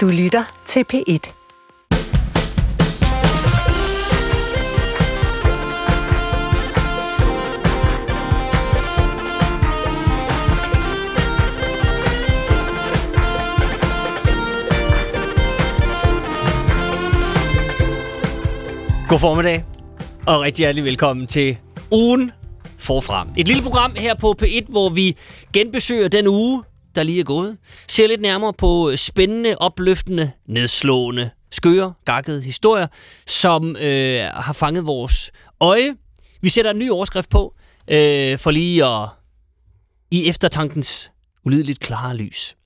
Du 0.00 0.08
lytter 0.08 0.62
til 0.66 0.84
P1. 0.92 1.32
God 19.08 19.18
formiddag, 19.18 19.64
og 20.26 20.40
rigtig 20.40 20.62
hjertelig 20.62 20.84
velkommen 20.84 21.26
til 21.26 21.58
ugen 21.92 22.32
forfra. 22.78 23.26
Et 23.36 23.48
lille 23.48 23.62
program 23.62 23.92
her 23.96 24.14
på 24.14 24.34
P1, 24.42 24.70
hvor 24.70 24.88
vi 24.88 25.16
genbesøger 25.52 26.08
den 26.08 26.26
uge, 26.26 26.62
der 26.94 27.02
lige 27.02 27.20
er 27.20 27.24
gået. 27.24 27.58
Ser 27.88 28.06
lidt 28.06 28.20
nærmere 28.20 28.52
på 28.52 28.90
øh, 28.90 28.98
spændende, 28.98 29.56
opløftende, 29.58 30.30
nedslående, 30.46 31.30
skøre, 31.50 31.92
gakkede 32.04 32.42
historier, 32.42 32.86
som 33.26 33.76
øh, 33.76 34.20
har 34.34 34.52
fanget 34.52 34.86
vores 34.86 35.30
øje. 35.60 35.96
Vi 36.40 36.48
sætter 36.48 36.70
en 36.70 36.78
ny 36.78 36.90
overskrift 36.90 37.28
på, 37.28 37.54
øh, 37.88 38.38
for 38.38 38.50
lige 38.50 38.84
at 38.84 39.08
i 40.10 40.28
eftertankens 40.28 41.10
ulideligt 41.44 41.80
klare 41.80 42.16
lys. 42.16 42.56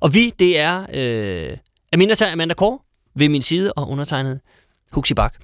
Og 0.00 0.14
vi, 0.14 0.30
det 0.38 0.58
er 0.58 0.86
øh, 0.92 1.56
Aminata 1.92 2.32
Amanda 2.32 2.54
Kåre 2.54 2.78
ved 3.14 3.28
min 3.28 3.42
side 3.42 3.72
og 3.72 3.88
undertegnet 3.88 4.40
Huxi 4.92 5.14
Bak. 5.14 5.34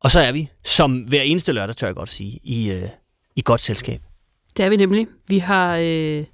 Og 0.00 0.10
så 0.10 0.20
er 0.20 0.32
vi, 0.32 0.48
som 0.64 0.98
hver 1.00 1.22
eneste 1.22 1.52
lørdag, 1.52 1.76
tør 1.76 1.86
jeg 1.86 1.94
godt 1.94 2.08
sige, 2.08 2.40
i, 2.42 2.70
øh, 2.70 2.88
i 3.36 3.42
godt 3.44 3.60
selskab. 3.60 4.00
Det 4.56 4.64
er 4.64 4.68
vi 4.68 4.76
nemlig. 4.76 5.06
Vi 5.28 5.38
har 5.38 5.76
øh, 5.76 6.24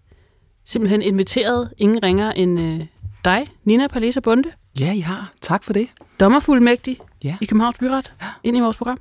simpelthen 0.66 1.02
inviteret 1.02 1.73
ingen 1.79 2.02
ringer 2.02 2.33
end 2.33 2.61
øh, 2.61 2.80
dig, 3.25 3.47
Nina 3.65 3.87
Palesa 3.87 4.20
Bunde, 4.20 4.48
Ja, 4.80 4.92
I 4.92 5.01
har. 5.01 5.33
Tak 5.41 5.65
for 5.65 5.73
det. 5.73 5.89
dommerfuldmægtig 6.20 6.97
Ja. 7.25 7.36
i 7.41 7.45
Københavns 7.45 7.77
Byret, 7.78 8.12
Ja. 8.23 8.27
ind 8.45 8.56
i 8.56 8.61
vores 8.61 8.77
program. 8.77 8.98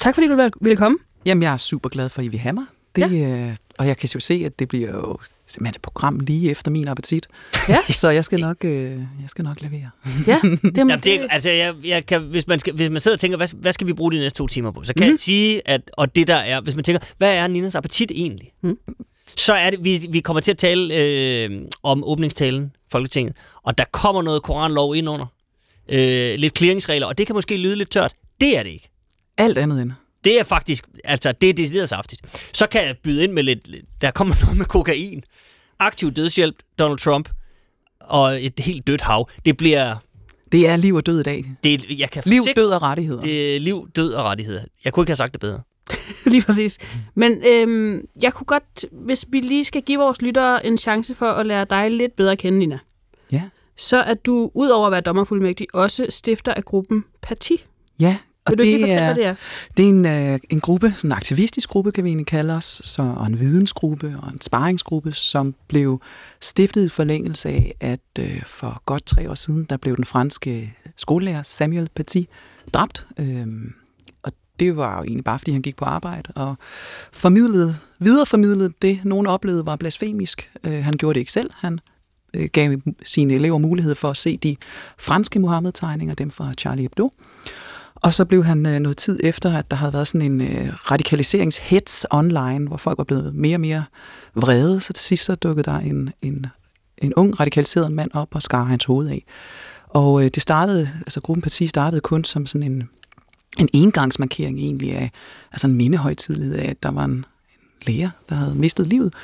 Tak 0.00 0.14
fordi 0.14 0.28
du 0.28 0.36
vil- 0.36 0.50
ville 0.60 0.76
komme. 0.76 0.98
Jamen, 1.26 1.42
jeg 1.42 1.52
er 1.52 1.56
super 1.56 1.88
glad 1.88 2.08
for, 2.08 2.18
at 2.20 2.24
I 2.24 2.28
vil 2.28 2.40
have 2.40 2.52
mig. 2.52 2.64
Det, 2.96 3.12
ja. 3.12 3.48
øh, 3.48 3.56
og 3.78 3.86
jeg 3.86 3.96
kan 3.96 4.08
jo 4.14 4.20
se, 4.20 4.42
at 4.46 4.58
det 4.58 4.68
bliver 4.68 4.90
jo 4.90 5.18
simpelthen 5.46 5.74
et 5.76 5.82
program 5.82 6.20
lige 6.20 6.50
efter 6.50 6.70
min 6.70 6.88
appetit. 6.88 7.26
Ja. 7.68 7.78
Så 8.02 8.10
jeg 8.10 8.24
skal 8.24 8.40
nok, 8.40 8.56
øh, 8.64 8.72
jeg 8.92 9.04
skal 9.26 9.44
nok 9.44 9.60
levere. 9.60 9.90
Ja, 10.26 10.38
det, 10.42 10.76
Jamen, 10.76 11.00
det, 11.00 11.14
er- 11.22 11.26
altså, 11.30 11.50
jeg, 11.50 11.74
jeg 11.84 12.06
kan, 12.06 12.22
hvis, 12.22 12.46
man 12.46 12.58
skal, 12.58 12.74
hvis 12.74 12.90
man 12.90 13.00
sidder 13.00 13.16
og 13.16 13.20
tænker, 13.20 13.36
hvad, 13.36 13.48
hvad 13.60 13.72
skal 13.72 13.86
vi 13.86 13.92
bruge 13.92 14.12
de 14.12 14.16
næste 14.18 14.38
to 14.38 14.46
timer 14.46 14.70
på, 14.70 14.82
så 14.82 14.94
kan 14.94 15.06
mm. 15.06 15.10
jeg 15.10 15.18
sige, 15.18 15.68
at 15.68 15.90
og 15.92 16.14
det 16.16 16.26
der 16.26 16.34
er, 16.36 16.60
hvis 16.60 16.74
man 16.74 16.84
tænker, 16.84 17.00
hvad 17.18 17.36
er 17.36 17.46
Ninas 17.46 17.74
appetit 17.74 18.10
egentlig? 18.14 18.52
Mm. 18.62 18.76
Så 19.36 19.54
er 19.54 19.70
det, 19.70 19.84
vi, 19.84 20.06
vi 20.10 20.20
kommer 20.20 20.40
til 20.40 20.50
at 20.50 20.58
tale 20.58 20.94
øh, 20.94 21.50
om 21.82 22.04
åbningstalen, 22.04 22.72
Folketinget, 22.92 23.36
og 23.62 23.78
der 23.78 23.84
kommer 23.92 24.22
noget 24.22 24.42
koranlov 24.42 24.96
ind 24.96 25.08
under. 25.08 25.26
Øh, 25.88 26.34
lidt 26.38 26.58
clearingsregler, 26.58 27.06
og 27.06 27.18
det 27.18 27.26
kan 27.26 27.34
måske 27.36 27.56
lyde 27.56 27.76
lidt 27.76 27.90
tørt. 27.90 28.14
Det 28.40 28.58
er 28.58 28.62
det 28.62 28.70
ikke. 28.70 28.88
Alt 29.38 29.58
andet 29.58 29.82
end. 29.82 29.92
Det 30.24 30.40
er 30.40 30.44
faktisk, 30.44 30.84
altså 31.04 31.32
det 31.32 31.48
er 31.48 31.54
decideret 31.54 31.88
saftigt. 31.88 32.22
Så 32.52 32.66
kan 32.66 32.84
jeg 32.84 32.96
byde 33.02 33.24
ind 33.24 33.32
med 33.32 33.42
lidt, 33.42 33.68
der 34.00 34.10
kommer 34.10 34.34
noget 34.42 34.58
med 34.58 34.66
kokain. 34.66 35.24
Aktiv 35.78 36.12
dødshjælp, 36.12 36.56
Donald 36.78 36.98
Trump, 36.98 37.28
og 38.00 38.44
et 38.44 38.52
helt 38.58 38.86
dødt 38.86 39.00
hav. 39.02 39.30
Det 39.44 39.56
bliver, 39.56 39.96
Det 40.52 40.68
er 40.68 40.76
liv 40.76 40.94
og 40.94 41.06
død 41.06 41.20
i 41.20 41.22
dag. 41.22 41.44
det, 41.64 41.84
jeg 41.98 42.10
kan 42.10 42.22
Liv, 42.26 42.42
død 42.56 42.70
og 42.70 42.82
rettigheder. 42.82 43.20
Det... 43.20 43.28
det 43.30 43.56
er 43.56 43.60
liv, 43.60 43.88
død 43.96 44.12
og 44.12 44.24
rettigheder. 44.24 44.64
Jeg 44.84 44.92
kunne 44.92 45.02
ikke 45.02 45.10
have 45.10 45.16
sagt 45.16 45.32
det 45.32 45.40
bedre. 45.40 45.60
lige 46.32 46.42
præcis. 46.42 46.78
Men 47.14 47.42
øhm, 47.48 48.00
jeg 48.22 48.32
kunne 48.32 48.46
godt, 48.46 48.84
hvis 48.92 49.24
vi 49.28 49.40
lige 49.40 49.64
skal 49.64 49.82
give 49.82 49.98
vores 49.98 50.22
lyttere 50.22 50.66
en 50.66 50.78
chance 50.78 51.14
for 51.14 51.26
at 51.26 51.46
lære 51.46 51.66
dig 51.70 51.90
lidt 51.90 52.16
bedre 52.16 52.32
at 52.32 52.38
kende, 52.38 52.58
Nina, 52.58 52.78
Ja. 53.32 53.42
så 53.76 54.04
at 54.04 54.26
du, 54.26 54.50
ud 54.54 54.68
over 54.68 54.86
at 54.86 54.92
være 54.92 55.00
dommerfuldmægtig, 55.00 55.66
også 55.74 56.06
stifter 56.08 56.54
af 56.54 56.64
gruppen 56.64 57.04
Parti. 57.22 57.64
Ja, 58.00 58.16
og 58.44 58.50
Vil 58.50 58.58
du 58.58 58.62
ikke 58.62 58.72
det 58.72 58.80
lige 58.80 58.86
fortælle, 58.96 59.06
hvad 59.06 59.14
det 59.14 59.26
er? 59.26 59.34
det 59.76 59.84
er 59.84 59.88
en, 59.88 60.32
øh, 60.34 60.38
en 60.50 60.60
gruppe, 60.60 60.92
sådan 60.96 61.08
en 61.08 61.12
aktivistisk 61.12 61.68
gruppe, 61.68 61.92
kan 61.92 62.04
vi 62.04 62.08
egentlig 62.08 62.26
kalde 62.26 62.54
os, 62.54 62.82
så, 62.84 63.02
og 63.16 63.26
en 63.26 63.38
vidensgruppe 63.40 64.16
og 64.22 64.28
en 64.32 64.40
sparringsgruppe, 64.40 65.12
som 65.12 65.54
blev 65.68 66.00
stiftet 66.40 66.84
i 66.84 66.88
forlængelse 66.88 67.48
af, 67.48 67.74
at 67.80 68.00
øh, 68.18 68.42
for 68.46 68.82
godt 68.86 69.06
tre 69.06 69.30
år 69.30 69.34
siden, 69.34 69.64
der 69.70 69.76
blev 69.76 69.96
den 69.96 70.04
franske 70.04 70.74
skolelærer 70.96 71.42
Samuel 71.42 71.88
Paty 71.94 72.22
dræbt. 72.74 73.06
Øh, 73.20 73.46
det 74.60 74.76
var 74.76 74.96
jo 74.96 75.04
egentlig 75.04 75.24
bare, 75.24 75.38
fordi 75.38 75.52
han 75.52 75.62
gik 75.62 75.76
på 75.76 75.84
arbejde 75.84 76.32
og 76.34 76.54
formidlede, 77.12 77.76
videreformidlede 77.98 78.72
det, 78.82 79.00
nogen 79.04 79.26
oplevede 79.26 79.66
var 79.66 79.76
blasfemisk. 79.76 80.50
Øh, 80.64 80.84
han 80.84 80.94
gjorde 80.94 81.14
det 81.14 81.20
ikke 81.20 81.32
selv. 81.32 81.50
Han 81.54 81.80
øh, 82.34 82.48
gav 82.52 82.76
sine 83.02 83.34
elever 83.34 83.58
mulighed 83.58 83.94
for 83.94 84.10
at 84.10 84.16
se 84.16 84.36
de 84.36 84.56
franske 84.98 85.38
Mohammed-tegninger, 85.38 86.14
dem 86.14 86.30
fra 86.30 86.52
Charlie 86.58 86.82
Hebdo. 86.82 87.12
Og 87.94 88.14
så 88.14 88.24
blev 88.24 88.44
han 88.44 88.66
øh, 88.66 88.78
noget 88.78 88.96
tid 88.96 89.20
efter, 89.22 89.58
at 89.58 89.70
der 89.70 89.76
havde 89.76 89.92
været 89.92 90.08
sådan 90.08 90.32
en 90.32 90.40
øh, 90.40 90.72
radikaliseringshets 90.90 92.06
online, 92.10 92.68
hvor 92.68 92.76
folk 92.76 92.98
var 92.98 93.04
blevet 93.04 93.34
mere 93.34 93.56
og 93.56 93.60
mere 93.60 93.84
vrede, 94.34 94.80
så 94.80 94.92
til 94.92 95.04
sidst 95.04 95.24
så 95.24 95.34
dukkede 95.34 95.70
der 95.70 95.78
en, 95.78 96.10
en, 96.22 96.46
en 96.98 97.14
ung 97.14 97.40
radikaliseret 97.40 97.92
mand 97.92 98.10
op 98.14 98.34
og 98.34 98.42
skar 98.42 98.64
hans 98.64 98.84
hoved 98.84 99.08
af. 99.08 99.24
Og 99.88 100.24
øh, 100.24 100.30
det 100.34 100.42
startede, 100.42 100.90
altså 101.00 101.20
gruppen 101.20 101.42
parti 101.42 101.66
startede 101.66 102.00
kun 102.00 102.24
som 102.24 102.46
sådan 102.46 102.72
en, 102.72 102.88
en 103.58 103.68
engangsmarkering 103.72 104.58
egentlig 104.58 104.92
af, 104.92 105.10
altså 105.52 105.66
en 105.66 105.74
mindehøjtidlighed 105.74 106.54
af, 106.54 106.70
at 106.70 106.82
der 106.82 106.90
var 106.90 107.04
en, 107.04 107.12
en 107.12 107.24
lærer, 107.86 108.10
der 108.28 108.34
havde 108.34 108.54
mistet 108.54 108.86
livet. 108.86 109.14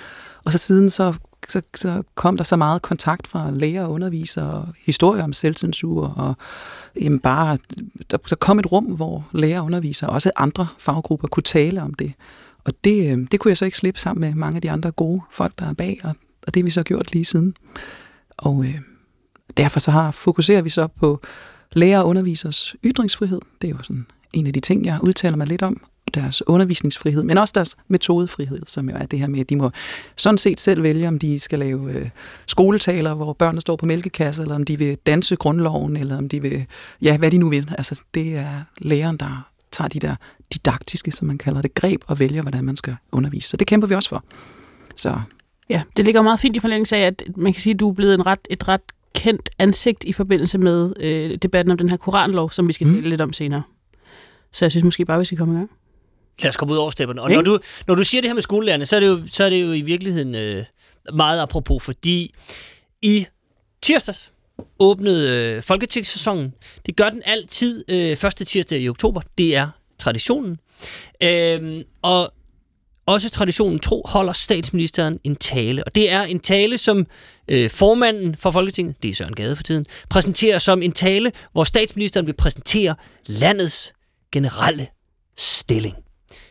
Og 0.44 0.52
så 0.52 0.58
siden 0.58 0.90
så, 0.90 1.14
så, 1.48 1.62
så 1.74 2.02
kom 2.14 2.36
der 2.36 2.44
så 2.44 2.56
meget 2.56 2.82
kontakt 2.82 3.26
fra 3.26 3.50
læger 3.50 3.84
og 3.84 3.92
undervisere, 3.92 4.50
og 4.50 4.68
historier 4.86 5.24
om 5.24 5.32
selvcensur, 5.32 6.06
og 6.06 6.36
jamen 7.00 7.18
bare, 7.18 7.58
der, 8.10 8.16
der 8.16 8.36
kom 8.36 8.58
et 8.58 8.72
rum, 8.72 8.84
hvor 8.84 9.28
læger 9.32 9.60
og 9.60 9.66
undervisere, 9.66 10.10
og 10.10 10.14
også 10.14 10.30
andre 10.36 10.66
faggrupper, 10.78 11.28
kunne 11.28 11.42
tale 11.42 11.82
om 11.82 11.94
det. 11.94 12.12
Og 12.64 12.72
det, 12.84 13.12
øh, 13.12 13.26
det 13.32 13.40
kunne 13.40 13.50
jeg 13.50 13.56
så 13.56 13.64
ikke 13.64 13.78
slippe 13.78 14.00
sammen 14.00 14.20
med 14.20 14.34
mange 14.34 14.56
af 14.56 14.62
de 14.62 14.70
andre 14.70 14.90
gode 14.90 15.20
folk, 15.32 15.58
der 15.58 15.66
er 15.66 15.74
bag, 15.74 16.00
og, 16.04 16.14
og 16.46 16.54
det 16.54 16.62
har 16.62 16.64
vi 16.64 16.70
så 16.70 16.82
gjort 16.82 17.12
lige 17.12 17.24
siden. 17.24 17.54
Og 18.36 18.64
øh, 18.64 18.80
derfor 19.56 19.80
så 19.80 19.90
har, 19.90 20.10
fokuserer 20.10 20.62
vi 20.62 20.70
så 20.70 20.86
på 20.86 21.20
lærer 21.72 22.00
og 22.00 22.08
undervisers 22.08 22.76
ytringsfrihed. 22.84 23.40
Det 23.62 23.70
er 23.70 23.74
jo 23.74 23.82
sådan 23.82 24.06
en 24.32 24.46
af 24.46 24.52
de 24.52 24.60
ting, 24.60 24.84
jeg 24.86 24.98
udtaler 25.02 25.36
mig 25.36 25.46
lidt 25.46 25.62
om. 25.62 25.80
Deres 26.14 26.42
undervisningsfrihed, 26.48 27.22
men 27.22 27.38
også 27.38 27.52
deres 27.54 27.76
metodefrihed, 27.88 28.62
som 28.66 28.90
jo 28.90 28.96
er 28.98 29.06
det 29.06 29.18
her 29.18 29.26
med, 29.26 29.40
at 29.40 29.50
de 29.50 29.56
må 29.56 29.70
sådan 30.16 30.38
set 30.38 30.60
selv 30.60 30.82
vælge, 30.82 31.08
om 31.08 31.18
de 31.18 31.38
skal 31.38 31.58
lave 31.58 31.92
øh, 31.92 32.08
skoletaler, 32.46 33.14
hvor 33.14 33.32
børnene 33.32 33.60
står 33.60 33.76
på 33.76 33.86
mælkekasser, 33.86 34.42
eller 34.42 34.54
om 34.54 34.64
de 34.64 34.78
vil 34.78 34.96
danse 35.06 35.36
grundloven, 35.36 35.96
eller 35.96 36.18
om 36.18 36.28
de 36.28 36.42
vil, 36.42 36.66
ja, 37.02 37.16
hvad 37.18 37.30
de 37.30 37.38
nu 37.38 37.48
vil. 37.48 37.70
Altså, 37.78 38.00
det 38.14 38.36
er 38.36 38.62
læreren, 38.78 39.16
der 39.16 39.48
tager 39.72 39.88
de 39.88 39.98
der 39.98 40.14
didaktiske, 40.54 41.12
som 41.12 41.26
man 41.26 41.38
kalder 41.38 41.62
det, 41.62 41.74
greb, 41.74 42.00
og 42.06 42.18
vælger, 42.18 42.42
hvordan 42.42 42.64
man 42.64 42.76
skal 42.76 42.96
undervise. 43.12 43.48
Så 43.48 43.56
det 43.56 43.66
kæmper 43.66 43.88
vi 43.88 43.94
også 43.94 44.08
for. 44.08 44.24
Så 44.96 45.20
Ja, 45.70 45.82
det 45.96 46.04
ligger 46.04 46.22
meget 46.22 46.40
fint 46.40 46.56
i 46.56 46.60
forlængelse 46.60 46.96
af, 46.96 47.00
at 47.06 47.22
man 47.36 47.52
kan 47.52 47.60
sige, 47.62 47.74
at 47.74 47.80
du 47.80 47.88
er 47.90 47.94
blevet 47.94 48.14
en 48.14 48.26
ret, 48.26 48.38
et 48.50 48.68
ret 48.68 48.80
kendt 49.14 49.50
ansigt 49.58 50.04
i 50.04 50.12
forbindelse 50.12 50.58
med 50.58 50.92
øh, 51.00 51.38
debatten 51.42 51.72
om 51.72 51.78
den 51.78 51.88
her 51.88 51.96
koranlov, 51.96 52.50
som 52.50 52.68
vi 52.68 52.72
skal 52.72 52.86
Mm. 52.86 52.94
tale 52.94 53.08
lidt 53.08 53.20
om 53.20 53.32
senere. 53.32 53.62
Så 54.53 54.64
jeg 54.64 54.70
synes 54.70 54.84
måske 54.84 55.04
bare, 55.04 55.19
vi 55.19 55.25
skal 55.25 55.38
komme 55.38 55.54
i 55.54 55.56
gang. 55.56 55.70
Lad 56.42 56.48
os 56.48 56.56
komme 56.56 56.75
ud 56.75 56.78
over 56.78 56.91
stepperne. 56.91 57.22
Og 57.22 57.31
når 57.31 57.42
du, 57.42 57.59
når 57.86 57.94
du 57.94 58.04
siger 58.04 58.20
det 58.20 58.28
her 58.28 58.34
med 58.34 58.42
skolelærerne, 58.42 58.86
så 58.86 58.97
er 58.97 59.00
det 59.00 59.06
jo, 59.06 59.22
så 59.32 59.44
er 59.44 59.50
det 59.50 59.62
jo 59.62 59.72
i 59.72 59.81
virkeligheden 59.81 60.34
øh, 60.34 60.64
meget 61.12 61.41
apropos, 61.41 61.82
fordi 61.82 62.34
i 63.03 63.26
tirsdags 63.82 64.32
åbnede 64.78 65.54
øh, 65.56 65.62
folketingssæsonen. 65.62 66.54
Det 66.87 66.97
gør 66.97 67.10
den 67.10 67.22
altid 67.25 67.84
øh, 67.88 68.16
første 68.16 68.44
tirsdag 68.44 68.81
i 68.81 68.88
oktober. 68.88 69.20
Det 69.38 69.56
er 69.56 69.69
traditionen. 69.98 70.58
Øhm, 71.22 71.82
og 72.03 72.32
også 73.06 73.31
traditionen 73.31 73.78
tro 73.78 74.03
holder 74.06 74.32
statsministeren 74.32 75.20
en 75.25 75.37
tale. 75.37 75.84
Og 75.84 75.94
det 75.94 76.10
er 76.12 76.22
en 76.22 76.41
tale, 76.41 76.78
som 76.78 77.06
øh, 77.48 77.70
formanden 77.70 78.37
for 78.37 78.50
Folketinget, 78.50 79.03
det 79.03 79.11
er 79.11 79.14
Søren 79.14 79.34
Gade 79.34 79.56
for 79.56 79.62
tiden, 79.62 79.87
præsenterer 80.11 80.58
som 80.58 80.82
en 80.82 80.93
tale, 80.93 81.32
hvor 81.52 81.64
statsministeren 81.64 82.26
vil 82.26 82.32
præsentere 82.32 82.94
landets 83.26 83.93
generelle 84.32 84.86
stilling. 85.36 85.96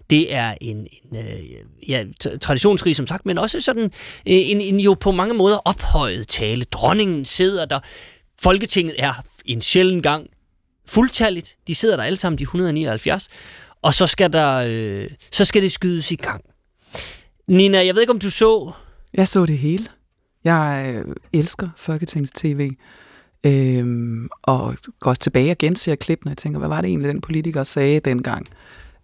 Det 0.09 0.33
er 0.33 0.55
en, 0.61 0.77
en 0.77 1.15
øh, 1.15 1.89
ja, 1.89 2.05
traditionsrig, 2.41 2.95
som 2.95 3.07
sagt, 3.07 3.25
men 3.25 3.37
også 3.37 3.61
sådan 3.61 3.83
øh, 3.83 3.89
en, 4.25 4.61
en 4.61 4.79
jo 4.79 4.93
på 4.93 5.11
mange 5.11 5.33
måder 5.33 5.57
ophøjet 5.57 6.27
tale. 6.27 6.63
Dronningen 6.63 7.25
sidder 7.25 7.65
der. 7.65 7.79
Folketinget 8.41 8.95
er 8.97 9.13
en 9.45 9.61
sjælden 9.61 10.01
gang 10.01 10.27
fuldtalligt. 10.85 11.57
De 11.67 11.75
sidder 11.75 11.95
der 11.95 12.03
alle 12.03 12.17
sammen, 12.17 12.37
de 12.37 12.43
179. 12.43 13.29
Og 13.81 13.93
så 13.93 14.07
skal, 14.07 14.33
der, 14.33 14.65
øh, 14.67 15.09
så 15.31 15.45
skal 15.45 15.61
det 15.61 15.71
skydes 15.71 16.11
i 16.11 16.15
gang. 16.15 16.41
Nina, 17.47 17.85
jeg 17.85 17.95
ved 17.95 18.01
ikke, 18.01 18.13
om 18.13 18.19
du 18.19 18.29
så... 18.29 18.71
Jeg 19.13 19.27
så 19.27 19.45
det 19.45 19.57
hele. 19.57 19.87
Jeg 20.43 20.93
øh, 20.95 21.15
elsker 21.33 21.69
Folketings 21.77 22.31
TV. 22.31 22.71
Øhm, 23.47 24.29
og 24.43 24.75
går 24.99 25.09
også 25.09 25.21
tilbage 25.21 25.51
og 25.51 25.57
genser 25.57 25.95
klippene 25.95 26.31
og 26.31 26.37
tænker, 26.37 26.59
hvad 26.59 26.69
var 26.69 26.81
det 26.81 26.87
egentlig, 26.87 27.09
den 27.09 27.21
politiker 27.21 27.63
sagde 27.63 27.99
dengang? 27.99 28.47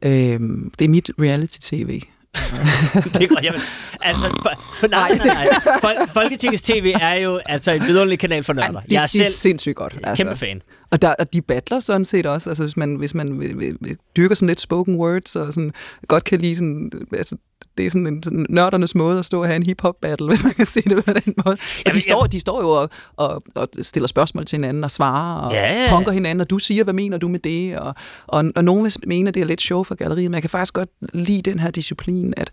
Øhm, 0.02 0.72
det 0.80 0.86
er 0.86 0.90
mit 0.90 1.12
reality-tv. 1.20 2.02
det 3.20 3.30
godt, 3.30 3.44
jamen, 3.44 3.62
altså, 4.02 4.28
for, 4.42 4.88
nej, 4.88 5.18
nej, 5.18 5.28
nej. 5.28 5.48
Fol, 5.82 5.92
Folketingets 6.14 6.62
TV 6.62 6.94
er 7.02 7.14
jo 7.14 7.40
altså 7.46 7.72
en 7.72 7.82
vidunderlig 7.82 8.20
kanal 8.20 8.44
for 8.44 8.54
nørder. 8.54 8.80
Det, 8.80 8.92
Jeg 8.92 8.98
er 8.98 9.02
det 9.02 9.10
selv 9.10 9.24
er 9.24 9.30
sindssygt 9.30 9.76
godt. 9.76 9.98
altså. 10.04 10.24
kæmpe 10.24 10.40
fan. 10.40 10.62
Og, 10.92 11.02
der, 11.02 11.16
og 11.20 11.34
de 11.34 11.42
battler 11.42 11.80
sådan 11.80 12.06
set 12.06 12.26
også, 12.26 12.50
altså 12.50 12.64
hvis 12.64 12.78
man, 12.78 12.96
hvis 12.96 13.14
man 13.14 13.40
vil, 13.40 13.76
vil 13.82 13.98
dyrker 14.18 14.36
sådan 14.36 14.48
lidt 14.48 14.60
spoken 14.60 14.96
words, 14.96 15.36
og 15.36 15.54
sådan, 15.54 15.72
godt 16.08 16.24
kan 16.24 16.40
lide 16.40 16.56
sådan, 16.56 16.92
altså, 17.18 17.36
det 17.78 17.86
er 17.86 17.90
sådan 17.90 18.08
en 18.08 18.24
sådan 18.24 18.46
nørdernes 18.50 18.96
måde 18.96 19.20
at 19.20 19.26
stå 19.26 19.42
og 19.42 19.48
have 19.48 19.56
en 19.56 19.64
hip-hop 19.64 19.96
battle, 20.02 20.28
hvis 20.32 20.44
man 20.44 20.54
kan 20.54 20.66
se 20.66 20.82
det 20.82 21.06
på 21.06 21.14
den 21.14 21.34
måde. 21.46 21.54
Og 21.54 21.58
Jamen, 21.86 21.96
de, 21.96 22.02
står, 22.02 22.26
de 22.28 22.40
står 22.40 22.62
jo 22.62 22.70
og, 22.70 22.90
og, 23.16 23.44
og 23.56 23.68
stiller 23.82 24.08
spørgsmål 24.08 24.46
til 24.46 24.58
hinanden 24.58 24.84
og 24.84 24.92
svarer, 24.92 25.42
og 25.42 25.54
Ja, 25.54 25.74
ja, 25.74 25.84
ja. 25.84 25.90
punker 25.96 26.12
hinanden, 26.12 26.42
og 26.42 26.50
du 26.50 26.60
siger, 26.60 26.84
hvad 26.84 26.94
mener 26.94 27.18
du 27.18 27.28
med 27.28 27.40
det? 27.40 27.78
Og, 27.78 27.96
og, 28.28 28.46
og 28.56 28.64
nogen 28.64 28.84
vil 28.84 28.94
mene, 29.08 29.28
at 29.28 29.34
det 29.34 29.42
er 29.42 29.46
lidt 29.46 29.62
show 29.62 29.84
for 29.84 29.96
galleriet, 29.96 30.32
men 30.32 30.34
jeg 30.34 30.44
kan 30.44 30.50
faktisk 30.50 30.74
godt 30.74 30.90
lide 31.14 31.42
den 31.42 31.60
her 31.60 31.72
disciplin, 31.72 32.34
at 32.38 32.52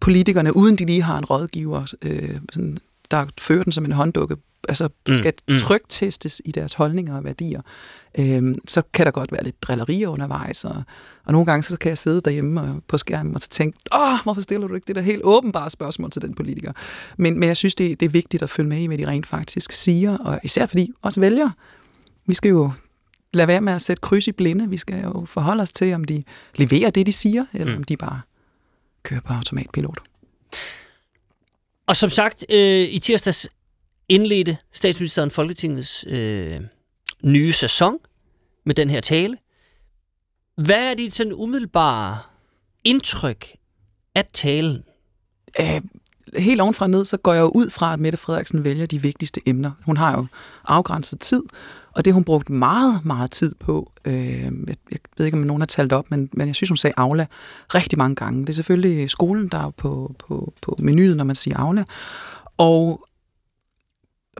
politikerne, 0.00 0.56
uden 0.56 0.76
de 0.76 0.84
lige 0.84 1.02
har 1.02 1.18
en 1.18 1.24
rådgiver, 1.24 1.94
øh, 2.02 2.36
sådan, 2.52 2.78
der 3.10 3.26
fører 3.40 3.62
den 3.62 3.72
som 3.72 3.84
en 3.84 3.92
hånddukke, 3.92 4.36
altså 4.68 4.88
Mm, 5.08 5.16
skal 5.16 5.32
mm. 5.48 5.58
trygtestes 5.58 6.42
i 6.44 6.50
deres 6.52 6.74
holdninger 6.74 7.16
og 7.16 7.24
værdier, 7.24 7.60
øhm, 8.18 8.54
så 8.68 8.82
kan 8.92 9.06
der 9.06 9.12
godt 9.12 9.32
være 9.32 9.44
lidt 9.44 9.62
drillerier 9.62 10.08
undervejs, 10.08 10.64
og, 10.64 10.82
og 11.24 11.32
nogle 11.32 11.46
gange 11.46 11.62
så 11.62 11.76
kan 11.76 11.88
jeg 11.88 11.98
sidde 11.98 12.20
derhjemme 12.20 12.60
og, 12.60 12.82
på 12.88 12.98
skærmen 12.98 13.34
og 13.34 13.40
så 13.40 13.48
tænke, 13.48 13.78
åh, 13.94 14.22
hvorfor 14.22 14.40
stiller 14.40 14.68
du 14.68 14.74
ikke 14.74 14.86
det 14.86 14.96
der 14.96 15.02
helt 15.02 15.20
åbenbare 15.24 15.70
spørgsmål 15.70 16.10
til 16.10 16.22
den 16.22 16.34
politiker? 16.34 16.72
Men, 17.16 17.40
men 17.40 17.48
jeg 17.48 17.56
synes, 17.56 17.74
det, 17.74 18.00
det 18.00 18.06
er 18.06 18.10
vigtigt 18.10 18.42
at 18.42 18.50
følge 18.50 18.68
med 18.68 18.78
i, 18.78 18.86
hvad 18.86 18.98
de 18.98 19.06
rent 19.06 19.26
faktisk 19.26 19.72
siger, 19.72 20.18
og 20.18 20.40
især 20.44 20.66
fordi 20.66 20.92
også 21.02 21.20
vælger, 21.20 21.50
vi 22.26 22.34
skal 22.34 22.48
jo 22.48 22.72
lade 23.32 23.48
være 23.48 23.60
med 23.60 23.72
at 23.72 23.82
sætte 23.82 24.00
kryds 24.00 24.26
i 24.26 24.32
blinde, 24.32 24.70
vi 24.70 24.76
skal 24.76 25.02
jo 25.02 25.24
forholde 25.24 25.62
os 25.62 25.70
til, 25.70 25.94
om 25.94 26.04
de 26.04 26.22
leverer 26.54 26.90
det, 26.90 27.06
de 27.06 27.12
siger, 27.12 27.44
eller 27.52 27.72
Mm. 27.72 27.76
om 27.76 27.84
de 27.84 27.96
bare 27.96 28.20
kører 29.02 29.20
på 29.20 29.32
automatpilot. 29.32 29.98
Og 31.86 31.96
som 31.96 32.10
sagt, 32.10 32.44
øh, 32.48 32.88
i 32.88 32.98
tirsdags 32.98 33.48
indledte 34.08 34.56
statsministeren 34.72 35.30
Folketingets 35.30 36.04
øh, 36.08 36.60
nye 37.22 37.52
sæson 37.52 37.98
med 38.66 38.74
den 38.74 38.90
her 38.90 39.00
tale. 39.00 39.36
Hvad 40.56 40.90
er 40.90 40.94
dit 40.94 41.14
sådan 41.14 41.32
umiddelbare 41.32 42.18
indtryk 42.84 43.46
af 44.14 44.24
talen? 44.32 44.82
Æh, 45.58 45.80
helt 46.36 46.60
ovenfra 46.60 46.86
ned, 46.86 47.04
så 47.04 47.16
går 47.16 47.32
jeg 47.32 47.40
jo 47.40 47.48
ud 47.54 47.70
fra, 47.70 47.92
at 47.92 48.00
Mette 48.00 48.18
Frederiksen 48.18 48.64
vælger 48.64 48.86
de 48.86 49.02
vigtigste 49.02 49.40
emner. 49.46 49.70
Hun 49.84 49.96
har 49.96 50.16
jo 50.16 50.26
afgrænset 50.64 51.20
tid, 51.20 51.42
og 51.92 52.04
det 52.04 52.14
hun 52.14 52.24
brugt 52.24 52.50
meget, 52.50 53.04
meget 53.04 53.30
tid 53.30 53.54
på. 53.54 53.92
Øh, 54.04 54.42
jeg, 54.42 54.76
jeg 54.90 54.98
ved 55.16 55.26
ikke, 55.26 55.38
om 55.38 55.44
nogen 55.44 55.60
har 55.60 55.66
talt 55.66 55.92
op, 55.92 56.10
men, 56.10 56.28
men 56.32 56.46
jeg 56.46 56.54
synes, 56.54 56.70
hun 56.70 56.76
sagde 56.76 56.94
Aula 56.96 57.26
rigtig 57.74 57.98
mange 57.98 58.14
gange. 58.14 58.40
Det 58.40 58.48
er 58.48 58.54
selvfølgelig 58.54 59.10
skolen, 59.10 59.48
der 59.48 59.58
er 59.58 59.70
på, 59.70 60.14
på, 60.18 60.52
på 60.62 60.76
menuet, 60.78 61.16
når 61.16 61.24
man 61.24 61.36
siger 61.36 61.58
Aula. 61.58 61.84
Og 62.56 63.06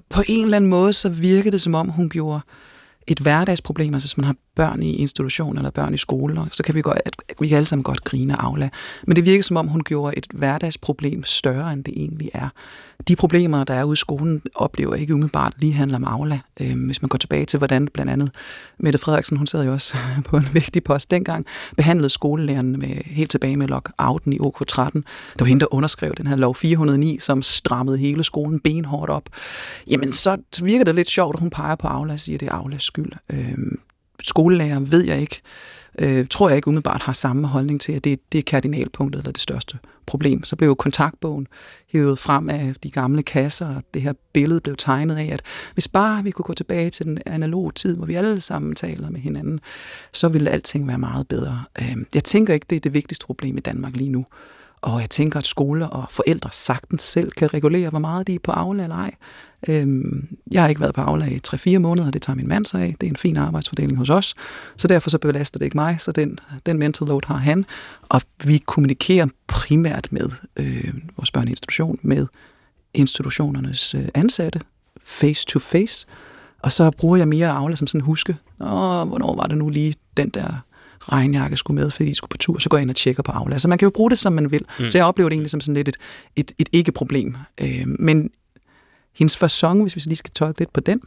på 0.09 0.23
en 0.29 0.45
eller 0.45 0.57
anden 0.57 0.71
måde, 0.71 0.93
så 0.93 1.09
virkede 1.09 1.53
det, 1.53 1.61
som 1.61 1.75
om 1.75 1.89
hun 1.89 2.09
gjorde 2.11 2.41
et 3.07 3.19
hverdagsproblem, 3.19 3.95
altså 3.95 4.09
hvis 4.09 4.17
man 4.17 4.25
har 4.25 4.37
børn 4.57 4.83
i 4.83 4.95
institution 4.95 5.57
eller 5.57 5.71
børn 5.71 5.95
i 5.95 5.97
skoler, 5.97 6.47
så 6.53 6.63
kan 6.63 6.75
vi, 6.75 6.83
godt, 6.83 6.99
at 7.05 7.15
vi 7.41 7.49
kan 7.49 7.57
alle 7.57 7.67
sammen 7.67 7.83
godt 7.83 8.05
grine 8.05 8.37
og 8.37 8.45
Aula. 8.45 8.69
Men 9.07 9.17
det 9.17 9.25
virker 9.25 9.43
som 9.43 9.57
om, 9.57 9.69
hun 9.69 9.81
gjorde 9.85 10.19
et 10.19 10.27
hverdagsproblem 10.35 11.25
større, 11.25 11.73
end 11.73 11.85
det 11.85 11.95
egentlig 11.97 12.31
er. 12.35 12.49
De 13.09 13.17
problemer, 13.17 13.65
der 13.65 13.75
er 13.75 13.85
ude 13.85 13.93
i 13.93 13.97
skolen, 13.97 14.43
oplever 14.55 14.95
ikke 14.95 15.15
umiddelbart 15.15 15.53
lige 15.59 15.73
handler 15.73 15.97
om 15.97 16.05
Aula. 16.05 16.41
Øhm, 16.61 16.81
hvis 16.81 17.03
man 17.03 17.09
går 17.09 17.19
tilbage 17.19 17.45
til, 17.45 17.59
hvordan 17.59 17.89
blandt 17.89 18.13
andet 18.13 18.31
Mette 18.79 18.99
Frederiksen, 18.99 19.37
hun 19.37 19.47
sad 19.47 19.65
jo 19.65 19.73
også 19.73 19.97
på 20.29 20.37
en 20.37 20.49
vigtig 20.53 20.85
post 20.85 21.11
dengang, 21.11 21.45
behandlede 21.77 22.11
skolelærerne 22.11 22.79
med, 22.79 23.05
helt 23.05 23.31
tilbage 23.31 23.57
med 23.57 23.69
lockouten 23.69 24.33
i 24.33 24.39
OK13. 24.39 24.91
Det 24.93 25.41
var 25.41 25.47
hende, 25.47 25.61
der 25.61 25.75
underskrev 25.75 26.15
den 26.17 26.27
her 26.27 26.37
lov 26.37 26.55
409, 26.55 27.19
som 27.21 27.43
strammede 27.43 27.99
hele 27.99 28.25
skolen 28.25 28.61
benhårdt 28.61 29.11
op. 29.11 29.29
Jamen, 29.91 30.13
så 30.13 30.37
virker 30.63 30.85
det 30.85 30.95
lidt 30.95 31.11
sjovt, 31.11 31.37
at 31.37 31.41
hun 31.41 31.51
peger 31.51 31.75
på 31.75 31.89
Aula 31.89 32.13
og 32.13 32.21
siger, 32.21 32.37
at 32.37 32.41
det 32.41 32.49
er 32.49 32.53
Aulas 32.53 32.83
skyld. 32.83 33.13
Øhm, 33.33 33.79
skolelærer 34.27 34.81
ved 34.81 35.05
jeg 35.05 35.21
ikke, 35.21 35.41
øh, 35.99 36.27
tror 36.31 36.49
jeg 36.49 36.57
ikke 36.57 36.69
umiddelbart 36.69 37.03
har 37.03 37.13
samme 37.13 37.47
holdning 37.47 37.81
til, 37.81 37.93
at 37.93 38.05
det, 38.05 38.33
det 38.33 38.39
er 38.39 38.43
kardinalpunktet 38.43 39.19
eller 39.19 39.33
det 39.33 39.41
største 39.41 39.79
problem. 40.07 40.45
Så 40.45 40.57
blev 40.57 40.69
jo 40.69 40.75
kontaktbogen 40.75 41.47
hævet 41.93 42.19
frem 42.19 42.51
af 42.51 42.75
de 42.83 42.91
gamle 42.91 43.23
kasser, 43.23 43.77
og 43.77 43.83
det 43.95 44.03
her 44.03 44.13
billede 44.33 44.61
blev 44.61 44.77
tegnet 44.77 45.17
af, 45.17 45.29
at 45.33 45.43
hvis 45.75 45.89
bare 45.89 46.23
vi 46.23 46.31
kunne 46.31 46.45
gå 46.45 46.53
tilbage 46.53 46.91
til 46.91 47.07
den 47.07 47.19
analoge 47.27 47.73
tid, 47.73 47.97
hvor 47.97 48.07
vi 48.07 48.15
alle 48.15 48.41
sammen 48.41 48.75
taler 48.75 49.11
med 49.11 49.21
hinanden, 49.21 49.61
så 50.13 50.29
ville 50.29 50.51
alting 50.51 50.89
være 50.89 50.99
meget 50.99 51.29
bedre. 51.29 51.65
Øh, 51.81 51.97
jeg 52.15 52.25
tænker 52.25 52.55
ikke, 52.55 52.67
det 52.71 52.77
er 52.77 52.81
det 52.81 52.95
vigtigste 52.95 53.27
problem 53.27 53.57
i 53.57 53.61
Danmark 53.61 53.97
lige 53.97 54.11
nu. 54.11 54.25
Og 54.83 55.01
jeg 55.01 55.11
tænker, 55.11 55.39
at 55.39 55.47
skoler 55.47 55.87
og 55.87 56.05
forældre 56.11 56.51
sagtens 56.53 57.03
selv 57.03 57.33
kan 57.33 57.55
regulere, 57.55 57.91
hvor 57.91 57.99
meget 57.99 58.27
de 58.27 58.35
er 58.35 58.39
på 58.43 58.53
Aula 58.53 58.83
eller 58.83 58.97
ej. 58.97 59.15
Øhm, 59.69 60.29
jeg 60.53 60.63
har 60.63 60.69
ikke 60.69 60.81
været 60.81 60.95
på 60.95 61.01
Aula 61.01 61.27
i 61.27 61.39
3-4 61.47 61.79
måneder, 61.79 62.11
det 62.11 62.23
tager 62.23 62.37
min 62.37 62.49
mand 62.49 62.65
sig 62.65 62.83
af. 62.83 62.95
Det 63.01 63.07
er 63.07 63.11
en 63.11 63.17
fin 63.17 63.37
arbejdsfordeling 63.37 63.99
hos 63.99 64.11
os, 64.11 64.35
så 64.77 64.89
derfor 64.89 65.11
så 65.11 65.19
belaster 65.19 65.59
det 65.59 65.65
ikke 65.65 65.77
mig, 65.77 65.97
så 66.01 66.13
den, 66.13 66.39
den 66.67 66.79
mental 66.79 67.07
load 67.07 67.21
har 67.27 67.37
han. 67.37 67.65
Og 68.03 68.21
vi 68.45 68.59
kommunikerer 68.59 69.27
primært 69.47 70.09
med 70.11 70.31
øh, 70.57 70.95
vores 71.17 71.31
børneinstitution, 71.31 71.99
med 72.03 72.27
institutionernes 72.95 73.95
øh, 73.95 74.09
ansatte, 74.15 74.61
face 75.03 75.47
to 75.47 75.59
face. 75.59 76.07
Og 76.63 76.73
så 76.73 76.91
bruger 76.91 77.17
jeg 77.17 77.29
mere 77.29 77.49
Aula 77.49 77.77
som 77.77 77.87
sådan 77.87 78.01
en 78.01 78.05
huske. 78.05 78.37
Nå, 78.59 79.05
hvornår 79.05 79.37
var 79.37 79.47
det 79.47 79.59
nu 79.59 79.69
lige 79.69 79.95
den 80.17 80.29
der 80.29 80.67
regnjakke 81.01 81.57
skulle 81.57 81.75
med, 81.81 81.91
fordi 81.91 82.09
de 82.09 82.15
skulle 82.15 82.29
på 82.29 82.37
tur, 82.37 82.59
så 82.59 82.69
går 82.69 82.77
jeg 82.77 82.83
ind 82.83 82.91
og 82.91 82.97
tjekker 82.97 83.23
på 83.23 83.33
Aula. 83.33 83.59
Så 83.59 83.69
man 83.69 83.79
kan 83.79 83.87
jo 83.87 83.91
bruge 83.91 84.11
det, 84.11 84.19
som 84.19 84.33
man 84.33 84.51
vil. 84.51 84.65
Mm. 84.81 84.89
Så 84.89 84.99
jeg 84.99 85.05
oplever 85.05 85.29
det 85.29 85.35
egentlig 85.35 85.51
som 85.51 85.61
sådan 85.61 85.75
lidt 85.75 85.89
et, 85.89 85.97
et, 86.37 86.53
et 86.59 86.69
ikke-problem. 86.73 87.37
Øh, 87.61 87.85
men 87.87 88.31
hendes 89.15 89.37
fasong, 89.37 89.83
hvis 89.83 89.97
vi 89.97 90.01
lige 90.07 90.17
skal 90.17 90.31
tolke 90.31 90.59
lidt 90.59 90.73
på 90.73 90.81
den, 90.81 91.01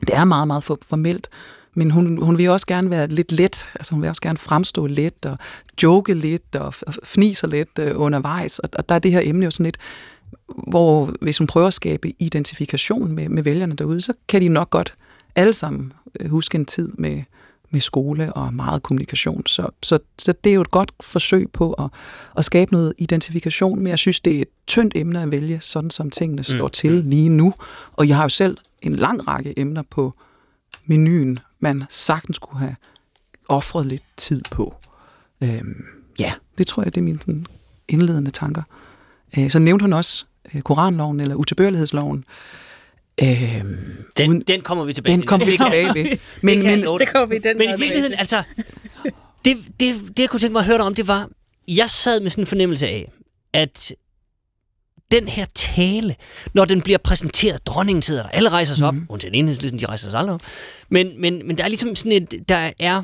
det 0.00 0.10
er 0.12 0.24
meget, 0.24 0.46
meget 0.46 0.64
for, 0.64 0.78
formelt, 0.82 1.28
men 1.74 1.90
hun, 1.90 2.22
hun 2.22 2.38
vil 2.38 2.50
også 2.50 2.66
gerne 2.66 2.90
være 2.90 3.06
lidt 3.06 3.32
let, 3.32 3.68
altså 3.74 3.92
hun 3.92 4.02
vil 4.02 4.08
også 4.08 4.22
gerne 4.22 4.38
fremstå 4.38 4.86
let 4.86 5.26
og 5.26 5.38
joke 5.82 6.14
lidt 6.14 6.56
og 6.56 6.74
f- 6.76 6.98
fniser 7.04 7.48
lidt 7.48 7.78
øh, 7.80 7.92
undervejs, 7.94 8.58
og, 8.58 8.68
og 8.72 8.88
der 8.88 8.94
er 8.94 8.98
det 8.98 9.12
her 9.12 9.20
emne 9.24 9.44
jo 9.44 9.50
sådan 9.50 9.64
lidt, 9.64 9.78
hvor 10.68 11.12
hvis 11.20 11.38
hun 11.38 11.46
prøver 11.46 11.66
at 11.66 11.74
skabe 11.74 12.12
identifikation 12.18 13.12
med, 13.12 13.28
med 13.28 13.42
vælgerne 13.42 13.76
derude, 13.76 14.00
så 14.00 14.12
kan 14.28 14.42
de 14.42 14.48
nok 14.48 14.70
godt 14.70 14.94
alle 15.34 15.52
sammen 15.52 15.92
øh, 16.20 16.30
huske 16.30 16.56
en 16.58 16.64
tid 16.64 16.92
med, 16.98 17.22
med 17.70 17.80
skole 17.80 18.32
og 18.32 18.54
meget 18.54 18.82
kommunikation. 18.82 19.46
Så, 19.46 19.68
så, 19.82 19.98
så 20.18 20.34
det 20.44 20.50
er 20.50 20.54
jo 20.54 20.60
et 20.60 20.70
godt 20.70 20.92
forsøg 21.00 21.50
på 21.52 21.72
at, 21.72 21.90
at 22.36 22.44
skabe 22.44 22.72
noget 22.72 22.92
identifikation, 22.98 23.78
men 23.78 23.86
jeg 23.86 23.98
synes, 23.98 24.20
det 24.20 24.36
er 24.36 24.40
et 24.40 24.48
tyndt 24.66 24.96
emne 24.96 25.22
at 25.22 25.30
vælge, 25.30 25.58
sådan 25.60 25.90
som 25.90 26.10
tingene 26.10 26.40
mm. 26.40 26.44
står 26.44 26.68
til 26.68 26.92
lige 26.92 27.28
nu. 27.28 27.54
Og 27.92 28.08
jeg 28.08 28.16
har 28.16 28.22
jo 28.22 28.28
selv 28.28 28.58
en 28.82 28.96
lang 28.96 29.28
række 29.28 29.58
emner 29.58 29.82
på 29.90 30.14
menuen, 30.84 31.38
man 31.60 31.84
sagtens 31.90 32.38
kunne 32.38 32.60
have 32.60 32.76
offret 33.48 33.86
lidt 33.86 34.02
tid 34.16 34.42
på. 34.50 34.74
Øhm, 35.40 35.84
ja, 36.18 36.32
det 36.58 36.66
tror 36.66 36.82
jeg, 36.82 36.94
det 36.94 37.00
er 37.00 37.04
mine 37.04 37.18
sådan, 37.18 37.46
indledende 37.88 38.30
tanker. 38.30 38.62
Øh, 39.38 39.50
så 39.50 39.58
nævnte 39.58 39.82
hun 39.82 39.92
også 39.92 40.24
øh, 40.54 40.62
Koranloven 40.62 41.20
eller 41.20 41.34
utilbørlighedsloven. 41.34 42.24
Øhm, 43.22 44.04
Den, 44.16 44.30
uden- 44.30 44.40
den 44.46 44.60
kommer 44.62 44.84
vi 44.84 44.92
tilbage 44.92 45.12
den 45.12 45.20
til. 45.20 45.28
kommer 45.28 45.46
vi 45.46 45.56
tilbage 45.56 45.86
ved. 45.94 46.04
Men, 46.42 46.58
Men, 46.62 46.66
det 46.80 46.98
men, 46.98 47.06
kommer 47.12 47.26
vi 47.26 47.38
den 47.38 47.58
Men 47.58 47.68
i 47.68 47.72
virkeligheden, 47.78 48.14
altså, 48.18 48.42
det, 49.44 49.56
det, 49.80 49.94
det 50.08 50.18
jeg 50.18 50.28
kunne 50.30 50.40
tænke 50.40 50.52
mig 50.52 50.60
at 50.60 50.66
høre 50.66 50.78
dig 50.78 50.84
om, 50.86 50.94
det 50.94 51.06
var, 51.06 51.28
jeg 51.68 51.90
sad 51.90 52.20
med 52.20 52.30
sådan 52.30 52.42
en 52.42 52.46
fornemmelse 52.46 52.86
af, 52.88 53.12
at 53.52 53.94
den 55.10 55.28
her 55.28 55.46
tale, 55.54 56.16
når 56.54 56.64
den 56.64 56.82
bliver 56.82 56.98
præsenteret, 56.98 57.66
dronningen 57.66 58.02
sidder 58.02 58.22
der, 58.22 58.28
alle 58.28 58.48
rejser 58.48 58.74
sig 58.74 58.86
op, 58.88 58.94
mm. 58.94 59.06
undtagen 59.08 59.34
enhedslisten, 59.34 59.80
de 59.80 59.86
rejser 59.86 60.10
sig 60.10 60.18
aldrig 60.18 60.34
op, 60.34 60.42
men, 60.88 61.20
men, 61.20 61.46
men 61.46 61.58
der 61.58 61.64
er 61.64 61.68
ligesom 61.68 61.94
sådan 61.96 62.12
et, 62.12 62.34
der 62.48 62.70
er, 62.78 63.02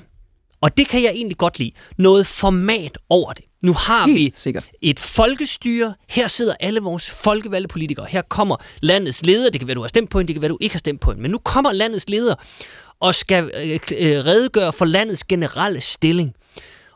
og 0.61 0.77
det 0.77 0.89
kan 0.89 1.03
jeg 1.03 1.11
egentlig 1.15 1.37
godt 1.39 1.59
lide, 1.59 1.73
noget 1.99 2.27
format 2.27 2.99
over 3.09 3.33
det. 3.33 3.45
Nu 3.63 3.73
har 3.73 4.07
vi 4.07 4.13
helt 4.13 4.39
sikkert. 4.39 4.65
et 4.83 5.01
folkestyre. 5.01 5.95
Her 6.09 6.29
sidder 6.29 6.55
alle 6.61 6.81
vores 6.81 7.11
folkevalgte 7.11 7.69
politikere. 7.69 8.07
Her 8.09 8.23
kommer 8.23 8.57
landets 8.81 9.27
leder. 9.27 9.51
Det 9.51 9.61
kan 9.61 9.69
være, 9.69 9.75
du 9.75 9.81
har 9.81 9.89
stemt 9.89 10.11
på 10.11 10.19
en, 10.21 10.27
det 10.27 10.35
kan 10.35 10.43
være, 10.43 10.49
du 10.49 10.59
ikke 10.61 10.75
har 10.75 10.79
stemt 10.79 11.01
på 11.01 11.11
en. 11.11 11.23
Men 11.23 11.31
nu 11.31 11.39
kommer 11.39 11.73
landets 11.73 12.09
leder 12.09 12.35
og 13.01 13.15
skal 13.15 13.51
øh, 13.57 13.73
øh, 13.73 14.27
redegøre 14.27 14.73
for 14.73 14.85
landets 14.85 15.25
generelle 15.25 15.81
stilling. 15.81 16.35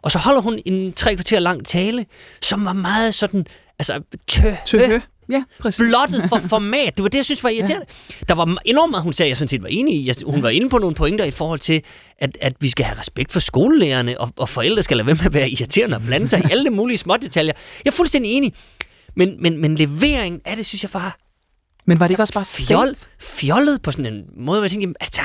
Og 0.03 0.11
så 0.11 0.19
holder 0.19 0.41
hun 0.41 0.59
en 0.65 0.93
tre 0.93 1.15
kvarter 1.15 1.39
lang 1.39 1.67
tale, 1.67 2.07
som 2.43 2.65
var 2.65 2.73
meget 2.73 3.15
sådan, 3.15 3.47
altså 3.79 4.01
tø, 4.27 4.41
Tøhø. 4.67 4.99
Ja, 5.31 5.43
præcis. 5.61 5.79
blottet 5.79 6.29
for 6.29 6.39
format. 6.49 6.97
Det 6.97 7.03
var 7.03 7.09
det, 7.09 7.19
jeg 7.19 7.25
synes 7.25 7.45
var 7.45 7.51
irriterende. 7.51 7.87
Ja. 8.11 8.15
Der 8.29 8.35
var 8.35 8.57
enormt 8.65 8.91
meget, 8.91 9.03
hun 9.03 9.13
sagde, 9.13 9.29
jeg 9.29 9.37
sådan 9.37 9.49
set 9.49 9.63
var 9.63 9.69
enig 9.69 9.95
i. 9.95 10.13
Hun 10.27 10.43
var 10.43 10.49
inde 10.49 10.69
på 10.69 10.79
nogle 10.79 10.95
pointer 10.95 11.25
i 11.25 11.31
forhold 11.31 11.61
til, 11.61 11.83
at, 12.19 12.39
at 12.41 12.53
vi 12.61 12.69
skal 12.69 12.85
have 12.85 12.99
respekt 12.99 13.33
for 13.33 13.41
skolelærerne, 13.41 14.21
og, 14.21 14.33
og 14.37 14.49
forældre 14.49 14.83
skal 14.83 14.97
lade 14.97 15.07
være 15.07 15.15
med 15.15 15.25
at 15.25 15.35
være 15.35 15.51
irriterende 15.51 15.97
og 15.97 16.03
blande 16.03 16.29
sig 16.29 16.41
i 16.41 16.51
alle 16.51 16.71
mulige 16.71 16.99
små 16.99 17.17
detaljer. 17.17 17.53
Jeg 17.85 17.91
er 17.91 17.95
fuldstændig 17.95 18.33
enig. 18.33 18.55
Men, 19.17 19.43
men, 19.43 19.59
men 19.59 19.75
leveringen 19.75 20.41
af 20.45 20.57
det, 20.57 20.67
synes 20.67 20.83
jeg 20.83 20.91
var 20.95 21.19
Men 21.85 22.01
var 22.01 22.07
det 22.07 22.13
ikke 22.13 22.23
også 22.23 22.35
bare 22.35 22.45
fjol, 22.45 22.95
safe? 22.95 23.07
fjollet 23.21 23.83
på 23.83 23.93
sådan 23.93 24.15
en 24.15 24.25
måde, 24.37 24.59
hvor 24.59 24.65
jeg 24.65 24.71
tænkte, 24.71 24.95
altså, 25.01 25.21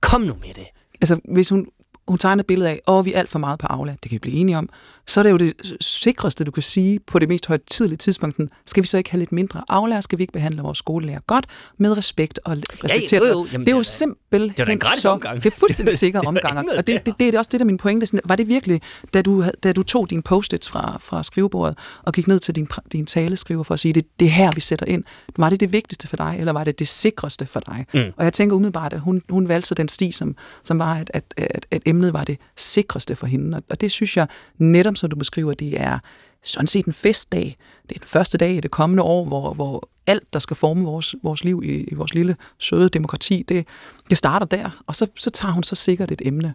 kom 0.00 0.20
nu 0.20 0.34
med 0.40 0.54
det. 0.54 0.66
Altså, 1.00 1.20
hvis 1.34 1.48
hun, 1.48 1.66
hun 2.08 2.18
tegner 2.18 2.42
et 2.42 2.46
billede 2.46 2.70
af, 2.70 2.80
at 2.88 3.04
vi 3.04 3.12
er 3.12 3.18
alt 3.18 3.30
for 3.30 3.38
meget 3.38 3.58
på 3.58 3.66
Aula, 3.66 3.92
det 3.92 4.02
kan 4.02 4.10
vi 4.10 4.18
blive 4.18 4.36
enige 4.36 4.58
om, 4.58 4.68
så 5.10 5.20
er 5.20 5.22
det 5.22 5.30
jo 5.30 5.36
det 5.36 5.76
sikreste, 5.80 6.44
du 6.44 6.50
kan 6.50 6.62
sige 6.62 7.00
på 7.00 7.18
det 7.18 7.28
mest 7.28 7.46
højtidlige 7.46 7.96
tidspunkt, 7.96 8.40
skal 8.66 8.82
vi 8.82 8.86
så 8.86 8.98
ikke 8.98 9.10
have 9.10 9.18
lidt 9.18 9.32
mindre 9.32 9.62
Aula, 9.68 10.00
skal 10.00 10.18
vi 10.18 10.22
ikke 10.22 10.32
behandle 10.32 10.62
vores 10.62 10.78
skolelærer 10.78 11.20
godt, 11.26 11.46
med 11.78 11.96
respekt 11.96 12.40
og 12.44 12.56
respektere. 12.84 13.24
Ja, 13.24 13.28
jo, 13.28 13.38
jo. 13.38 13.46
Jamen, 13.52 13.66
det 13.66 13.72
er 13.72 13.76
jo 13.76 13.82
simpelthen 13.82 14.50
det 14.50 14.82
er 14.82 14.92
en 14.92 15.00
så, 15.00 15.08
omgang. 15.08 15.42
det 15.42 15.52
er 15.52 15.56
fuldstændig 15.56 15.98
sikker 16.04 16.20
omgang, 16.20 16.58
og 16.58 16.86
det, 16.86 17.06
det, 17.06 17.14
det, 17.18 17.34
er 17.34 17.38
også 17.38 17.48
det, 17.52 17.60
der 17.60 17.64
er 17.64 17.66
min 17.66 17.76
pointe. 17.76 18.06
Sådan, 18.06 18.20
var 18.24 18.36
det 18.36 18.48
virkelig, 18.48 18.80
da 19.14 19.22
du, 19.22 19.44
da 19.64 19.72
du 19.72 19.82
tog 19.82 20.10
dine 20.10 20.22
post-its 20.22 20.68
fra, 20.68 20.98
fra 21.00 21.22
skrivebordet 21.22 21.78
og 22.02 22.12
gik 22.12 22.28
ned 22.28 22.38
til 22.38 22.54
din, 22.54 22.68
din 22.92 23.06
taleskriver 23.06 23.62
for 23.62 23.74
at 23.74 23.80
sige, 23.80 23.92
det, 23.92 24.20
det 24.20 24.26
er 24.26 24.32
her, 24.32 24.50
vi 24.54 24.60
sætter 24.60 24.86
ind, 24.86 25.04
var 25.36 25.50
det 25.50 25.60
det 25.60 25.72
vigtigste 25.72 26.08
for 26.08 26.16
dig, 26.16 26.36
eller 26.38 26.52
var 26.52 26.64
det 26.64 26.78
det 26.78 26.88
sikreste 26.88 27.46
for 27.46 27.60
dig? 27.60 27.86
Mm. 27.94 28.12
Og 28.16 28.24
jeg 28.24 28.32
tænker 28.32 28.56
umiddelbart, 28.56 28.92
at 28.92 29.00
hun, 29.00 29.22
hun 29.28 29.48
valgte 29.48 29.68
så 29.68 29.74
den 29.74 29.88
sti, 29.88 30.12
som, 30.12 30.36
som 30.64 30.78
var, 30.78 30.94
at, 30.94 31.10
at, 31.14 31.24
at, 31.36 31.66
at 31.70 31.82
emnet 31.86 32.12
var 32.12 32.24
det 32.24 32.38
sikreste 32.56 33.16
for 33.16 33.26
hende. 33.26 33.62
Og 33.70 33.80
det 33.80 33.90
synes 33.90 34.16
jeg 34.16 34.26
netop, 34.58 34.96
som 35.00 35.10
du 35.10 35.16
beskriver, 35.16 35.54
det 35.54 35.80
er 35.80 35.98
sådan 36.42 36.66
set 36.66 36.86
en 36.86 36.92
festdag. 36.92 37.56
Det 37.88 37.94
er 37.94 37.98
den 37.98 38.08
første 38.08 38.38
dag 38.38 38.54
i 38.54 38.60
det 38.60 38.70
kommende 38.70 39.02
år, 39.02 39.24
hvor, 39.24 39.54
hvor 39.54 39.88
alt, 40.06 40.32
der 40.32 40.38
skal 40.38 40.56
forme 40.56 40.84
vores, 40.84 41.14
vores 41.22 41.44
liv 41.44 41.62
i, 41.64 41.84
i 41.84 41.94
vores 41.94 42.14
lille, 42.14 42.36
søde 42.58 42.88
demokrati, 42.88 43.44
det, 43.48 43.66
det 44.10 44.18
starter 44.18 44.46
der. 44.46 44.82
Og 44.86 44.94
så, 44.94 45.06
så 45.16 45.30
tager 45.30 45.52
hun 45.52 45.62
så 45.62 45.74
sikkert 45.74 46.10
et 46.10 46.22
emne. 46.24 46.54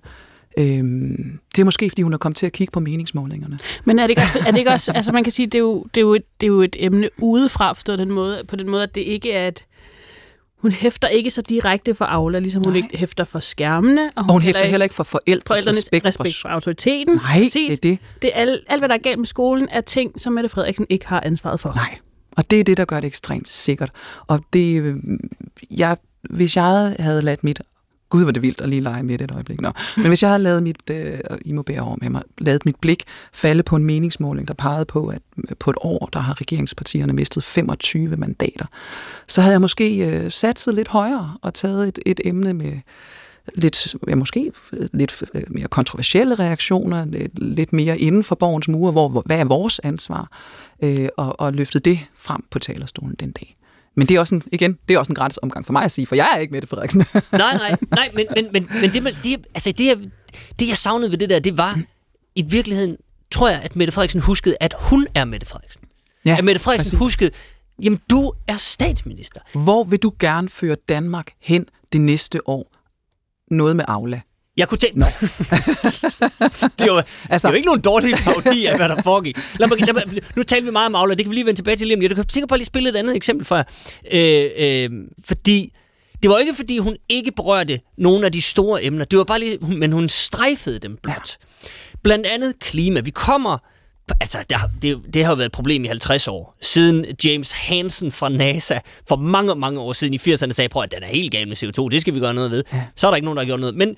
Øhm, 0.58 1.40
det 1.56 1.62
er 1.62 1.66
måske, 1.66 1.90
fordi 1.90 2.02
hun 2.02 2.14
er 2.14 2.18
kommet 2.18 2.38
til 2.38 2.46
at 2.46 2.52
kigge 2.52 2.72
på 2.72 2.80
meningsmålingerne. 2.80 3.60
Men 3.86 4.00
er 4.00 4.04
det 4.04 4.10
ikke 4.10 4.22
også, 4.22 4.40
er 4.48 4.52
det 4.52 4.58
ikke 4.58 4.72
også 4.72 4.92
altså 4.92 5.12
man 5.12 5.24
kan 5.24 5.32
sige, 5.32 5.46
det 5.46 5.56
er 5.56 5.60
jo, 5.60 5.86
det 5.96 6.02
er 6.02 6.06
jo, 6.06 6.14
et, 6.14 6.24
det 6.42 6.48
er 6.48 6.52
jo 6.52 6.62
et 6.62 6.76
emne 6.80 7.10
udefra, 7.18 7.74
forstået 7.74 8.00
den 8.00 8.12
måde, 8.12 8.44
på 8.48 8.56
den 8.56 8.70
måde, 8.70 8.84
at 8.84 8.96
det 8.96 9.02
ikke 9.02 9.32
er 9.32 9.48
et, 9.48 9.66
hun 10.62 10.72
hæfter 10.72 11.08
ikke 11.08 11.32
så 11.32 11.42
direkte 11.42 11.96
for 11.96 12.06
Aula, 12.06 12.40
ligesom 12.40 12.64
hun 12.66 12.74
Nej. 12.74 12.82
ikke 12.84 12.98
hæfter 12.98 13.24
for 13.24 13.40
skærmene. 13.40 14.02
Og 14.16 14.24
hun, 14.24 14.30
og 14.30 14.34
hun 14.34 14.42
hæfter 14.42 14.66
heller 14.66 14.84
ikke 14.84 14.96
for 14.96 15.04
forældres 15.04 15.48
forældrenes 15.48 15.78
respekt, 15.78 16.06
respekt 16.06 16.36
for 16.42 16.50
autoriteten. 16.50 17.14
Nej, 17.16 17.44
Præcis. 17.44 17.80
det 17.80 17.92
er 17.92 17.96
det. 17.96 18.22
det 18.22 18.32
er 18.34 18.40
alt, 18.40 18.64
alt, 18.68 18.82
hvad 18.82 18.90
der 18.90 18.96
er 18.96 19.00
galt 19.00 19.18
med 19.18 19.26
skolen, 19.26 19.68
er 19.72 19.82
ting, 19.82 20.22
som 20.22 20.34
Mette 20.34 20.50
Frederiksen 20.50 20.86
ikke 20.90 21.08
har 21.08 21.22
ansvaret 21.26 21.60
for. 21.60 21.74
Nej, 21.76 21.98
og 22.38 22.52
det 22.52 22.60
er 22.60 22.64
det, 22.64 22.78
der 22.78 22.86
gør 22.86 23.00
det 23.00 23.08
ekstremt 23.08 23.50
sikkert. 23.50 23.92
Og 24.28 24.40
det, 24.54 24.82
øh, 24.82 24.96
jeg, 25.72 25.98
hvis 26.30 26.56
jeg 26.56 26.96
havde 27.00 27.22
ladt 27.22 27.44
mit 27.44 27.62
Gud, 28.10 28.24
hvor 28.24 28.32
det 28.32 28.42
vildt 28.42 28.62
at 28.62 28.70
lige 28.70 28.82
lege 28.82 29.04
med 29.04 29.18
det 29.18 29.24
et 29.24 29.32
øjeblik. 29.32 29.62
Nå. 29.62 29.72
Men 29.98 30.08
hvis 30.08 30.24
jeg 30.24 30.30
havde 30.30 30.44
lavet 30.44 30.64
mit, 30.64 30.90
øh, 30.92 31.20
I 31.46 31.52
må 31.52 31.62
bære 31.62 31.82
over 31.82 31.96
med 32.02 32.10
mig, 32.10 32.22
lavet 32.38 32.66
mit 32.66 32.76
blik 32.82 33.04
falde 33.34 33.64
på 33.64 33.76
en 33.76 33.84
meningsmåling, 33.84 34.48
der 34.48 34.54
pegede 34.54 34.86
på, 34.86 35.08
at 35.08 35.22
øh, 35.38 35.56
på 35.60 35.70
et 35.70 35.78
år, 35.82 36.10
der 36.14 36.20
har 36.20 36.42
regeringspartierne 36.42 37.14
mistet 37.14 37.44
25 37.44 38.18
mandater, 38.18 38.66
så 39.28 39.42
havde 39.42 39.52
jeg 39.52 39.62
måske 39.62 39.98
øh, 39.98 40.32
satset 40.32 40.74
lidt 40.74 40.88
højere 40.88 41.38
og 41.42 41.54
taget 41.54 41.88
et, 41.88 42.00
et 42.06 42.22
emne 42.26 42.54
med 42.54 42.74
lidt, 43.56 43.96
ja, 44.08 44.16
måske 44.16 44.52
lidt 44.94 45.24
øh, 45.34 45.44
mere 45.48 45.68
kontroversielle 45.68 46.36
reaktioner, 46.36 47.06
lidt, 47.06 47.40
lidt 47.40 47.74
mere 47.74 47.98
inden 48.00 48.24
for 48.24 48.36
borgens 48.36 48.68
mure, 48.68 48.92
hvor, 48.92 49.24
hvad 49.26 49.40
er 49.40 49.46
vores 49.46 49.80
ansvar, 49.84 50.32
øh, 50.84 51.10
og, 51.18 51.40
og 51.40 51.54
løftet 51.54 51.86
det 51.86 52.00
frem 52.18 52.44
på 52.52 52.60
talerstolen 52.60 53.16
den 53.20 53.32
dag. 53.32 53.56
Men 53.96 54.08
det 54.08 54.16
er 54.16 54.20
også 54.20 54.36
en, 54.36 54.44
igen, 54.52 54.78
det 54.88 54.94
er 54.94 55.00
også 55.00 55.12
en 55.12 55.16
gratis 55.16 55.40
omgang 55.42 55.66
for 55.66 55.74
mig 55.74 55.84
at 55.84 55.92
sige, 55.92 56.08
for 56.08 56.16
jeg 56.16 56.30
er 56.36 56.38
ikke 56.38 56.52
Mette 56.52 56.68
Frederiksen. 56.68 57.00
nej, 57.32 57.58
nej, 57.58 57.76
nej, 57.96 58.12
men, 58.14 58.26
men, 58.36 58.48
men, 58.52 58.68
men 58.82 58.94
det, 58.94 59.18
det, 59.24 59.48
altså 59.54 59.72
det, 59.72 59.86
jeg, 59.86 59.98
det, 60.60 60.68
jeg 60.68 60.78
savnede 60.78 61.12
ved 61.12 61.18
det 61.18 61.30
der, 61.30 61.40
det 61.40 61.58
var, 61.58 61.80
i 62.36 62.42
virkeligheden, 62.42 62.98
tror 63.32 63.50
jeg, 63.50 63.62
at 63.62 63.76
Mette 63.76 63.92
Frederiksen 63.92 64.22
huskede, 64.22 64.56
at 64.60 64.74
hun 64.80 65.08
er 65.16 65.26
Mette 65.26 65.48
Frederiksen. 65.48 65.84
Ja, 66.26 66.36
at 66.38 66.44
Mette 66.44 66.62
Frederiksen 66.62 66.98
præcis. 66.98 67.06
huskede, 67.06 67.32
jamen 67.82 68.00
du 68.10 68.34
er 68.48 68.58
statsminister. 68.58 69.42
Hvor 69.54 69.84
vil 69.84 70.00
du 70.00 70.12
gerne 70.20 70.50
føre 70.50 70.76
Danmark 70.90 71.32
hen 71.40 71.66
det 71.94 72.02
næste 72.02 72.50
år? 72.50 72.72
Noget 73.52 73.76
med 73.76 73.86
Aula. 73.88 74.22
Jeg 74.58 74.68
kunne 74.68 74.78
tænke... 74.78 75.00
No. 75.00 75.06
det, 76.80 76.88
jo, 76.88 77.02
altså, 77.30 77.48
det 77.48 77.54
jo 77.54 77.56
ikke 77.56 77.66
nogen 77.66 77.82
dårlig 77.82 78.14
parodi 78.16 78.66
af, 78.66 78.76
hvad 78.78 78.90
der 78.90 79.02
foregik. 79.02 79.38
Lad 79.60 79.68
mig, 79.68 79.80
lad 79.80 79.94
mig, 79.94 80.04
nu 80.36 80.44
taler 80.44 80.64
vi 80.66 80.72
meget 80.72 80.86
om 80.86 80.96
Aula, 80.96 81.16
det 81.16 81.26
kan 81.26 81.30
vi 81.30 81.36
lige 81.36 81.46
vende 81.46 81.60
tilbage 81.60 81.78
til 81.78 81.88
lige 81.88 81.98
om 81.98 82.02
lidt. 82.02 82.10
Du 82.10 82.16
kan 82.16 82.30
sikkert 82.30 82.50
bare 82.50 82.60
lige 82.60 82.66
spille 82.66 82.90
et 82.90 82.96
andet 82.96 83.16
eksempel 83.16 83.46
for 83.46 83.56
jer. 83.56 83.64
Øh, 84.12 84.52
øh, 84.58 84.90
fordi 85.26 85.74
det 86.24 86.30
var 86.30 86.38
ikke, 86.38 86.54
fordi 86.54 86.78
hun 86.78 86.98
ikke 87.10 87.32
berørte 87.32 87.80
nogle 87.98 88.26
af 88.26 88.32
de 88.32 88.42
store 88.42 88.84
emner. 88.84 89.06
Det 89.06 89.18
var 89.18 89.24
bare 89.24 89.40
lige, 89.40 89.58
men 89.58 89.92
hun 89.92 90.10
strejfede 90.10 90.80
dem 90.80 90.98
blot. 91.04 91.38
Ja. 91.64 91.68
Blandt 92.04 92.26
andet 92.26 92.60
klima. 92.60 93.00
Vi 93.00 93.12
kommer... 93.12 93.58
Altså, 94.22 94.38
det, 94.50 94.58
det, 94.82 95.14
det 95.14 95.24
har 95.24 95.32
jo 95.32 95.36
været 95.36 95.46
et 95.46 95.52
problem 95.52 95.84
i 95.84 95.88
50 95.88 96.28
år. 96.28 96.58
Siden 96.62 97.06
James 97.26 97.52
Hansen 97.52 98.12
fra 98.12 98.30
NASA 98.30 98.80
for 99.08 99.16
mange, 99.16 99.56
mange 99.56 99.80
år 99.80 99.94
siden 99.94 100.14
i 100.14 100.18
80'erne 100.18 100.52
sagde, 100.52 100.70
prøv 100.70 100.84
at 100.84 100.92
den 100.92 101.04
er 101.04 101.08
helt 101.08 101.32
gal 101.32 101.48
med 101.48 101.58
CO2, 101.58 101.90
det 101.90 102.02
skal 102.02 102.14
vi 102.14 102.20
gøre 102.20 102.34
noget 102.34 102.52
ved. 102.52 102.64
Ja. 102.74 102.84
Så 102.96 103.08
er 103.08 103.12
der 103.12 103.16
ikke 103.16 103.26
nogen, 103.26 103.38
der 103.38 103.44
har 103.44 103.48
gjort 103.48 103.60
noget. 103.60 103.76
Men 103.76 103.96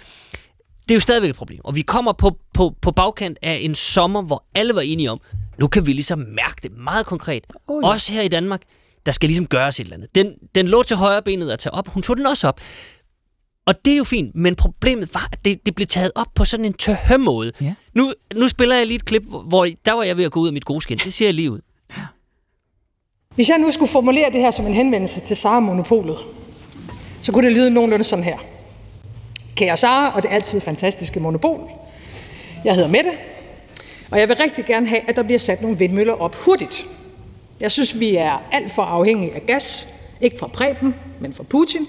det 0.87 0.91
er 0.91 0.95
jo 0.95 0.99
stadigvæk 0.99 1.29
et 1.29 1.35
problem. 1.35 1.59
Og 1.63 1.75
vi 1.75 1.81
kommer 1.81 2.13
på, 2.13 2.37
på, 2.53 2.75
på 2.81 2.91
bagkant 2.91 3.37
af 3.41 3.59
en 3.61 3.75
sommer, 3.75 4.21
hvor 4.21 4.43
alle 4.55 4.75
var 4.75 4.81
enige 4.81 5.11
om, 5.11 5.19
nu 5.59 5.67
kan 5.67 5.85
vi 5.85 5.93
ligesom 5.93 6.19
mærke 6.19 6.55
det 6.63 6.71
meget 6.77 7.05
konkret. 7.05 7.43
Oh, 7.67 7.81
ja. 7.83 7.89
Også 7.89 8.13
her 8.13 8.21
i 8.21 8.27
Danmark, 8.27 8.61
der 9.05 9.11
skal 9.11 9.29
ligesom 9.29 9.47
gøres 9.47 9.79
et 9.79 9.83
eller 9.83 9.95
andet. 9.95 10.15
Den, 10.15 10.33
den 10.55 10.67
lå 10.67 10.83
til 10.83 10.97
højre 10.97 11.21
benet 11.21 11.49
at 11.49 11.59
tage 11.59 11.73
op, 11.73 11.87
hun 11.87 12.03
tog 12.03 12.17
den 12.17 12.25
også 12.25 12.47
op. 12.47 12.59
Og 13.65 13.85
det 13.85 13.93
er 13.93 13.97
jo 13.97 14.03
fint, 14.03 14.35
men 14.35 14.55
problemet 14.55 15.13
var, 15.13 15.29
at 15.31 15.45
det, 15.45 15.65
det 15.65 15.75
blev 15.75 15.87
taget 15.87 16.11
op 16.15 16.27
på 16.35 16.45
sådan 16.45 16.65
en 16.65 16.73
tøhø 16.73 17.17
måde. 17.17 17.51
Ja. 17.61 17.73
Nu, 17.93 18.13
nu 18.35 18.47
spiller 18.47 18.75
jeg 18.75 18.87
lige 18.87 18.95
et 18.95 19.05
klip, 19.05 19.23
hvor 19.47 19.67
der 19.85 19.93
var 19.93 20.03
jeg 20.03 20.17
ved 20.17 20.25
at 20.25 20.31
gå 20.31 20.39
ud 20.39 20.47
af 20.47 20.53
mit 20.53 20.65
gode 20.65 20.81
skin. 20.81 20.97
Det 20.97 21.13
ser 21.13 21.25
jeg 21.25 21.33
lige 21.33 21.51
ud. 21.51 21.59
Ja. 21.97 22.03
Hvis 23.35 23.49
jeg 23.49 23.57
nu 23.57 23.71
skulle 23.71 23.91
formulere 23.91 24.31
det 24.31 24.41
her 24.41 24.51
som 24.51 24.65
en 24.65 24.73
henvendelse 24.73 25.19
til 25.19 25.37
Sara 25.37 25.59
Monopolet, 25.59 26.17
så 27.21 27.31
kunne 27.31 27.47
det 27.47 27.57
lyde 27.57 27.69
nogenlunde 27.69 28.03
sådan 28.03 28.25
her. 28.25 28.37
Kære 29.57 29.77
Sara 29.77 30.15
og 30.15 30.23
det 30.23 30.29
altid 30.31 30.61
fantastiske 30.61 31.19
monopol. 31.19 31.71
Jeg 32.65 32.75
hedder 32.75 32.89
Mette, 32.89 33.11
og 34.11 34.19
jeg 34.19 34.27
vil 34.27 34.37
rigtig 34.37 34.65
gerne 34.65 34.87
have, 34.87 35.01
at 35.07 35.15
der 35.15 35.23
bliver 35.23 35.39
sat 35.39 35.61
nogle 35.61 35.77
vindmøller 35.77 36.13
op 36.13 36.35
hurtigt. 36.35 36.85
Jeg 37.59 37.71
synes, 37.71 37.99
vi 37.99 38.15
er 38.15 38.41
alt 38.51 38.71
for 38.71 38.81
afhængige 38.81 39.35
af 39.35 39.45
gas. 39.45 39.87
Ikke 40.21 40.39
fra 40.39 40.47
Preben, 40.47 40.95
men 41.19 41.33
fra 41.33 41.43
Putin. 41.43 41.87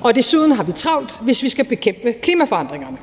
Og 0.00 0.14
desuden 0.14 0.52
har 0.52 0.62
vi 0.62 0.72
travlt, 0.72 1.18
hvis 1.22 1.42
vi 1.42 1.48
skal 1.48 1.64
bekæmpe 1.64 2.12
klimaforandringerne. 2.12 2.96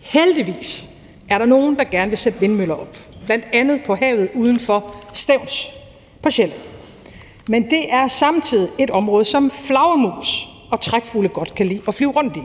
Heldigvis 0.00 0.84
er 1.28 1.38
der 1.38 1.46
nogen, 1.46 1.76
der 1.76 1.84
gerne 1.84 2.08
vil 2.08 2.18
sætte 2.18 2.40
vindmøller 2.40 2.74
op. 2.74 2.96
Blandt 3.26 3.44
andet 3.52 3.80
på 3.86 3.94
havet 3.94 4.28
uden 4.34 4.60
for 4.60 4.94
Stævns 5.14 5.70
på 6.22 6.30
Sjælland. 6.30 6.60
Men 7.48 7.70
det 7.70 7.92
er 7.92 8.08
samtidig 8.08 8.68
et 8.78 8.90
område, 8.90 9.24
som 9.24 9.50
flagermus 9.50 10.48
og 10.70 10.80
trækfugle 10.80 11.28
godt 11.28 11.54
kan 11.54 11.66
lide 11.66 11.80
at 11.88 11.94
flyve 11.94 12.10
rundt 12.10 12.36
i. 12.36 12.42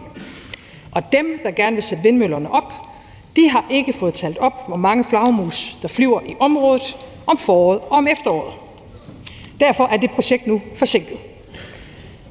Og 0.96 1.12
dem, 1.12 1.40
der 1.44 1.52
gerne 1.52 1.76
vil 1.76 1.84
sætte 1.84 2.04
vindmøllerne 2.04 2.52
op, 2.52 2.74
de 3.36 3.50
har 3.50 3.66
ikke 3.72 3.94
fået 3.94 4.14
talt 4.14 4.38
op, 4.38 4.68
hvor 4.68 4.76
mange 4.76 5.04
flagmus, 5.04 5.78
der 5.82 5.88
flyver 5.88 6.22
i 6.22 6.36
området 6.40 6.98
om 7.28 7.38
foråret 7.38 7.80
og 7.80 7.92
om 7.92 8.08
efteråret. 8.08 8.54
Derfor 9.60 9.86
er 9.86 9.98
det 9.98 10.12
projekt 10.12 10.48
nu 10.48 10.62
forsinket. 10.76 11.18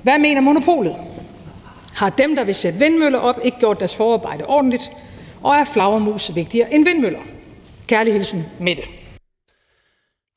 Hvad 0.02 0.18
mener 0.18 0.40
monopolet? 0.40 0.96
Har 1.94 2.10
dem, 2.10 2.36
der 2.36 2.44
vil 2.44 2.54
sætte 2.54 2.78
vindmøller 2.78 3.18
op, 3.18 3.40
ikke 3.44 3.58
gjort 3.58 3.78
deres 3.78 3.96
forarbejde 3.96 4.46
ordentligt? 4.46 4.90
Og 5.42 5.54
er 5.54 5.64
flagermus 5.64 6.34
vigtigere 6.34 6.74
end 6.74 6.84
vindmøller? 6.84 7.20
Kærlig 7.86 8.12
hilsen, 8.12 8.44
Mette. 8.60 8.82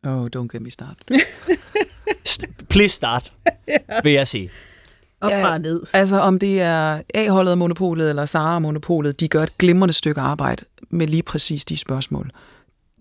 Oh, 0.04 0.28
don't 0.36 0.48
get 0.48 0.62
me 0.62 0.70
started. 0.70 1.06
Please 2.70 2.96
start, 2.96 3.32
vil 4.04 4.14
jeg 4.14 4.28
sige. 4.28 4.50
Op 5.26 5.32
ja, 5.32 5.42
bare 5.44 5.60
ned. 5.60 5.82
Altså 5.94 6.20
om 6.20 6.40
det 6.40 6.62
er 6.62 7.02
A-holdet 7.14 7.58
monopolet 7.58 8.10
eller 8.10 8.26
Sara 8.26 8.60
monopolet, 8.60 9.20
de 9.20 9.28
gør 9.28 9.44
et 9.44 9.58
glimrende 9.58 9.94
stykke 9.94 10.22
arbejde 10.22 10.66
med 10.90 11.08
lige 11.08 11.24
præcis 11.24 11.66
de 11.66 11.78
spørgsmål. 11.78 12.32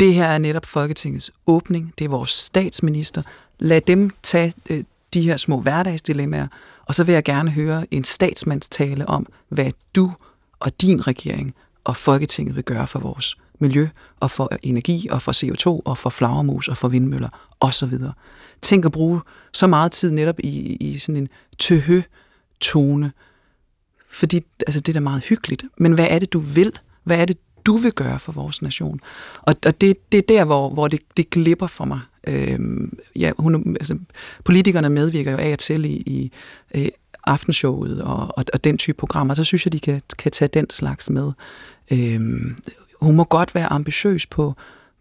Det 0.00 0.14
her 0.14 0.26
er 0.26 0.38
netop 0.38 0.66
Folketingets 0.66 1.30
åbning. 1.46 1.92
Det 1.98 2.04
er 2.04 2.08
vores 2.08 2.30
statsminister. 2.30 3.22
Lad 3.58 3.80
dem 3.80 4.10
tage 4.22 4.52
øh, 4.70 4.84
de 5.14 5.22
her 5.22 5.36
små 5.36 5.60
hverdagsdilemmaer, 5.60 6.46
og 6.86 6.94
så 6.94 7.04
vil 7.04 7.12
jeg 7.12 7.24
gerne 7.24 7.50
høre 7.50 7.86
en 7.90 8.04
statsmands 8.04 8.68
tale 8.68 9.08
om, 9.08 9.26
hvad 9.48 9.70
du 9.94 10.12
og 10.60 10.80
din 10.80 11.06
regering 11.06 11.54
og 11.84 11.96
Folketinget 11.96 12.56
vil 12.56 12.64
gøre 12.64 12.86
for 12.86 12.98
vores 12.98 13.36
miljø, 13.58 13.88
og 14.20 14.30
for 14.30 14.50
energi, 14.62 15.08
og 15.10 15.22
for 15.22 15.32
CO2, 15.32 15.82
og 15.84 15.98
for 15.98 16.10
flagermus, 16.10 16.68
og 16.68 16.76
for 16.76 16.88
vindmøller, 16.88 17.28
osv. 17.60 17.92
Tænk 18.62 18.84
at 18.84 18.92
bruge 18.92 19.20
så 19.54 19.66
meget 19.66 19.92
tid 19.92 20.10
netop 20.10 20.40
i, 20.40 20.76
i 20.80 20.98
sådan 20.98 21.16
en 21.16 21.28
tøhø-tone, 21.58 23.12
fordi 24.10 24.44
altså, 24.66 24.80
det 24.80 24.88
er 24.88 24.92
da 24.92 25.00
meget 25.00 25.24
hyggeligt. 25.24 25.64
Men 25.78 25.92
hvad 25.92 26.06
er 26.10 26.18
det, 26.18 26.32
du 26.32 26.38
vil? 26.38 26.72
Hvad 27.04 27.18
er 27.18 27.24
det, 27.24 27.36
du 27.66 27.76
vil 27.76 27.92
gøre 27.92 28.18
for 28.18 28.32
vores 28.32 28.62
nation? 28.62 29.00
Og, 29.42 29.54
og 29.66 29.80
det, 29.80 30.12
det 30.12 30.18
er 30.18 30.22
der, 30.28 30.44
hvor, 30.44 30.70
hvor 30.70 30.88
det, 30.88 31.00
det 31.16 31.30
glipper 31.30 31.66
for 31.66 31.84
mig. 31.84 32.00
Øhm, 32.26 32.98
ja, 33.16 33.32
hun, 33.38 33.76
altså, 33.80 33.98
politikerne 34.44 34.90
medvirker 34.90 35.30
jo 35.30 35.36
af 35.36 35.52
og 35.52 35.58
til 35.58 35.84
i, 35.84 35.96
i 35.96 36.32
øh, 36.74 36.88
aftenshowet 37.26 38.02
og, 38.02 38.38
og, 38.38 38.44
og 38.52 38.64
den 38.64 38.78
type 38.78 38.96
programmer, 38.96 39.34
så 39.34 39.44
synes 39.44 39.66
jeg, 39.66 39.72
de 39.72 39.80
kan, 39.80 40.02
kan 40.18 40.32
tage 40.32 40.48
den 40.48 40.70
slags 40.70 41.10
med. 41.10 41.32
Øhm, 41.90 42.56
hun 43.00 43.16
må 43.16 43.24
godt 43.24 43.54
være 43.54 43.72
ambitiøs 43.72 44.26
på, 44.26 44.54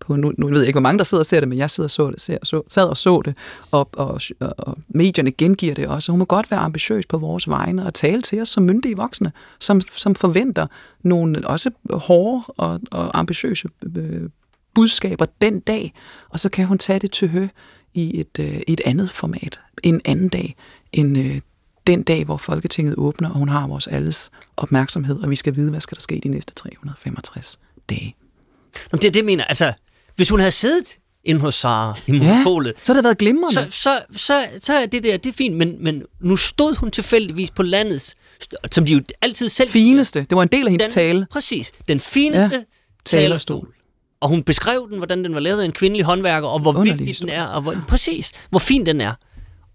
på 0.05 0.15
nu, 0.15 0.33
nu 0.37 0.47
ved 0.47 0.59
jeg 0.59 0.67
ikke, 0.67 0.77
hvor 0.77 0.81
mange 0.81 0.97
der 0.97 1.03
sidder 1.03 1.21
og 1.21 1.25
ser 1.25 1.39
det, 1.39 1.49
men 1.49 1.57
jeg 1.57 1.69
sidder 1.69 1.85
og 1.85 1.91
så 1.91 2.11
det, 2.11 2.21
ser, 2.21 2.37
så, 2.43 2.61
sad 2.67 2.85
og 2.85 2.97
så 2.97 3.21
det, 3.25 3.35
og, 3.71 3.89
og, 3.93 4.21
og, 4.39 4.77
medierne 4.87 5.31
gengiver 5.31 5.73
det 5.73 5.87
også. 5.87 6.11
Hun 6.11 6.19
må 6.19 6.25
godt 6.25 6.51
være 6.51 6.59
ambitiøs 6.59 7.05
på 7.05 7.17
vores 7.17 7.49
vegne 7.49 7.85
og 7.85 7.93
tale 7.93 8.21
til 8.21 8.41
os 8.41 8.49
som 8.49 8.63
myndige 8.63 8.97
voksne, 8.97 9.31
som, 9.59 9.81
som 9.81 10.15
forventer 10.15 10.67
nogle 11.03 11.47
også 11.47 11.71
hårde 11.89 12.43
og, 12.47 12.79
og 12.91 13.19
ambitiøse 13.19 13.67
øh, 13.95 14.29
budskaber 14.75 15.25
den 15.41 15.59
dag, 15.59 15.93
og 16.29 16.39
så 16.39 16.49
kan 16.49 16.65
hun 16.65 16.77
tage 16.77 16.99
det 16.99 17.11
til 17.11 17.29
hø 17.29 17.47
i 17.93 18.19
et, 18.19 18.39
øh, 18.39 18.61
et 18.67 18.81
andet 18.85 19.09
format, 19.09 19.59
en 19.83 20.01
anden 20.05 20.29
dag, 20.29 20.55
end 20.93 21.17
øh, 21.17 21.41
den 21.87 22.03
dag, 22.03 22.25
hvor 22.25 22.37
Folketinget 22.37 22.95
åbner, 22.97 23.29
og 23.29 23.35
hun 23.35 23.49
har 23.49 23.67
vores 23.67 23.87
alles 23.87 24.31
opmærksomhed, 24.57 25.19
og 25.19 25.29
vi 25.29 25.35
skal 25.35 25.55
vide, 25.55 25.69
hvad 25.69 25.81
skal 25.81 25.95
der 25.95 26.01
ske 26.01 26.21
de 26.23 26.29
næste 26.29 26.53
365 26.53 27.59
dage. 27.89 28.15
Nå, 28.91 28.97
det 28.97 29.07
er 29.07 29.11
det, 29.11 29.15
jeg 29.15 29.25
mener. 29.25 29.43
Altså, 29.43 29.73
hvis 30.15 30.29
hun 30.29 30.39
havde 30.39 30.51
siddet 30.51 30.97
inde 31.23 31.41
hos 31.41 31.55
Sara 31.55 31.99
i 32.07 32.11
monopolet, 32.11 32.73
så 32.83 32.93
har 32.93 32.97
det 32.97 33.03
været 33.03 33.17
glimrende. 33.17 33.53
så, 33.53 33.67
så, 33.69 34.01
så, 34.15 34.45
så 34.59 34.73
er 34.73 34.85
det 34.85 35.03
der, 35.03 35.17
det 35.17 35.29
er 35.29 35.33
fint, 35.33 35.55
men, 35.57 35.83
men 35.83 36.03
nu 36.19 36.35
stod 36.35 36.75
hun 36.75 36.91
tilfældigvis 36.91 37.51
på 37.51 37.63
landets, 37.63 38.15
som 38.71 38.85
de 38.85 38.93
jo 38.93 39.01
altid 39.21 39.49
selv... 39.49 39.69
Fineste. 39.69 40.19
Det 40.19 40.35
var 40.35 40.41
en 40.41 40.47
del 40.47 40.65
af 40.65 40.71
hendes 40.71 40.85
den, 40.85 40.91
tale. 40.93 41.27
Præcis. 41.31 41.71
Den 41.87 41.99
fineste 41.99 42.55
ja, 42.55 42.61
talerstol. 43.05 43.67
Og 44.21 44.29
hun 44.29 44.43
beskrev 44.43 44.87
den, 44.89 44.97
hvordan 44.97 45.23
den 45.23 45.33
var 45.33 45.39
lavet 45.39 45.61
af 45.61 45.65
en 45.65 45.71
kvindelig 45.71 46.05
håndværker, 46.05 46.47
og 46.47 46.59
hvor 46.59 46.71
Underlig 46.71 46.91
vigtig 46.93 47.07
historie. 47.07 47.33
den 47.33 47.41
er, 47.41 47.45
og 47.47 47.61
hvor, 47.61 47.75
præcis, 47.87 48.31
hvor 48.49 48.59
fin 48.59 48.85
den 48.85 49.01
er. 49.01 49.13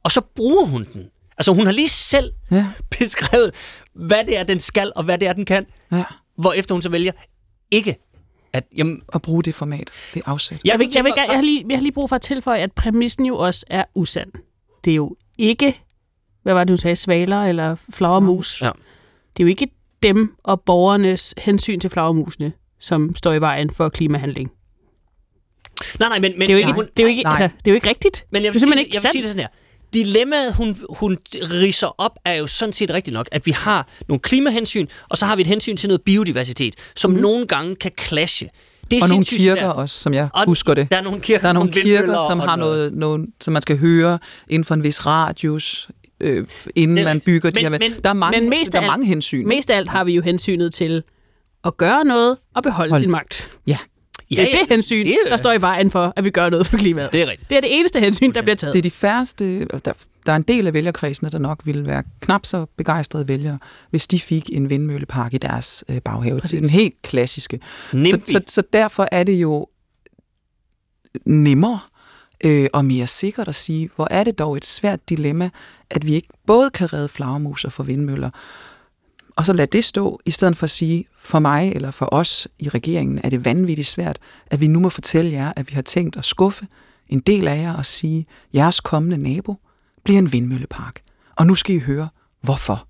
Og 0.05 0.13
så 0.13 0.21
bruger 0.21 0.65
hun 0.67 0.87
den. 0.93 1.07
Altså 1.39 1.53
hun 1.53 1.67
har 1.67 1.73
lige 1.73 1.89
selv 1.89 2.33
Ja. 2.51 2.67
beskrevet, 2.99 3.51
hvad 3.95 4.25
det 4.27 4.39
er, 4.39 4.43
den 4.43 4.61
skal, 4.61 4.93
og 4.97 5.05
hvad 5.05 5.19
det 5.19 5.29
er, 5.29 5.33
den 5.33 5.45
kan. 5.45 5.67
Ja. 5.93 6.03
Hvor 6.39 6.53
efter 6.53 6.75
hun 6.75 6.83
så 6.83 6.89
vælger 6.89 7.13
ikke 7.71 8.08
at... 8.53 8.65
Jamen, 8.77 9.03
At 9.13 9.23
bruge 9.23 9.43
det 9.43 9.55
format, 9.55 9.91
det 10.15 10.23
afsæt. 10.27 10.61
Jeg, 10.65 10.79
vil, 10.79 10.89
jeg, 10.95 11.05
vil, 11.05 11.13
jeg, 11.17 11.35
har 11.35 11.43
lige, 11.43 11.65
jeg 11.69 11.77
har 11.79 11.83
lige 11.83 11.93
brug 11.93 12.09
for 12.09 12.17
at 12.17 12.23
tilføje, 12.23 12.59
at 12.59 12.73
præmissen 12.73 13.27
jo 13.27 13.37
også 13.39 13.65
er 13.71 13.85
usand. 13.95 14.33
Det 14.85 14.91
er 14.91 14.95
jo 14.97 15.17
ikke, 15.39 15.81
hvad 16.43 16.55
var 16.55 16.65
det, 16.65 16.69
du 16.69 16.77
sagde, 16.77 16.97
svaler 16.97 17.43
eller 17.43 17.77
flagermus. 17.91 18.63
Ja. 18.63 18.71
Det 19.37 19.43
er 19.43 19.45
jo 19.45 19.49
ikke 19.49 19.69
dem 20.03 20.35
og 20.43 20.61
borgernes 20.61 21.35
hensyn 21.39 21.81
til 21.81 21.91
flagermusene, 21.91 22.53
som 22.81 23.15
står 23.17 23.33
i 23.33 23.41
vejen 23.41 23.71
for 23.71 23.89
klimahandling. 23.89 24.51
Nej, 25.99 26.09
nej, 26.09 26.19
men... 26.19 26.39
men 26.39 26.49
Det 26.49 26.51
er 26.51 26.61
jo 26.61 26.69
ikke, 26.69 26.81
det 26.81 26.99
er 26.99 27.03
jo 27.03 27.09
ikke, 27.09 27.23
nej. 27.23 27.31
altså, 27.31 27.57
det 27.59 27.69
er 27.69 27.73
jo 27.73 27.75
ikke 27.75 27.89
rigtigt. 27.89 28.27
Men 28.33 28.43
jeg 28.43 28.45
det 28.45 28.45
vil, 28.45 28.49
er 28.49 28.53
sige, 28.53 28.61
simpelthen 28.61 28.79
det, 28.79 28.87
ikke 28.87 28.97
jeg 28.97 29.03
vil 29.03 29.11
sige 29.11 29.23
det 29.23 29.31
sådan 29.31 29.41
her. 29.41 29.49
Dilemmaet, 29.95 30.55
hun, 30.55 30.77
hun 30.99 31.19
riser 31.35 32.01
op, 32.01 32.13
er 32.25 32.33
jo 32.35 32.47
sådan 32.47 32.73
set 32.73 32.91
rigtigt 32.91 33.15
nok, 33.15 33.29
at 33.33 33.47
vi 33.47 33.51
har 33.51 33.89
nogle 34.09 34.21
klimahensyn, 34.21 34.87
og 35.09 35.19
så 35.19 35.27
har 35.27 35.37
vi 35.37 35.43
et 35.43 35.47
hensyn 35.49 35.77
til 35.77 35.89
noget 35.89 36.03
biodiversitet, 36.03 36.75
som 36.97 37.11
mm. 37.11 37.17
nogle 37.17 37.47
gange 37.47 37.77
kan 37.77 37.91
clashe. 38.01 38.51
Det 38.91 38.99
er 38.99 39.03
Og 39.03 39.09
nogle 39.09 39.25
kirker 39.25 39.61
svært. 39.63 39.77
også, 39.77 39.99
som 40.01 40.15
jeg 40.15 40.29
Og 40.35 40.45
husker 40.47 40.75
det. 40.75 40.91
Der 40.91 40.97
er 40.97 41.03
nogle 41.03 41.21
kirker, 41.21 41.41
Der 41.41 41.49
er 41.49 41.53
nogle 41.53 41.73
kirker, 41.73 42.19
som 42.29 42.41
har 42.41 42.57
noget, 42.57 42.93
noget, 42.93 43.27
som 43.41 43.53
man 43.53 43.63
skal 43.63 43.79
høre 43.79 44.19
inden 44.51 44.65
for 44.65 44.75
en 44.75 44.83
vis 44.83 45.07
radius, 45.07 45.89
øh, 46.21 46.47
inden 46.77 47.05
man 47.05 47.21
bygger 47.27 47.51
de 47.51 47.63
Men- 47.63 47.73
her... 47.73 47.79
men- 47.79 47.93
der 48.05 48.11
er 48.11 48.15
mange, 48.15 48.41
men 48.41 48.51
mest 48.51 48.73
der 48.73 48.79
er 48.79 48.83
alt- 48.83 48.91
mange 48.91 49.07
hensyn. 49.07 49.47
Mest 49.47 49.71
af 49.71 49.77
alt 49.77 49.89
har 49.89 50.05
vi 50.05 50.15
jo 50.15 50.23
hensynet 50.23 50.75
til 50.75 51.03
at 51.65 51.77
gøre 51.77 52.05
noget 52.05 52.37
og 52.55 52.63
beholde 52.63 52.91
Hold. 52.91 53.01
sin 53.01 53.11
magt. 53.11 53.51
Ja, 53.67 53.79
Ja, 54.31 54.41
det 54.43 54.55
er 54.55 54.59
det 54.59 54.67
hensyn, 54.71 55.07
det 55.07 55.15
er- 55.25 55.29
der 55.31 55.37
står 55.37 55.53
i 55.53 55.61
vejen 55.61 55.91
for, 55.91 56.13
at 56.17 56.25
vi 56.25 56.31
gør 56.31 56.51
noget 56.51 56.67
for 56.67 56.77
klimaet. 56.79 57.13
Det 57.13 57.23
er 57.23 57.27
rigtigt. 57.31 57.51
Det 57.51 57.57
er 57.57 57.61
det 57.61 57.79
eneste 57.79 58.01
hensyn, 58.01 58.33
der 58.35 58.43
bliver 58.43 58.57
taget. 58.57 58.73
det 58.75 58.79
er 58.79 58.83
de 58.83 58.91
færreste... 58.91 59.65
Der, 59.65 59.93
der 60.27 60.33
er 60.33 60.37
en 60.37 60.43
del 60.43 60.67
af 60.67 60.75
vælgerkredsene, 60.75 61.31
der 61.31 61.39
nok 61.39 61.61
ville 61.65 61.87
være 61.87 62.03
knap 62.21 62.47
så 62.47 62.67
begejstrede 62.77 63.29
vælgere, 63.29 63.59
hvis 63.91 64.07
de 64.07 64.21
fik 64.21 64.51
en 64.53 64.71
vindmøllepark 64.71 65.35
i 65.35 65.39
deres 65.39 65.85
øh, 65.89 66.01
baghave. 66.01 66.41
Det 66.41 66.55
er 66.55 66.59
den 66.61 66.69
helt 66.69 66.95
klassiske. 67.03 67.61
Så, 67.91 68.21
så, 68.27 68.41
så 68.47 68.63
derfor 68.73 69.09
er 69.13 69.25
det 69.25 69.33
jo 69.33 69.67
nemmere 71.27 71.81
øh, 72.45 72.69
og 72.73 72.85
mere 72.85 73.07
sikkert 73.07 73.49
at 73.49 73.55
sige, 73.55 73.91
hvor 73.97 74.09
er 74.11 74.25
det 74.25 74.39
dog 74.39 74.57
et 74.57 74.65
svært 74.65 75.09
dilemma, 75.09 75.51
at 75.91 76.07
vi 76.07 76.15
ikke 76.15 76.29
både 76.47 76.71
kan 76.71 76.93
redde 76.93 77.09
flagermus 77.09 77.65
og 77.65 77.73
få 77.73 77.83
vindmøller, 77.83 78.31
og 79.39 79.47
så 79.47 79.53
lad 79.53 79.67
det 79.67 79.85
stå, 79.85 80.21
i 80.27 80.31
stedet 80.31 80.57
for 80.57 80.65
at 80.65 80.71
sige, 80.71 81.05
for 81.23 81.39
mig 81.39 81.73
eller 81.75 81.91
for 81.91 82.09
os 82.15 82.49
i 82.59 82.69
regeringen, 82.69 83.21
er 83.25 83.29
det 83.31 83.45
vanvittigt 83.45 83.89
svært, 83.89 84.19
at 84.47 84.61
vi 84.61 84.67
nu 84.67 84.81
må 84.81 84.89
fortælle 84.89 85.33
jer, 85.33 85.53
at 85.57 85.71
vi 85.71 85.75
har 85.75 85.83
tænkt 85.83 86.17
at 86.17 86.25
skuffe 86.25 86.67
en 87.09 87.21
del 87.21 87.49
af 87.49 87.57
jer 87.63 87.75
og 87.75 87.87
sige, 87.87 88.27
jeres 88.55 88.81
kommende 88.81 89.17
nabo 89.17 89.57
bliver 90.05 90.19
en 90.19 90.33
vindmøllepark. 90.33 91.01
Og 91.37 91.47
nu 91.47 91.55
skal 91.55 91.75
I 91.77 91.79
høre, 91.79 92.09
hvorfor. 92.43 92.87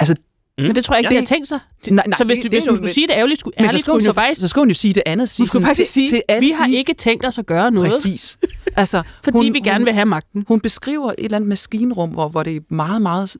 Altså, 0.00 0.14
Men 0.58 0.74
det 0.74 0.84
tror 0.84 0.94
jeg 0.94 1.00
ikke, 1.00 1.14
Ja. 1.14 1.20
de 1.20 1.24
har 1.24 1.26
tænkt 1.26 1.48
sig. 1.48 1.60
Nej, 1.90 2.06
nej, 2.08 2.16
så 2.18 2.24
hvis, 2.24 2.36
det- 2.38 2.44
du, 2.44 2.48
det 2.48 2.54
hvis 2.54 2.64
hun 2.66 2.72
nu- 2.72 2.76
skulle 2.76 2.92
sige 2.92 3.06
det 3.06 3.14
ærligt, 3.14 3.40
skulle, 3.40 3.54
men 3.58 3.64
så 3.64 3.68
ærligt, 3.68 3.80
skulle, 3.84 3.94
hun 3.94 4.02
jo 4.04 4.10
hun, 4.10 4.14
faktisk, 4.14 4.40
så 4.40 4.48
skulle 4.48 4.62
hun 4.62 4.68
jo 4.68 4.74
sige 4.74 4.94
det 4.94 5.02
andet. 5.06 5.28
Sige 5.28 5.44
hun 5.44 5.48
skulle 5.48 5.66
faktisk 5.66 5.92
sige, 5.92 6.08
til 6.10 6.22
alle 6.28 6.46
vi 6.46 6.50
har 6.52 6.66
de- 6.66 6.74
ikke 6.76 6.94
tænkt 6.94 7.24
os 7.26 7.38
at 7.38 7.46
gøre 7.46 7.70
noget, 7.70 7.92
Præcis. 7.92 8.38
Altså, 8.76 9.02
fordi 9.24 9.36
hun, 9.38 9.52
vi 9.54 9.60
gerne 9.60 9.84
vil 9.84 9.92
have 9.94 10.06
magten. 10.06 10.44
Hun 10.48 10.60
beskriver 10.60 11.10
et 11.10 11.14
eller 11.24 11.36
andet 11.36 11.48
maskinrum, 11.48 12.10
hvor, 12.10 12.28
hvor 12.28 12.42
det 12.42 12.56
er 12.56 12.60
meget, 12.68 13.02
meget, 13.02 13.36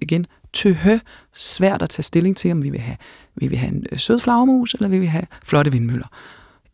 igen, 0.00 0.26
tøhø 0.52 0.98
svært 1.32 1.82
at 1.82 1.90
tage 1.90 2.02
stilling 2.02 2.36
til, 2.36 2.50
om 2.52 2.62
vi 2.62 2.70
vil 2.70 2.80
have, 2.80 2.96
vi 3.36 3.46
vil 3.46 3.58
have 3.58 3.72
en 3.72 3.86
øh, 3.92 3.98
sød 3.98 4.18
flagermus, 4.18 4.74
eller 4.74 4.88
vi 4.88 4.98
vil 4.98 5.08
have 5.08 5.26
flotte 5.44 5.72
vindmøller. 5.72 6.06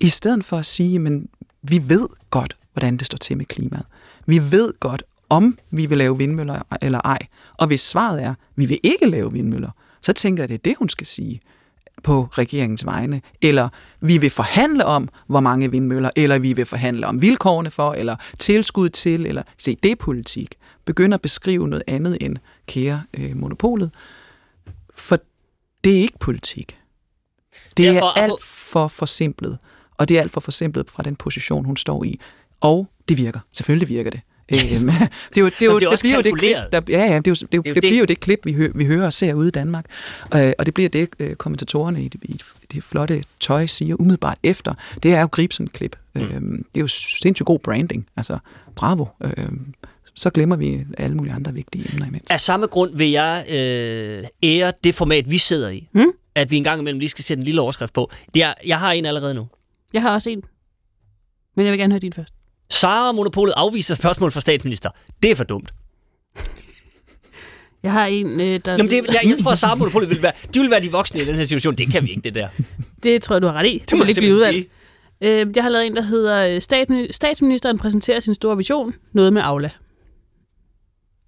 I 0.01 0.09
stedet 0.09 0.45
for 0.45 0.57
at 0.57 0.67
sige, 0.67 0.99
men 0.99 1.29
vi 1.63 1.83
ved 1.89 2.07
godt, 2.31 2.57
hvordan 2.73 2.97
det 2.97 3.07
står 3.07 3.17
til 3.17 3.37
med 3.37 3.47
klimaet. 3.47 3.85
Vi 4.27 4.39
ved 4.51 4.73
godt, 4.81 5.03
om 5.29 5.59
vi 5.71 5.87
vil 5.87 5.99
lave 5.99 6.19
vindmøller 6.19 6.63
eller 6.83 7.01
ej. 7.05 7.19
Og 7.55 7.67
hvis 7.67 7.81
svaret 7.81 8.23
er, 8.23 8.35
vi 8.57 8.67
vil 8.67 8.79
ikke 8.83 9.07
lave 9.07 9.33
vindmøller, 9.33 9.71
så 10.01 10.13
tænker 10.13 10.43
jeg, 10.43 10.49
det 10.49 10.55
er 10.55 10.59
det, 10.65 10.75
hun 10.79 10.89
skal 10.89 11.07
sige 11.07 11.41
på 12.03 12.29
regeringens 12.33 12.87
vegne, 12.87 13.23
eller 13.43 13.69
vi 14.01 14.19
vil 14.19 14.31
forhandle 14.31 14.85
om, 14.85 15.09
hvor 15.27 15.41
mange 15.41 15.71
vindmøller, 15.71 16.11
eller 16.17 16.39
vi 16.39 16.53
vil 16.53 16.67
forhandle 16.67 17.07
om 17.07 17.23
vilkårene 17.23 17.71
for, 17.71 17.93
eller 17.93 18.17
tilskud 18.39 18.89
til, 18.89 19.27
eller 19.27 19.43
se, 19.59 19.77
det 19.83 19.91
er 19.91 19.97
politik. 19.97 20.55
Begynd 20.85 21.15
at 21.15 21.21
beskrive 21.21 21.69
noget 21.69 21.83
andet 21.87 22.19
end 22.21 22.37
kære 22.67 23.03
øh, 23.15 23.37
monopolet, 23.37 23.91
for 24.95 25.21
det 25.85 25.97
er 25.97 26.01
ikke 26.01 26.19
politik. 26.21 26.77
Det 27.77 27.95
Derfor- 27.95 28.07
er 28.19 28.23
alt 28.23 28.43
for 28.43 28.89
forsimplet, 28.89 29.59
og 29.97 30.09
det 30.09 30.17
er 30.17 30.21
alt 30.21 30.33
for 30.33 30.41
forsimplet 30.41 30.91
fra 30.91 31.03
den 31.03 31.17
position, 31.17 31.65
hun 31.65 31.77
står 31.77 32.05
i. 32.05 32.21
Og 32.61 32.89
det 33.09 33.19
virker. 33.19 33.41
Selvfølgelig 33.53 33.89
virker 33.89 34.11
det. 34.11 34.21
Øhm, 34.53 34.59
det 35.29 35.37
er 35.37 35.41
jo, 35.41 35.47
det, 35.47 35.63
er 35.63 35.67
jo, 35.67 35.75
det 35.75 35.81
det, 35.81 35.89
også 35.89 36.05
bliver 36.05 36.17
jo 36.17 36.23
det 36.23 36.39
klip, 36.39 36.57
der, 36.73 36.81
ja, 36.89 37.05
ja, 37.05 37.19
det, 37.19 37.27
er 37.27 37.31
jo, 37.31 37.35
det, 37.35 37.43
jo, 37.43 37.47
jo 37.57 37.63
det, 37.63 37.75
det. 37.75 37.83
bliver 37.83 37.99
jo 37.99 38.05
det 38.05 38.21
klip, 38.21 38.41
vi, 38.45 38.53
hø, 38.53 38.73
vi 38.75 38.85
hører 38.85 39.07
og 39.07 39.13
ser 39.13 39.35
ude 39.35 39.49
i 39.49 39.51
Danmark. 39.51 39.85
Øh, 40.35 40.53
og 40.59 40.67
det 40.67 40.75
bliver 40.75 40.89
det, 40.89 41.09
øh, 41.19 41.37
kommentatorerne 41.37 42.05
i 42.05 42.09
det, 42.09 42.21
i 42.25 42.41
det 42.73 42.85
flotte 42.85 43.23
tøj 43.41 43.67
siger 43.67 43.97
umiddelbart 44.01 44.39
efter. 44.43 44.75
Det 45.03 45.15
er 45.15 45.21
jo 45.21 45.27
Gribsen 45.27 45.69
klip. 45.69 45.97
Mm. 46.15 46.21
Øhm, 46.21 46.57
det 46.75 46.79
er 46.79 46.81
jo 46.81 46.89
sindssygt 46.89 47.47
god 47.47 47.59
branding. 47.59 48.07
Altså, 48.17 48.39
bravo. 48.77 49.07
Øhm, 49.25 49.75
så 50.17 50.31
glemmer 50.31 50.57
vi 50.57 50.85
alle 50.99 51.17
mulige 51.17 51.35
andre 51.35 51.53
vigtige 51.53 51.85
emner 51.93 52.07
imens. 52.07 52.31
Af 52.31 52.41
samme 52.41 52.67
grund 52.67 52.97
vil 52.97 53.11
jeg 53.11 53.45
øh, 53.49 54.25
ære 54.43 54.73
det 54.85 54.95
format, 54.95 55.31
vi 55.31 55.39
sidder 55.39 55.71
i. 55.71 55.89
Mm. 55.93 56.07
At 56.35 56.51
vi 56.51 56.57
en 56.57 56.65
gang 56.65 56.81
imellem 56.81 56.99
lige 56.99 57.09
skal 57.09 57.25
sætte 57.25 57.41
en 57.41 57.45
lille 57.45 57.61
overskrift 57.61 57.93
på. 57.93 58.11
Det 58.35 58.43
er, 58.43 58.55
jeg 58.67 58.79
har 58.79 58.93
en 58.93 59.07
allerede 59.07 59.35
nu. 59.35 59.47
Jeg 59.93 60.03
har 60.03 60.13
også 60.13 60.31
en. 60.31 60.43
Men 61.57 61.65
jeg 61.67 61.73
vil 61.73 61.79
gerne 61.81 61.93
høre 61.93 62.01
din 62.01 62.13
først. 62.13 62.35
Sara 62.71 63.13
Monopolet 63.13 63.55
afviser 63.57 63.95
spørgsmål 63.95 64.33
fra 64.33 64.41
statsminister. 64.41 64.91
Det 65.23 65.31
er 65.31 65.35
for 65.35 65.45
dumt. 65.45 65.75
Jeg 67.83 67.93
har 67.93 68.07
en, 68.07 68.41
øh, 68.41 68.61
der... 68.65 68.73
Jamen, 68.73 68.91
det, 68.91 68.95
jeg, 69.07 69.21
jeg 69.25 69.37
tror, 69.43 69.51
at 69.51 69.59
Sara 69.59 69.75
Monopolet 69.81 70.11
vil 70.11 70.23
være, 70.23 70.33
de 70.55 70.61
vil 70.61 70.71
være 70.71 70.81
de 70.83 70.91
voksne 70.93 71.23
i 71.23 71.25
den 71.25 71.35
her 71.35 71.45
situation. 71.45 71.75
Det 71.75 71.93
kan 71.93 72.05
vi 72.05 72.11
ikke, 72.11 72.23
det 72.23 72.35
der. 72.35 72.49
det 73.03 73.23
tror 73.23 73.35
jeg, 73.35 73.43
du 73.43 73.47
har 73.47 73.55
ret 73.55 73.67
i. 73.67 73.79
Det, 73.79 73.93
må 73.93 73.99
må 73.99 74.05
ikke 74.09 74.21
blive 74.21 74.35
udvalgt. 74.35 74.69
Øh, 75.21 75.47
jeg 75.57 75.63
har 75.65 75.71
lavet 75.71 75.87
en, 75.87 75.97
der 75.97 76.03
hedder 76.03 76.47
øh, 76.47 76.57
Statsmi- 76.57 77.09
Statsministeren 77.11 77.79
præsenterer 77.79 78.21
sin 78.21 78.35
store 78.35 78.57
vision. 78.57 78.95
Noget 79.13 79.33
med 79.33 79.43
Aula. 79.45 79.71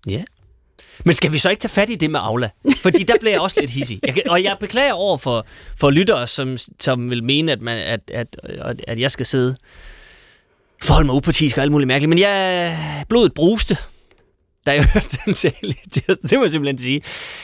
Ja. 0.06 0.24
Men 1.04 1.14
skal 1.14 1.32
vi 1.32 1.38
så 1.38 1.50
ikke 1.50 1.60
tage 1.60 1.68
fat 1.72 1.90
i 1.90 1.94
det 1.94 2.10
med 2.10 2.20
Aula? 2.22 2.50
Fordi 2.82 3.02
der 3.02 3.14
bliver 3.20 3.32
jeg 3.32 3.40
også 3.40 3.60
lidt 3.60 3.70
hissig. 3.70 4.00
Jeg, 4.02 4.14
kan- 4.14 4.28
og 4.28 4.42
jeg 4.42 4.56
beklager 4.60 4.92
over 4.92 5.16
for, 5.16 5.46
for 5.76 5.90
lyttere, 5.90 6.26
som, 6.26 6.56
som 6.80 7.10
vil 7.10 7.24
mene, 7.24 7.52
at, 7.52 7.60
man, 7.62 7.78
at, 7.78 8.00
at, 8.14 8.36
at, 8.44 8.80
at 8.86 9.00
jeg 9.00 9.10
skal 9.10 9.26
sidde 9.26 9.56
forholde 10.82 11.06
mig 11.06 11.14
upartisk 11.14 11.56
og 11.56 11.62
alt 11.62 11.72
muligt 11.72 11.88
mærkeligt. 11.88 12.08
Men 12.08 12.18
jeg 12.18 13.04
blodet 13.08 13.34
bruste, 13.34 13.76
da 14.66 14.72
jeg 14.74 14.84
hørte 14.94 15.18
den 15.24 15.34
tale. 15.34 15.74
Det 16.22 16.32
må 16.32 16.42
jeg 16.42 16.50
simpelthen 16.50 16.78
sige. 16.78 17.02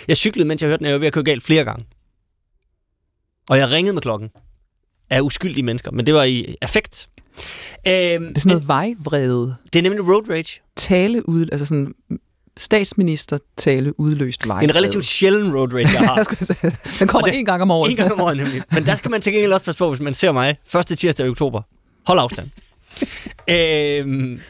Jeg 0.08 0.16
cyklede, 0.16 0.48
mens 0.48 0.62
jeg 0.62 0.68
hørte 0.68 0.78
den, 0.78 0.84
og 0.86 0.88
jeg 0.88 0.94
var 0.94 0.98
ved 1.00 1.06
at 1.06 1.12
køre 1.12 1.24
galt 1.24 1.42
flere 1.42 1.64
gange. 1.64 1.84
Og 3.48 3.58
jeg 3.58 3.70
ringede 3.70 3.94
med 3.94 4.02
klokken 4.02 4.30
af 5.10 5.20
uskyldige 5.20 5.62
mennesker, 5.64 5.90
men 5.90 6.06
det 6.06 6.14
var 6.14 6.22
i 6.24 6.56
affekt. 6.62 7.08
Øhm, 7.86 8.26
Det 8.26 8.36
er 8.36 8.40
sådan 8.40 8.50
noget 8.50 8.68
vejvrede 8.68 9.56
det 9.72 9.78
er 9.78 9.82
nemlig 9.82 10.06
road 10.08 10.30
rage. 10.30 10.60
tale 10.76 11.28
ud, 11.28 11.46
altså 11.52 11.66
sådan 11.66 11.94
statsminister 12.56 13.38
tale 13.56 14.00
udløst 14.00 14.48
vejvrede. 14.48 14.64
En 14.70 14.74
relativt 14.74 15.04
sjælden 15.04 15.54
road 15.56 15.72
rage, 15.74 15.88
jeg 15.88 16.00
har. 16.08 16.24
Den 16.98 17.08
kommer 17.08 17.28
det- 17.28 17.38
en 17.38 17.44
gang 17.44 17.62
om 17.62 17.70
året. 17.70 17.90
En 17.90 17.96
gang 17.96 18.12
om 18.12 18.20
året 18.20 18.36
nemlig. 18.36 18.62
Men 18.72 18.84
der 18.86 18.94
skal 18.96 19.10
man 19.10 19.20
til 19.20 19.32
gengæld 19.32 19.52
også 19.52 19.64
passe 19.64 19.78
på, 19.78 19.88
hvis 19.88 20.00
man 20.00 20.14
ser 20.14 20.32
mig 20.32 20.56
første 20.66 20.96
tirsdag 20.96 21.26
i 21.26 21.28
oktober. 21.28 21.62
Hold 22.06 22.18
afstand. 22.18 22.48
øhm, 23.54 24.40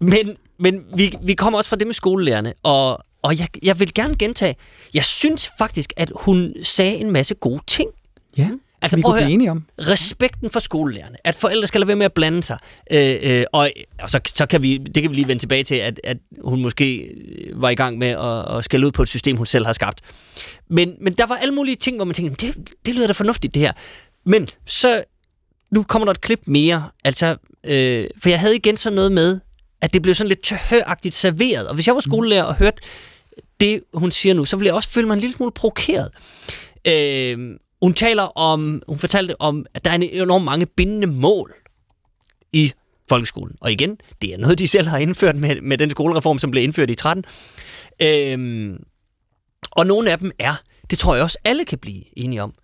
men 0.00 0.36
men 0.58 0.84
vi, 0.96 1.12
vi 1.22 1.34
kommer 1.34 1.58
også 1.58 1.68
fra 1.68 1.76
det 1.76 1.86
med 1.86 1.94
skolelærerne, 1.94 2.54
og, 2.62 2.98
og 3.22 3.38
jeg, 3.38 3.48
jeg 3.62 3.80
vil 3.80 3.94
gerne 3.94 4.16
gentage, 4.18 4.56
jeg 4.94 5.04
synes 5.04 5.50
faktisk, 5.58 5.92
at 5.96 6.12
hun 6.16 6.54
sagde 6.62 6.94
en 6.94 7.10
masse 7.10 7.34
gode 7.34 7.60
ting. 7.66 7.90
Ja. 8.36 8.48
Altså, 8.82 8.96
vi 8.96 9.02
prøv 9.02 9.12
kunne 9.12 9.20
at 9.20 9.24
blive 9.24 9.34
enige 9.34 9.50
om. 9.50 9.64
respekten 9.78 10.50
for 10.50 10.60
skolelærerne, 10.60 11.16
at 11.24 11.34
forældre 11.34 11.66
skal 11.66 11.80
lade 11.80 11.88
være 11.88 11.96
med 11.96 12.06
at 12.06 12.12
blande 12.12 12.42
sig, 12.42 12.58
øh, 12.90 13.16
øh, 13.22 13.44
og, 13.52 13.70
og 14.02 14.10
så, 14.10 14.20
så 14.26 14.46
kan 14.46 14.62
vi, 14.62 14.76
det 14.76 15.02
kan 15.02 15.10
vi 15.10 15.16
lige 15.16 15.28
vende 15.28 15.42
tilbage 15.42 15.64
til, 15.64 15.74
at, 15.74 16.00
at 16.04 16.16
hun 16.44 16.62
måske 16.62 16.96
øh, 16.96 17.62
var 17.62 17.70
i 17.70 17.74
gang 17.74 17.98
med 17.98 18.08
at, 18.08 18.56
at 18.56 18.64
skælde 18.64 18.86
ud 18.86 18.92
på 18.92 19.02
et 19.02 19.08
system, 19.08 19.36
hun 19.36 19.46
selv 19.46 19.66
har 19.66 19.72
skabt. 19.72 20.00
Men, 20.70 20.94
men 21.00 21.12
der 21.12 21.26
var 21.26 21.34
alle 21.34 21.54
mulige 21.54 21.76
ting, 21.76 21.96
hvor 21.96 22.04
man 22.04 22.14
tænkte, 22.14 22.46
det, 22.46 22.70
det 22.86 22.94
lyder 22.94 23.06
da 23.06 23.12
fornuftigt, 23.12 23.54
det 23.54 23.62
her. 23.62 23.72
Men 24.26 24.48
så, 24.66 25.04
nu 25.70 25.82
kommer 25.82 26.06
der 26.06 26.10
et 26.10 26.20
klip 26.20 26.40
mere, 26.46 26.88
altså, 27.04 27.36
øh, 27.64 28.06
for 28.22 28.28
jeg 28.28 28.40
havde 28.40 28.56
igen 28.56 28.76
sådan 28.76 28.94
noget 28.94 29.12
med, 29.12 29.40
at 29.80 29.92
det 29.92 30.02
blev 30.02 30.14
sådan 30.14 30.28
lidt 30.28 30.42
tørhøragtigt 30.42 31.14
serveret, 31.14 31.68
og 31.68 31.74
hvis 31.74 31.86
jeg 31.86 31.94
var 31.94 32.00
skolelærer 32.00 32.44
og 32.44 32.54
hørte 32.54 32.82
det, 33.60 33.82
hun 33.94 34.10
siger 34.10 34.34
nu, 34.34 34.44
så 34.44 34.56
ville 34.56 34.66
jeg 34.66 34.74
også 34.74 34.88
føle 34.88 35.06
mig 35.06 35.14
en 35.14 35.20
lille 35.20 35.36
smule 35.36 35.52
provokeret. 35.52 36.10
Øh, 36.86 37.38
hun 37.82 37.94
taler 37.94 38.22
om, 38.22 38.82
hun 38.88 38.98
fortalte 38.98 39.40
om, 39.40 39.66
at 39.74 39.84
der 39.84 39.90
er 39.90 39.94
enormt 39.94 40.44
mange 40.44 40.66
bindende 40.66 41.06
mål 41.06 41.54
i 42.52 42.72
folkeskolen. 43.08 43.56
Og 43.60 43.72
igen, 43.72 43.98
det 44.22 44.34
er 44.34 44.38
noget, 44.38 44.58
de 44.58 44.68
selv 44.68 44.88
har 44.88 44.98
indført 44.98 45.36
med, 45.36 45.60
med 45.60 45.78
den 45.78 45.90
skolereform, 45.90 46.38
som 46.38 46.50
blev 46.50 46.64
indført 46.64 46.90
i 46.90 46.94
13. 46.94 47.24
Øhm, 48.02 48.84
og 49.70 49.86
nogle 49.86 50.10
af 50.10 50.18
dem 50.18 50.30
er, 50.38 50.54
det 50.90 50.98
tror 50.98 51.14
jeg 51.14 51.22
også 51.24 51.38
alle 51.44 51.64
kan 51.64 51.78
blive 51.78 52.18
enige 52.18 52.42
om, 52.42 52.54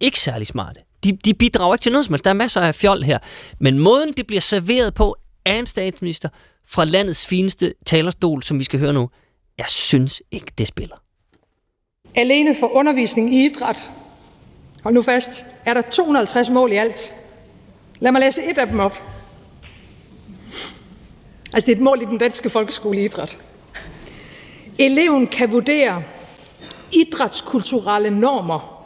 ikke 0.00 0.20
særlig 0.20 0.46
smarte. 0.46 0.80
De, 1.04 1.12
de 1.12 1.34
bidrager 1.34 1.74
ikke 1.74 1.82
til 1.82 1.92
noget 1.92 2.04
som 2.04 2.12
helst. 2.12 2.24
Der 2.24 2.30
er 2.30 2.34
masser 2.34 2.60
af 2.60 2.74
fjol 2.74 3.02
her. 3.02 3.18
Men 3.60 3.78
måden, 3.78 4.12
det 4.12 4.26
bliver 4.26 4.40
serveret 4.40 4.94
på 4.94 5.16
af 5.44 5.54
en 5.54 5.66
statsminister 5.66 6.28
fra 6.66 6.84
landets 6.84 7.26
fineste 7.26 7.74
talerstol, 7.86 8.42
som 8.42 8.58
vi 8.58 8.64
skal 8.64 8.80
høre 8.80 8.92
nu, 8.92 9.10
jeg 9.58 9.66
synes 9.68 10.22
ikke, 10.30 10.52
det 10.58 10.66
spiller. 10.66 10.96
Alene 12.14 12.54
for 12.60 12.66
undervisning 12.66 13.34
i 13.34 13.44
idræt, 13.44 13.90
hold 14.82 14.94
nu 14.94 15.02
fast, 15.02 15.44
er 15.64 15.74
der 15.74 15.82
250 15.82 16.50
mål 16.50 16.72
i 16.72 16.76
alt. 16.76 17.14
Lad 18.00 18.12
mig 18.12 18.20
læse 18.20 18.42
et 18.50 18.58
af 18.58 18.66
dem 18.66 18.80
op. 18.80 19.02
Altså 21.52 21.66
det 21.66 21.72
er 21.72 21.76
et 21.76 21.82
mål 21.82 22.02
i 22.02 22.04
den 22.04 22.18
danske 22.18 22.50
folkeskole 22.50 23.04
idræt. 23.04 23.38
Eleven 24.78 25.26
kan 25.26 25.52
vurdere 25.52 26.02
idrætskulturelle 26.92 28.10
normer, 28.10 28.84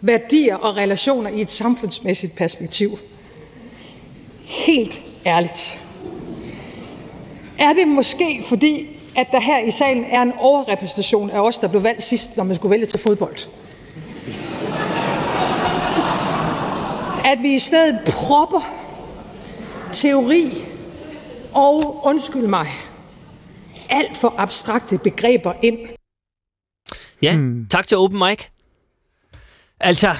værdier 0.00 0.56
og 0.56 0.76
relationer 0.76 1.30
i 1.30 1.40
et 1.40 1.50
samfundsmæssigt 1.50 2.36
perspektiv. 2.36 2.98
Helt 4.44 5.02
ærligt. 5.26 5.80
Er 7.58 7.72
det 7.72 7.88
måske 7.88 8.44
fordi, 8.48 8.86
at 9.16 9.26
der 9.32 9.40
her 9.40 9.58
i 9.58 9.70
salen 9.70 10.04
er 10.04 10.22
en 10.22 10.32
overrepræsentation 10.38 11.30
af 11.30 11.40
os, 11.40 11.58
der 11.58 11.68
blev 11.68 11.82
valgt 11.82 12.04
sidst, 12.04 12.36
når 12.36 12.44
man 12.44 12.56
skulle 12.56 12.70
vælge 12.70 12.86
til 12.86 13.00
fodbold? 13.00 13.36
At 17.24 17.38
vi 17.42 17.54
i 17.54 17.58
stedet 17.58 18.00
propper 18.06 18.60
teori 19.92 20.44
og, 21.54 22.06
undskyld 22.06 22.46
mig, 22.46 22.68
alt 23.90 24.16
for 24.16 24.34
abstrakte 24.38 24.98
begreber 24.98 25.52
ind. 25.62 25.78
Ja, 27.22 27.36
hmm. 27.36 27.66
tak 27.70 27.88
til 27.88 27.96
Open 27.96 28.18
Mic. 28.18 28.38
Altså, 29.80 30.14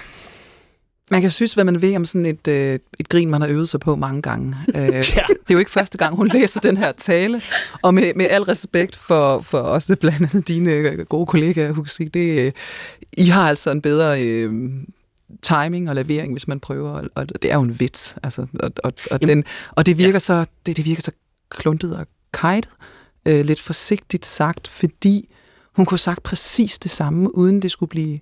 Man 1.11 1.21
kan 1.21 1.31
synes, 1.31 1.55
hvad 1.55 1.65
man 1.65 1.83
vil 1.83 1.97
om 1.97 2.05
sådan 2.05 2.27
et, 2.27 2.49
øh, 2.49 2.79
et 3.01 3.09
grin, 3.09 3.31
man 3.31 3.41
har 3.41 3.49
øvet 3.49 3.69
sig 3.69 3.81
på 3.81 3.97
mange 3.97 4.23
gange. 4.23 4.57
Øh, 4.77 4.83
Det 4.87 5.51
er 5.51 5.53
jo 5.53 5.59
ikke 5.59 5.71
første 5.71 5.99
gang, 5.99 6.17
hun 6.17 6.29
læser 6.29 6.61
den 6.61 6.77
her 6.77 6.93
tale. 6.93 7.43
Og 7.83 7.95
med, 7.95 8.15
med 8.17 8.27
al 8.31 8.43
respekt 8.43 8.97
for, 8.97 9.41
for 9.41 9.59
også 9.59 9.97
blandt 9.97 10.23
andet 10.23 10.49
dine 10.49 10.73
øh, 10.73 10.99
gode 10.99 11.27
kollegaer, 11.27 11.73
Huxi, 11.73 12.05
det, 12.05 12.47
øh, 12.47 12.53
I 13.19 13.27
har 13.29 13.49
altså 13.49 13.71
en 13.71 13.83
bedre 13.83 14.23
øh, 14.23 14.53
timing 15.43 15.89
og 15.89 15.95
lavering, 15.95 16.33
hvis 16.33 16.49
man 16.49 16.61
prøver. 16.61 16.91
Og, 16.91 17.09
og 17.15 17.43
det 17.43 17.51
er 17.51 17.55
jo 17.55 17.63
en 17.63 17.81
vits. 17.81 18.17
Altså, 18.23 18.47
og, 18.61 18.73
og, 18.85 18.93
og, 19.11 19.23
den, 19.23 19.45
og 19.71 19.87
det 19.87 19.99
virker 19.99 20.19
så 20.19 20.45
det, 20.67 20.77
det 20.77 20.85
virker 20.85 21.03
så 21.03 21.13
kluntet 21.51 21.97
og 21.97 22.07
kajtet. 22.33 22.71
Øh, 23.27 23.45
lidt 23.45 23.61
forsigtigt 23.61 24.27
sagt, 24.27 24.69
fordi 24.69 25.29
hun 25.77 25.87
kunne 25.87 25.99
sagt 25.99 26.23
præcis 26.23 26.79
det 26.79 26.91
samme, 26.91 27.37
uden 27.37 27.63
det 27.63 27.71
skulle 27.71 27.91
blive 27.91 28.21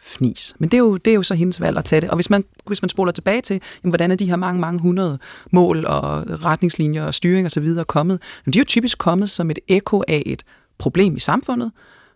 fnis. 0.00 0.54
Men 0.58 0.68
det 0.68 0.76
er, 0.76 0.78
jo, 0.78 0.96
det 0.96 1.10
er 1.10 1.14
jo 1.14 1.22
så 1.22 1.34
hendes 1.34 1.60
valg 1.60 1.78
at 1.78 1.84
tage 1.84 2.00
det. 2.00 2.10
Og 2.10 2.14
hvis 2.16 2.30
man, 2.30 2.44
hvis 2.66 2.82
man 2.82 2.88
spoler 2.88 3.12
tilbage 3.12 3.40
til, 3.40 3.60
jamen, 3.82 3.90
hvordan 3.90 4.10
er 4.10 4.16
de 4.16 4.26
her 4.26 4.36
mange, 4.36 4.60
mange 4.60 4.80
hundrede 4.80 5.18
mål 5.52 5.86
og 5.86 6.44
retningslinjer 6.44 7.04
og 7.04 7.14
styring 7.14 7.46
osv. 7.46 7.66
kommet, 7.88 8.20
jamen, 8.46 8.52
de 8.52 8.58
er 8.58 8.60
jo 8.60 8.66
typisk 8.66 8.98
kommet 8.98 9.30
som 9.30 9.50
et 9.50 9.58
ekko 9.68 10.02
af 10.08 10.22
et 10.26 10.42
problem 10.78 11.16
i 11.16 11.20
samfundet. 11.20 11.72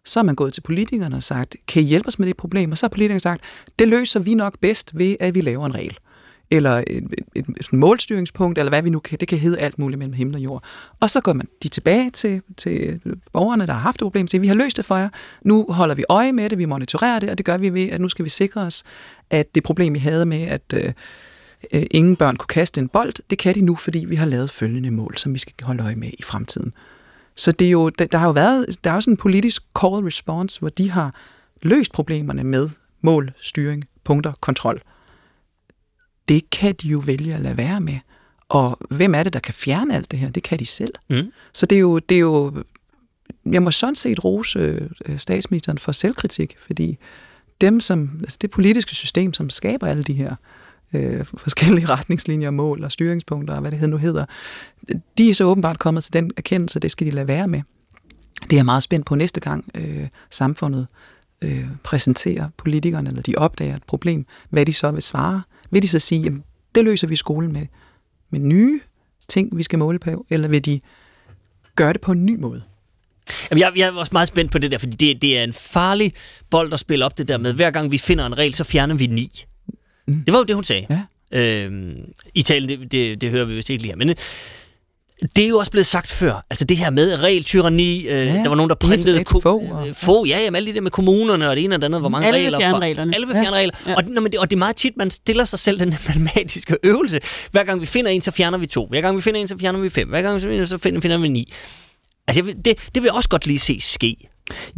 Så 0.08 0.20
er 0.20 0.24
man 0.24 0.34
gået 0.34 0.54
til 0.54 0.60
politikerne 0.60 1.16
og 1.16 1.22
sagt, 1.22 1.56
kan 1.68 1.82
I 1.82 1.84
hjælpe 1.84 2.08
os 2.08 2.18
med 2.18 2.28
det 2.28 2.36
problem? 2.36 2.70
Og 2.70 2.78
så 2.78 2.86
har 2.86 2.88
politikerne 2.88 3.20
sagt, 3.20 3.44
det 3.78 3.88
løser 3.88 4.20
vi 4.20 4.34
nok 4.34 4.58
bedst 4.60 4.98
ved, 4.98 5.16
at 5.20 5.34
vi 5.34 5.40
laver 5.40 5.66
en 5.66 5.74
regel 5.74 5.98
eller 6.50 6.84
et, 6.86 6.86
et, 6.86 7.04
et, 7.34 7.46
et 7.60 7.72
målstyringspunkt, 7.72 8.58
eller 8.58 8.70
hvad 8.70 8.82
vi 8.82 8.90
nu 8.90 8.98
kan. 8.98 9.18
Det 9.18 9.28
kan 9.28 9.38
hedde 9.38 9.58
alt 9.58 9.78
muligt 9.78 9.98
mellem 9.98 10.12
himmel 10.12 10.36
og 10.36 10.40
jord. 10.40 10.64
Og 11.00 11.10
så 11.10 11.20
går 11.20 11.32
man 11.32 11.46
de 11.62 11.68
tilbage 11.68 12.10
til, 12.10 12.42
til 12.56 13.00
borgerne, 13.32 13.66
der 13.66 13.72
har 13.72 13.80
haft 13.80 13.96
et 13.96 14.04
problem, 14.04 14.26
til, 14.26 14.42
vi 14.42 14.46
har 14.46 14.54
løst 14.54 14.76
det 14.76 14.84
for 14.84 14.96
jer. 14.96 15.08
Nu 15.42 15.66
holder 15.68 15.94
vi 15.94 16.04
øje 16.08 16.32
med 16.32 16.50
det, 16.50 16.58
vi 16.58 16.64
monitorerer 16.64 17.18
det, 17.18 17.30
og 17.30 17.38
det 17.38 17.46
gør 17.46 17.58
vi 17.58 17.74
ved, 17.74 17.88
at 17.88 18.00
nu 18.00 18.08
skal 18.08 18.24
vi 18.24 18.30
sikre 18.30 18.60
os, 18.60 18.84
at 19.30 19.54
det 19.54 19.62
problem, 19.62 19.94
vi 19.94 19.98
havde 19.98 20.26
med, 20.26 20.42
at 20.42 20.62
øh, 20.74 20.92
øh, 21.74 21.82
ingen 21.90 22.16
børn 22.16 22.36
kunne 22.36 22.46
kaste 22.46 22.80
en 22.80 22.88
bold, 22.88 23.12
det 23.30 23.38
kan 23.38 23.54
de 23.54 23.60
nu, 23.60 23.74
fordi 23.74 24.04
vi 24.08 24.14
har 24.14 24.26
lavet 24.26 24.50
følgende 24.50 24.90
mål, 24.90 25.16
som 25.16 25.34
vi 25.34 25.38
skal 25.38 25.54
holde 25.62 25.82
øje 25.82 25.96
med 25.96 26.10
i 26.18 26.22
fremtiden. 26.22 26.72
Så 27.38 27.52
det 27.52 27.66
er 27.66 27.70
jo, 27.70 27.88
der, 27.88 28.18
har 28.18 28.26
jo 28.26 28.32
været, 28.32 28.84
der 28.84 28.90
er 28.90 28.94
jo 28.94 29.00
sådan 29.00 29.12
en 29.12 29.16
politisk 29.16 29.62
call 29.80 29.94
response, 29.94 30.60
hvor 30.60 30.68
de 30.68 30.90
har 30.90 31.14
løst 31.62 31.92
problemerne 31.92 32.44
med 32.44 32.70
mål, 33.02 33.32
styring, 33.40 33.84
punkter, 34.04 34.32
kontrol 34.40 34.82
det 36.28 36.50
kan 36.50 36.74
de 36.74 36.88
jo 36.88 36.98
vælge 36.98 37.34
at 37.34 37.40
lade 37.40 37.56
være 37.56 37.80
med. 37.80 37.98
Og 38.48 38.78
hvem 38.90 39.14
er 39.14 39.22
det, 39.22 39.32
der 39.32 39.40
kan 39.40 39.54
fjerne 39.54 39.94
alt 39.94 40.10
det 40.10 40.18
her? 40.18 40.30
Det 40.30 40.42
kan 40.42 40.58
de 40.58 40.66
selv. 40.66 40.94
Mm. 41.10 41.32
Så 41.52 41.66
det 41.66 41.76
er, 41.76 41.80
jo, 41.80 41.98
det 41.98 42.14
er 42.14 42.20
jo... 42.20 42.64
Jeg 43.46 43.62
må 43.62 43.70
sådan 43.70 43.94
set 43.94 44.24
rose 44.24 44.58
øh, 45.06 45.18
statsministeren 45.18 45.78
for 45.78 45.92
selvkritik, 45.92 46.56
fordi 46.66 46.98
dem, 47.60 47.80
som, 47.80 48.10
altså 48.20 48.38
det 48.40 48.50
politiske 48.50 48.94
system, 48.94 49.34
som 49.34 49.50
skaber 49.50 49.86
alle 49.86 50.02
de 50.02 50.12
her 50.12 50.30
øh, 50.30 50.36
Øh, 50.92 51.24
forskellige 51.24 51.86
retningslinjer, 51.94 52.50
mål 52.50 52.84
og 52.84 52.92
styringspunkter, 52.92 53.54
og 53.54 53.60
hvad 53.60 53.70
det 53.70 53.90
nu 53.90 53.96
hedder, 53.96 54.24
de 55.18 55.30
er 55.30 55.34
så 55.34 55.44
åbenbart 55.44 55.78
kommet 55.78 56.04
til 56.04 56.12
den 56.12 56.30
erkendelse, 56.36 56.80
det 56.80 56.90
skal 56.90 57.06
de 57.06 57.10
lade 57.10 57.28
være 57.28 57.48
med. 57.48 57.62
Det 58.42 58.52
er 58.52 58.56
jeg 58.56 58.64
meget 58.64 58.82
spændt 58.82 59.06
på 59.06 59.14
næste 59.14 59.40
gang 59.40 59.64
øh, 59.74 60.08
samfundet 60.30 60.86
øh, 61.42 61.64
præsenterer 61.84 62.48
politikerne, 62.56 63.08
eller 63.08 63.22
de 63.22 63.34
opdager 63.36 63.76
et 63.76 63.84
problem, 63.84 64.26
hvad 64.50 64.66
de 64.66 64.72
så 64.72 64.90
vil 64.90 65.02
svare. 65.02 65.42
Vil 65.70 65.82
de 65.82 65.88
så 65.88 65.98
sige, 65.98 66.22
jamen, 66.22 66.44
det 66.74 66.84
løser 66.84 67.06
vi 67.06 67.12
i 67.12 67.16
skolen 67.16 67.52
med, 67.52 67.66
med 68.30 68.40
nye 68.40 68.80
ting, 69.28 69.56
vi 69.56 69.62
skal 69.62 69.78
måle 69.78 69.98
på, 69.98 70.26
eller 70.30 70.48
vil 70.48 70.64
de 70.64 70.80
gøre 71.76 71.92
det 71.92 72.00
på 72.00 72.12
en 72.12 72.26
ny 72.26 72.36
måde? 72.36 72.62
Jamen, 73.50 73.60
jeg, 73.60 73.72
jeg 73.76 73.88
er 73.88 73.92
også 73.92 74.12
meget 74.12 74.28
spændt 74.28 74.52
på 74.52 74.58
det 74.58 74.70
der, 74.70 74.78
fordi 74.78 74.96
det, 74.96 75.22
det 75.22 75.38
er 75.38 75.44
en 75.44 75.52
farlig 75.52 76.12
bold 76.50 76.72
at 76.72 76.78
spille 76.78 77.04
op 77.04 77.18
det 77.18 77.28
der 77.28 77.38
med, 77.38 77.52
hver 77.52 77.70
gang 77.70 77.90
vi 77.90 77.98
finder 77.98 78.26
en 78.26 78.38
regel, 78.38 78.54
så 78.54 78.64
fjerner 78.64 78.94
vi 78.94 79.06
ni. 79.06 79.44
Mm. 80.08 80.22
Det 80.26 80.32
var 80.32 80.38
jo 80.38 80.44
det, 80.44 80.54
hun 80.54 80.64
sagde. 80.64 80.86
Ja. 80.90 81.00
Øhm, 81.38 81.94
I 82.34 82.42
talen, 82.42 82.68
det, 82.68 82.92
det, 82.92 83.20
det 83.20 83.30
hører 83.30 83.44
vi 83.44 83.54
vist 83.54 83.70
ikke 83.70 83.82
lige 83.82 83.90
her. 83.92 83.96
Men 83.96 84.08
øh, 84.08 84.14
det 85.36 85.44
er 85.44 85.48
jo 85.48 85.58
også 85.58 85.70
blevet 85.70 85.86
sagt 85.86 86.06
før. 86.10 86.46
Altså 86.50 86.64
det 86.64 86.76
her 86.76 86.90
med 86.90 87.22
regeltyranni, 87.22 87.98
øh, 88.00 88.06
ja, 88.26 88.32
der 88.32 88.48
var 88.48 88.56
nogen, 88.56 88.68
der 88.68 88.74
printede 88.76 89.24
til 89.24 89.36
Fogh, 89.42 89.70
og- 89.72 89.88
øh, 89.88 89.94
Fogh, 89.94 90.28
ja, 90.28 90.38
jamen, 90.40 90.56
alle 90.56 90.68
de 90.70 90.74
der 90.74 90.80
med 90.80 90.90
kommunerne 90.90 91.48
og 91.50 91.56
det 91.56 91.64
ene 91.64 91.74
og 91.74 91.80
det 91.80 91.84
andet, 91.84 92.00
hvor 92.00 92.08
mange 92.08 92.26
Alle 92.26 92.40
regler. 92.56 92.70
for- 92.70 92.78
reglerne. 92.78 93.14
Alle 93.14 93.26
vil 93.26 93.36
Ja. 93.36 93.42
fjerne 93.42 93.56
regler. 93.56 93.74
Ja. 93.86 93.94
Og, 93.94 94.04
nå, 94.04 94.20
men 94.20 94.32
det, 94.32 94.40
og 94.40 94.50
det 94.50 94.56
er 94.56 94.58
meget 94.58 94.76
tit, 94.76 94.96
man 94.96 95.10
stiller 95.10 95.44
sig 95.44 95.58
selv 95.58 95.80
den 95.80 95.90
matematiske 96.08 96.76
øvelse. 96.82 97.20
Hver 97.50 97.64
gang 97.64 97.80
vi 97.80 97.86
finder 97.86 98.10
en, 98.10 98.20
så 98.20 98.30
fjerner 98.30 98.58
vi 98.58 98.66
to. 98.66 98.86
Hver 98.86 99.00
gang 99.00 99.16
vi 99.16 99.22
finder 99.22 99.40
en, 99.40 99.48
så 99.48 99.58
fjerner 99.58 99.78
vi 99.78 99.88
fem. 99.88 100.08
Hver 100.08 100.22
gang 100.22 100.34
vi 100.36 100.40
finder 100.40 100.60
en, 100.60 100.66
så 100.66 100.78
finder, 100.78 101.00
finder 101.00 101.18
vi 101.18 101.28
ni. 101.28 101.52
Altså, 102.26 102.42
det, 102.42 102.64
det 102.64 102.76
vil 102.94 103.02
jeg 103.04 103.12
også 103.12 103.28
godt 103.28 103.46
lige 103.46 103.58
se 103.58 103.80
ske. 103.80 104.16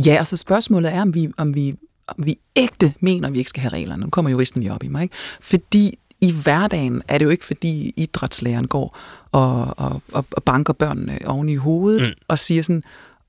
Ja, 0.07 0.17
og 0.21 0.27
så 0.27 0.37
spørgsmålet 0.37 0.95
er, 0.95 1.01
om 1.03 1.15
vi, 1.15 1.29
om 1.39 1.55
vi, 1.55 1.75
vi 2.19 2.39
ægte 2.57 2.95
mener, 3.01 3.29
at 3.29 3.35
vi 3.35 3.39
ikke 3.39 3.49
skal 3.49 3.61
have 3.61 3.73
reglerne. 3.73 4.03
Nu 4.03 4.11
kommer 4.11 4.31
juristen 4.31 4.63
lige 4.63 4.73
op 4.73 4.83
i 4.83 4.89
mig, 4.89 5.03
ikke? 5.03 5.15
Fordi 5.41 5.99
i 6.21 6.33
hverdagen 6.33 7.03
er 7.09 7.19
det 7.19 7.25
jo 7.25 7.31
ikke, 7.31 7.45
fordi 7.45 7.95
idrætslæreren 7.97 8.69
går 8.69 8.99
og, 9.33 9.75
og, 9.79 10.03
og, 10.13 10.25
banker 10.45 10.73
børnene 10.73 11.19
oven 11.27 11.49
i 11.49 11.57
hovedet 11.57 12.03
mm. 12.03 12.25
og 12.29 12.39
siger 12.39 12.63
sådan, 12.63 12.83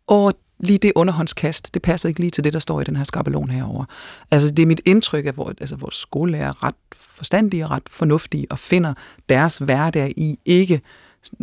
åh, 0.08 0.32
lige 0.60 0.78
det 0.78 0.92
underhåndskast, 0.96 1.74
det 1.74 1.82
passer 1.82 2.10
ikke 2.10 2.20
lige 2.20 2.32
til 2.32 2.44
det, 2.44 2.54
der 2.54 2.60
står 2.60 2.82
i 2.82 2.84
den 2.84 2.96
her 2.96 3.04
skabelon 3.04 3.50
herover. 3.50 3.86
Altså, 4.32 4.54
det 4.54 4.64
er 4.64 4.68
mit 4.68 4.82
indtryk, 4.86 5.26
at 5.26 5.38
vores, 5.38 5.56
altså, 5.62 5.76
vores 5.76 5.96
skolelærer 5.96 6.48
er 6.48 6.64
ret 6.64 6.76
forstandige 7.16 7.66
og 7.66 7.72
ret 7.72 7.84
fornuftige 7.92 8.48
og 8.50 8.60
finder 8.60 8.94
deres 9.30 9.58
hverdag 9.58 10.14
i 10.18 10.40
ikke 10.46 10.82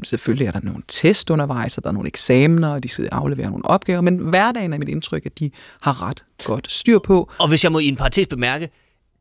Selvfølgelig 0.04 0.46
er 0.46 0.50
der 0.50 0.60
nogle 0.62 0.82
test 0.88 1.30
undervejs, 1.30 1.78
og 1.78 1.84
der 1.84 1.88
er 1.88 1.92
nogle 1.92 2.08
eksamener, 2.08 2.68
og 2.68 2.82
de 2.82 2.88
skal 2.88 3.08
aflevere 3.12 3.50
nogle 3.50 3.64
opgaver, 3.64 4.00
men 4.00 4.18
hverdagen 4.18 4.72
er 4.72 4.78
mit 4.78 4.88
indtryk, 4.88 5.26
at 5.26 5.38
de 5.38 5.50
har 5.82 6.08
ret 6.08 6.24
godt 6.44 6.72
styr 6.72 6.98
på. 6.98 7.30
Og 7.38 7.48
hvis 7.48 7.64
jeg 7.64 7.72
må 7.72 7.78
i 7.78 7.86
en 7.86 7.96
parentes 7.96 8.26
bemærke, 8.26 8.70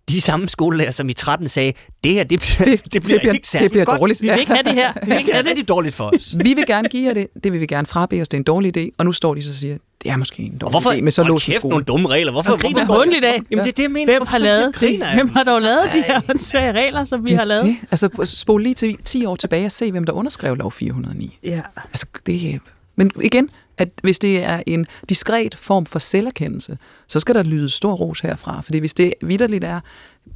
de 0.09 0.21
samme 0.21 0.49
skolelærer, 0.49 0.91
som 0.91 1.09
i 1.09 1.13
13 1.13 1.47
sagde, 1.47 1.73
det 2.03 2.13
her, 2.13 2.23
det 2.23 2.39
bliver, 2.39 2.65
det, 2.77 2.93
det 2.93 3.03
bliver, 3.03 3.19
bliver- 3.19 3.33
ikke 3.33 3.47
særlig 3.47 3.63
det 3.63 3.71
bliver 3.71 3.85
godt. 3.85 3.99
dårligt. 3.99 4.21
Vi 4.21 4.29
vil 4.29 4.39
ikke 4.39 4.51
have 4.53 4.63
det 4.63 4.73
her. 4.73 4.93
Vi 4.93 4.99
vil 5.05 5.11
Det 5.11 5.19
ikke 5.19 5.31
have 5.31 5.39
er 5.39 5.41
det. 5.43 5.49
rigtig 5.49 5.67
dårligt 5.67 5.95
for 5.95 6.11
os. 6.15 6.35
Vi 6.43 6.53
vil 6.53 6.63
gerne 6.67 6.89
give 6.89 7.07
jer 7.07 7.13
det, 7.13 7.27
det 7.43 7.51
vil 7.51 7.61
vi 7.61 7.65
gerne 7.65 7.87
frabede 7.87 8.21
os, 8.21 8.27
det 8.29 8.37
er 8.37 8.39
en 8.39 8.43
dårlig 8.43 8.77
idé, 8.77 8.89
og 8.97 9.05
nu 9.05 9.11
står 9.11 9.33
de 9.33 9.43
så 9.43 9.49
og 9.49 9.55
siger, 9.55 9.77
det 10.03 10.11
er 10.11 10.17
måske 10.17 10.43
en 10.43 10.57
dårlig 10.57 10.71
hvorfor? 10.71 10.91
idé 10.91 11.01
med 11.01 11.11
så 11.11 11.23
låst 11.23 11.49
skole. 11.55 11.69
nogle 11.69 11.85
dumme 11.85 12.07
regler. 12.09 12.31
Hvorfor? 12.31 12.51
Og 12.51 12.59
griner 12.59 12.85
hvorfor- 12.85 12.99
håndligt 12.99 13.25
af. 13.25 13.39
Jamen, 13.51 13.65
det 13.65 13.71
er 13.71 13.75
det, 13.75 13.83
jeg 13.83 13.91
mener. 13.91 14.05
Hvem 14.05 14.17
Hvorfor 14.17 14.31
har 14.31 14.39
skal 14.39 14.41
lavet 14.41 14.73
vi 14.81 14.85
grine 14.85 14.97
det? 14.99 15.03
af 15.09 15.15
Hvem 15.15 15.29
har 15.29 15.43
dog 15.43 15.61
lavet 15.61 15.89
de 15.93 16.03
her 16.07 16.21
åndssvage 16.29 16.71
regler, 16.71 17.05
som 17.05 17.21
vi 17.21 17.25
det, 17.27 17.37
har 17.37 17.45
lavet? 17.45 17.63
Det, 17.63 17.75
altså, 17.91 18.09
spol 18.23 18.61
lige 18.63 18.73
til 18.73 18.97
10 19.05 19.25
år 19.25 19.35
tilbage 19.35 19.65
og 19.65 19.71
se, 19.71 19.91
hvem 19.91 20.03
der 20.03 20.13
underskrev 20.13 20.55
lov 20.55 20.71
409. 20.71 21.37
Ja. 21.43 21.61
Altså, 21.93 22.05
det 22.25 22.53
er... 22.53 22.57
Men 22.95 23.11
igen, 23.23 23.49
at 23.77 23.89
hvis 24.03 24.19
det 24.19 24.43
er 24.43 24.63
en 24.67 24.85
diskret 25.09 25.55
form 25.55 25.85
for 25.85 25.99
selverkendelse, 25.99 26.77
så 27.07 27.19
skal 27.19 27.35
der 27.35 27.43
lyde 27.43 27.69
stor 27.69 27.93
ros 27.93 28.19
herfra. 28.19 28.61
Fordi 28.61 28.77
hvis 28.77 28.93
det 28.93 29.13
vidderligt 29.21 29.63
er, 29.63 29.79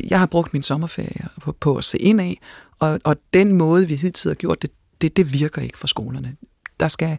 jeg 0.09 0.19
har 0.19 0.25
brugt 0.25 0.53
min 0.53 0.63
sommerferie 0.63 1.27
på, 1.41 1.51
på 1.51 1.75
at 1.75 1.83
se 1.83 1.97
ind 1.97 2.21
af, 2.21 2.39
og, 2.79 2.99
og 3.03 3.15
den 3.33 3.53
måde, 3.53 3.87
vi 3.87 3.95
hidtil 3.95 4.29
har 4.29 4.35
gjort 4.35 4.61
det, 4.61 4.71
det, 5.01 5.17
det 5.17 5.33
virker 5.33 5.61
ikke 5.61 5.77
for 5.77 5.87
skolerne. 5.87 6.35
Der 6.79 6.87
skal, 6.87 7.17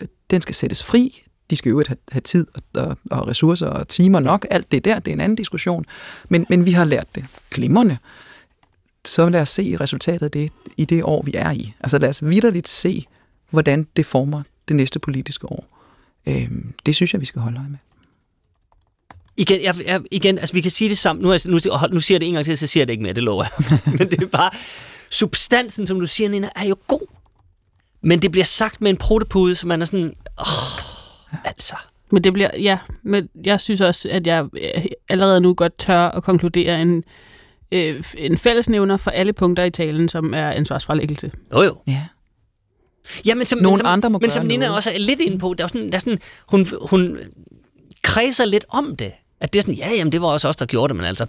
øh, 0.00 0.08
den 0.30 0.40
skal 0.40 0.54
sættes 0.54 0.84
fri. 0.84 1.22
De 1.50 1.56
skal 1.56 1.70
jo 1.70 1.82
have, 1.86 1.96
have 2.12 2.20
tid 2.20 2.46
og, 2.54 2.82
og, 2.82 2.98
og 3.10 3.28
ressourcer 3.28 3.66
og 3.66 3.88
timer 3.88 4.20
nok. 4.20 4.46
Alt 4.50 4.72
det 4.72 4.84
der, 4.84 4.98
det 4.98 5.10
er 5.10 5.14
en 5.14 5.20
anden 5.20 5.36
diskussion. 5.36 5.84
Men, 6.28 6.46
men 6.48 6.66
vi 6.66 6.70
har 6.70 6.84
lært 6.84 7.14
det 7.14 7.24
glimrende. 7.50 7.98
Så 9.04 9.28
lad 9.28 9.40
os 9.40 9.48
se 9.48 9.76
resultatet 9.80 10.22
af 10.22 10.30
det 10.30 10.50
i 10.76 10.84
det 10.84 11.02
år, 11.02 11.22
vi 11.22 11.32
er 11.34 11.50
i. 11.50 11.74
Altså 11.80 11.98
lad 11.98 12.08
os 12.08 12.24
vidderligt 12.24 12.68
se, 12.68 13.06
hvordan 13.50 13.86
det 13.96 14.06
former 14.06 14.42
det 14.68 14.76
næste 14.76 14.98
politiske 14.98 15.46
år. 15.46 15.80
Øhm, 16.26 16.74
det 16.86 16.96
synes 16.96 17.12
jeg, 17.12 17.20
vi 17.20 17.26
skal 17.26 17.42
holde 17.42 17.58
øje 17.58 17.68
med. 17.68 17.78
Igen, 19.36 19.62
jeg, 19.62 19.74
jeg, 19.86 20.00
igen, 20.10 20.38
altså 20.38 20.54
vi 20.54 20.60
kan 20.60 20.70
sige 20.70 20.88
det 20.88 20.98
sammen. 20.98 21.22
Nu, 21.22 21.36
nu, 21.46 21.58
nu 21.92 22.00
siger 22.00 22.14
jeg 22.14 22.20
det 22.20 22.28
en 22.28 22.34
gang 22.34 22.46
til, 22.46 22.58
så 22.58 22.66
siger 22.66 22.82
jeg 22.82 22.88
det 22.88 22.92
ikke 22.92 23.02
mere, 23.02 23.12
det 23.12 23.22
lover 23.22 23.44
jeg. 23.44 23.80
Men 23.98 24.10
det 24.10 24.22
er 24.22 24.26
bare, 24.26 24.50
substansen, 25.10 25.86
som 25.86 26.00
du 26.00 26.06
siger, 26.06 26.30
Nina, 26.30 26.48
er 26.56 26.64
jo 26.64 26.76
god. 26.86 27.06
Men 28.02 28.22
det 28.22 28.32
bliver 28.32 28.44
sagt 28.44 28.80
med 28.80 28.90
en 28.90 28.96
protepude, 28.96 29.56
så 29.56 29.66
man 29.66 29.82
er 29.82 29.86
sådan, 29.86 30.14
åh, 30.40 31.44
altså. 31.44 31.76
Men 32.12 32.24
det 32.24 32.32
bliver, 32.32 32.50
ja, 32.58 32.78
men 33.02 33.28
jeg 33.44 33.60
synes 33.60 33.80
også, 33.80 34.08
at 34.08 34.26
jeg 34.26 34.44
øh, 34.44 34.84
allerede 35.08 35.40
nu 35.40 35.54
godt 35.54 35.78
tør 35.78 36.00
at 36.00 36.22
konkludere 36.22 36.82
en, 36.82 37.04
øh, 37.72 38.04
en 38.18 38.38
fællesnævner 38.38 38.96
for 38.96 39.10
alle 39.10 39.32
punkter 39.32 39.64
i 39.64 39.70
talen, 39.70 40.08
som 40.08 40.34
er 40.34 40.50
ansvarsfralæggelse. 40.50 41.30
Jo 41.52 41.62
jo. 41.62 41.76
Ja. 41.86 42.06
Ja, 43.26 43.34
men 43.34 43.46
som, 43.46 43.58
Nogle 43.58 43.70
men 43.70 43.78
som, 43.78 43.86
andre 43.86 44.10
må 44.10 44.18
men 44.18 44.30
som 44.30 44.46
Nina 44.46 44.66
noget. 44.66 44.76
også 44.76 44.90
er 44.90 44.98
lidt 44.98 45.20
inde 45.20 45.38
på, 45.38 45.54
der 45.58 45.64
er 45.64 45.68
sådan, 45.68 45.90
der 45.90 45.94
er 45.94 46.00
sådan, 46.00 46.18
hun, 46.48 46.66
hun 46.90 47.18
kredser 48.02 48.44
lidt 48.44 48.64
om 48.68 48.96
det. 48.96 49.12
At 49.40 49.52
det 49.52 49.58
er 49.58 49.62
sådan, 49.62 49.74
ja, 49.74 49.90
jamen, 49.96 50.12
det 50.12 50.20
var 50.22 50.28
også 50.28 50.48
os, 50.48 50.56
der 50.56 50.66
gjorde 50.66 50.88
det, 50.88 50.96
men 50.96 51.06
altså... 51.06 51.26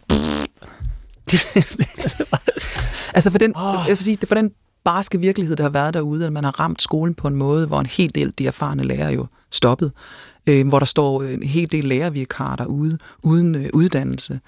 Altså 3.13 3.31
for 3.31 3.37
den, 3.37 3.53
oh. 3.55 3.75
jeg 3.87 3.97
vil 3.97 4.03
sige, 4.03 4.17
for 4.27 4.35
den 4.35 4.51
barske 4.83 5.19
virkelighed, 5.19 5.55
der 5.55 5.63
har 5.63 5.69
været 5.69 5.93
derude, 5.93 6.25
at 6.25 6.33
man 6.33 6.43
har 6.43 6.59
ramt 6.59 6.81
skolen 6.81 7.13
på 7.13 7.27
en 7.27 7.35
måde, 7.35 7.67
hvor 7.67 7.79
en 7.79 7.85
hel 7.85 8.15
del 8.15 8.27
af 8.27 8.33
de 8.33 8.47
erfarne 8.47 8.83
lærere 8.83 9.13
jo 9.13 9.25
stoppet. 9.51 9.91
Øh, 10.47 10.67
hvor 10.67 10.79
der 10.79 10.85
står 10.85 11.23
en 11.23 11.43
hel 11.43 11.71
del 11.71 11.83
lærervikarer 11.85 12.55
derude, 12.55 12.97
uden 13.23 13.55
øh, 13.55 13.69
uddannelse. 13.73 14.39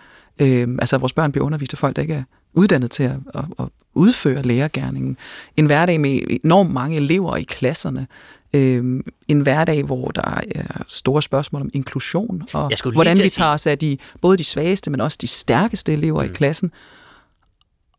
Øh, 0.42 0.68
altså 0.80 0.98
vores 0.98 1.13
børn 1.13 1.32
bliver 1.32 1.46
undervist 1.46 1.74
af 1.74 1.80
folk, 1.80 1.96
der 1.96 2.02
ikke 2.02 2.13
er 2.13 2.24
uddannet 2.53 2.91
til 2.91 3.03
at, 3.03 3.15
at, 3.33 3.45
at 3.60 3.65
udføre 3.93 4.41
lærergærningen. 4.41 5.17
En 5.57 5.65
hverdag 5.65 5.99
med 5.99 6.39
enormt 6.43 6.73
mange 6.73 6.97
elever 6.97 7.36
i 7.36 7.43
klasserne. 7.43 8.07
Øh, 8.53 9.03
en 9.27 9.39
hverdag, 9.39 9.83
hvor 9.83 10.07
der 10.07 10.41
er 10.55 10.83
store 10.88 11.21
spørgsmål 11.21 11.62
om 11.62 11.69
inklusion, 11.73 12.43
og 12.53 12.71
hvordan 12.93 13.17
vi 13.17 13.29
tager 13.29 13.51
os 13.51 13.67
af 13.67 13.77
de, 13.77 13.97
både 14.21 14.38
de 14.38 14.43
svageste, 14.43 14.91
men 14.91 15.01
også 15.01 15.17
de 15.21 15.27
stærkeste 15.27 15.93
elever 15.93 16.23
mm. 16.23 16.29
i 16.29 16.33
klassen. 16.33 16.71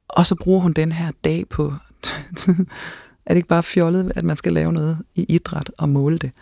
Og 0.09 0.27
så 0.27 0.35
bruger 0.35 0.61
hun 0.61 0.73
den 0.73 0.93
her 0.93 1.13
dag 1.25 1.49
på... 1.49 1.65
er 3.27 3.35
det 3.35 3.37
ikke 3.37 3.49
bare 3.49 3.63
fjollet, 3.63 4.13
at 4.17 4.25
man 4.25 4.37
skal 4.37 4.53
lave 4.53 4.73
noget 4.73 4.99
i 5.15 5.27
idræt 5.29 5.71
og 5.79 5.89
måle 5.89 6.19
det? 6.19 6.33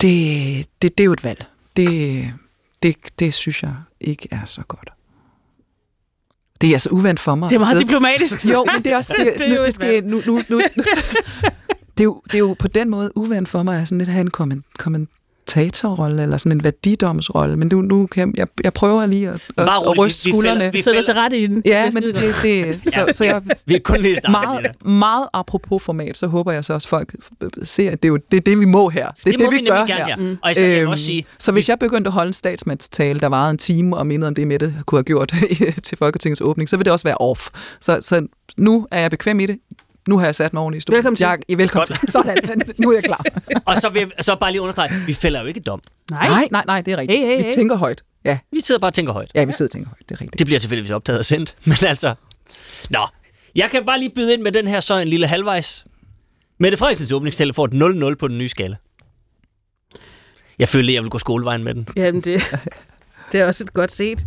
Det, 0.00 0.66
det, 0.82 0.98
det 0.98 1.04
er 1.04 1.06
jo 1.06 1.12
et 1.12 1.24
valg. 1.24 1.46
Det, 1.76 2.32
det, 2.82 2.96
det 3.18 3.34
synes 3.34 3.62
jeg 3.62 3.74
ikke 4.00 4.28
er 4.30 4.44
så 4.44 4.62
godt. 4.68 4.92
Det 6.60 6.68
er 6.68 6.72
altså 6.74 6.88
uvandt 6.88 7.20
for 7.20 7.34
mig. 7.34 7.50
Det 7.50 7.56
er 7.56 7.58
meget 7.60 7.68
sidde- 7.72 7.84
diplomatisk. 7.84 8.50
jo, 8.52 8.66
men 8.74 8.82
det 8.84 8.92
er 8.92 8.96
også... 8.96 9.14
Det, 9.18 9.32
Det 9.38 9.48
er 9.52 9.58
nu, 9.58 9.64
det 9.64 9.74
skal, 9.74 10.04
nu, 10.04 10.22
nu, 10.26 10.32
nu, 10.48 10.60
nu, 10.76 10.82
det, 11.96 12.00
er 12.00 12.04
jo, 12.04 12.22
det 12.26 12.34
er 12.34 12.38
jo 12.38 12.56
på 12.58 12.68
den 12.68 12.90
måde 12.90 13.12
uvandt 13.16 13.48
for 13.48 13.62
mig 13.62 13.80
at 13.80 13.88
sådan 13.88 13.98
lidt 13.98 14.08
have 14.10 14.20
en 14.20 14.30
komment, 14.30 14.64
kommentatorrolle, 15.54 16.22
eller 16.22 16.36
sådan 16.36 16.52
en 16.52 16.64
værdidomsrolle, 16.64 17.56
men 17.56 17.68
nu, 17.72 17.80
nu 17.82 18.06
kan 18.06 18.28
jeg, 18.28 18.38
jeg, 18.38 18.46
jeg 18.64 18.72
prøver 18.72 19.06
lige 19.06 19.28
at, 19.28 19.34
at, 19.34 19.40
Bare 19.56 19.90
at 19.90 19.98
ryste 19.98 20.24
vi- 20.24 20.30
skuldrene. 20.30 20.72
vi- 20.72 20.82
sidder 20.82 21.02
til 21.02 21.14
rette 21.14 21.38
i 21.38 21.46
den. 21.46 21.62
Ja, 21.64 21.90
men 21.94 22.02
det, 22.02 22.14
det, 22.42 22.74
så, 22.94 23.06
så 23.12 23.24
jeg, 23.24 23.42
Vi 23.66 23.74
er 23.74 23.78
kun 23.84 23.96
lidt 24.00 24.20
meget, 24.30 24.66
meget 24.84 25.28
apropos 25.34 25.82
format, 25.82 26.16
så 26.16 26.26
håber 26.26 26.52
jeg 26.52 26.64
så 26.64 26.72
også, 26.72 26.88
folk 26.88 27.14
ser, 27.62 27.90
at 27.90 28.02
det 28.02 28.08
er 28.08 28.12
jo 28.12 28.18
det, 28.30 28.36
er 28.36 28.40
det 28.40 28.60
vi 28.60 28.64
må 28.64 28.88
her. 28.88 29.08
Det 29.24 29.34
er 29.34 29.38
det, 29.38 29.44
må 29.46 29.50
vi, 29.50 29.56
vi 29.56 29.66
gør 29.66 29.84
her. 29.84 30.06
gerne, 30.06 30.22
ja. 30.30 30.36
Og 30.42 30.52
vil 30.56 30.80
Øhm, 30.80 30.90
også 30.90 31.04
sige, 31.04 31.24
så 31.38 31.52
hvis 31.52 31.68
jeg 31.68 31.78
begyndte 31.78 32.08
at 32.08 32.12
holde 32.12 32.26
en 32.28 32.32
statsmandstale, 32.32 33.20
der 33.20 33.26
varede 33.26 33.50
en 33.50 33.58
time, 33.58 33.96
og 33.96 34.06
mindede 34.06 34.28
om 34.28 34.34
det, 34.34 34.46
Mette 34.48 34.74
kunne 34.86 34.98
have 34.98 35.04
gjort 35.04 35.34
til 35.84 35.98
Folketingets 35.98 36.40
åbning, 36.40 36.68
så 36.68 36.76
vil 36.76 36.84
det 36.84 36.92
også 36.92 37.04
være 37.04 37.16
off. 37.16 37.48
Så, 37.80 37.98
så 38.02 38.26
nu 38.56 38.86
er 38.90 39.00
jeg 39.00 39.10
bekvem 39.10 39.40
i 39.40 39.46
det. 39.46 39.58
Nu 40.08 40.18
har 40.18 40.24
jeg 40.24 40.34
sat 40.34 40.52
mig 40.52 40.62
ordentligt 40.62 40.80
i 40.80 40.82
stolen. 40.82 40.96
Velkommen 40.96 41.16
til. 41.16 41.24
Jeg, 41.24 41.38
ja, 41.48 41.54
velkommen 41.54 41.86
til. 41.86 42.08
Sådan, 42.08 42.62
nu 42.78 42.90
er 42.90 42.94
jeg 42.94 43.04
klar. 43.04 43.24
og 43.64 43.76
så, 43.76 43.88
vil, 43.88 44.12
så 44.20 44.36
bare 44.40 44.50
lige 44.52 44.60
understrege, 44.62 44.90
vi 45.06 45.14
fælder 45.14 45.40
jo 45.40 45.46
ikke 45.46 45.60
dom. 45.60 45.82
Nej. 46.10 46.28
Nej, 46.28 46.48
nej, 46.50 46.64
nej, 46.66 46.80
det 46.80 46.92
er 46.92 46.96
rigtigt. 46.96 47.18
Hey, 47.18 47.26
hey, 47.26 47.36
Vi 47.36 47.42
hey. 47.42 47.50
tænker 47.54 47.76
højt. 47.76 48.02
Ja, 48.24 48.38
Vi 48.52 48.60
sidder 48.60 48.78
bare 48.78 48.88
og 48.88 48.94
tænker 48.94 49.12
højt. 49.12 49.30
ja 49.34 49.44
vi 49.44 49.52
sidder 49.52 49.68
og 49.68 49.72
tænker 49.72 49.88
højt. 49.88 50.08
Det 50.08 50.14
er 50.16 50.20
rigtigt. 50.20 50.38
Det 50.38 50.46
bliver 50.46 50.60
tilfældigvis 50.60 50.90
optaget 50.90 51.18
og 51.18 51.24
sendt. 51.24 51.56
Men 51.64 51.76
altså... 51.82 52.14
Nå, 52.90 53.06
jeg 53.54 53.70
kan 53.70 53.84
bare 53.86 53.98
lige 53.98 54.10
byde 54.14 54.34
ind 54.34 54.42
med 54.42 54.52
den 54.52 54.66
her 54.68 54.80
så 54.80 54.94
en 54.98 55.08
lille 55.08 55.26
halvvejs. 55.26 55.84
Mette 56.58 56.78
Frederiksens 56.78 57.12
åbningstale 57.12 57.52
får 57.52 57.64
et 57.64 58.12
0-0 58.12 58.14
på 58.14 58.28
den 58.28 58.38
nye 58.38 58.48
skala. 58.48 58.76
Jeg 60.58 60.68
følte, 60.68 60.94
jeg 60.94 61.02
vil 61.02 61.10
gå 61.10 61.18
skolevejen 61.18 61.64
med 61.64 61.74
den. 61.74 61.86
Jamen, 61.96 62.20
det, 62.20 62.40
det 63.32 63.40
er 63.40 63.46
også 63.46 63.64
et 63.64 63.72
godt 63.74 63.92
set. 63.92 64.26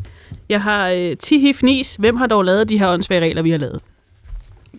Jeg 0.50 0.62
har 0.62 0.90
øh, 0.90 1.18
Tihi 1.18 1.54
Fnis. 1.54 1.96
Hvem 1.96 2.16
har 2.18 2.28
dog 2.28 2.46
lavet 2.46 2.70
de 2.70 2.78
her 2.80 2.88
åndssvage 2.90 3.22
regler, 3.22 3.42
vi 3.42 3.52
har 3.52 3.58
lavet? 3.58 3.82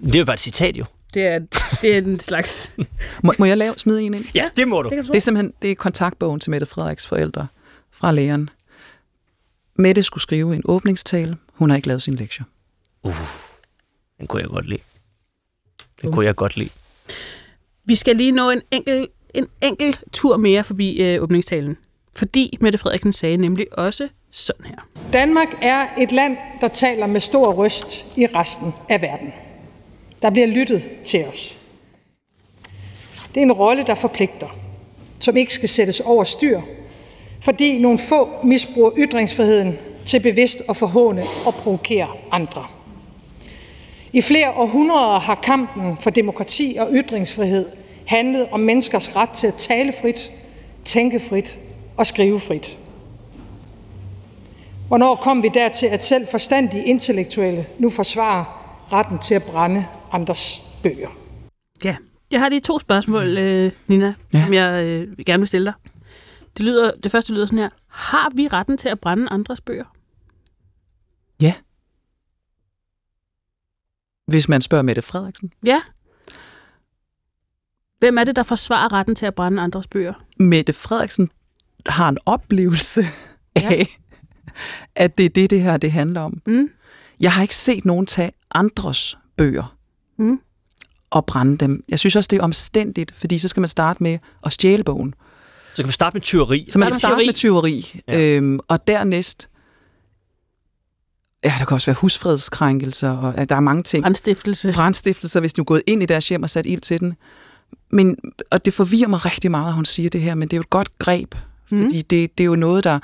Det 0.03 0.15
er 0.15 0.19
jo 0.19 0.25
bare 0.25 0.35
et 0.35 0.41
citat, 0.41 0.77
jo. 0.77 0.85
Det 1.15 1.27
er, 1.27 1.39
det 1.83 1.95
er 1.95 1.99
en 1.99 2.21
slags... 2.21 2.73
Må, 3.23 3.33
må 3.39 3.45
jeg 3.45 3.57
lave, 3.57 3.75
smide 3.77 4.03
en 4.03 4.15
ind? 4.15 4.25
Ja, 4.35 4.49
det 4.57 4.69
må 4.69 4.83
du. 4.83 4.89
Det 4.89 5.07
Det 5.07 5.17
er 5.17 5.21
simpelthen 5.21 5.53
det 5.63 5.71
er 5.71 5.75
kontaktbogen 5.75 6.41
til 6.41 6.51
Mette 6.51 6.67
Frederiks 6.67 7.07
forældre 7.07 7.47
fra 7.91 8.13
læreren. 8.13 8.51
Mette 9.77 10.03
skulle 10.03 10.23
skrive 10.23 10.55
en 10.55 10.63
åbningstale. 10.65 11.37
Hun 11.53 11.71
har 11.71 11.77
ikke 11.77 11.89
lavet 11.89 12.03
sin 12.03 12.15
lektie. 12.15 12.45
Den 14.19 14.27
kunne 14.27 14.43
jeg 14.43 14.51
godt 14.51 14.69
lide. 14.69 14.83
Den 16.03 16.13
kunne 16.13 16.27
jeg 16.27 16.37
godt 16.37 16.57
lide. 16.57 16.71
Vi 17.85 17.95
skal 17.95 18.17
lige 18.17 18.33
nå 18.33 18.51
en 18.51 18.63
enkelt, 18.71 19.11
en 19.35 19.47
enkelt 19.63 20.05
tur 20.13 20.37
mere 20.37 20.65
forbi 20.65 21.03
øh, 21.03 21.23
åbningstalen. 21.23 21.77
Fordi 22.17 22.59
Mette 22.61 22.79
Frederiksen 22.79 23.13
sagde 23.13 23.37
nemlig 23.37 23.79
også 23.79 24.09
sådan 24.31 24.65
her. 24.65 24.77
Danmark 25.13 25.49
er 25.63 25.87
et 25.99 26.13
land, 26.13 26.37
der 26.61 26.69
taler 26.69 27.07
med 27.07 27.21
stor 27.21 27.53
røst 27.53 28.05
i 28.17 28.27
resten 28.27 28.73
af 28.89 29.03
verden. 29.03 29.33
Der 30.25 30.31
bliver 30.31 30.47
lyttet 30.47 30.89
til 31.05 31.25
os. 31.25 31.59
Det 33.35 33.41
er 33.41 33.43
en 33.43 33.53
rolle, 33.53 33.83
der 33.87 33.95
forpligter, 33.95 34.57
som 35.21 35.37
ikke 35.37 35.55
skal 35.55 35.69
sættes 35.69 36.01
over 36.01 36.25
styr, 36.25 36.61
fordi 37.43 37.79
nogle 37.79 37.99
få 37.99 38.29
misbruger 38.45 38.91
ytringsfriheden 38.99 39.79
til 40.07 40.21
bevidst 40.21 40.63
at 40.69 40.77
forhåne 40.77 41.25
og 41.47 41.55
provokere 41.55 42.09
andre. 42.31 42.67
I 44.13 44.21
flere 44.21 44.51
århundreder 44.51 45.21
har 45.21 45.35
kampen 45.35 45.97
for 46.01 46.11
demokrati 46.11 46.77
og 46.81 46.89
ytringsfrihed 46.93 47.69
handlet 48.07 48.47
om 48.51 48.61
menneskers 48.61 49.17
ret 49.17 49.31
til 49.31 49.47
at 49.47 49.55
tale 49.55 49.93
frit, 50.01 50.33
tænke 50.85 51.21
frit 51.21 51.59
og 51.97 52.07
skrive 52.07 52.41
frit. 52.41 52.79
Hvornår 54.89 55.15
kom 55.15 55.43
vi 55.43 55.49
dertil, 55.55 55.87
at 55.87 56.05
selv 56.05 56.27
forstandige 56.27 56.85
intellektuelle 56.85 57.67
nu 57.79 57.91
forsvarer 57.91 58.61
retten 58.93 59.19
til 59.19 59.35
at 59.35 59.43
brænde 59.43 59.87
andres 60.15 60.63
bøger? 60.83 61.11
Ja, 61.85 61.97
jeg 62.31 62.41
har 62.41 62.49
lige 62.49 62.61
to 62.61 62.79
spørgsmål, 62.79 63.39
øh, 63.39 63.73
Nina, 63.87 64.15
Ja. 64.33 64.45
som 64.45 64.55
jeg 64.55 64.85
øh, 64.87 65.19
gerne 65.27 65.41
vil 65.41 65.49
stille 65.49 65.65
dig. 65.65 65.75
Det, 66.57 66.65
lyder, 66.65 66.93
det 67.03 67.11
første 67.13 67.33
lyder 67.35 67.47
sådan 67.47 67.59
her. 67.59 67.69
Har 67.87 68.31
vi 68.35 68.49
retten 68.49 68.77
til 68.79 68.89
at 68.89 69.01
brænde 69.01 69.29
andres 69.31 69.61
bøger? 69.61 69.85
Ja. 71.43 71.55
Hvis 74.27 74.49
man 74.49 74.61
spørger 74.61 74.83
Mette 74.83 75.03
Frederiksen. 75.03 75.53
Ja. 75.67 75.81
Hvem 77.99 78.19
er 78.19 78.25
det, 78.25 78.37
der 78.37 78.43
forsvarer 78.43 78.93
retten 78.93 79.15
til 79.15 79.27
at 79.27 79.35
brænde 79.35 79.63
andres 79.63 79.87
bøger? 79.87 80.13
Mette 80.39 80.73
Frederiksen 80.73 81.31
har 81.87 82.09
en 82.09 82.19
oplevelse 82.27 83.03
Ja. 83.57 83.69
af, 83.73 83.87
at 84.95 85.19
det 85.19 85.27
er 85.27 85.31
det, 85.31 85.51
det 85.51 85.63
her 85.63 85.77
det 85.77 85.93
handler 85.93 86.21
om. 86.21 86.43
Mm. 86.47 86.69
Jeg 87.21 87.33
har 87.33 87.43
ikke 87.43 87.57
set 87.57 87.85
nogen 87.85 88.07
tage 88.07 88.33
andres 88.51 89.19
bøger 89.37 89.77
Mm. 90.17 90.41
og 91.11 91.27
brænde 91.27 91.57
dem. 91.59 91.85
Jeg 91.89 91.99
synes 91.99 92.17
også, 92.17 92.29
det 92.29 92.39
er 92.39 92.43
omstændigt, 92.43 93.13
fordi 93.17 93.39
så 93.39 93.49
skal 93.49 93.61
man 93.61 93.69
starte 93.69 94.03
med 94.03 94.19
at 94.47 94.53
stjæle 94.53 94.85
bogen. 94.85 95.15
Så 95.75 95.83
kan 95.83 95.87
vi 95.87 95.93
starte 95.93 96.15
med 96.15 96.21
tyveri. 96.23 96.67
Så 96.69 96.79
man 96.79 96.87
Start 96.87 96.97
skal 97.01 97.09
med 97.09 97.17
starte 97.17 97.27
med 97.27 97.35
tyveri, 97.35 98.01
Ja. 98.09 98.21
øhm, 98.21 98.61
og 98.69 98.87
dernæst 98.89 99.49
ja, 101.45 101.55
der 101.59 101.65
kan 101.65 101.75
også 101.75 101.87
være 101.87 101.97
husfredskrænkelser, 102.01 103.11
og 103.11 103.35
ja, 103.37 103.45
der 103.45 103.57
er 103.57 103.61
mange 103.61 103.83
ting. 103.83 104.03
Brandstiftelse. 104.03 104.73
Brandstiftelser, 104.73 105.41
hvis 105.41 105.53
du 105.53 105.63
er 105.63 105.65
gået 105.65 105.83
ind 105.87 106.03
i 106.03 106.07
deres 106.07 106.29
hjem 106.29 106.43
og 106.43 106.51
sat 106.51 106.67
ild 106.67 106.81
til 106.81 107.01
den. 107.01 107.15
Men, 107.91 108.17
og 108.51 108.65
det 108.65 108.75
forvirrer 108.75 109.09
mig 109.09 109.25
rigtig 109.25 109.51
meget, 109.51 109.69
at 109.69 109.75
hun 109.75 109.85
siger 109.85 110.11
det 110.11 110.21
her, 110.21 110.35
men 110.35 110.49
det 110.49 110.53
er 110.53 110.57
jo 110.57 110.61
et 110.61 110.71
godt 110.71 110.99
greb, 110.99 111.35
mm. 111.71 111.83
fordi 111.83 112.03
det, 112.03 112.39
det 112.39 112.45
er 112.45 112.47
jo 112.47 112.57
noget, 112.57 112.85
der 112.85 112.99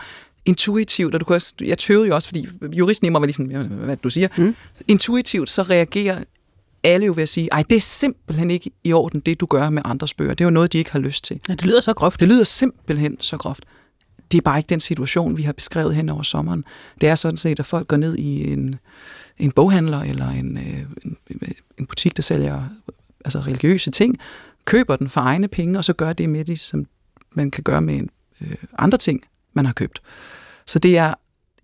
intuitivt, 0.44 1.14
og 1.14 1.20
du 1.20 1.24
kan 1.24 1.34
også, 1.34 1.54
jeg 1.60 1.78
tøvede 1.78 2.08
jo 2.08 2.14
også, 2.14 2.28
fordi 2.28 2.48
juristen 2.72 3.06
i 3.06 3.10
mig 3.10 3.20
var 3.20 3.26
lige 3.26 3.34
sådan, 3.34 3.66
hvad 3.66 3.96
du 3.96 4.10
siger, 4.10 4.28
mm. 4.36 4.54
intuitivt 4.88 5.50
så 5.50 5.62
reagerer 5.62 6.24
alle 6.82 7.06
jo 7.06 7.12
ved 7.16 7.22
at 7.22 7.28
sige, 7.28 7.48
ej, 7.52 7.64
det 7.70 7.76
er 7.76 7.80
simpelthen 7.80 8.50
ikke 8.50 8.70
i 8.84 8.92
orden, 8.92 9.20
det 9.20 9.40
du 9.40 9.46
gør 9.46 9.70
med 9.70 9.82
andres 9.84 10.14
bøger. 10.14 10.34
Det 10.34 10.44
er 10.44 10.46
jo 10.46 10.50
noget, 10.50 10.72
de 10.72 10.78
ikke 10.78 10.92
har 10.92 10.98
lyst 10.98 11.24
til. 11.24 11.40
Ja, 11.48 11.54
det 11.54 11.64
lyder 11.64 11.80
så 11.80 11.94
groft. 11.94 12.20
Det 12.20 12.28
lyder 12.28 12.44
simpelthen 12.44 13.16
så 13.20 13.36
groft. 13.36 13.64
Det 14.32 14.38
er 14.38 14.42
bare 14.42 14.58
ikke 14.58 14.68
den 14.68 14.80
situation, 14.80 15.36
vi 15.36 15.42
har 15.42 15.52
beskrevet 15.52 15.94
hen 15.94 16.08
over 16.08 16.22
sommeren. 16.22 16.64
Det 17.00 17.08
er 17.08 17.14
sådan 17.14 17.36
set, 17.36 17.58
at 17.60 17.66
folk 17.66 17.88
går 17.88 17.96
ned 17.96 18.16
i 18.16 18.52
en, 18.52 18.78
en 19.38 19.52
boghandler 19.52 20.00
eller 20.00 20.28
en, 20.28 20.56
øh, 20.56 20.86
en, 21.04 21.16
en 21.78 21.86
butik, 21.86 22.16
der 22.16 22.22
sælger 22.22 22.64
altså 23.24 23.40
religiøse 23.40 23.90
ting, 23.90 24.16
køber 24.64 24.96
den 24.96 25.08
for 25.08 25.20
egne 25.20 25.48
penge, 25.48 25.78
og 25.78 25.84
så 25.84 25.92
gør 25.92 26.12
det 26.12 26.28
med 26.28 26.44
det, 26.44 26.58
som 26.58 26.86
man 27.32 27.50
kan 27.50 27.64
gøre 27.64 27.82
med 27.82 27.94
en, 27.94 28.10
øh, 28.40 28.54
andre 28.78 28.98
ting, 28.98 29.22
man 29.52 29.66
har 29.66 29.72
købt. 29.72 30.02
Så 30.66 30.78
det 30.78 30.98
er 30.98 31.14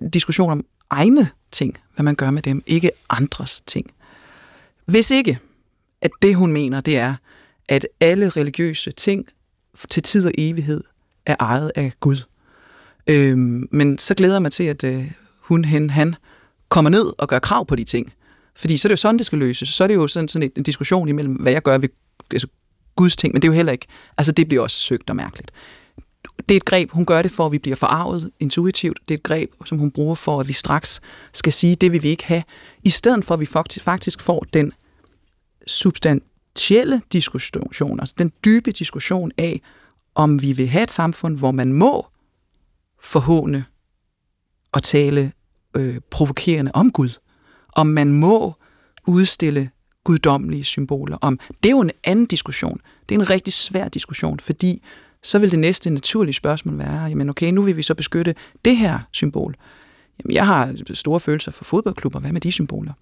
en 0.00 0.10
diskussion 0.10 0.50
om 0.50 0.64
egne 0.90 1.28
ting, 1.52 1.76
hvad 1.94 2.04
man 2.04 2.14
gør 2.14 2.30
med 2.30 2.42
dem, 2.42 2.62
ikke 2.66 2.90
andres 3.10 3.60
ting. 3.60 3.90
Hvis 4.86 5.10
ikke, 5.10 5.38
at 6.00 6.10
det 6.22 6.36
hun 6.36 6.52
mener, 6.52 6.80
det 6.80 6.96
er, 6.96 7.14
at 7.68 7.86
alle 8.00 8.28
religiøse 8.28 8.90
ting 8.90 9.26
til 9.90 10.02
tid 10.02 10.26
og 10.26 10.32
evighed 10.38 10.84
er 11.26 11.36
ejet 11.40 11.72
af 11.74 11.92
Gud. 12.00 12.16
Øhm, 13.06 13.68
men 13.70 13.98
så 13.98 14.14
glæder 14.14 14.34
jeg 14.34 14.42
mig 14.42 14.52
til, 14.52 14.64
at 14.64 14.84
øh, 14.84 15.12
hun, 15.40 15.64
hen, 15.64 15.90
han 15.90 16.14
kommer 16.68 16.90
ned 16.90 17.12
og 17.18 17.28
gør 17.28 17.38
krav 17.38 17.66
på 17.66 17.76
de 17.76 17.84
ting. 17.84 18.12
Fordi 18.56 18.76
så 18.76 18.88
er 18.88 18.90
det 18.90 18.92
jo 18.92 18.96
sådan, 18.96 19.18
det 19.18 19.26
skal 19.26 19.38
løses. 19.38 19.68
Så 19.68 19.84
er 19.84 19.88
det 19.88 19.94
jo 19.94 20.06
sådan, 20.06 20.28
sådan 20.28 20.50
en 20.56 20.62
diskussion 20.62 21.08
imellem, 21.08 21.34
hvad 21.34 21.52
jeg 21.52 21.62
gør 21.62 21.78
ved 21.78 21.88
altså, 22.32 22.48
Guds 22.96 23.16
ting, 23.16 23.32
men 23.32 23.42
det 23.42 23.48
er 23.48 23.52
jo 23.52 23.56
heller 23.56 23.72
ikke, 23.72 23.86
altså 24.18 24.32
det 24.32 24.48
bliver 24.48 24.62
også 24.62 24.76
søgt 24.76 25.10
og 25.10 25.16
mærkeligt. 25.16 25.50
Det 26.48 26.54
er 26.54 26.56
et 26.56 26.64
greb, 26.64 26.90
hun 26.90 27.06
gør 27.06 27.22
det 27.22 27.30
for, 27.30 27.46
at 27.46 27.52
vi 27.52 27.58
bliver 27.58 27.76
forarvet 27.76 28.30
intuitivt. 28.40 28.98
Det 29.08 29.14
er 29.14 29.18
et 29.18 29.22
greb, 29.22 29.50
som 29.64 29.78
hun 29.78 29.90
bruger 29.90 30.14
for, 30.14 30.40
at 30.40 30.48
vi 30.48 30.52
straks 30.52 31.00
skal 31.32 31.52
sige, 31.52 31.74
det 31.74 31.92
vil 31.92 32.02
vi 32.02 32.08
ikke 32.08 32.24
have. 32.24 32.42
I 32.82 32.90
stedet 32.90 33.24
for, 33.24 33.34
at 33.34 33.40
vi 33.40 33.46
faktisk 33.46 34.20
får 34.20 34.46
den 34.52 34.72
substantielle 35.66 37.02
diskussion, 37.12 38.00
altså 38.00 38.14
den 38.18 38.32
dybe 38.44 38.70
diskussion 38.70 39.32
af, 39.38 39.60
om 40.14 40.42
vi 40.42 40.52
vil 40.52 40.68
have 40.68 40.82
et 40.82 40.90
samfund, 40.90 41.38
hvor 41.38 41.50
man 41.50 41.72
må 41.72 42.06
forhåne 43.02 43.64
og 44.72 44.82
tale 44.82 45.32
øh, 45.76 46.00
provokerende 46.10 46.70
om 46.74 46.90
Gud. 46.92 47.18
Om 47.74 47.86
man 47.86 48.12
må 48.12 48.54
udstille 49.06 49.70
guddommelige 50.04 50.64
symboler. 50.64 51.16
Om 51.20 51.38
det 51.62 51.68
er 51.68 51.70
jo 51.70 51.80
en 51.80 51.90
anden 52.04 52.26
diskussion. 52.26 52.80
Det 53.08 53.14
er 53.14 53.18
en 53.18 53.30
rigtig 53.30 53.52
svær 53.52 53.88
diskussion, 53.88 54.40
fordi 54.40 54.82
så 55.26 55.38
vil 55.38 55.50
det 55.50 55.58
næste 55.58 55.90
naturlige 55.90 56.34
spørgsmål 56.34 56.78
være, 56.78 57.02
jamen 57.02 57.30
okay, 57.30 57.50
nu 57.50 57.62
vil 57.62 57.76
vi 57.76 57.82
så 57.82 57.94
beskytte 57.94 58.34
det 58.64 58.76
her 58.76 58.98
symbol. 59.12 59.56
Jamen, 60.18 60.34
jeg 60.34 60.46
har 60.46 60.74
store 60.94 61.20
følelser 61.20 61.52
for 61.52 61.64
fodboldklubber. 61.64 62.20
Hvad 62.20 62.32
med 62.32 62.40
de 62.40 62.52
symboler? 62.52 62.92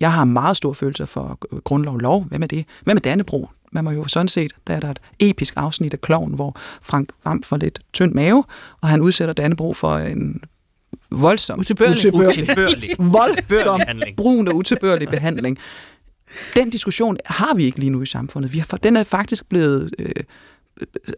Jeg 0.00 0.12
har 0.12 0.24
meget 0.24 0.56
store 0.56 0.74
følelser 0.74 1.06
for 1.06 1.38
grundlov 1.60 1.94
og 1.94 2.00
lov. 2.00 2.24
Hvad 2.24 2.38
med 2.38 2.48
det? 2.48 2.64
Hvad 2.82 2.94
med 2.94 3.02
Dannebro? 3.02 3.48
Man 3.72 3.84
må 3.84 3.90
jo 3.90 4.08
sådan 4.08 4.28
set, 4.28 4.52
der 4.66 4.74
er 4.74 4.80
der 4.80 4.90
et 4.90 4.98
episk 5.18 5.54
afsnit 5.56 5.94
af 5.94 6.00
Kloven, 6.00 6.34
hvor 6.34 6.56
Frank 6.82 7.08
Vam 7.24 7.42
får 7.42 7.56
lidt 7.56 7.78
tynd 7.92 8.14
mave, 8.14 8.44
og 8.80 8.88
han 8.88 9.00
udsætter 9.00 9.34
Dannebro 9.34 9.74
for 9.74 9.96
en 9.96 10.40
voldsom, 11.10 11.60
utilbørlig, 11.60 11.92
utilbørlig, 11.92 12.42
utilbørlig, 12.42 12.96
voldsom, 13.18 13.80
brun 14.16 14.48
og 14.48 14.56
utilbørlig 14.56 15.08
behandling. 15.08 15.58
Den 16.56 16.70
diskussion 16.70 17.16
har 17.26 17.54
vi 17.54 17.64
ikke 17.64 17.78
lige 17.78 17.90
nu 17.90 18.02
i 18.02 18.06
samfundet. 18.06 18.52
Vi 18.52 18.58
har, 18.58 18.76
den 18.76 18.96
er 18.96 19.04
faktisk 19.04 19.48
blevet 19.48 19.94
øh, 19.98 20.12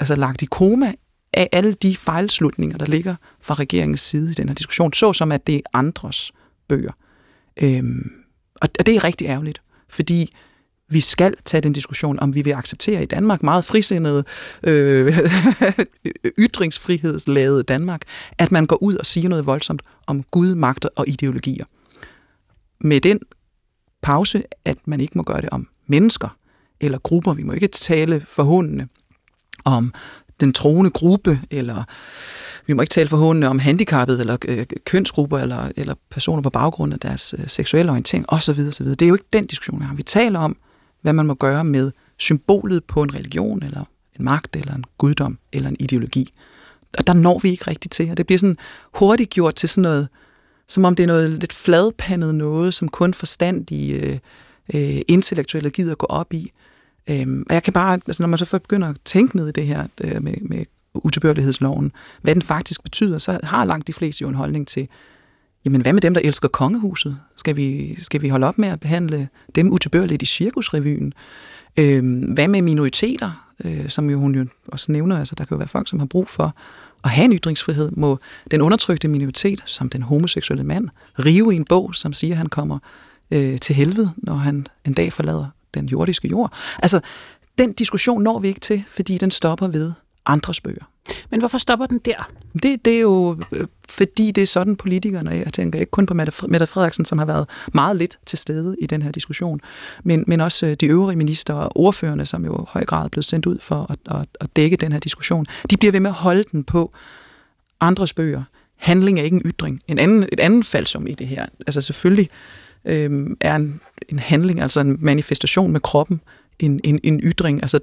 altså 0.01 0.17
lagt 0.17 0.43
i 0.43 0.47
koma 0.47 0.93
af 1.33 1.49
alle 1.53 1.73
de 1.73 1.97
fejlslutninger, 1.97 2.79
der 2.79 2.87
ligger 2.87 3.15
fra 3.41 3.55
regeringens 3.55 4.01
side 4.01 4.31
i 4.31 4.35
den 4.35 4.49
her 4.49 4.55
diskussion, 4.55 4.93
såsom 4.93 5.33
at 5.33 5.47
det 5.47 5.55
er 5.55 5.61
andres 5.73 6.33
bøger. 6.69 6.93
Øhm, 7.63 8.11
og 8.61 8.87
det 8.87 8.97
er 8.97 9.05
rigtig 9.05 9.27
ærgerligt, 9.27 9.63
fordi 9.89 10.33
vi 10.89 11.01
skal 11.01 11.35
tage 11.45 11.61
den 11.61 11.73
diskussion, 11.73 12.19
om 12.21 12.35
vi 12.35 12.43
vil 12.43 12.53
acceptere 12.53 13.03
i 13.03 13.07
Danmark, 13.07 13.43
meget 13.43 13.65
frisindede, 13.65 14.25
øh, 14.63 15.19
ytringsfrihedsladet 16.39 17.69
Danmark, 17.69 18.03
at 18.39 18.53
man 18.53 18.67
går 18.67 18.83
ud 18.83 18.97
og 18.97 19.07
siger 19.07 19.29
noget 19.29 19.47
voldsomt 19.47 19.83
om 20.07 20.23
Gud, 20.23 20.55
magter 20.55 20.89
og 20.97 21.09
ideologier. 21.09 21.65
Med 22.81 23.01
den 23.01 23.21
pause, 24.03 24.43
at 24.65 24.79
man 24.85 25.01
ikke 25.01 25.19
må 25.19 25.23
gøre 25.23 25.41
det 25.41 25.51
om 25.51 25.69
mennesker 25.87 26.37
eller 26.81 26.99
grupper. 26.99 27.35
Vi 27.35 27.43
må 27.43 27.53
ikke 27.53 27.69
tale 27.69 28.25
forhåndende 28.29 28.89
om 29.65 29.93
den 30.41 30.53
troende 30.53 30.91
gruppe, 30.91 31.41
eller 31.51 31.85
vi 32.67 32.73
må 32.73 32.83
ikke 32.83 32.91
tale 32.91 33.09
forhåndende 33.09 33.49
om 33.49 33.59
handicappede, 33.59 34.21
eller 34.21 34.37
øh, 34.49 34.67
kønsgrupper, 34.85 35.39
eller, 35.39 35.73
eller 35.77 35.95
personer 36.11 36.43
på 36.43 36.51
baggrund 36.51 36.93
af 36.93 36.99
deres 36.99 37.35
øh, 37.39 37.49
seksuelle 37.49 37.91
orientering, 37.91 38.25
osv. 38.29 38.61
osv. 38.69 38.87
Det 38.87 39.03
er 39.03 39.07
jo 39.07 39.15
ikke 39.15 39.29
den 39.33 39.47
diskussion, 39.47 39.81
vi 39.81 39.85
har. 39.85 39.95
Vi 39.95 40.03
taler 40.03 40.39
om, 40.39 40.57
hvad 41.01 41.13
man 41.13 41.27
må 41.27 41.35
gøre 41.35 41.65
med 41.65 41.93
symbolet 42.19 42.85
på 42.85 43.03
en 43.03 43.15
religion, 43.15 43.63
eller 43.63 43.85
en 44.19 44.25
magt, 44.25 44.57
eller 44.57 44.75
en 44.75 44.85
guddom, 44.99 45.39
eller 45.53 45.69
en 45.69 45.77
ideologi. 45.81 46.33
Og 46.99 47.07
der 47.07 47.13
når 47.13 47.39
vi 47.43 47.51
ikke 47.51 47.71
rigtigt 47.71 47.93
til, 47.93 48.11
og 48.11 48.17
det 48.17 48.27
bliver 48.27 48.39
sådan 48.39 48.57
hurtigt 48.95 49.31
gjort 49.31 49.55
til 49.55 49.69
sådan 49.69 49.83
noget, 49.83 50.09
som 50.69 50.85
om 50.85 50.97
det 50.97 51.03
er 51.03 51.07
noget 51.07 51.31
lidt 51.31 51.53
fladpandet 51.53 52.35
noget, 52.35 52.75
som 52.75 52.89
kun 52.89 53.15
forstandige 53.15 53.95
øh, 53.95 54.19
øh, 54.75 55.01
intellektuelle 55.09 55.71
gider 55.71 55.95
gå 55.95 56.07
op 56.07 56.33
i. 56.33 56.53
Øhm, 57.11 57.45
og 57.49 57.55
jeg 57.55 57.63
kan 57.63 57.73
bare, 57.73 57.95
altså 57.95 58.23
når 58.23 58.29
man 58.29 58.39
så 58.39 58.59
begynder 58.59 58.89
at 58.89 58.97
tænke 59.05 59.37
ned 59.37 59.49
i 59.49 59.53
det 59.53 59.67
her 59.67 59.87
øh, 60.05 60.23
med, 60.23 60.35
med 60.41 60.65
utilbørlighedsloven, 60.95 61.93
hvad 62.23 62.35
den 62.35 62.43
faktisk 62.43 62.83
betyder, 62.83 63.19
så 63.19 63.39
har 63.43 63.65
langt 63.65 63.87
de 63.87 63.93
fleste 63.93 64.23
jo 64.23 64.29
en 64.29 64.35
holdning 64.35 64.69
til, 64.69 64.89
jamen 65.65 65.81
hvad 65.81 65.93
med 65.93 66.01
dem, 66.01 66.15
der 66.15 66.21
elsker 66.25 66.49
kongehuset? 66.49 67.19
Skal 67.37 67.57
vi, 67.57 67.95
skal 67.95 68.23
vi 68.23 68.29
holde 68.29 68.47
op 68.47 68.59
med 68.59 68.69
at 68.69 68.81
behandle 68.81 69.29
dem 69.55 69.73
utilbørligt 69.73 70.23
i 70.23 70.27
cirkusrevyen? 70.27 71.13
Øhm, 71.77 72.21
hvad 72.21 72.49
med 72.49 72.63
minoriteter, 72.63 73.53
øh, 73.65 73.89
som 73.89 74.11
jo 74.11 74.19
hun 74.19 74.35
jo 74.35 74.47
også 74.69 74.93
nævner, 74.93 75.19
altså 75.19 75.35
der 75.35 75.45
kan 75.45 75.55
jo 75.55 75.59
være 75.59 75.69
folk, 75.69 75.89
som 75.89 75.99
har 75.99 76.07
brug 76.07 76.29
for 76.29 76.55
at 77.05 77.11
have 77.11 77.25
en 77.25 77.33
ytringsfrihed, 77.33 77.91
må 77.91 78.19
den 78.51 78.61
undertrykte 78.61 79.09
minoritet, 79.09 79.63
som 79.67 79.89
den 79.89 80.03
homoseksuelle 80.03 80.65
mand, 80.65 80.89
rive 81.19 81.55
i 81.55 81.57
en 81.57 81.65
bog, 81.65 81.95
som 81.95 82.13
siger, 82.13 82.35
at 82.35 82.39
han 82.39 82.47
kommer 82.47 82.79
øh, 83.31 83.59
til 83.59 83.75
helvede, 83.75 84.11
når 84.17 84.35
han 84.35 84.67
en 84.85 84.93
dag 84.93 85.13
forlader 85.13 85.47
den 85.75 85.87
jordiske 85.87 86.29
jord. 86.29 86.53
Altså, 86.79 87.01
den 87.59 87.73
diskussion 87.73 88.23
når 88.23 88.39
vi 88.39 88.49
ikke 88.49 88.61
til, 88.61 88.85
fordi 88.89 89.19
den 89.19 89.31
stopper 89.31 89.69
ved 89.69 89.93
andres 90.27 90.61
bøger. 90.61 90.85
Men 91.31 91.41
hvorfor 91.41 91.59
stopper 91.59 91.87
den 91.87 91.99
der? 91.99 92.31
Det, 92.63 92.85
det 92.85 92.93
er 92.93 93.01
jo, 93.01 93.41
øh, 93.53 93.67
fordi 93.89 94.31
det 94.31 94.43
er 94.43 94.47
sådan 94.47 94.77
politikerne, 94.77 95.31
jeg 95.31 95.53
tænker 95.53 95.81
ikke 95.81 95.91
kun 95.91 96.07
på 96.07 96.15
Mette 96.15 96.67
Frederiksen, 96.67 97.05
som 97.05 97.19
har 97.19 97.25
været 97.25 97.49
meget 97.75 97.97
lidt 97.97 98.19
til 98.27 98.39
stede 98.39 98.77
i 98.81 98.87
den 98.87 99.03
her 99.03 99.13
diskussion, 99.13 99.61
men, 100.05 100.25
men 100.27 100.41
også 100.41 100.67
øh, 100.67 100.75
de 100.75 100.87
øvrige 100.87 101.17
minister 101.17 101.55
og 101.55 101.77
ordførende, 101.77 102.27
som 102.27 102.45
jo 102.45 102.63
i 102.63 102.65
høj 102.69 102.85
grad 102.85 103.05
er 103.05 103.09
blevet 103.09 103.25
sendt 103.25 103.47
ud 103.47 103.59
for 103.61 103.87
at, 103.91 104.21
at, 104.21 104.27
at 104.41 104.57
dække 104.57 104.77
den 104.77 104.93
her 104.93 104.99
diskussion. 104.99 105.47
De 105.71 105.77
bliver 105.77 105.93
ved 105.93 106.01
med 106.01 106.11
at 106.11 106.17
holde 106.17 106.45
den 106.53 106.65
på 106.65 106.93
andres 107.81 108.13
bøger. 108.13 108.43
Handling 108.77 109.19
er 109.19 109.23
ikke 109.23 109.37
en 109.37 109.43
ytring. 109.45 109.81
En 109.89 109.99
anden, 109.99 110.29
et 110.33 110.41
andet 110.41 110.67
faldsum 110.67 111.07
i 111.07 111.15
det 111.15 111.27
her. 111.27 111.47
Altså 111.67 111.81
selvfølgelig 111.81 112.29
øh, 112.85 113.27
er 113.41 113.57
en, 113.57 113.81
en 114.09 114.19
handling, 114.19 114.61
altså 114.61 114.81
en 114.81 114.97
manifestation 115.01 115.73
med 115.73 115.81
kroppen, 115.81 116.21
en, 116.59 116.81
en, 116.85 117.01
en 117.03 117.21
ytring. 117.21 117.63
Altså 117.63 117.81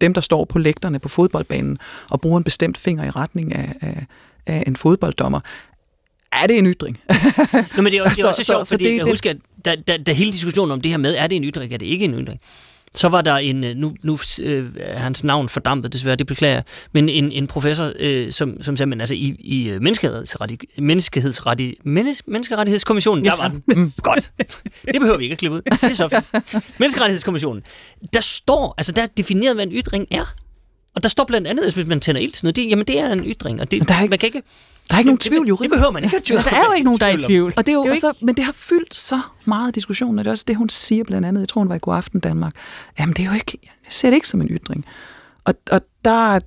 dem, 0.00 0.14
der 0.14 0.20
står 0.20 0.44
på 0.44 0.58
lægterne 0.58 0.98
på 0.98 1.08
fodboldbanen 1.08 1.78
og 2.10 2.20
bruger 2.20 2.38
en 2.38 2.44
bestemt 2.44 2.78
finger 2.78 3.04
i 3.04 3.10
retning 3.10 3.54
af, 3.54 3.74
af, 3.80 4.06
af 4.46 4.64
en 4.66 4.76
fodbolddommer, 4.76 5.40
er 6.32 6.46
det 6.46 6.58
en 6.58 6.66
ytring? 6.66 7.00
Nå, 7.76 7.82
men 7.82 7.92
det 7.92 7.98
er, 7.98 8.02
også, 8.02 8.16
det 8.16 8.24
er 8.24 8.28
også 8.28 8.42
så, 8.42 8.46
sjovt, 8.46 8.66
så, 8.66 8.74
fordi 8.74 8.84
så 8.84 8.88
det, 8.88 8.96
jeg 8.96 9.04
kan 9.04 9.12
huske, 9.12 9.30
at 9.30 9.36
da, 9.64 9.74
da, 9.88 9.96
da 9.96 10.12
hele 10.12 10.32
diskussionen 10.32 10.72
om 10.72 10.80
det 10.80 10.90
her 10.90 10.98
med, 10.98 11.14
er 11.14 11.26
det 11.26 11.36
en 11.36 11.44
ytring, 11.44 11.72
er 11.72 11.78
det 11.78 11.86
ikke 11.86 12.04
en 12.04 12.14
ytring, 12.14 12.40
så 12.94 13.08
var 13.08 13.22
der 13.22 13.36
en, 13.36 13.64
øh, 13.64 13.76
nu, 13.76 13.94
nu 14.02 14.18
øh, 14.42 14.68
hans 14.94 15.24
navn 15.24 15.48
fordampet 15.48 15.92
desværre, 15.92 16.16
det 16.16 16.26
beklager 16.26 16.54
jeg, 16.54 16.62
men 16.92 17.08
en, 17.08 17.32
en 17.32 17.46
professor, 17.46 17.92
øh, 17.98 18.32
som, 18.32 18.62
som 18.62 18.76
sagde, 18.76 18.88
men 18.88 19.00
altså 19.00 19.14
i, 19.14 19.36
i 19.38 19.68
øh, 19.68 19.82
menneskehedsrettig, 19.82 20.58
menneskehedsrettig, 20.78 21.76
menneske, 21.84 22.30
menneskerettighedskommissionen, 22.30 23.26
yes. 23.26 23.32
der 23.32 23.48
var 23.48 23.60
den. 23.74 23.80
Mm, 23.80 23.90
godt. 24.02 24.32
Det 24.92 25.00
behøver 25.00 25.18
vi 25.18 25.24
ikke 25.24 25.32
at 25.32 25.38
klippe 25.38 25.56
ud. 25.56 25.62
Det 25.62 25.82
er 25.82 25.94
så 25.94 26.08
fint. 26.08 26.64
Menneskerettighedskommissionen, 26.80 27.62
der 28.12 28.20
står, 28.20 28.74
altså 28.78 28.92
der 28.92 29.02
er 29.02 29.06
defineret, 29.06 29.54
hvad 29.56 29.66
en 29.66 29.72
ytring 29.72 30.06
er. 30.10 30.34
Og 30.94 31.02
der 31.02 31.08
står 31.08 31.24
blandt 31.24 31.46
andet, 31.46 31.74
hvis 31.74 31.86
man 31.86 32.00
tænder 32.00 32.20
ild 32.20 32.32
til 32.32 32.44
noget, 32.44 32.56
det, 32.56 32.68
jamen 32.68 32.86
det 32.86 32.98
er 32.98 33.12
en 33.12 33.24
ytring. 33.24 33.60
Og 33.60 33.70
det, 33.70 33.88
der 33.88 33.94
er 33.94 34.02
ikke, 34.02 34.10
man 34.10 34.18
kan 34.18 34.26
ikke, 34.26 34.42
der 34.88 34.94
er 34.94 34.98
ikke 34.98 35.08
nogen 35.08 35.18
tvivl, 35.18 35.48
jo. 35.48 35.56
Det 35.56 35.70
behøver 35.70 35.90
man 35.90 36.04
ikke 36.04 36.16
at 36.16 36.22
tvivl. 36.28 36.44
Der 36.44 36.50
er 36.50 36.64
jo 36.64 36.72
ikke 36.72 36.84
nogen, 36.84 37.00
der 37.00 37.06
er 37.06 37.10
i 37.10 37.18
tvivl. 37.18 37.54
Og 37.56 37.66
det 37.66 37.72
er 37.72 37.76
jo, 37.76 37.82
det 37.82 37.90
er 37.90 38.00
jo 38.02 38.08
ikke... 38.12 38.26
Men 38.26 38.34
det 38.36 38.44
har 38.44 38.52
fyldt 38.52 38.94
så 38.94 39.20
meget 39.44 39.74
diskussion, 39.74 40.18
og 40.18 40.24
det 40.24 40.30
er 40.30 40.32
også 40.32 40.44
det, 40.48 40.56
hun 40.56 40.68
siger 40.68 41.04
blandt 41.04 41.26
andet, 41.26 41.40
jeg 41.40 41.48
tror, 41.48 41.60
hun 41.60 41.68
var 41.68 41.74
i 41.74 41.78
God 41.82 41.96
Aften 41.96 42.20
Danmark. 42.20 42.52
Jamen 42.98 43.14
det 43.14 43.22
er 43.22 43.26
jo 43.26 43.34
ikke, 43.34 43.58
jeg 43.62 43.70
ser 43.88 44.10
det 44.10 44.14
ikke 44.14 44.28
som 44.28 44.40
en 44.40 44.48
ytring. 44.48 44.84
Og, 45.44 45.54
og 45.70 45.80
der, 46.04 46.38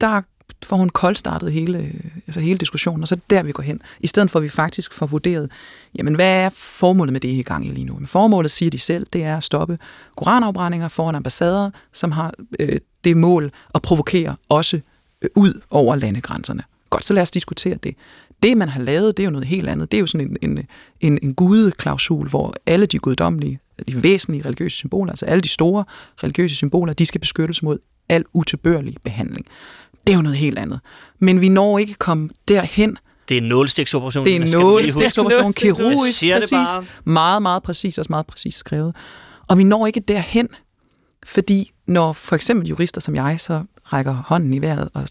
der 0.00 0.22
får 0.66 0.76
hun 0.76 0.88
koldstartet 0.88 1.52
hele, 1.52 1.92
altså 2.26 2.40
hele 2.40 2.58
diskussionen, 2.58 3.02
og 3.02 3.08
så 3.08 3.14
er 3.14 3.16
det 3.16 3.30
der, 3.30 3.42
vi 3.42 3.52
går 3.52 3.62
hen. 3.62 3.80
I 4.00 4.06
stedet 4.06 4.30
for, 4.30 4.38
at 4.38 4.42
vi 4.42 4.48
faktisk 4.48 4.92
får 4.92 5.06
vurderet, 5.06 5.50
jamen 5.98 6.14
hvad 6.14 6.44
er 6.44 6.48
formålet 6.54 7.12
med 7.12 7.20
det, 7.20 7.28
I 7.28 7.42
gang 7.42 7.66
i 7.66 7.70
lige 7.70 7.84
nu? 7.84 7.94
Men 7.94 8.06
formålet, 8.06 8.50
siger 8.50 8.70
de 8.70 8.78
selv, 8.78 9.06
det 9.12 9.24
er 9.24 9.36
at 9.36 9.44
stoppe 9.44 9.78
koranafbrændinger 10.16 10.88
foran 10.88 11.14
ambassader, 11.14 11.70
som 11.92 12.12
har 12.12 12.34
øh, 12.60 12.78
det 13.04 13.16
mål 13.16 13.50
at 13.74 13.82
provokere 13.82 14.36
også 14.48 14.80
øh, 15.22 15.30
ud 15.36 15.60
over 15.70 15.96
landegrænserne. 15.96 16.62
Godt, 16.90 17.04
så 17.04 17.14
lad 17.14 17.22
os 17.22 17.30
diskutere 17.30 17.78
det. 17.82 17.94
Det, 18.42 18.56
man 18.56 18.68
har 18.68 18.80
lavet, 18.80 19.16
det 19.16 19.22
er 19.22 19.24
jo 19.24 19.30
noget 19.30 19.46
helt 19.46 19.68
andet. 19.68 19.92
Det 19.92 19.98
er 19.98 20.00
jo 20.00 20.06
sådan 20.06 20.36
en, 20.42 20.50
en, 20.50 20.66
en, 21.00 21.18
en 21.22 21.34
gudeklausul, 21.34 22.28
hvor 22.28 22.54
alle 22.66 22.86
de 22.86 22.98
guddommelige, 22.98 23.58
de 23.88 24.02
væsentlige 24.02 24.44
religiøse 24.44 24.76
symboler, 24.76 25.12
altså 25.12 25.26
alle 25.26 25.40
de 25.40 25.48
store 25.48 25.84
religiøse 26.24 26.56
symboler, 26.56 26.92
de 26.92 27.06
skal 27.06 27.20
beskyttes 27.20 27.62
mod 27.62 27.78
al 28.08 28.24
utilbørlig 28.32 28.94
behandling. 29.04 29.46
Det 30.06 30.12
er 30.12 30.16
jo 30.16 30.22
noget 30.22 30.38
helt 30.38 30.58
andet. 30.58 30.80
Men 31.18 31.40
vi 31.40 31.48
når 31.48 31.78
ikke 31.78 31.90
at 31.90 31.98
komme 31.98 32.28
derhen. 32.48 32.96
Det 33.28 33.36
er 33.36 33.40
en 33.40 33.48
nålstiksoperation. 33.48 34.26
Det 34.26 34.36
er 34.36 34.40
en 34.40 34.50
nålstiksoperation, 34.50 35.52
kirurgisk, 35.52 36.18
siger 36.18 36.34
det 36.34 36.42
præcis. 36.42 36.52
bare. 36.52 36.84
Meget, 37.04 37.42
meget 37.42 37.62
præcis, 37.62 37.98
også 37.98 38.10
meget 38.10 38.26
præcis 38.26 38.54
skrevet. 38.54 38.94
Og 39.48 39.58
vi 39.58 39.64
når 39.64 39.86
ikke 39.86 40.00
derhen, 40.00 40.48
fordi 41.26 41.72
når 41.86 42.12
for 42.12 42.36
eksempel 42.36 42.68
jurister 42.68 43.00
som 43.00 43.14
jeg 43.14 43.40
så 43.40 43.62
rækker 43.84 44.12
hånden 44.26 44.54
i 44.54 44.62
vejret 44.62 44.88
og 44.94 45.04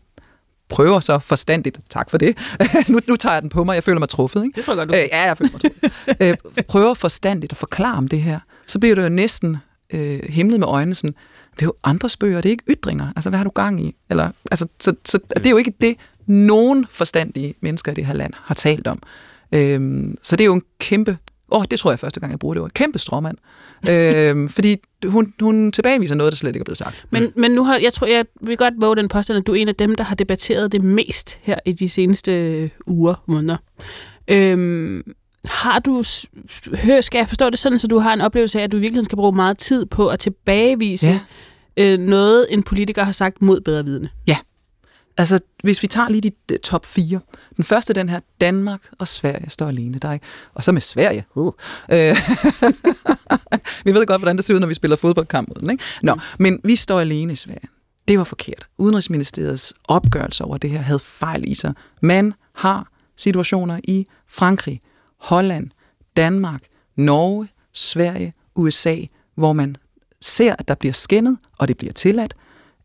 prøver 0.69 0.99
så 0.99 1.19
forstandigt, 1.19 1.79
tak 1.89 2.09
for 2.09 2.17
det, 2.17 2.37
nu, 2.89 2.99
nu 3.07 3.15
tager 3.15 3.33
jeg 3.33 3.41
den 3.41 3.49
på 3.49 3.63
mig, 3.63 3.75
jeg 3.75 3.83
føler 3.83 3.99
mig 3.99 4.09
truffet, 4.09 4.43
ikke? 4.43 4.55
Det 4.55 4.63
tror 4.65 4.73
jeg 4.73 4.77
godt, 4.77 4.89
du 4.89 4.93
Øh, 4.95 5.07
ja, 5.11 5.21
jeg 5.21 5.37
føler 5.37 5.51
mig 5.51 5.61
truffet. 5.61 6.55
øh, 6.57 6.63
prøver 6.67 6.93
forstandigt 6.93 7.53
at 7.53 7.57
forklare 7.57 7.97
om 7.97 8.07
det 8.07 8.21
her, 8.21 8.39
så 8.67 8.79
bliver 8.79 8.95
det 8.95 9.03
jo 9.03 9.09
næsten 9.09 9.57
øh, 9.93 10.19
himlet 10.29 10.59
med 10.59 10.67
øjnene 10.67 10.95
sådan, 10.95 11.15
det 11.55 11.61
er 11.61 11.65
jo 11.65 11.73
andres 11.83 12.17
bøger, 12.17 12.41
det 12.41 12.49
er 12.49 12.51
ikke 12.51 12.63
ytringer. 12.69 13.07
Altså, 13.15 13.29
hvad 13.29 13.37
har 13.37 13.43
du 13.43 13.49
gang 13.49 13.85
i? 13.85 13.95
Eller, 14.09 14.31
altså, 14.51 14.67
så, 14.79 14.95
så 15.05 15.19
det 15.35 15.45
er 15.45 15.49
jo 15.49 15.57
ikke 15.57 15.73
det, 15.81 15.95
nogen 16.27 16.85
forstandige 16.89 17.55
mennesker 17.61 17.91
i 17.91 17.95
det 17.95 18.05
her 18.05 18.13
land 18.13 18.33
har 18.43 18.55
talt 18.55 18.87
om. 18.87 19.01
Øhm, 19.51 20.17
så 20.21 20.35
det 20.35 20.43
er 20.43 20.45
jo 20.45 20.53
en 20.53 20.63
kæmpe... 20.79 21.17
Åh, 21.51 21.59
oh, 21.59 21.65
det 21.71 21.79
tror 21.79 21.91
jeg 21.91 21.99
første 21.99 22.19
gang, 22.19 22.31
jeg 22.31 22.39
bruger 22.39 22.53
det 22.53 22.63
ord. 22.63 22.71
Kæmpe 22.71 22.99
stråmand. 22.99 23.37
øhm, 23.89 24.49
fordi 24.49 24.75
hun, 25.05 25.33
hun 25.39 25.71
tilbageviser 25.71 26.15
noget, 26.15 26.31
der 26.31 26.37
slet 26.37 26.49
ikke 26.49 26.59
er 26.59 26.63
blevet 26.63 26.77
sagt. 26.77 27.05
Men, 27.09 27.31
men 27.35 27.51
nu 27.51 27.63
har, 27.63 27.77
jeg 27.77 27.93
tror, 27.93 28.07
jeg 28.07 28.25
vil 28.41 28.57
godt 28.57 28.73
våge 28.77 28.95
den 28.95 29.07
påstand, 29.07 29.37
at 29.37 29.47
du 29.47 29.51
er 29.51 29.55
en 29.55 29.67
af 29.67 29.75
dem, 29.75 29.95
der 29.95 30.03
har 30.03 30.15
debatteret 30.15 30.71
det 30.71 30.83
mest 30.83 31.39
her 31.41 31.59
i 31.65 31.71
de 31.71 31.89
seneste 31.89 32.71
uger, 32.87 33.23
måneder. 33.27 33.57
Øhm, 34.27 35.03
har 35.49 35.79
du, 35.79 36.03
skal 37.01 37.17
jeg 37.17 37.27
forstå 37.27 37.49
det 37.49 37.59
sådan, 37.59 37.79
så 37.79 37.87
du 37.87 37.99
har 37.99 38.13
en 38.13 38.21
oplevelse 38.21 38.59
af, 38.59 38.63
at 38.63 38.71
du 38.71 38.77
i 38.77 38.79
virkeligheden 38.79 39.05
skal 39.05 39.15
bruge 39.15 39.35
meget 39.35 39.57
tid 39.57 39.85
på 39.85 40.07
at 40.07 40.19
tilbagevise 40.19 41.07
Ja. 41.07 41.19
øh, 41.93 41.99
noget, 41.99 42.47
en 42.49 42.63
politiker 42.63 43.03
har 43.03 43.11
sagt 43.11 43.41
mod 43.41 43.61
bedre 43.61 43.85
vidne? 43.85 44.09
Altså, 45.17 45.39
hvis 45.63 45.81
vi 45.81 45.87
tager 45.87 46.09
lige 46.09 46.31
de 46.49 46.57
top 46.57 46.85
4. 46.85 47.19
Den 47.57 47.63
første, 47.63 47.93
den 47.93 48.09
her, 48.09 48.19
Danmark 48.41 48.79
og 48.99 49.07
Sverige 49.07 49.49
står 49.49 49.67
alene. 49.67 49.97
Der 49.99 50.07
er 50.09 50.13
ikke, 50.13 50.25
og 50.53 50.63
så 50.63 50.71
med 50.71 50.81
Sverige. 50.81 51.25
Øh, 51.91 51.97
vi 53.85 53.93
ved 53.93 54.05
godt, 54.05 54.21
hvordan 54.21 54.35
det 54.37 54.45
ser 54.45 54.53
ud, 54.55 54.59
når 54.59 54.67
vi 54.67 54.73
spiller 54.73 54.97
fodboldkamp 54.97 55.47
mod 55.47 55.55
den. 55.61 55.69
Ikke? 55.69 55.83
Nå, 56.03 56.15
men 56.39 56.59
vi 56.63 56.75
står 56.75 56.99
alene 56.99 57.33
i 57.33 57.35
Sverige. 57.35 57.67
Det 58.07 58.17
var 58.17 58.23
forkert. 58.23 58.67
Udenrigsministeriets 58.77 59.73
opgørelse 59.83 60.43
over 60.43 60.57
det 60.57 60.69
her 60.69 60.81
havde 60.81 60.99
fejl 60.99 61.43
i 61.51 61.53
sig. 61.53 61.73
Man 62.01 62.33
har 62.55 62.87
situationer 63.17 63.79
i 63.83 64.05
Frankrig, 64.29 64.81
Holland, 65.25 65.69
Danmark, 66.15 66.61
Norge, 66.95 67.47
Sverige, 67.73 68.33
USA, 68.55 68.97
hvor 69.35 69.53
man 69.53 69.75
ser, 70.21 70.55
at 70.59 70.67
der 70.67 70.75
bliver 70.75 70.93
skændet, 70.93 71.37
og 71.57 71.67
det 71.67 71.77
bliver 71.77 71.93
tilladt, 71.93 72.33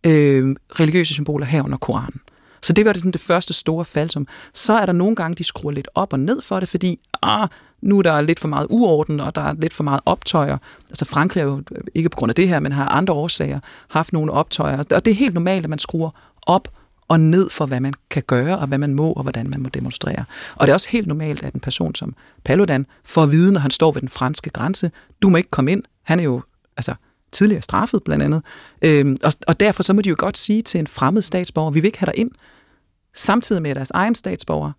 øh, 0.07 0.57
religiøse 0.71 1.15
symboler 1.15 1.47
herunder 1.47 1.79
Koranen. 1.79 2.21
Så 2.63 2.73
det 2.73 2.85
var 2.85 2.93
det, 2.93 3.01
sådan 3.01 3.13
det 3.13 3.21
første 3.21 3.55
store 3.55 3.85
fald, 3.85 4.11
som 4.11 4.27
så 4.55 4.73
er 4.73 4.87
der 4.87 4.93
nogle 4.93 5.17
gange, 5.17 5.35
de 5.35 5.45
skruer 5.45 5.73
lidt 5.73 5.89
op 5.95 6.13
og 6.13 6.21
ned 6.21 6.43
for 6.43 6.61
det, 6.61 6.69
fordi 6.69 7.01
ah, 7.23 7.49
nu 7.83 7.99
er 7.99 8.03
der 8.03 8.21
lidt 8.21 8.41
for 8.41 8.49
meget 8.49 8.67
uorden, 8.71 9.21
og 9.21 9.35
der 9.35 9.41
er 9.41 9.55
lidt 9.55 9.73
for 9.73 9.85
meget 9.85 10.01
optøjer. 10.07 10.59
Altså 10.89 11.05
Frankrig 11.05 11.41
er 11.41 11.45
jo 11.45 11.63
øh, 11.73 11.85
ikke 11.95 12.09
på 12.09 12.17
grund 12.17 12.31
af 12.31 12.35
det 12.35 12.49
her, 12.49 12.61
men 12.61 12.73
har 12.73 12.89
andre 12.89 13.15
årsager 13.15 13.61
haft 13.89 14.13
nogle 14.13 14.33
optøjer. 14.33 14.79
Og 14.79 15.05
det 15.05 15.11
er 15.11 15.15
helt 15.15 15.35
normalt, 15.35 15.65
at 15.65 15.71
man 15.71 15.79
skruer 15.79 16.11
op 16.47 16.69
og 17.11 17.21
ned 17.21 17.51
for, 17.51 17.67
hvad 17.67 17.81
man 17.81 17.95
kan 18.11 18.23
gøre, 18.27 18.59
og 18.59 18.67
hvad 18.67 18.79
man 18.79 18.95
må, 18.95 19.13
og 19.13 19.23
hvordan 19.23 19.51
man 19.51 19.63
må 19.63 19.69
demonstrere. 19.69 20.25
Og 20.55 20.67
det 20.67 20.71
er 20.71 20.75
også 20.75 20.89
helt 20.91 21.07
normalt, 21.07 21.43
at 21.43 21.55
en 21.55 21.61
person 21.61 21.95
som 21.95 22.15
Paludan 22.45 22.87
får 23.05 23.23
at 23.23 23.31
vide, 23.31 23.53
når 23.53 23.61
han 23.61 23.71
står 23.71 23.93
ved 23.93 24.01
den 24.01 24.09
franske 24.09 24.51
grænse, 24.51 24.91
du 25.23 25.29
må 25.29 25.37
ikke 25.37 25.51
komme 25.51 25.73
ind. 25.73 25.83
Han 26.03 26.21
er 26.21 26.25
jo 26.25 26.43
altså, 26.77 26.95
tidligere 27.33 27.63
straffet 27.63 28.05
blandt 28.05 28.25
andet. 28.25 28.43
Øhm, 28.83 29.17
og, 29.23 29.33
og 29.47 29.61
derfor 29.61 29.83
så 29.83 29.93
må 29.93 30.01
de 30.01 30.09
jo 30.09 30.15
godt 30.19 30.39
sige 30.39 30.63
til 30.63 30.81
en 30.81 30.87
fremmed 30.87 31.23
statsborger, 31.23 31.71
vi 31.71 31.81
vil 31.81 31.87
ikke 31.87 31.99
have 31.99 32.13
dig 32.13 32.19
ind, 32.21 32.31
samtidig 33.15 33.63
med 33.63 33.71
at 33.71 33.77
deres 33.77 33.91
egen 33.91 34.15
statsborger 34.15 34.73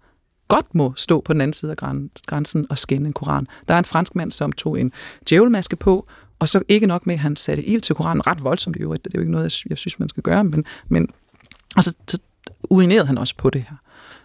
godt 0.47 0.75
må 0.75 0.93
stå 0.95 1.21
på 1.21 1.34
den 1.34 1.41
anden 1.41 1.53
side 1.53 1.71
af 1.71 1.77
grænsen 2.27 2.67
og 2.69 2.77
skænde 2.77 3.07
en 3.07 3.13
koran. 3.13 3.47
Der 3.67 3.73
er 3.73 3.79
en 3.79 3.86
fransk 3.86 4.15
mand, 4.15 4.32
som 4.32 4.51
tog 4.51 4.79
en 4.79 4.91
djævelmaske 5.29 5.75
på, 5.75 6.07
og 6.39 6.49
så 6.49 6.61
ikke 6.67 6.88
nok 6.88 7.07
med, 7.07 7.13
at 7.13 7.19
han 7.19 7.36
satte 7.36 7.63
ild 7.63 7.82
til 7.82 7.95
koranen, 7.95 8.27
ret 8.27 8.43
voldsomt 8.43 8.75
i 8.75 8.79
øvrigt, 8.79 9.05
det 9.05 9.13
er 9.13 9.17
jo 9.17 9.21
ikke 9.21 9.32
noget, 9.32 9.63
jeg 9.63 9.69
jeg 9.69 9.77
synes, 9.77 9.99
man 9.99 10.09
skal 10.09 10.23
gøre, 10.23 10.43
men, 10.43 10.65
men 10.88 11.07
og 11.76 11.84
så, 11.84 11.95
så 12.07 12.17
urinerede 12.63 13.05
han 13.05 13.17
også 13.17 13.36
på 13.38 13.49
det 13.49 13.65
her. 13.69 13.76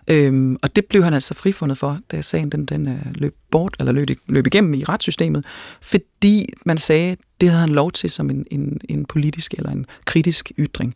Øhm, 0.09 0.57
og 0.63 0.77
det 0.77 0.85
blev 0.85 1.05
han 1.05 1.15
altså 1.15 1.35
frifundet 1.35 1.79
for, 1.79 1.99
da 2.11 2.21
sagen 2.21 2.51
den, 2.51 2.67
den 2.67 2.89
øh, 2.89 3.07
løb 3.15 3.37
bort, 3.51 3.77
eller 3.79 3.93
løb, 3.93 4.09
løb 4.27 4.47
igennem 4.47 4.75
i 4.75 4.85
retssystemet, 4.85 5.45
fordi 5.81 6.47
man 6.67 6.79
sagde, 6.79 7.17
det 7.41 7.49
havde 7.49 7.61
han 7.61 7.71
lov 7.71 7.93
til 7.93 8.11
som 8.11 8.31
en, 8.31 8.47
en, 8.51 8.81
en 8.89 9.05
politisk 9.05 9.55
eller 9.55 9.71
en 9.71 9.87
kritisk 10.05 10.53
ytring. 10.59 10.95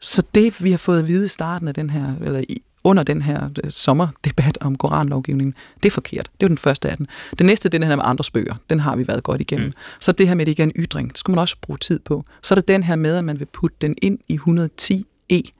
Så 0.00 0.22
det, 0.34 0.64
vi 0.64 0.70
har 0.70 0.78
fået 0.78 0.98
at 0.98 1.08
vide 1.08 1.24
i 1.24 1.28
starten 1.28 1.68
af 1.68 1.74
den 1.74 1.90
her, 1.90 2.14
eller 2.24 2.40
i, 2.48 2.62
under 2.84 3.02
den 3.02 3.22
her 3.22 3.50
øh, 3.64 3.70
sommerdebat 3.70 4.58
om 4.60 4.76
koranlovgivningen, 4.76 5.54
det 5.82 5.88
er 5.88 5.90
forkert. 5.90 6.30
Det 6.40 6.42
er 6.42 6.46
jo 6.46 6.48
den 6.48 6.58
første 6.58 6.90
af 6.90 6.96
den. 6.96 7.06
Det 7.38 7.46
næste, 7.46 7.68
det 7.68 7.74
er 7.74 7.78
den 7.78 7.88
her 7.88 7.96
med 7.96 8.04
andres 8.06 8.30
bøger. 8.30 8.54
Den 8.70 8.80
har 8.80 8.96
vi 8.96 9.08
været 9.08 9.22
godt 9.22 9.40
igennem. 9.40 9.66
Mm. 9.66 9.72
Så 10.00 10.12
det 10.12 10.28
her 10.28 10.34
med, 10.34 10.40
at 10.42 10.46
det 10.46 10.50
ikke 10.50 10.62
er 10.62 10.66
en 10.66 10.72
ytring, 10.76 11.10
det 11.10 11.18
skal 11.18 11.32
man 11.32 11.38
også 11.38 11.56
bruge 11.62 11.78
tid 11.78 11.98
på. 11.98 12.24
Så 12.42 12.54
er 12.54 12.56
der 12.56 12.62
den 12.62 12.82
her 12.82 12.96
med, 12.96 13.16
at 13.16 13.24
man 13.24 13.38
vil 13.38 13.46
putte 13.52 13.76
den 13.80 13.94
ind 14.02 14.18
i 14.28 14.38
110e. 14.48 15.57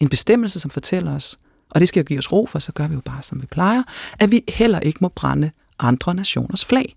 En 0.00 0.08
bestemmelse, 0.08 0.60
som 0.60 0.70
fortæller 0.70 1.14
os, 1.14 1.38
og 1.70 1.80
det 1.80 1.88
skal 1.88 2.00
jo 2.00 2.04
give 2.04 2.18
os 2.18 2.32
ro 2.32 2.46
for, 2.46 2.58
så 2.58 2.72
gør 2.72 2.88
vi 2.88 2.94
jo 2.94 3.00
bare, 3.00 3.22
som 3.22 3.42
vi 3.42 3.46
plejer, 3.46 3.82
at 4.18 4.30
vi 4.30 4.44
heller 4.48 4.80
ikke 4.80 4.98
må 5.00 5.08
brænde 5.08 5.50
andre 5.78 6.14
nationers 6.14 6.64
flag. 6.64 6.96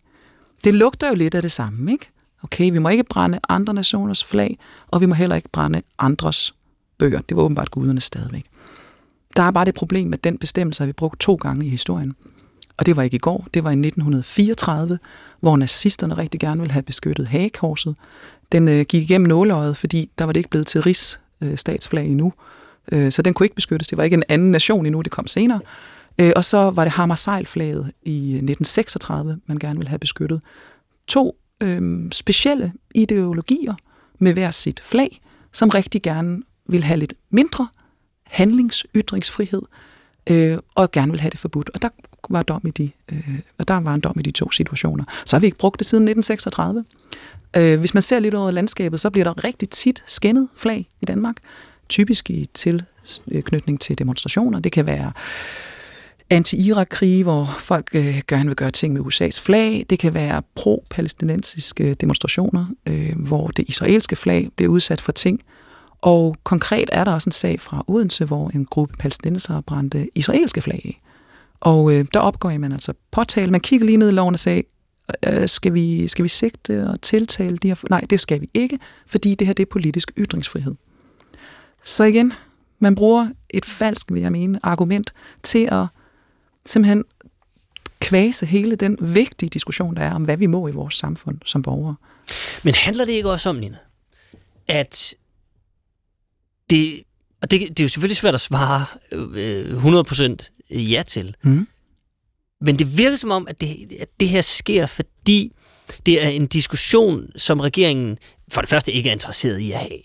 Det 0.64 0.74
lugter 0.74 1.08
jo 1.08 1.16
lidt 1.16 1.36
af 1.36 1.42
det 1.42 1.52
samme, 1.52 1.92
ikke? 1.92 2.10
Okay, 2.44 2.72
vi 2.72 2.80
må 2.80 2.90
ikke 2.90 3.04
brænde 3.04 3.40
andre 3.50 3.74
nationers 3.74 4.24
flag, 4.24 4.58
og 4.88 5.02
vi 5.02 5.06
må 5.06 5.16
heller 5.16 5.36
ikke 5.36 5.50
brænde 5.50 5.82
andres 6.00 6.54
bøger. 6.98 7.22
Det 7.30 7.38
var 7.38 7.44
åbenbart 7.44 7.72
guderne 7.72 8.02
stadigvæk. 8.02 8.46
Der 9.36 9.44
er 9.44 9.52
bare 9.52 9.66
det 9.66 9.76
problem, 9.76 10.08
med 10.08 10.18
den 10.18 10.38
bestemmelse 10.38 10.82
har 10.82 10.86
vi 10.86 10.94
brugt 10.94 11.20
to 11.20 11.36
gange 11.36 11.66
i 11.66 11.70
historien. 11.70 12.16
Og 12.78 12.86
det 12.86 12.96
var 12.96 13.04
ikke 13.04 13.16
i 13.16 13.20
går, 13.20 13.48
det 13.54 13.64
var 13.64 13.70
i 13.70 13.74
1934, 13.74 15.00
hvor 15.40 15.58
nazisterne 15.58 16.18
rigtig 16.18 16.40
gerne 16.40 16.62
ville 16.62 16.72
have 16.72 16.84
beskyttet 16.84 17.28
hagekorset. 17.28 17.96
Den 18.52 18.68
øh, 18.68 18.86
gik 18.86 19.04
igennem 19.04 19.28
nåleøjet, 19.28 19.78
fordi 19.78 20.12
der 20.18 20.26
var 20.26 20.34
det 20.34 20.40
ikke 20.40 20.50
blevet 20.50 20.68
til 20.68 20.82
rigs 20.82 21.20
øh, 21.42 21.58
statsflag 21.58 22.06
endnu. 22.06 22.34
Øh, 22.92 23.12
så 23.12 23.22
den 23.22 23.34
kunne 23.34 23.46
ikke 23.46 23.56
beskyttes. 23.56 23.88
Det 23.88 23.98
var 23.98 24.04
ikke 24.04 24.14
en 24.14 24.24
anden 24.30 24.52
nation 24.52 24.86
endnu, 24.86 25.02
det 25.02 25.12
kom 25.12 25.28
senere. 25.28 25.60
Øh, 26.20 26.32
og 26.36 26.46
så 26.46 26.58
var 26.70 26.84
det 26.84 26.94
Hammersejl-flaget 26.94 27.92
i 28.04 28.18
øh, 28.18 28.36
1936, 28.36 29.40
man 29.46 29.58
gerne 29.58 29.80
ville 29.80 29.90
have 29.90 30.00
beskyttet. 30.00 30.42
To 31.08 31.36
øh, 31.64 32.12
specielle 32.12 32.74
ideologier 32.96 33.74
med 34.20 34.34
hver 34.34 34.52
sit 34.52 34.80
flag, 34.80 35.22
som 35.54 35.70
rigtig 35.70 36.02
gerne 36.02 36.42
ville 36.68 36.86
have 36.86 37.00
lidt 37.00 37.14
mindre 37.30 37.68
handlingsytringsfrihed, 38.24 39.62
øh, 40.30 40.58
og 40.76 40.92
gerne 40.92 41.12
vil 41.12 41.20
have 41.20 41.30
det 41.30 41.40
forbudt. 41.40 41.70
Og 41.74 41.82
der 41.82 41.90
var, 42.30 42.44
dom 42.44 42.62
i 42.68 42.70
de, 42.70 42.90
øh, 43.12 43.40
og 43.58 43.68
der 43.68 43.80
var 43.80 43.94
en 43.94 44.02
dom 44.02 44.16
i 44.20 44.22
de 44.22 44.32
to 44.32 44.52
situationer. 44.52 45.04
Så 45.26 45.36
har 45.36 45.40
vi 45.40 45.46
ikke 45.46 45.58
brugt 45.58 45.80
det 45.80 45.88
siden 45.88 46.04
1936. 46.04 46.86
Øh, 47.58 47.80
hvis 47.80 47.94
man 47.94 48.04
ser 48.04 48.20
lidt 48.20 48.34
over 48.34 48.52
landskabet, 48.52 49.00
så 49.00 49.10
bliver 49.10 49.24
der 49.24 49.44
rigtig 49.44 49.70
tit 49.70 50.04
skændet 50.08 50.48
flag 50.56 50.90
i 51.02 51.06
Danmark. 51.06 51.36
Typisk 51.90 52.30
i 52.30 52.50
tilknytning 52.54 53.80
til 53.82 53.98
demonstrationer. 53.98 54.60
Det 54.60 54.72
kan 54.72 54.86
være 54.86 55.12
anti-Irak-krige, 56.30 57.24
hvor 57.24 57.56
folk 57.60 57.90
øh, 57.94 58.22
gerne 58.28 58.46
vil 58.46 58.56
gøre 58.56 58.72
ting 58.72 58.94
med 58.94 59.02
USA's 59.02 59.42
flag. 59.42 59.86
Det 59.90 60.00
kan 60.00 60.14
være 60.14 60.42
pro-palæstinensiske 60.56 61.94
demonstrationer, 61.94 62.66
øh, 62.86 63.20
hvor 63.28 63.48
det 63.48 63.70
israelske 63.70 64.16
flag 64.16 64.50
bliver 64.56 64.72
udsat 64.72 65.02
for 65.02 65.12
ting. 65.12 65.40
Og 66.02 66.36
konkret 66.44 66.90
er 66.92 67.04
der 67.04 67.14
også 67.14 67.28
en 67.28 67.32
sag 67.32 67.60
fra 67.60 67.84
Odense, 67.88 68.26
hvor 68.26 68.50
en 68.50 68.66
gruppe 68.66 68.98
palæstinensere 69.00 69.64
brændte 69.64 70.08
israelske 70.16 70.62
flag 70.62 70.82
af. 70.86 71.02
Og 71.60 71.94
øh, 71.94 72.06
der 72.14 72.20
opgår 72.20 72.58
man 72.58 72.72
altså 72.72 72.94
påtale. 73.12 73.52
Man 73.52 73.62
kigger 73.62 73.86
lige 73.86 73.98
ned 73.98 74.10
i 74.10 74.12
loven 74.12 74.36
og 74.36 74.40
sagde, 74.40 74.64
øh, 75.28 75.50
skal, 75.50 75.74
vi, 75.74 76.08
skal 76.08 76.24
vi 76.24 76.30
sigte 76.30 76.88
og 76.90 77.02
tiltale 77.02 77.58
de 77.58 77.68
her? 77.68 77.76
Nej, 77.90 78.02
det 78.10 78.20
skal 78.20 78.42
vi 78.42 78.50
ikke, 78.54 78.80
fordi 79.08 79.36
det 79.36 79.48
her 79.48 79.54
det 79.54 79.64
er 79.64 79.70
politisk 79.72 80.12
ytringsfrihed. 80.18 80.76
Så 81.84 82.04
igen, 82.04 82.34
man 82.80 82.96
bruger 82.96 83.30
et 83.50 83.66
falsk, 83.66 84.12
vil 84.12 84.22
jeg 84.22 84.32
mene, 84.32 84.60
argument 84.64 85.14
til 85.44 85.70
at 85.72 85.86
simpelthen 86.66 87.04
kvæse 88.00 88.46
hele 88.46 88.76
den 88.76 88.98
vigtige 89.02 89.50
diskussion, 89.50 89.96
der 89.96 90.02
er 90.02 90.14
om, 90.14 90.24
hvad 90.24 90.38
vi 90.38 90.46
må 90.46 90.68
i 90.68 90.72
vores 90.72 90.96
samfund 90.96 91.38
som 91.46 91.62
borgere. 91.62 91.96
Men 92.64 92.74
handler 92.76 93.06
det 93.06 93.12
ikke 93.12 93.32
også 93.32 93.50
om, 93.50 93.56
Nina, 93.56 93.78
at 94.68 95.14
det 96.70 97.04
og 97.42 97.52
det, 97.52 97.62
det 97.62 97.80
er 97.80 97.84
jo 97.84 97.88
selvfølgelig 97.88 98.18
svært 98.18 98.34
at 98.34 98.42
svare 98.42 98.86
øh, 99.12 99.86
100% 99.86 100.68
ja 100.70 101.04
til. 101.08 101.36
Mm. 101.42 101.68
Men 102.62 102.80
det 102.80 102.98
virker 102.98 103.18
som 103.18 103.32
om, 103.32 103.48
at 103.48 103.62
det, 103.62 103.98
at 104.00 104.10
det 104.20 104.30
her 104.30 104.42
sker, 104.42 104.86
fordi 104.86 105.54
det 106.06 106.24
er 106.26 106.30
en 106.30 106.48
diskussion, 106.48 107.28
som 107.36 107.60
regeringen 107.60 108.18
for 108.52 108.62
det 108.62 108.70
første 108.70 108.92
ikke 108.92 109.10
er 109.10 109.14
interesseret 109.14 109.60
i 109.60 109.72
at 109.72 109.80
have. 109.80 110.00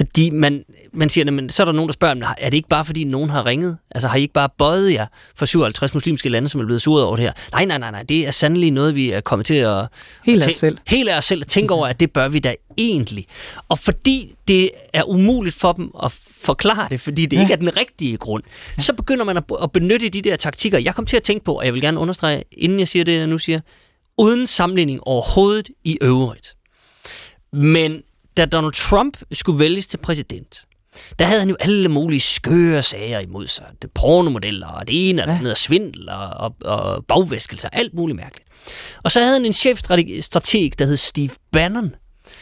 Fordi 0.00 0.30
man, 0.30 0.64
man 0.92 1.08
siger, 1.08 1.30
men 1.30 1.50
så 1.50 1.62
er 1.62 1.64
der 1.64 1.72
nogen, 1.72 1.88
der 1.88 1.92
spørger, 1.92 2.34
er 2.38 2.50
det 2.50 2.56
ikke 2.56 2.68
bare 2.68 2.84
fordi 2.84 3.04
nogen 3.04 3.30
har 3.30 3.46
ringet? 3.46 3.78
Altså 3.90 4.08
har 4.08 4.16
I 4.16 4.20
ikke 4.20 4.34
bare 4.34 4.48
bøjet 4.58 4.92
jer 4.92 5.06
for 5.34 5.46
57 5.46 5.94
muslimske 5.94 6.28
lande, 6.28 6.48
som 6.48 6.60
er 6.60 6.64
blevet 6.64 6.82
suret 6.82 7.04
over 7.04 7.16
det 7.16 7.24
her? 7.24 7.32
Nej, 7.52 7.64
nej, 7.64 7.78
nej, 7.78 7.90
nej, 7.90 8.02
det 8.02 8.26
er 8.26 8.30
sandelig 8.30 8.70
noget, 8.70 8.94
vi 8.94 9.10
er 9.10 9.20
kommet 9.20 9.46
til 9.46 9.54
at... 9.54 9.86
Helt 10.24 10.42
af 10.42 10.48
os 10.48 10.54
selv. 10.54 10.78
Helt 10.86 11.08
af 11.08 11.16
os 11.16 11.24
selv 11.24 11.40
at 11.40 11.46
tænke 11.46 11.74
over, 11.74 11.86
at 11.86 12.00
det 12.00 12.12
bør 12.12 12.28
vi 12.28 12.38
da 12.38 12.54
egentlig. 12.78 13.26
Og 13.68 13.78
fordi 13.78 14.34
det 14.48 14.70
er 14.92 15.02
umuligt 15.02 15.56
for 15.56 15.72
dem 15.72 15.90
at 16.02 16.12
forklare 16.40 16.88
det, 16.90 17.00
fordi 17.00 17.26
det 17.26 17.36
ja. 17.36 17.42
ikke 17.42 17.52
er 17.52 17.58
den 17.58 17.76
rigtige 17.76 18.16
grund, 18.16 18.42
ja. 18.76 18.82
så 18.82 18.92
begynder 18.92 19.24
man 19.24 19.36
at, 19.36 19.44
at 19.62 19.72
benytte 19.72 20.08
de 20.08 20.22
der 20.22 20.36
taktikker. 20.36 20.78
Jeg 20.78 20.94
kom 20.94 21.06
til 21.06 21.16
at 21.16 21.22
tænke 21.22 21.44
på, 21.44 21.54
og 21.54 21.64
jeg 21.64 21.74
vil 21.74 21.82
gerne 21.82 22.00
understrege, 22.00 22.44
inden 22.52 22.78
jeg 22.78 22.88
siger 22.88 23.04
det, 23.04 23.18
jeg 23.18 23.26
nu 23.26 23.38
siger, 23.38 23.60
uden 24.18 24.46
sammenligning 24.46 25.00
overhovedet 25.02 25.68
i 25.84 25.98
øvrigt. 26.02 26.56
Men 27.52 28.02
da 28.36 28.44
Donald 28.44 28.72
Trump 28.72 29.16
skulle 29.32 29.58
vælges 29.58 29.86
til 29.86 29.96
præsident, 29.98 30.64
der 31.18 31.24
havde 31.24 31.40
han 31.40 31.48
jo 31.48 31.56
alle 31.60 31.88
mulige 31.88 32.20
skøre 32.20 32.82
sager 32.82 33.20
imod 33.20 33.46
sig. 33.46 33.66
Det 33.82 33.90
pornomodeller, 33.90 34.66
og 34.66 34.88
det 34.88 35.10
ene 35.10 35.22
og 35.22 35.28
det 35.28 35.34
andet, 35.34 35.50
og 35.50 35.56
svindel 35.56 36.08
og, 36.08 36.28
og, 36.28 36.56
og 36.64 37.04
bagvæskelse, 37.06 37.68
alt 37.72 37.94
muligt 37.94 38.16
mærkeligt. 38.16 38.48
Og 39.02 39.10
så 39.10 39.20
havde 39.20 39.32
han 39.32 39.44
en 39.44 39.52
chefstrateg, 39.52 40.78
der 40.78 40.84
hed 40.84 40.96
Steve 40.96 41.30
Bannon, 41.52 41.94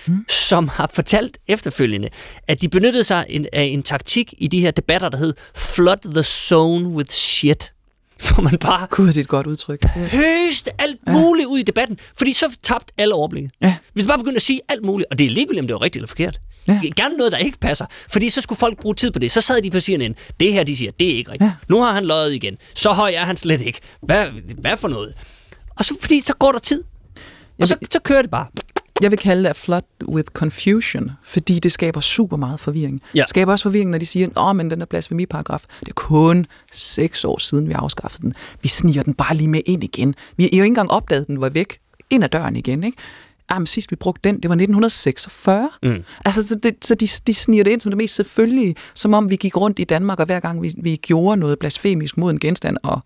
hmm. 0.07 0.25
som 0.29 0.69
har 0.69 0.91
fortalt 0.95 1.39
efterfølgende, 1.49 2.09
at 2.49 2.61
de 2.61 2.69
benyttede 2.69 3.05
sig 3.05 3.27
en, 3.29 3.47
af 3.53 3.63
en 3.63 3.83
taktik 3.83 4.35
i 4.39 4.47
de 4.47 4.61
her 4.61 4.71
debatter, 4.71 5.09
der 5.09 5.19
hed 5.19 5.35
Flood 5.55 6.13
the 6.15 6.23
zone 6.23 6.89
with 6.89 7.11
shit. 7.11 7.73
Hvor 8.35 8.43
man 8.43 8.59
bare 8.59 8.87
Gud, 8.91 9.07
det 9.07 9.17
er 9.17 9.21
et 9.21 9.29
godt 9.29 9.47
udtryk. 9.47 9.85
Ja. 9.85 9.89
høste 10.01 10.71
alt 10.79 11.09
muligt 11.09 11.49
ud 11.49 11.59
i 11.59 11.63
debatten, 11.63 11.99
fordi 12.19 12.33
så 12.33 12.57
tabte 12.63 12.93
alle 12.99 13.15
overblikket. 13.15 13.51
Ja. 13.61 13.77
Hvis 13.93 14.05
man 14.05 14.09
bare 14.09 14.19
begyndte 14.19 14.37
at 14.37 14.43
sige 14.43 14.61
alt 14.69 14.85
muligt, 14.85 15.07
og 15.11 15.19
det 15.19 15.27
er 15.27 15.31
ligegyldigt, 15.31 15.61
om 15.61 15.67
det 15.67 15.75
var 15.75 15.83
rigtigt 15.83 16.01
eller 16.01 16.09
forkert. 16.09 16.41
Ja. 16.69 16.81
Gerne 16.97 17.17
noget, 17.17 17.33
der 17.33 17.39
ikke 17.39 17.59
passer. 17.59 17.87
Fordi 18.09 18.31
så 18.31 18.41
skulle 18.41 18.59
folk 18.59 18.81
bruge 18.81 18.95
tid 18.95 19.11
på 19.11 19.19
det. 19.19 19.33
Så 19.33 19.41
sad 19.41 19.63
de 19.63 19.71
partierne 19.71 20.05
ind. 20.05 20.15
Det 20.41 20.53
her, 20.53 20.65
de 20.65 20.77
siger, 20.77 20.91
det 21.01 21.13
er 21.13 21.17
ikke 21.17 21.33
rigtigt. 21.33 21.49
Ja. 21.49 21.55
Nu 21.69 21.83
har 21.83 21.93
han 21.93 22.05
løjet 22.05 22.35
igen. 22.35 22.57
Så 22.75 22.93
høj 22.93 23.13
er 23.17 23.25
han 23.25 23.37
slet 23.37 23.61
ikke. 23.61 23.81
Hvad, 24.03 24.27
hvad 24.59 24.77
for 24.77 24.89
noget? 24.89 25.15
Og 25.77 25.85
så, 25.85 25.95
fordi 26.01 26.21
så 26.21 26.35
går 26.35 26.53
der 26.53 26.59
tid. 26.59 26.85
Og 27.61 27.69
så, 27.69 27.77
så 27.93 27.99
kører 27.99 28.23
det 28.23 28.31
bare. 28.31 28.47
Jeg 29.03 29.11
vil 29.11 29.19
kalde 29.19 29.43
det 29.43 29.49
a 29.49 29.53
flood 29.53 29.83
with 30.09 30.29
confusion, 30.29 31.11
fordi 31.23 31.59
det 31.59 31.73
skaber 31.73 32.01
super 32.01 32.37
meget 32.37 32.61
forvirring. 32.61 33.03
Ja. 33.15 33.21
Det 33.21 33.29
skaber 33.29 33.53
også 33.53 33.63
forvirring, 33.63 33.91
når 33.91 33.99
de 33.99 34.07
siger, 34.07 34.29
åh, 34.37 34.57
men 34.57 34.71
den 34.71 34.81
er 34.81 34.87
blasfemiparagraf, 34.87 35.65
det 35.81 35.89
er 35.89 35.95
kun 35.95 36.47
seks 36.73 37.25
år 37.25 37.39
siden, 37.39 37.69
vi 37.69 37.73
afskaffede 37.73 38.23
den. 38.23 38.35
Vi 38.63 38.69
sniger 38.69 39.03
den 39.03 39.15
bare 39.15 39.37
lige 39.37 39.49
med 39.49 39.61
ind 39.67 39.85
igen. 39.85 40.15
Vi 40.37 40.43
har 40.43 40.49
jo 40.53 40.55
ikke 40.55 40.67
engang 40.67 40.91
opdaget, 40.91 41.27
den 41.27 41.41
var 41.41 41.49
væk. 41.49 41.79
Ind 42.11 42.25
ad 42.25 42.29
døren 42.29 42.57
igen, 42.57 42.85
ikke? 42.85 42.99
Jamen, 43.51 43.67
sidst 43.67 43.91
vi 43.91 43.97
brugte 43.97 44.29
den, 44.29 44.35
det 44.35 44.49
var 44.49 44.55
1946. 44.55 45.71
Mm. 45.83 46.05
Altså, 46.25 46.49
så, 46.49 46.55
det, 46.63 46.85
så 46.85 46.95
de, 46.95 47.09
de 47.27 47.35
sniger 47.35 47.65
det 47.65 47.71
ind 47.71 47.81
som 47.81 47.91
det 47.91 47.97
mest 47.97 48.15
selvfølgelige, 48.15 48.75
som 48.95 49.15
om 49.15 49.31
vi 49.31 49.37
gik 49.37 49.57
rundt 49.57 49.79
i 49.79 49.85
Danmark, 49.85 50.21
og 50.21 50.27
hver 50.27 50.41
gang 50.41 50.63
vi, 50.63 50.75
vi 50.83 50.97
gjorde 50.97 51.41
noget 51.41 51.59
blasfemisk 51.59 52.17
mod 52.17 52.31
en 52.31 52.39
genstand, 52.39 52.77
og 52.83 53.01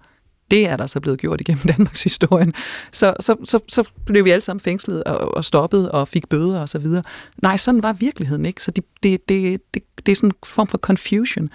det 0.52 0.68
er 0.68 0.76
der 0.76 0.86
så 0.86 1.00
blevet 1.00 1.20
gjort 1.20 1.40
igennem 1.40 1.66
Danmarks 1.76 2.02
historien, 2.02 2.54
så, 2.92 3.14
så, 3.20 3.36
så, 3.44 3.58
så 3.68 3.90
blev 4.06 4.24
vi 4.24 4.30
alle 4.30 4.42
sammen 4.42 4.60
fængslet 4.60 5.04
og, 5.04 5.36
og 5.36 5.44
stoppet 5.44 5.90
og 5.90 6.08
fik 6.08 6.28
bøder 6.28 6.60
og 6.60 6.68
så 6.68 6.78
videre. 6.78 7.02
Nej, 7.42 7.56
sådan 7.56 7.82
var 7.82 7.92
virkeligheden 7.92 8.44
ikke, 8.44 8.62
så 8.62 8.70
det, 8.70 8.84
det, 9.02 9.28
det, 9.28 9.60
det, 9.74 9.82
det 10.06 10.12
er 10.12 10.16
sådan 10.16 10.28
en 10.28 10.34
form 10.46 10.66
for 10.66 10.78
confusion. 10.78 11.50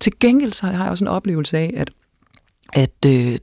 Til 0.00 0.12
gengæld 0.20 0.52
så 0.52 0.66
har 0.66 0.82
jeg 0.82 0.90
også 0.90 1.04
en 1.04 1.08
oplevelse 1.08 1.58
af, 1.58 1.74
at, 1.76 1.90
at 2.72 3.04
øh, 3.06 3.38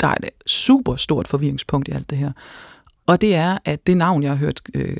der 0.00 0.08
er 0.08 0.14
et 0.22 0.30
super 0.46 0.96
stort 0.96 1.28
forvirringspunkt 1.28 1.88
i 1.88 1.90
alt 1.90 2.10
det 2.10 2.18
her. 2.18 2.32
Og 3.06 3.20
det 3.20 3.34
er, 3.34 3.58
at 3.64 3.86
det 3.86 3.96
navn, 3.96 4.22
jeg 4.22 4.30
har 4.30 4.36
hørt 4.36 4.60
øh, 4.74 4.96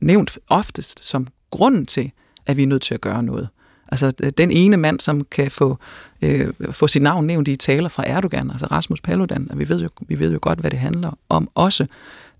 nævnt 0.00 0.38
oftest 0.48 1.04
som 1.04 1.26
grunden 1.50 1.86
til, 1.86 2.10
at 2.46 2.56
vi 2.56 2.62
er 2.62 2.66
nødt 2.66 2.82
til 2.82 2.94
at 2.94 3.00
gøre 3.00 3.22
noget. 3.22 3.48
Altså 3.90 4.12
øh, 4.22 4.32
den 4.38 4.50
ene 4.50 4.76
mand, 4.76 5.00
som 5.00 5.24
kan 5.24 5.50
få, 5.50 5.78
øh, 6.22 6.52
få 6.70 6.86
sit 6.86 7.02
navn 7.02 7.26
nævnt 7.26 7.48
i 7.48 7.56
taler 7.56 7.88
fra 7.88 8.04
Erdogan, 8.06 8.50
altså 8.50 8.66
Rasmus 8.66 9.00
Paludan, 9.00 9.50
og 9.50 9.58
vi 9.58 9.68
ved 9.68 9.80
jo, 9.82 9.88
vi 10.08 10.18
ved 10.18 10.32
jo 10.32 10.38
godt, 10.42 10.58
hvad 10.58 10.70
det 10.70 10.78
handler 10.78 11.18
om 11.28 11.48
også, 11.54 11.86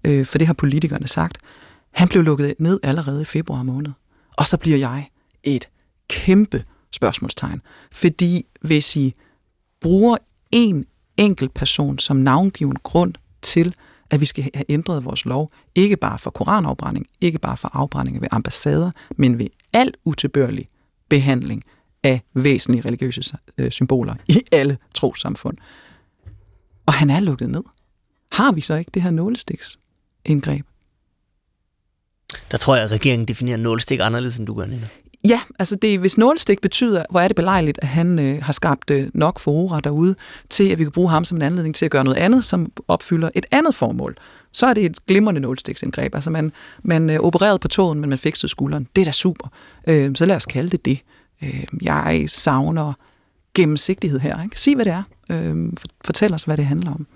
øh, 0.04 0.26
for 0.26 0.38
det 0.38 0.46
har 0.46 0.54
politikerne 0.54 1.08
sagt. 1.08 1.38
Han 1.90 2.08
blev 2.08 2.22
lukket 2.22 2.54
ned 2.58 2.80
allerede 2.82 3.22
i 3.22 3.24
februar 3.24 3.62
måned. 3.62 3.92
Og 4.36 4.46
så 4.46 4.56
bliver 4.56 4.78
jeg 4.78 5.08
et 5.42 5.68
kæmpe 6.08 6.64
spørgsmålstegn. 6.92 7.62
Fordi 7.92 8.46
hvis 8.60 8.96
I 8.96 9.14
bruger 9.80 10.16
en 10.50 10.86
enkelt 11.16 11.54
person 11.54 11.98
som 11.98 12.16
navngiven 12.16 12.76
grund 12.82 13.14
til, 13.42 13.74
at 14.10 14.20
vi 14.20 14.26
skal 14.26 14.50
have 14.54 14.64
ændret 14.68 15.04
vores 15.04 15.24
lov, 15.24 15.50
ikke 15.74 15.96
bare 15.96 16.18
for 16.18 16.30
koranafbrænding, 16.30 17.06
ikke 17.20 17.38
bare 17.38 17.56
for 17.56 17.70
afbrænding 17.72 18.20
ved 18.20 18.28
ambassader, 18.30 18.90
men 19.16 19.38
ved 19.38 19.46
al 19.72 19.94
utilbørlig 20.04 20.68
behandling 21.10 21.62
af 22.02 22.22
væsentlige 22.34 22.82
religiøse 22.84 23.36
øh, 23.58 23.70
symboler 23.70 24.14
i 24.28 24.42
alle 24.52 24.78
trosamfund. 24.94 25.56
Og 26.86 26.92
han 26.92 27.10
er 27.10 27.20
lukket 27.20 27.50
ned. 27.50 27.62
Har 28.32 28.52
vi 28.52 28.60
så 28.60 28.74
ikke 28.74 28.90
det 28.94 29.02
her 29.02 29.10
nålestiks 29.10 29.78
indgreb? 30.24 30.66
Der 32.50 32.56
tror 32.56 32.76
jeg, 32.76 32.84
at 32.84 32.90
regeringen 32.90 33.28
definerer 33.28 33.56
nålstik 33.56 34.00
anderledes, 34.00 34.36
end 34.36 34.46
du 34.46 34.54
gør, 34.54 34.66
Nina. 34.66 34.88
Ja, 35.28 35.40
altså 35.58 35.76
det, 35.76 35.98
hvis 35.98 36.18
nålestik 36.18 36.60
betyder, 36.60 37.04
hvor 37.10 37.20
er 37.20 37.28
det 37.28 37.36
belejligt, 37.36 37.78
at 37.82 37.88
han 37.88 38.18
øh, 38.18 38.42
har 38.42 38.52
skabt 38.52 38.90
øh, 38.90 39.10
nok 39.14 39.38
forora 39.38 39.80
derude, 39.80 40.14
til 40.50 40.68
at 40.68 40.78
vi 40.78 40.82
kan 40.84 40.92
bruge 40.92 41.10
ham 41.10 41.24
som 41.24 41.38
en 41.38 41.42
anledning 41.42 41.74
til 41.74 41.84
at 41.84 41.90
gøre 41.90 42.04
noget 42.04 42.16
andet, 42.16 42.44
som 42.44 42.72
opfylder 42.88 43.30
et 43.34 43.46
andet 43.50 43.74
formål, 43.74 44.16
så 44.52 44.66
er 44.66 44.74
det 44.74 44.84
et 44.84 45.06
glimrende 45.06 45.40
nålstiksindgreb. 45.40 46.14
Altså 46.14 46.30
man, 46.30 46.52
man 46.82 47.10
øh, 47.10 47.20
opererede 47.20 47.58
på 47.58 47.68
tåen, 47.68 48.00
men 48.00 48.10
man 48.10 48.18
fikset 48.18 48.50
skulderen. 48.50 48.88
Det 48.96 49.02
er 49.02 49.04
da 49.04 49.12
super. 49.12 49.48
Øh, 49.86 50.14
så 50.14 50.26
lad 50.26 50.36
os 50.36 50.46
kalde 50.46 50.70
det 50.70 50.84
det. 50.84 50.98
Øh, 51.42 51.64
jeg 51.82 52.24
savner 52.26 52.92
gennemsigtighed 53.54 54.20
her. 54.20 54.42
Ikke? 54.42 54.60
Sig, 54.60 54.74
hvad 54.74 54.84
det 54.84 54.92
er. 54.92 55.02
Øh, 55.30 55.72
fortæl 56.04 56.34
os, 56.34 56.42
hvad 56.42 56.56
det 56.56 56.64
handler 56.64 56.90
om. 56.90 57.06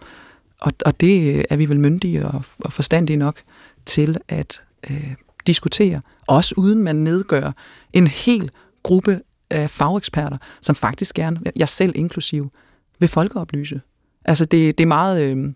Og, 0.61 0.73
og 0.87 1.01
det 1.01 1.37
øh, 1.37 1.45
er 1.51 1.57
vi 1.57 1.69
vel 1.69 1.81
myndige 1.81 2.27
og, 2.27 2.43
og 2.59 2.73
forstandige 2.73 3.17
nok 3.17 3.41
til 3.87 4.17
at 4.29 4.63
øh, 4.91 5.15
diskutere, 5.47 6.01
også 6.27 6.55
uden 6.57 6.83
man 6.83 6.97
nedgør 6.97 7.53
en 7.93 8.07
hel 8.07 8.51
gruppe 8.83 9.21
af 9.51 9.71
fageksperter, 9.71 10.37
som 10.61 10.75
faktisk 10.75 11.15
gerne, 11.15 11.41
jeg 11.57 11.69
selv 11.69 11.93
inklusiv, 11.97 12.53
vil 12.99 13.09
folkeoplyse. 13.09 13.81
Altså 14.25 14.45
det, 14.45 14.79
det 14.79 14.85
er 14.85 14.89
meget... 14.89 15.23
Øh, 15.23 15.53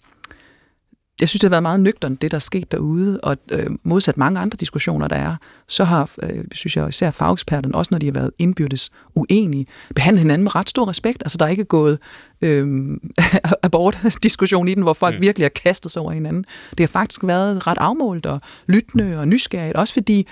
jeg 1.20 1.28
synes, 1.28 1.40
det 1.40 1.48
har 1.48 1.50
været 1.50 1.62
meget 1.62 1.80
nøgtern, 1.80 2.14
det 2.14 2.30
der 2.30 2.34
er 2.34 2.40
sket 2.40 2.72
derude, 2.72 3.20
og 3.22 3.36
øh, 3.50 3.66
modsat 3.82 4.16
mange 4.16 4.40
andre 4.40 4.56
diskussioner, 4.56 5.08
der 5.08 5.16
er, 5.16 5.36
så 5.68 5.84
har, 5.84 6.10
øh, 6.22 6.44
synes 6.54 6.76
jeg 6.76 6.88
især 6.88 7.10
fageksperterne, 7.10 7.74
også 7.74 7.88
når 7.90 7.98
de 7.98 8.06
har 8.06 8.12
været 8.12 8.30
indbyrdes 8.38 8.90
uenige, 9.14 9.66
behandlet 9.94 10.20
hinanden 10.20 10.42
med 10.42 10.54
ret 10.54 10.68
stor 10.68 10.88
respekt. 10.88 11.22
Altså, 11.22 11.38
der 11.38 11.44
er 11.44 11.48
ikke 11.48 11.64
gået 11.64 11.98
øh, 12.42 12.96
abort-diskussion 13.62 14.68
i 14.68 14.74
den, 14.74 14.82
hvor 14.82 14.92
folk 14.92 15.14
mm. 15.14 15.22
virkelig 15.22 15.44
har 15.44 15.60
kastet 15.62 15.92
sig 15.92 16.02
over 16.02 16.12
hinanden. 16.12 16.44
Det 16.70 16.80
har 16.80 16.86
faktisk 16.86 17.24
været 17.24 17.66
ret 17.66 17.78
afmålt 17.78 18.26
og 18.26 18.40
lyttende 18.66 19.18
og 19.18 19.28
nysgerrigt, 19.28 19.76
også 19.76 19.92
fordi 19.92 20.26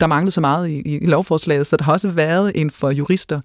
der 0.00 0.06
manglede 0.06 0.30
så 0.30 0.40
meget 0.40 0.68
i, 0.68 0.98
i 0.98 1.06
lovforslaget, 1.06 1.66
så 1.66 1.76
der 1.76 1.84
har 1.84 1.92
også 1.92 2.08
været 2.08 2.52
en 2.54 2.70
for 2.70 2.90
jurister 2.90 3.40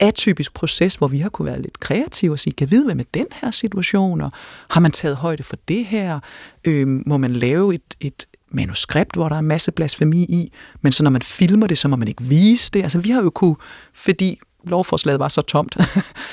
atypisk 0.00 0.54
proces, 0.54 0.94
hvor 0.94 1.08
vi 1.08 1.18
har 1.18 1.28
kunne 1.28 1.46
være 1.46 1.62
lidt 1.62 1.80
kreative 1.80 2.32
og 2.32 2.38
sige, 2.38 2.52
kan 2.52 2.70
vide, 2.70 2.84
hvad 2.84 2.94
med 2.94 3.04
den 3.14 3.26
her 3.32 3.50
situation, 3.50 4.20
og 4.20 4.32
har 4.70 4.80
man 4.80 4.92
taget 4.92 5.16
højde 5.16 5.42
for 5.42 5.56
det 5.68 5.84
her? 5.84 6.20
Øh, 6.64 6.88
må 7.06 7.16
man 7.16 7.32
lave 7.32 7.74
et, 7.74 7.96
et 8.00 8.26
manuskript, 8.50 9.14
hvor 9.14 9.28
der 9.28 9.36
er 9.36 9.40
en 9.40 9.46
masse 9.46 9.72
blasfemi 9.72 10.22
i, 10.22 10.52
men 10.82 10.92
så 10.92 11.02
når 11.02 11.10
man 11.10 11.22
filmer 11.22 11.66
det, 11.66 11.78
så 11.78 11.88
må 11.88 11.96
man 11.96 12.08
ikke 12.08 12.22
vise 12.22 12.70
det. 12.70 12.82
Altså 12.82 12.98
vi 12.98 13.10
har 13.10 13.22
jo 13.22 13.30
kunne, 13.30 13.56
fordi 13.94 14.40
lovforslaget 14.64 15.20
var 15.20 15.28
så 15.28 15.42
tomt, 15.42 15.76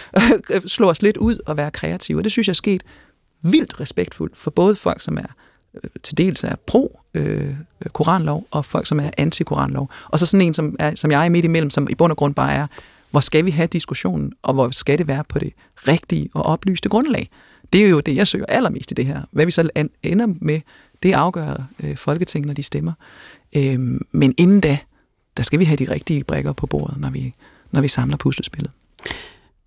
slå 0.65 0.89
os 0.89 1.01
lidt 1.01 1.17
ud 1.17 1.39
og 1.45 1.57
være 1.57 1.71
kreative, 1.71 2.19
og 2.19 2.23
det 2.23 2.31
synes 2.31 2.47
jeg 2.47 2.51
er 2.51 2.55
sket 2.55 2.83
vildt 3.41 3.79
respektfuldt 3.79 4.37
for 4.37 4.51
både 4.51 4.75
folk, 4.75 5.01
som 5.01 5.17
er 5.17 5.35
øh, 5.73 5.89
til 6.03 6.17
dels 6.17 6.43
er 6.43 6.55
pro 6.67 6.99
øh, 7.13 7.55
koranlov, 7.93 8.47
og 8.51 8.65
folk, 8.65 8.87
som 8.87 8.99
er 8.99 9.09
anti-koranlov. 9.17 9.89
Og 10.07 10.19
så 10.19 10.25
sådan 10.25 10.47
en, 10.47 10.53
som, 10.53 10.75
er, 10.79 10.95
som 10.95 11.11
jeg 11.11 11.25
er 11.25 11.29
midt 11.29 11.45
imellem, 11.45 11.69
som 11.69 11.87
i 11.89 11.95
bund 11.95 12.11
og 12.11 12.17
grund 12.17 12.35
bare 12.35 12.53
er, 12.53 12.67
hvor 13.11 13.19
skal 13.19 13.45
vi 13.45 13.51
have 13.51 13.67
diskussionen, 13.67 14.33
og 14.41 14.53
hvor 14.53 14.69
skal 14.69 14.97
det 14.97 15.07
være 15.07 15.23
på 15.29 15.39
det 15.39 15.53
rigtige 15.87 16.29
og 16.33 16.45
oplyste 16.45 16.89
grundlag. 16.89 17.29
Det 17.73 17.85
er 17.85 17.89
jo 17.89 17.99
det, 17.99 18.15
jeg 18.15 18.27
søger 18.27 18.45
allermest 18.45 18.91
i 18.91 18.93
det 18.93 19.05
her. 19.05 19.21
Hvad 19.31 19.45
vi 19.45 19.51
så 19.51 19.69
ender 20.03 20.27
med, 20.41 20.61
det 21.03 21.13
afgør 21.13 21.63
øh, 21.83 21.97
Folketinget, 21.97 22.47
når 22.47 22.53
de 22.53 22.63
stemmer. 22.63 22.93
Øh, 23.55 23.79
men 24.11 24.33
inden 24.37 24.61
da, 24.61 24.77
der 25.37 25.43
skal 25.43 25.59
vi 25.59 25.65
have 25.65 25.77
de 25.77 25.91
rigtige 25.91 26.23
brækker 26.23 26.53
på 26.53 26.67
bordet, 26.67 26.97
når 26.97 27.09
vi, 27.09 27.33
når 27.71 27.81
vi 27.81 27.87
samler 27.87 28.17
puslespillet. 28.17 28.71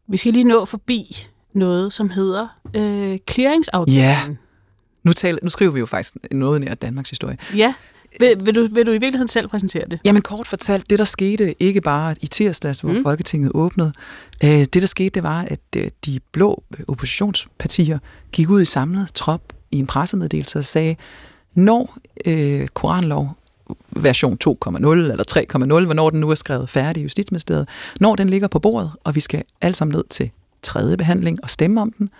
Vi 0.09 0.17
skal 0.17 0.33
lige 0.33 0.45
nå 0.45 0.65
forbi 0.65 1.27
noget, 1.53 1.93
som 1.93 2.11
hedder 2.11 2.59
øh, 2.77 3.19
clearingsaftalen. 3.31 4.01
Ja. 4.01 4.19
Nu, 5.05 5.13
taler, 5.13 5.39
nu 5.43 5.51
skriver 5.51 5.71
vi 5.71 5.81
jo 5.81 5.87
faktisk 5.87 6.17
noget 6.31 6.61
nær 6.61 6.75
Danmarks 6.75 7.11
historie. 7.11 7.37
Ja. 7.57 7.75
Vil, 8.21 8.47
vil, 8.47 8.55
du, 8.55 8.69
vil 8.75 8.87
du 8.87 8.91
i 8.91 8.99
virkeligheden 8.99 9.29
selv 9.29 9.49
præsentere 9.49 9.85
det? 9.91 10.01
Jamen 10.05 10.23
kort 10.23 10.47
fortalt, 10.47 10.91
det 10.91 10.99
der 10.99 11.05
skete 11.05 11.63
ikke 11.63 11.81
bare 11.81 12.15
i 12.21 12.27
tirsdags, 12.27 12.81
hvor 12.81 12.93
mm. 12.93 13.03
Folketinget 13.03 13.53
åbnede, 13.55 13.93
øh, 14.45 14.51
det 14.51 14.75
der 14.75 14.87
skete, 14.87 15.11
det 15.11 15.23
var, 15.23 15.47
at 15.49 15.61
øh, 15.77 15.91
de 16.05 16.21
blå 16.33 16.63
oppositionspartier 16.89 17.99
gik 18.33 18.51
ud 18.51 18.63
i 18.63 18.65
samlet 18.65 19.09
trop 19.15 19.53
i 19.71 19.79
en 19.79 19.87
pressemeddelelse 19.87 20.59
og 20.59 20.65
sagde, 20.65 20.97
når 21.55 21.99
øh, 22.27 22.69
Koranlov 22.69 23.37
version 23.91 24.39
2.0 24.45 24.87
eller 24.87 25.25
3.0, 25.81 25.85
hvornår 25.85 26.11
den 26.11 26.21
nu 26.21 26.31
er 26.31 26.35
skrevet 26.35 26.69
færdig 26.69 27.01
i 27.01 27.03
Justitsministeriet, 27.03 27.69
når 28.01 28.17
den 28.17 28.29
ligger 28.29 28.49
på 28.49 28.59
bordet, 28.59 28.93
og 29.05 29.15
vi 29.15 29.21
skal 29.21 29.43
alle 29.61 29.75
sammen 29.75 29.95
ned 29.95 30.05
til 30.11 30.31
tredje 30.63 30.97
behandling 30.97 31.39
og 31.43 31.51
stemme 31.51 31.81
om 31.81 31.93
den, 31.99 32.11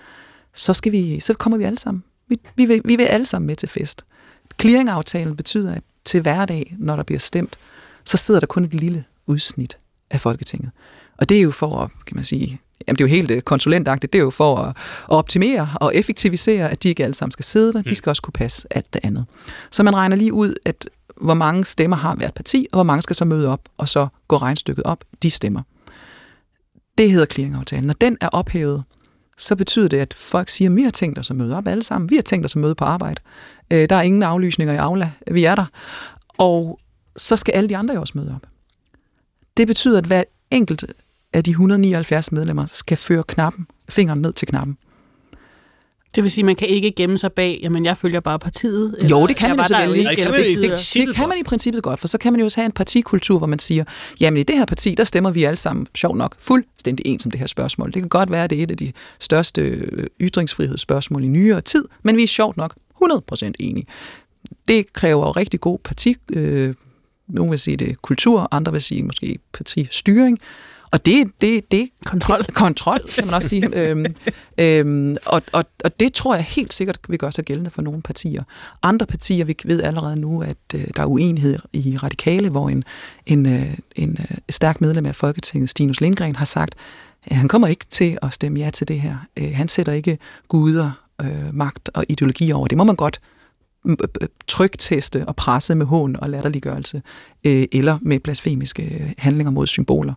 så, 0.55 0.75
skal 0.75 0.93
vi, 0.93 1.21
så 1.21 1.35
kommer 1.35 1.59
vi 1.59 1.65
alle 1.65 1.79
sammen. 1.79 2.05
Vi, 2.29 2.41
vi, 2.57 2.65
vil, 2.65 2.83
vi 2.85 2.97
vil 2.97 3.05
alle 3.05 3.27
sammen 3.27 3.47
med 3.47 3.57
til 3.57 3.69
fest. 3.69 4.05
Clearingaftalen 4.61 5.37
betyder, 5.37 5.75
at 5.75 5.83
til 6.05 6.21
hverdag, 6.21 6.77
når 6.79 6.97
der 6.97 7.03
bliver 7.03 7.19
stemt, 7.19 7.57
så 8.05 8.17
sidder 8.17 8.41
der 8.41 8.47
kun 8.47 8.65
et 8.65 8.75
lille 8.75 9.05
udsnit 9.27 9.77
af 10.11 10.21
Folketinget. 10.21 10.71
Og 11.19 11.29
det 11.29 11.37
er 11.37 11.43
jo 11.43 11.51
for 11.51 11.81
at, 11.81 11.91
kan 12.07 12.15
man 12.17 12.25
sige, 12.25 12.61
jamen 12.89 12.99
det 12.99 13.05
er 13.05 13.09
jo 13.09 13.15
helt 13.15 13.31
øh, 13.31 13.43
konsulentagtigt, 13.43 14.13
det 14.13 14.19
er 14.19 14.23
jo 14.23 14.31
for 14.31 14.57
at, 14.57 14.77
optimere 15.09 15.69
og 15.75 15.97
effektivisere, 15.97 16.71
at 16.71 16.83
de 16.83 16.89
ikke 16.89 17.05
alle 17.05 17.15
sammen 17.15 17.33
skal 17.33 17.45
sidde 17.45 17.73
der, 17.73 17.83
de 17.83 17.89
mm. 17.91 17.95
skal 17.95 18.11
også 18.11 18.23
kunne 18.23 18.33
passe 18.33 18.69
alt 18.71 18.93
det 18.93 19.01
andet. 19.05 19.25
Så 19.71 19.83
man 19.83 19.97
regner 19.97 20.17
lige 20.17 20.33
ud, 20.33 20.55
at 20.65 20.91
hvor 21.17 21.35
mange 21.35 21.65
stemmer 21.65 21.97
har 21.97 22.15
hvert 22.15 22.35
parti, 22.35 22.67
og 22.73 22.77
hvor 22.77 22.83
mange 22.83 23.03
skal 23.03 23.17
så 23.17 23.25
møde 23.25 23.49
op, 23.49 23.69
og 23.79 23.89
så 23.89 24.07
gå 24.29 24.37
regnstykket 24.37 24.85
op, 24.85 25.05
de 25.23 25.31
stemmer. 25.31 25.63
Det 26.99 27.11
hedder 27.11 27.27
clearingaftalen. 27.27 27.87
Når 27.87 27.95
den 27.95 28.17
er 28.21 28.29
ophævet, 28.29 28.85
så 29.39 29.57
betyder 29.57 29.89
det, 29.89 29.99
at 29.99 30.15
folk 30.15 30.49
siger, 30.49 30.71
at 30.71 30.77
vi 30.77 30.83
har 30.83 30.91
tænkt 30.91 31.19
os 31.19 31.31
at 31.31 31.37
møde 31.37 31.57
op 31.57 31.69
alle 31.69 31.83
sammen. 31.83 32.11
Vi 32.11 32.15
har 32.15 32.23
tænkt 32.23 32.45
os 32.45 32.57
at 32.57 32.61
møde 32.61 32.75
på 32.75 32.85
arbejde. 32.85 33.21
Øh, 33.73 33.89
der 33.89 33.97
er 33.97 34.03
ingen 34.03 34.23
aflysninger 34.23 34.75
i 34.75 34.77
Aula. 34.77 35.11
Vi 35.31 35.45
er 35.45 35.55
der. 35.55 35.67
Og 36.39 36.79
så 37.17 37.37
skal 37.37 37.53
alle 37.53 37.69
de 37.69 37.77
andre 37.77 37.95
jo 37.95 38.01
også 38.01 38.13
møde 38.17 38.33
op. 38.35 38.49
Det 39.57 39.67
betyder, 39.67 39.99
at 39.99 40.05
hver 40.05 40.23
enkelt 40.51 40.85
af 41.33 41.45
de 41.45 41.51
179 41.51 42.33
medlemmer 42.33 42.67
skal 42.73 42.97
føre 42.97 43.23
knappen, 43.29 43.67
fingeren 43.89 44.21
ned 44.21 44.33
til 44.33 44.49
knappen. 44.49 44.77
Det 46.15 46.23
vil 46.23 46.31
sige, 46.31 46.43
at 46.43 46.47
man 46.47 46.57
kan 46.57 46.69
ikke 46.69 46.93
gemme 46.97 47.19
sig 47.19 47.33
bag, 47.33 47.59
jamen 47.63 47.85
jeg 47.85 47.97
følger 47.97 48.21
bare 48.21 48.39
partiet. 48.39 48.95
Eller, 48.99 49.19
jo, 49.19 49.27
det 49.27 49.37
kan 49.37 49.51
man 49.51 49.59
jo 49.59 49.65
selvfølgelig 49.65 50.11
ikke. 50.11 50.25
Det 50.25 50.35
det, 50.95 51.07
det 51.09 51.15
kan 51.15 51.29
man 51.29 51.39
i 51.39 51.43
princippet 51.43 51.83
godt, 51.83 52.01
for 52.01 52.09
så 52.09 52.19
kan 52.19 52.33
man 52.33 52.41
jo 52.41 52.51
have 52.55 52.67
en 52.67 52.73
partikultur, 52.73 53.39
hvor 53.39 53.47
man 53.47 53.59
siger, 53.59 53.85
jamen 54.21 54.41
i 54.41 54.43
det 54.43 54.57
her 54.57 54.65
parti, 54.65 54.95
der 54.95 55.05
stemmer 55.05 55.31
vi 55.31 55.45
alle 55.45 55.57
sammen, 55.57 55.87
sjov 55.95 56.17
nok, 56.17 56.35
fuldstændig 56.39 57.07
ens 57.07 57.25
om 57.25 57.31
det 57.31 57.41
her 57.41 57.47
spørgsmål. 57.47 57.93
Det 57.93 58.03
kan 58.03 58.09
godt 58.09 58.31
være, 58.31 58.45
at 58.45 58.51
det 58.51 58.59
er 58.59 58.63
et 58.63 58.71
af 58.71 58.77
de 58.77 58.93
største 59.19 59.61
øh, 59.61 60.07
ytringsfrihedsspørgsmål 60.21 61.25
i 61.25 61.29
nyere 61.29 61.61
tid, 61.61 61.85
men 62.03 62.17
vi 62.17 62.23
er 62.23 62.27
sjovt 62.27 62.57
nok 62.57 62.75
100% 63.03 63.53
enige. 63.59 63.87
Det 64.69 64.93
kræver 64.93 65.27
jo 65.27 65.31
rigtig 65.31 65.61
god 65.61 65.79
parti, 65.79 66.17
øh, 66.33 66.75
nogen 67.29 67.51
vil 67.51 67.59
sige 67.59 67.77
det 67.77 68.03
kultur, 68.03 68.49
andre 68.51 68.73
vil 68.73 68.83
sige 68.83 69.03
måske 69.03 69.39
partistyring, 69.53 70.39
og 70.93 71.07
det, 71.07 71.31
det, 71.41 71.71
det 71.71 71.89
kontrol. 72.07 72.45
kontrol, 72.65 73.01
kan 73.15 73.25
man 73.25 73.35
også 73.35 73.49
sige. 73.49 73.69
øhm, 73.77 74.07
øhm, 74.59 75.17
og, 75.27 75.43
og, 75.53 75.65
og 75.85 76.01
det 76.01 76.13
tror 76.13 76.35
jeg 76.35 76.45
helt 76.45 76.73
sikkert 76.73 76.99
vil 77.09 77.19
gøre 77.19 77.33
sig 77.33 77.45
gældende 77.45 77.71
for 77.71 77.83
nogle 77.83 78.03
partier. 78.03 78.43
Andre 78.83 79.07
partier, 79.07 79.45
vi 79.45 79.57
ved 79.65 79.83
allerede 79.83 80.21
nu, 80.21 80.43
at 80.43 80.57
øh, 80.75 80.85
der 80.97 81.03
er 81.03 81.07
uenighed 81.07 81.59
i 81.73 81.97
Radikale, 82.03 82.49
hvor 82.49 82.69
en, 82.69 82.85
en, 83.27 83.47
øh, 83.47 83.75
en 83.97 84.19
øh, 84.21 84.37
stærk 84.51 84.81
medlem 84.81 85.07
af 85.07 85.17
Folketinget, 85.17 85.71
Stinus 85.71 86.01
Lindgren, 86.01 86.37
har 86.37 86.45
sagt, 86.45 86.75
at 87.25 87.37
han 87.37 87.49
kommer 87.49 87.69
ikke 87.69 87.87
til 87.91 88.19
at 88.23 88.33
stemme 88.33 88.61
ja 88.61 88.71
til 88.71 88.89
det 88.89 89.01
her. 89.01 89.17
Øh, 89.37 89.53
han 89.55 89.69
sætter 89.69 89.93
ikke 89.93 90.19
guder, 90.49 90.91
øh, 91.23 91.55
magt 91.55 91.91
og 91.95 92.05
ideologi 92.09 92.53
over. 92.53 92.67
Det 92.67 92.79
må 92.79 92.85
man 92.85 92.97
godt 92.97 93.21
trygteste 94.47 95.25
og 95.29 95.37
presse 95.37 95.75
med 95.75 95.87
hån 95.87 96.17
og 96.17 96.31
latterliggørelse, 96.31 97.03
øh, 97.45 97.65
eller 97.73 97.99
med 98.03 98.21
blasfemiske 98.21 98.83
øh, 98.83 99.13
handlinger 99.19 99.51
mod 99.51 99.67
symboler. 99.67 100.15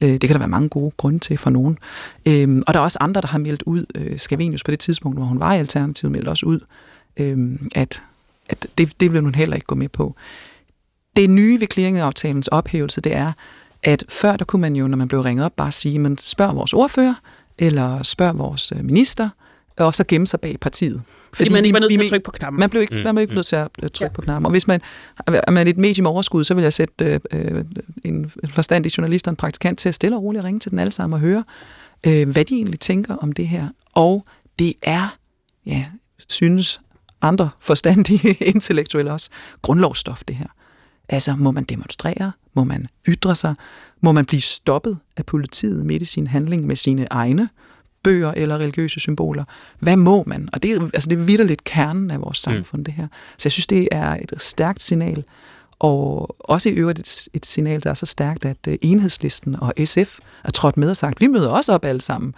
Øh, 0.00 0.08
det 0.08 0.20
kan 0.20 0.32
der 0.32 0.38
være 0.38 0.48
mange 0.48 0.68
gode 0.68 0.92
grunde 0.96 1.18
til 1.18 1.38
for 1.38 1.50
nogen. 1.50 1.78
Øh, 2.26 2.62
og 2.66 2.74
der 2.74 2.80
er 2.80 2.84
også 2.84 2.98
andre, 3.00 3.20
der 3.20 3.26
har 3.26 3.38
meldt 3.38 3.62
ud, 3.62 3.86
øh, 3.94 4.18
Skavenius 4.18 4.64
på 4.64 4.70
det 4.70 4.78
tidspunkt, 4.78 5.18
hvor 5.18 5.26
hun 5.26 5.40
var 5.40 5.54
i 5.54 5.58
Alternativet, 5.58 6.12
meldte 6.12 6.28
også 6.28 6.46
ud, 6.46 6.60
øh, 7.16 7.58
at, 7.74 8.02
at 8.48 8.66
det, 8.78 9.00
det 9.00 9.12
vil 9.12 9.22
hun 9.22 9.34
heller 9.34 9.54
ikke 9.54 9.66
gå 9.66 9.74
med 9.74 9.88
på. 9.88 10.14
Det 11.16 11.30
nye 11.30 11.60
ved 11.60 11.66
clearingaftalens 11.72 12.48
ophævelse, 12.48 13.00
det 13.00 13.14
er, 13.14 13.32
at 13.82 14.04
før 14.08 14.36
der 14.36 14.44
kunne 14.44 14.62
man 14.62 14.76
jo, 14.76 14.88
når 14.88 14.96
man 14.96 15.08
blev 15.08 15.20
ringet 15.20 15.44
op, 15.44 15.56
bare 15.56 15.72
sige, 15.72 15.98
man 15.98 16.18
spørg 16.18 16.56
vores 16.56 16.72
ordfører, 16.72 17.14
eller 17.58 18.02
spørg 18.02 18.38
vores 18.38 18.72
øh, 18.76 18.84
minister, 18.84 19.28
og 19.78 19.94
så 19.94 20.04
gemme 20.08 20.26
sig 20.26 20.40
bag 20.40 20.60
partiet. 20.60 21.02
Fordi, 21.04 21.30
Fordi 21.32 21.50
man 21.50 21.64
ikke 21.64 21.74
var 21.74 21.80
nødt 21.80 21.92
til 21.92 22.00
at 22.00 22.08
trykke 22.08 22.24
på 22.24 22.30
knappen. 22.30 22.60
Man 22.60 22.70
blev 22.70 22.82
ikke, 22.82 22.94
mm. 22.94 23.02
man 23.02 23.14
blev 23.14 23.22
ikke 23.22 23.34
nødt 23.34 23.46
til 23.46 23.56
at 23.56 23.68
trykke 23.78 24.04
ja. 24.04 24.08
på 24.08 24.22
knappen. 24.22 24.46
Og 24.46 24.50
hvis 24.50 24.66
man 24.66 24.80
er 25.26 25.50
man 25.50 25.68
et 25.68 25.76
medium 25.76 26.06
overskud, 26.06 26.44
så 26.44 26.54
vil 26.54 26.62
jeg 26.62 26.72
sætte 26.72 27.20
øh, 27.32 27.64
en 28.04 28.30
forstandig 28.48 28.98
journalist 28.98 29.26
og 29.26 29.30
en 29.30 29.36
praktikant 29.36 29.78
til 29.78 29.88
at 29.88 29.94
stille 29.94 30.16
og 30.16 30.22
roligt 30.22 30.44
ringe 30.44 30.60
til 30.60 30.70
den 30.70 30.78
alle 30.78 30.92
sammen 30.92 31.14
og 31.14 31.20
høre, 31.20 31.44
øh, 32.06 32.28
hvad 32.28 32.44
de 32.44 32.54
egentlig 32.54 32.80
tænker 32.80 33.16
om 33.16 33.32
det 33.32 33.48
her. 33.48 33.68
Og 33.92 34.26
det 34.58 34.74
er, 34.82 35.16
ja, 35.66 35.84
synes 36.28 36.80
andre 37.22 37.50
forstandige 37.60 38.36
intellektuelle 38.54 39.12
også, 39.12 39.30
grundlovsstof 39.62 40.22
det 40.28 40.36
her. 40.36 40.46
Altså, 41.08 41.36
må 41.36 41.50
man 41.50 41.64
demonstrere? 41.64 42.32
Må 42.54 42.64
man 42.64 42.86
ytre 43.08 43.36
sig? 43.36 43.54
Må 44.00 44.12
man 44.12 44.24
blive 44.24 44.40
stoppet 44.40 44.98
af 45.16 45.26
politiet 45.26 45.86
midt 45.86 46.02
i 46.02 46.04
sin 46.04 46.26
handling 46.26 46.66
med 46.66 46.76
sine 46.76 47.06
egne 47.10 47.48
bøger 48.02 48.32
eller 48.36 48.58
religiøse 48.58 49.00
symboler. 49.00 49.44
Hvad 49.78 49.96
må 49.96 50.24
man? 50.26 50.48
Og 50.52 50.62
det 50.62 50.70
er, 50.70 50.80
altså 50.94 51.08
det 51.08 51.18
er 51.18 51.24
vidderligt 51.24 51.64
kernen 51.64 52.10
af 52.10 52.20
vores 52.20 52.46
mm. 52.46 52.52
samfund, 52.52 52.80
mm. 52.80 52.84
det 52.84 52.94
her. 52.94 53.06
Så 53.38 53.46
jeg 53.46 53.52
synes, 53.52 53.66
det 53.66 53.88
er 53.92 54.14
et 54.14 54.32
stærkt 54.38 54.82
signal, 54.82 55.24
og 55.78 56.36
også 56.38 56.68
i 56.68 56.72
øvrigt 56.72 56.98
et, 56.98 57.28
et 57.34 57.46
signal, 57.46 57.82
der 57.82 57.90
er 57.90 57.94
så 57.94 58.06
stærkt, 58.06 58.44
at 58.44 58.56
uh, 58.68 58.74
enhedslisten 58.82 59.56
og 59.60 59.72
SF 59.84 60.18
er 60.44 60.50
trådt 60.50 60.76
med 60.76 60.90
og 60.90 60.96
sagt, 60.96 61.20
vi 61.20 61.26
møder 61.26 61.48
også 61.48 61.72
op 61.72 61.84
alle 61.84 62.00
sammen. 62.00 62.34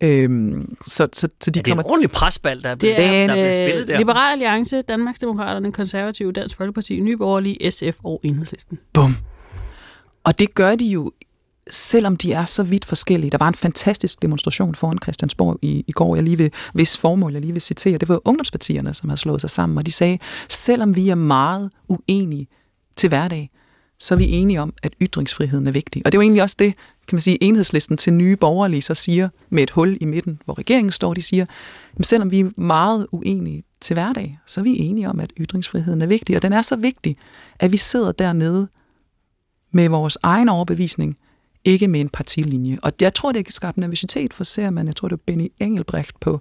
Øhm, 0.00 0.76
så, 0.86 1.08
så, 1.12 1.28
så 1.40 1.50
de 1.50 1.58
ja, 1.58 1.62
det 1.62 1.70
er 1.70 1.74
kommer... 1.74 1.82
en 1.82 1.90
ordentlig 1.90 2.10
presbald, 2.10 2.62
der 2.62 2.68
er 2.68 2.74
blevet, 2.74 2.96
det 2.96 3.06
er, 3.06 3.26
der 3.26 3.34
er 3.34 3.68
spillet 3.68 3.88
der. 3.88 3.98
Liberal 3.98 4.32
Alliance, 4.32 4.82
Danmarksdemokraterne, 4.82 5.72
Konservative, 5.72 6.32
Dansk 6.32 6.56
Folkeparti, 6.56 7.00
Nye 7.00 7.16
Borgerlige, 7.16 7.70
SF 7.70 7.96
og 8.04 8.20
Enhedslisten. 8.22 8.78
Bum. 8.92 9.16
Og 10.24 10.38
det 10.38 10.54
gør 10.54 10.74
de 10.74 10.86
jo 10.86 11.12
selvom 11.70 12.16
de 12.16 12.32
er 12.32 12.44
så 12.44 12.62
vidt 12.62 12.84
forskellige. 12.84 13.30
Der 13.30 13.38
var 13.38 13.48
en 13.48 13.54
fantastisk 13.54 14.22
demonstration 14.22 14.74
foran 14.74 14.98
Christiansborg 15.02 15.58
i, 15.62 15.84
i 15.86 15.92
går, 15.92 16.14
jeg 16.14 16.24
lige 16.24 16.38
vil, 16.38 16.52
hvis 16.72 16.98
formål 16.98 17.32
jeg 17.32 17.40
lige 17.40 17.52
vil 17.52 17.62
citere. 17.62 17.98
Det 17.98 18.08
var 18.08 18.20
ungdomspartierne, 18.24 18.94
som 18.94 19.08
har 19.08 19.16
slået 19.16 19.40
sig 19.40 19.50
sammen, 19.50 19.78
og 19.78 19.86
de 19.86 19.92
sagde, 19.92 20.18
selvom 20.48 20.96
vi 20.96 21.08
er 21.08 21.14
meget 21.14 21.70
uenige 21.88 22.46
til 22.96 23.08
hverdag, 23.08 23.50
så 23.98 24.14
er 24.14 24.18
vi 24.18 24.30
enige 24.30 24.60
om, 24.60 24.74
at 24.82 24.92
ytringsfriheden 25.02 25.66
er 25.66 25.72
vigtig. 25.72 26.02
Og 26.04 26.12
det 26.12 26.18
var 26.18 26.22
egentlig 26.22 26.42
også 26.42 26.56
det, 26.58 26.74
kan 27.08 27.16
man 27.16 27.20
sige, 27.20 27.42
enhedslisten 27.42 27.96
til 27.96 28.12
nye 28.12 28.36
borgerlige 28.36 28.82
så 28.82 28.94
siger, 28.94 29.28
med 29.50 29.62
et 29.62 29.70
hul 29.70 29.98
i 30.00 30.04
midten, 30.04 30.40
hvor 30.44 30.58
regeringen 30.58 30.92
står, 30.92 31.14
de 31.14 31.22
siger, 31.22 31.46
Men 31.96 32.04
selvom 32.04 32.30
vi 32.30 32.40
er 32.40 32.60
meget 32.60 33.06
uenige 33.12 33.64
til 33.80 33.94
hverdag, 33.94 34.38
så 34.46 34.60
er 34.60 34.62
vi 34.62 34.78
enige 34.78 35.08
om, 35.08 35.20
at 35.20 35.32
ytringsfriheden 35.40 36.02
er 36.02 36.06
vigtig. 36.06 36.36
Og 36.36 36.42
den 36.42 36.52
er 36.52 36.62
så 36.62 36.76
vigtig, 36.76 37.16
at 37.60 37.72
vi 37.72 37.76
sidder 37.76 38.12
dernede 38.12 38.68
med 39.72 39.88
vores 39.88 40.18
egen 40.22 40.48
overbevisning, 40.48 41.16
ikke 41.64 41.88
med 41.88 42.00
en 42.00 42.08
partilinje. 42.08 42.78
Og 42.82 42.92
jeg 43.00 43.14
tror, 43.14 43.32
det 43.32 43.44
kan 43.44 43.52
skabe 43.52 43.80
nervøsitet 43.80 44.34
for 44.34 44.44
ser 44.44 44.70
man, 44.70 44.86
jeg 44.86 44.96
tror, 44.96 45.08
det 45.08 45.16
er 45.16 45.22
Benny 45.26 45.52
Engelbrecht 45.60 46.20
på, 46.20 46.40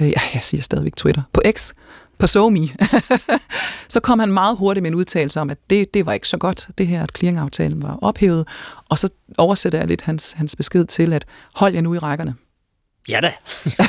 øh, 0.00 0.08
ja, 0.08 0.20
jeg 0.34 0.44
siger 0.44 0.62
stadigvæk 0.62 0.96
Twitter, 0.96 1.22
på 1.32 1.42
X, 1.50 1.72
på 2.18 2.26
SoMe, 2.26 2.68
så 3.88 4.00
kom 4.00 4.18
han 4.18 4.32
meget 4.32 4.56
hurtigt 4.56 4.82
med 4.82 4.90
en 4.90 4.94
udtalelse 4.94 5.40
om, 5.40 5.50
at 5.50 5.58
det, 5.70 5.94
det 5.94 6.06
var 6.06 6.12
ikke 6.12 6.28
så 6.28 6.38
godt, 6.38 6.68
det 6.78 6.86
her, 6.86 7.02
at 7.02 7.10
clearingaftalen 7.16 7.82
var 7.82 7.98
ophævet, 8.02 8.48
og 8.88 8.98
så 8.98 9.08
oversætter 9.38 9.78
jeg 9.78 9.88
lidt 9.88 10.02
hans, 10.02 10.32
hans 10.32 10.56
besked 10.56 10.84
til, 10.84 11.12
at 11.12 11.26
hold 11.54 11.74
jer 11.74 11.80
nu 11.80 11.94
i 11.94 11.98
rækkerne. 11.98 12.34
Ja 13.08 13.20
da. 13.20 13.32
det, 13.64 13.76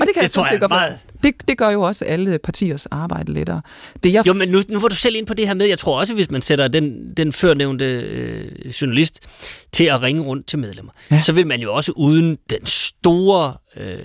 og 0.00 0.06
det 0.06 0.14
kan 0.14 0.14
det, 0.14 0.22
jeg 0.22 0.30
tror 0.30 0.52
jeg 0.52 0.60
meget. 0.68 0.98
Det, 1.22 1.48
det 1.48 1.58
gør 1.58 1.70
jo 1.70 1.82
også 1.82 2.04
alle 2.04 2.38
partiers 2.38 2.86
arbejde 2.86 3.32
lettere. 3.32 3.62
Det, 4.04 4.12
jeg... 4.12 4.26
Jo, 4.26 4.32
men 4.32 4.48
nu, 4.48 4.62
nu 4.68 4.80
får 4.80 4.88
du 4.88 4.94
selv 4.94 5.16
ind 5.16 5.26
på 5.26 5.34
det 5.34 5.46
her 5.46 5.54
med, 5.54 5.66
jeg 5.66 5.78
tror 5.78 6.00
også, 6.00 6.14
hvis 6.14 6.30
man 6.30 6.42
sætter 6.42 6.68
den, 6.68 7.14
den 7.16 7.32
førnævnte 7.32 7.84
øh, 7.84 8.68
journalist 8.68 9.20
til 9.72 9.84
at 9.84 10.02
ringe 10.02 10.22
rundt 10.22 10.46
til 10.46 10.58
medlemmer, 10.58 10.92
ja. 11.10 11.20
så 11.20 11.32
vil 11.32 11.46
man 11.46 11.60
jo 11.60 11.74
også 11.74 11.92
uden 11.92 12.38
den 12.50 12.66
store, 12.66 13.54
øh, 13.76 13.98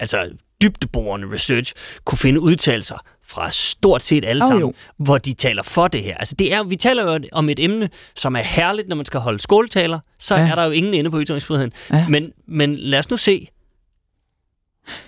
altså 0.00 0.30
dybdeborende 0.62 1.32
research, 1.32 1.74
kunne 2.04 2.18
finde 2.18 2.40
udtalelser 2.40 3.04
fra 3.30 3.50
stort 3.50 4.02
set 4.02 4.24
alle 4.24 4.44
oh, 4.44 4.48
sammen, 4.48 4.60
jo. 4.60 4.72
hvor 4.96 5.18
de 5.18 5.32
taler 5.32 5.62
for 5.62 5.88
det 5.88 6.02
her. 6.02 6.16
Altså 6.16 6.34
det 6.34 6.54
er, 6.54 6.62
vi 6.62 6.76
taler 6.76 7.12
jo 7.12 7.20
om 7.32 7.48
et 7.48 7.58
emne, 7.58 7.90
som 8.16 8.36
er 8.36 8.40
herligt, 8.40 8.88
når 8.88 8.96
man 8.96 9.06
skal 9.06 9.20
holde 9.20 9.38
skoletaler, 9.38 9.98
så 10.18 10.34
ja. 10.34 10.48
er 10.48 10.54
der 10.54 10.64
jo 10.64 10.70
ingen 10.70 10.94
ende 10.94 11.10
på 11.10 11.20
ytringsfriheden. 11.20 11.72
Ja. 11.90 12.08
Men, 12.08 12.32
men 12.48 12.76
lad 12.76 12.98
os 12.98 13.10
nu 13.10 13.16
se, 13.16 13.48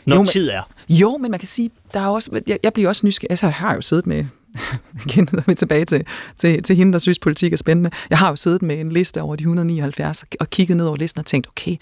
når 0.07 0.17
jo, 0.17 0.25
tid 0.25 0.51
er. 0.51 0.63
Jo, 0.89 1.17
men 1.17 1.31
man 1.31 1.41
kan 1.41 1.49
sige, 1.49 1.71
der 1.95 2.01
er 2.01 2.07
også, 2.07 2.41
jeg, 2.47 2.59
jeg 2.63 2.73
bliver 2.73 2.89
også 2.89 3.07
nysgerrig, 3.07 3.31
altså 3.31 3.47
jeg 3.47 3.55
har 3.55 3.75
jo 3.75 3.81
siddet 3.81 4.07
med, 4.07 4.25
igen 5.07 5.29
er 5.33 5.43
vi 5.47 5.55
tilbage 5.55 5.85
til, 5.85 6.07
til, 6.37 6.63
til 6.63 6.77
hende, 6.77 6.93
der 6.93 6.99
synes 6.99 7.19
politik 7.19 7.53
er 7.53 7.57
spændende. 7.57 7.91
Jeg 8.11 8.19
har 8.19 8.29
jo 8.29 8.37
siddet 8.37 8.63
med 8.63 8.81
en 8.81 8.93
liste 8.93 9.23
over 9.23 9.37
de 9.37 9.43
179 9.43 10.25
og 10.41 10.51
kigget 10.51 10.77
ned 10.77 10.87
over 10.87 10.97
listen 10.97 11.19
og 11.19 11.27
tænkt, 11.27 11.49
okay, 11.49 11.77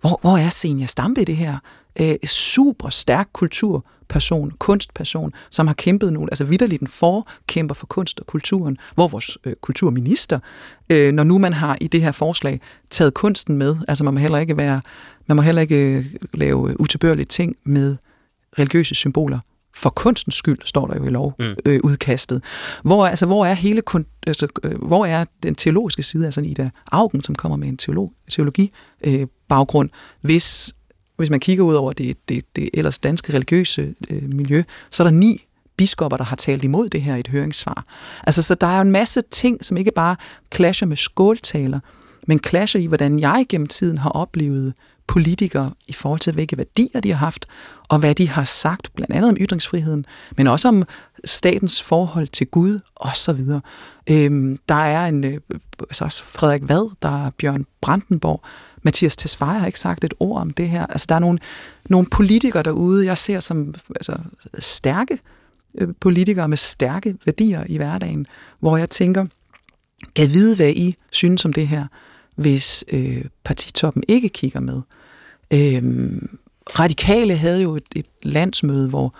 hvor, 0.00 0.18
hvor 0.20 0.38
er 0.38 0.50
Senior 0.50 0.86
Stampe 0.86 1.20
i 1.20 1.24
det 1.24 1.36
her? 1.36 1.58
øh, 2.00 2.16
super 2.26 2.88
stærk 2.88 3.28
kulturperson, 4.12 4.50
kunstperson, 4.58 5.32
som 5.50 5.66
har 5.66 5.74
kæmpet 5.74 6.12
nogle, 6.12 6.30
altså 6.30 6.44
vidderligt 6.44 6.82
en 6.82 6.88
forkæmper 6.88 7.74
for 7.74 7.86
kunst 7.86 8.20
og 8.20 8.26
kulturen, 8.26 8.78
hvor 8.94 9.08
vores 9.08 9.38
øh, 9.44 9.54
kulturminister, 9.60 10.38
øh, 10.90 11.12
når 11.12 11.24
nu 11.24 11.38
man 11.38 11.52
har 11.52 11.76
i 11.80 11.88
det 11.88 12.02
her 12.02 12.12
forslag 12.12 12.60
taget 12.90 13.14
kunsten 13.14 13.56
med, 13.56 13.76
altså 13.88 14.04
man 14.04 14.14
må 14.14 14.20
heller 14.20 14.38
ikke 14.38 14.56
være, 14.56 14.80
man 15.26 15.36
må 15.36 15.42
heller 15.42 15.62
ikke 15.62 15.96
øh, 15.96 16.04
lave 16.34 16.80
utilbørlige 16.80 17.26
ting 17.26 17.56
med 17.64 17.96
religiøse 18.58 18.94
symboler, 18.94 19.38
for 19.74 19.90
kunstens 19.90 20.34
skyld, 20.34 20.58
står 20.64 20.86
der 20.86 20.96
jo 20.96 21.04
i 21.04 21.10
lovudkastet. 21.10 21.66
Øh, 21.66 21.80
udkastet. 21.84 22.42
hvor, 22.82 23.06
altså, 23.06 23.26
hvor 23.26 23.46
er 23.46 23.54
hele 23.54 23.82
kun, 23.82 24.06
altså, 24.26 24.48
øh, 24.62 24.82
hvor 24.82 25.06
er 25.06 25.24
den 25.42 25.54
teologiske 25.54 26.02
side, 26.02 26.24
altså 26.24 26.40
Ida 26.40 26.70
Augen, 26.92 27.22
som 27.22 27.34
kommer 27.34 27.56
med 27.56 27.68
en 27.68 27.76
teolog, 27.76 28.12
teologi 28.30 28.72
øh, 29.04 29.26
baggrund, 29.48 29.90
hvis, 30.20 30.74
hvis 31.22 31.30
man 31.30 31.40
kigger 31.40 31.64
ud 31.64 31.74
over 31.74 31.92
det, 31.92 32.16
det, 32.28 32.44
det 32.56 32.70
ellers 32.74 32.98
danske 32.98 33.32
religiøse 33.32 33.94
øh, 34.10 34.34
miljø, 34.34 34.62
så 34.90 35.02
er 35.02 35.06
der 35.06 35.14
ni 35.14 35.44
biskopper, 35.76 36.16
der 36.16 36.24
har 36.24 36.36
talt 36.36 36.64
imod 36.64 36.88
det 36.88 37.02
her 37.02 37.16
i 37.16 37.20
et 37.20 37.28
høringssvar. 37.28 37.84
Altså, 38.26 38.42
så 38.42 38.54
der 38.54 38.66
er 38.66 38.76
jo 38.76 38.82
en 38.82 38.90
masse 38.90 39.22
ting, 39.30 39.64
som 39.64 39.76
ikke 39.76 39.92
bare 39.94 40.16
clasher 40.54 40.86
med 40.86 40.96
skåltaler, 40.96 41.80
men 42.26 42.38
clasher 42.38 42.80
i, 42.80 42.86
hvordan 42.86 43.18
jeg 43.18 43.46
gennem 43.48 43.66
tiden 43.66 43.98
har 43.98 44.10
oplevet 44.10 44.74
politikere 45.06 45.70
i 45.88 45.92
forhold 45.92 46.20
til, 46.20 46.32
hvilke 46.32 46.56
værdier 46.56 47.00
de 47.00 47.10
har 47.10 47.16
haft, 47.16 47.46
og 47.88 47.98
hvad 47.98 48.14
de 48.14 48.28
har 48.28 48.44
sagt, 48.44 48.94
blandt 48.94 49.14
andet 49.14 49.28
om 49.28 49.36
ytringsfriheden, 49.40 50.06
men 50.36 50.46
også 50.46 50.68
om 50.68 50.84
statens 51.24 51.82
forhold 51.82 52.28
til 52.28 52.46
Gud, 52.46 52.80
osv. 52.96 53.40
Øhm, 54.06 54.58
der 54.68 54.74
er 54.74 55.06
en, 55.06 55.24
øh, 55.24 55.40
altså 55.80 56.04
også 56.04 56.24
Frederik 56.24 56.62
Vad, 56.68 56.90
der 57.02 57.26
er 57.26 57.30
Bjørn 57.30 57.66
Brandenborg, 57.80 58.44
Mathias 58.82 59.16
Tesfaye 59.16 59.58
har 59.58 59.66
ikke 59.66 59.80
sagt 59.80 60.04
et 60.04 60.14
ord 60.20 60.40
om 60.40 60.50
det 60.50 60.68
her. 60.68 60.86
Altså, 60.86 61.06
der 61.08 61.14
er 61.14 61.18
nogle, 61.18 61.38
nogle 61.88 62.06
politikere 62.10 62.62
derude, 62.62 63.06
jeg 63.06 63.18
ser 63.18 63.40
som 63.40 63.74
altså, 63.96 64.18
stærke 64.58 65.18
øh, 65.74 65.88
politikere 66.00 66.48
med 66.48 66.56
stærke 66.56 67.16
værdier 67.24 67.64
i 67.68 67.76
hverdagen, 67.76 68.26
hvor 68.60 68.76
jeg 68.76 68.90
tænker, 68.90 69.26
kan 70.16 70.32
vide, 70.32 70.56
hvad 70.56 70.70
I 70.70 70.96
synes 71.10 71.44
om 71.44 71.52
det 71.52 71.68
her, 71.68 71.86
hvis 72.36 72.84
øh, 72.88 73.24
partitoppen 73.44 74.02
ikke 74.08 74.28
kigger 74.28 74.60
med. 74.60 74.82
Øh, 75.50 75.82
Radikale 76.78 77.36
havde 77.36 77.62
jo 77.62 77.76
et, 77.76 77.88
et 77.96 78.06
landsmøde, 78.22 78.88
hvor 78.88 79.14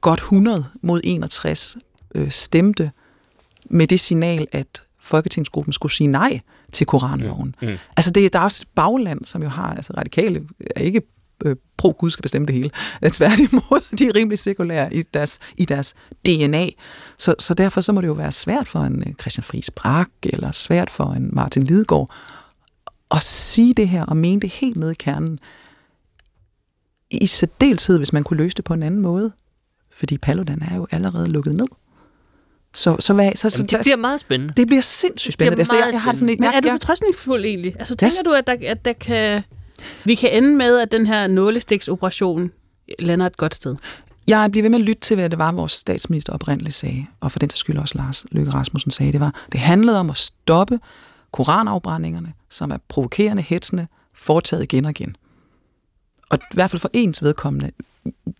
godt 0.00 0.20
100 0.20 0.66
mod 0.82 1.00
61 1.04 1.76
øh, 2.14 2.30
stemte 2.30 2.90
med 3.70 3.86
det 3.86 4.00
signal, 4.00 4.46
at 4.52 4.82
Folketingsgruppen 5.06 5.72
skulle 5.72 5.92
sige 5.92 6.06
nej 6.06 6.40
til 6.72 6.86
koranloven. 6.86 7.54
Mm. 7.62 7.68
Mm. 7.68 7.76
Altså 7.96 8.10
det, 8.10 8.32
der 8.32 8.38
er 8.38 8.42
også 8.42 8.66
bagland, 8.74 9.24
som 9.24 9.42
jo 9.42 9.48
har, 9.48 9.74
altså 9.74 9.92
radikale 9.96 10.42
er 10.76 10.80
ikke 10.80 11.02
øh, 11.44 11.56
pro-Gud 11.78 12.10
skal 12.10 12.22
bestemme 12.22 12.46
det 12.46 12.54
hele. 12.54 12.70
Tværtimod, 13.12 13.96
de 13.98 14.04
er 14.06 14.16
rimelig 14.16 14.38
sekulære 14.38 14.94
i 14.94 15.02
deres, 15.02 15.38
i 15.56 15.64
deres 15.64 15.94
DNA. 16.26 16.66
Så, 17.18 17.34
så 17.38 17.54
derfor 17.54 17.80
så 17.80 17.92
må 17.92 18.00
det 18.00 18.06
jo 18.06 18.12
være 18.12 18.32
svært 18.32 18.68
for 18.68 18.80
en 18.80 19.02
øh, 19.06 19.14
Christian 19.20 19.44
Friis 19.44 19.70
Brak, 19.70 20.08
eller 20.22 20.52
svært 20.52 20.90
for 20.90 21.12
en 21.12 21.30
Martin 21.32 21.64
Lidegaard, 21.64 22.14
at 23.10 23.22
sige 23.22 23.74
det 23.74 23.88
her 23.88 24.04
og 24.04 24.16
mene 24.16 24.40
det 24.40 24.50
helt 24.50 24.76
ned 24.76 24.90
i 24.90 24.94
kernen. 24.94 25.38
I 27.10 27.26
særdeleshed, 27.26 27.98
hvis 27.98 28.12
man 28.12 28.24
kunne 28.24 28.36
løse 28.36 28.56
det 28.56 28.64
på 28.64 28.74
en 28.74 28.82
anden 28.82 29.00
måde. 29.00 29.32
Fordi 29.92 30.18
Paludan 30.18 30.62
er 30.62 30.76
jo 30.76 30.86
allerede 30.90 31.28
lukket 31.28 31.54
ned. 31.54 31.66
Så, 32.76 32.96
så, 33.00 33.14
hvad, 33.14 33.32
så, 33.34 33.56
Jamen, 33.58 33.68
det 33.68 33.80
bliver 33.80 33.96
meget 33.96 34.20
spændende. 34.20 34.54
Det 34.56 34.66
bliver 34.66 34.82
sindssygt 34.82 35.32
spændende. 35.32 35.56
Det 35.56 35.68
bliver 35.68 35.82
altså, 35.82 35.86
jeg, 35.86 35.94
jeg 35.94 36.02
har 36.02 36.12
sådan 36.12 36.28
et, 36.28 36.40
Men 36.40 36.50
er 36.50 36.60
du 36.60 36.70
fortrøstningsfuld 36.70 37.44
egentlig? 37.44 37.74
Altså, 37.78 37.96
tænker 37.96 38.22
du, 38.24 38.30
at 38.30 38.46
der, 38.46 38.56
at 38.66 38.84
der 38.84 38.92
kan... 38.92 39.42
Vi 40.04 40.14
kan 40.14 40.30
ende 40.32 40.56
med, 40.56 40.78
at 40.78 40.92
den 40.92 41.06
her 41.06 41.26
nålestiksoperation 41.26 42.50
lander 42.98 43.26
et 43.26 43.36
godt 43.36 43.54
sted? 43.54 43.76
Jeg 44.28 44.50
bliver 44.50 44.62
ved 44.62 44.70
med 44.70 44.78
at 44.78 44.84
lytte 44.84 45.00
til, 45.00 45.16
hvad 45.16 45.30
det 45.30 45.38
var, 45.38 45.52
vores 45.52 45.72
statsminister 45.72 46.32
oprindeligt 46.32 46.74
sagde, 46.74 47.06
og 47.20 47.32
for 47.32 47.38
den 47.38 47.48
til 47.48 47.58
skyld 47.58 47.78
også 47.78 47.98
Lars 47.98 48.26
Løkke 48.30 48.50
Rasmussen 48.50 48.90
sagde, 48.90 49.12
det 49.12 49.20
var, 49.20 49.34
det 49.52 49.60
handlede 49.60 50.00
om 50.00 50.10
at 50.10 50.16
stoppe 50.16 50.78
koranafbrændingerne, 51.32 52.32
som 52.50 52.70
er 52.70 52.78
provokerende, 52.88 53.42
hetsende, 53.42 53.86
foretaget 54.14 54.62
igen 54.62 54.84
og 54.84 54.90
igen. 54.90 55.16
Og 56.28 56.38
i 56.38 56.54
hvert 56.54 56.70
fald 56.70 56.80
for 56.80 56.90
ens 56.92 57.22
vedkommende, 57.22 57.70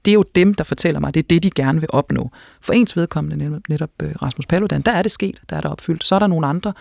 det 0.04 0.10
er 0.10 0.14
jo 0.14 0.24
dem, 0.34 0.54
der 0.54 0.64
fortæller 0.64 1.00
mig, 1.00 1.14
det 1.14 1.20
er 1.20 1.28
det, 1.28 1.42
de 1.42 1.50
gerne 1.50 1.80
vil 1.80 1.88
opnå. 1.92 2.30
For 2.60 2.72
ens 2.72 2.96
vedkommende, 2.96 3.60
netop, 3.68 3.90
øh, 4.02 4.10
Rasmus 4.22 4.46
Paludan, 4.46 4.82
der 4.82 4.92
er 4.92 5.02
det 5.02 5.12
sket, 5.12 5.40
der 5.50 5.56
er 5.56 5.60
det 5.60 5.70
opfyldt. 5.70 6.04
Så 6.04 6.14
er 6.14 6.18
der 6.18 6.26
nogle 6.26 6.46
andre, 6.46 6.72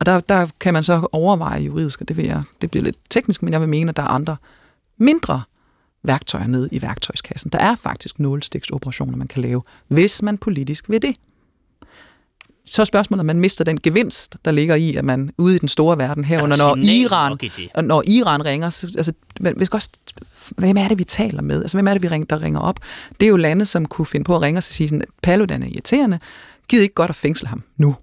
og 0.00 0.06
der, 0.06 0.20
der 0.20 0.48
kan 0.60 0.74
man 0.74 0.82
så 0.82 1.08
overveje 1.12 1.60
juridisk, 1.60 2.00
og 2.00 2.08
det, 2.08 2.16
vil 2.16 2.24
jeg, 2.24 2.42
det 2.60 2.70
bliver 2.70 2.84
lidt 2.84 2.96
teknisk, 3.10 3.42
men 3.42 3.52
jeg 3.52 3.60
vil 3.60 3.68
mene, 3.68 3.88
at 3.88 3.96
der 3.96 4.02
er 4.02 4.08
andre 4.08 4.36
mindre 4.98 5.42
værktøjer 6.02 6.46
nede 6.46 6.68
i 6.72 6.82
værktøjskassen. 6.82 7.50
Der 7.50 7.58
er 7.58 7.74
faktisk 7.74 8.18
nålestiksoperationer, 8.18 9.16
man 9.16 9.28
kan 9.28 9.42
lave, 9.42 9.62
hvis 9.88 10.22
man 10.22 10.38
politisk 10.38 10.88
vil 10.88 11.02
det 11.02 11.16
så 12.64 12.82
er 12.82 12.84
spørgsmålet, 12.84 13.20
om 13.20 13.26
man 13.26 13.40
mister 13.40 13.64
den 13.64 13.80
gevinst, 13.80 14.36
der 14.44 14.50
ligger 14.50 14.74
i, 14.74 14.96
at 14.96 15.04
man 15.04 15.30
ude 15.38 15.56
i 15.56 15.58
den 15.58 15.68
store 15.68 15.98
verden 15.98 16.24
herunder, 16.24 16.56
når 16.56 16.76
Iran, 16.90 17.38
og 17.74 17.84
når 17.84 18.02
Iran 18.06 18.44
ringer, 18.44 18.70
så, 18.70 18.92
altså, 18.96 19.12
men 19.40 19.60
vi 19.60 19.64
skal 19.64 19.76
også, 19.76 19.90
hvem 20.56 20.76
er 20.76 20.88
det, 20.88 20.98
vi 20.98 21.04
taler 21.04 21.42
med? 21.42 21.62
Altså, 21.62 21.76
hvem 21.76 21.88
er 21.88 21.92
det, 21.92 22.02
vi 22.02 22.08
ringer, 22.08 22.26
der 22.26 22.42
ringer 22.42 22.60
op? 22.60 22.78
Det 23.20 23.26
er 23.26 23.30
jo 23.30 23.36
lande, 23.36 23.66
som 23.66 23.86
kunne 23.86 24.06
finde 24.06 24.24
på 24.24 24.36
at 24.36 24.42
ringe 24.42 24.58
og 24.58 24.62
sige 24.62 24.88
sådan, 24.88 25.04
Paludan 25.22 25.62
er 25.62 25.66
irriterende, 25.66 26.18
giv 26.68 26.80
ikke 26.80 26.94
godt 26.94 27.10
at 27.10 27.16
fængsle 27.16 27.48
ham 27.48 27.62
nu. 27.76 27.96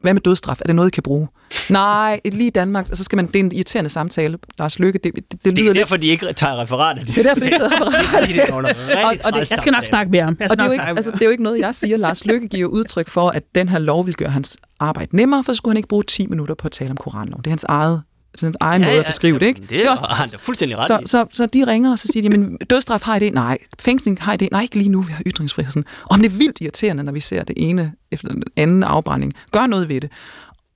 Hvad 0.00 0.14
med 0.14 0.20
dødstraf? 0.22 0.56
Er 0.60 0.64
det 0.64 0.74
noget, 0.74 0.88
I 0.88 0.90
kan 0.90 1.02
bruge? 1.02 1.28
Nej, 1.70 2.20
lige 2.24 2.46
i 2.46 2.50
Danmark, 2.50 2.86
så 2.92 3.04
skal 3.04 3.16
man, 3.16 3.26
det 3.26 3.36
er 3.36 3.40
en 3.40 3.52
irriterende 3.52 3.90
samtale. 3.90 4.38
Lars 4.58 4.78
Lykke, 4.78 4.98
det, 5.04 5.14
det, 5.14 5.44
det, 5.44 5.56
det 5.56 5.66
er 5.68 5.72
derfor, 5.72 5.96
de 5.96 6.06
ikke 6.06 6.32
tager 6.32 6.60
referater. 6.60 7.04
Det 7.04 7.18
er 7.18 7.22
derfor, 7.22 7.40
de 7.40 7.46
ikke 7.46 7.58
tager 7.58 7.70
referater. 8.68 9.04
og, 9.06 9.16
og 9.24 9.32
det, 9.32 9.50
jeg 9.50 9.58
skal 9.58 9.72
nok 9.72 9.86
snakke 9.86 10.10
mere 10.10 10.24
om. 10.24 10.36
og 10.40 10.50
det 10.50 10.60
er, 10.60 10.66
jo 10.66 10.72
ikke, 10.72 10.84
altså, 10.84 11.10
det 11.10 11.20
er 11.22 11.26
jo 11.26 11.30
ikke 11.30 11.42
noget, 11.42 11.60
jeg 11.60 11.74
siger. 11.74 11.96
Lars 11.96 12.24
Lykke 12.24 12.48
giver 12.48 12.68
udtryk 12.68 13.08
for, 13.08 13.28
at 13.30 13.42
den 13.54 13.68
her 13.68 13.78
lov 13.78 14.06
vil 14.06 14.14
gøre 14.14 14.30
hans 14.30 14.56
arbejde 14.80 15.16
nemmere, 15.16 15.44
for 15.44 15.52
så 15.52 15.56
skulle 15.56 15.72
han 15.72 15.76
ikke 15.76 15.88
bruge 15.88 16.02
10 16.02 16.26
minutter 16.26 16.54
på 16.54 16.68
at 16.68 16.72
tale 16.72 16.90
om 16.90 16.96
koranlov. 16.96 17.38
Det 17.38 17.46
er 17.46 17.50
hans 17.50 17.64
eget 17.64 18.02
sin 18.34 18.54
egen 18.60 18.82
ja, 18.82 18.88
måde 18.88 19.00
at 19.00 19.06
beskrive 19.06 19.34
ja, 19.34 19.38
det, 19.38 19.46
ikke? 19.46 19.62
Det 19.68 19.86
er, 19.86 19.90
også 19.90 20.06
han 20.10 20.28
er 20.34 20.38
fuldstændig 20.38 20.78
ret 20.78 20.86
så, 20.86 21.00
så, 21.06 21.26
så 21.32 21.46
de 21.46 21.66
ringer, 21.66 21.90
og 21.90 21.98
så 21.98 22.08
siger 22.12 22.30
de, 22.30 22.38
men 22.38 22.56
dødstraf 22.70 23.02
har 23.02 23.16
I 23.16 23.18
det? 23.18 23.34
Nej. 23.34 23.58
Fængsling 23.78 24.22
har 24.22 24.32
I 24.32 24.36
det? 24.36 24.48
Nej, 24.52 24.62
ikke 24.62 24.76
lige 24.76 24.88
nu, 24.88 25.00
vi 25.00 25.12
har 25.12 25.22
ytringsfrihed. 25.26 25.82
Og 26.04 26.18
det 26.18 26.26
er 26.26 26.38
vildt 26.38 26.60
irriterende, 26.60 27.02
når 27.02 27.12
vi 27.12 27.20
ser 27.20 27.44
det 27.44 27.54
ene 27.56 27.92
efter 28.10 28.28
den 28.28 28.42
anden 28.56 28.82
afbrænding. 28.82 29.32
Gør 29.52 29.66
noget 29.66 29.88
ved 29.88 30.00
det. 30.00 30.10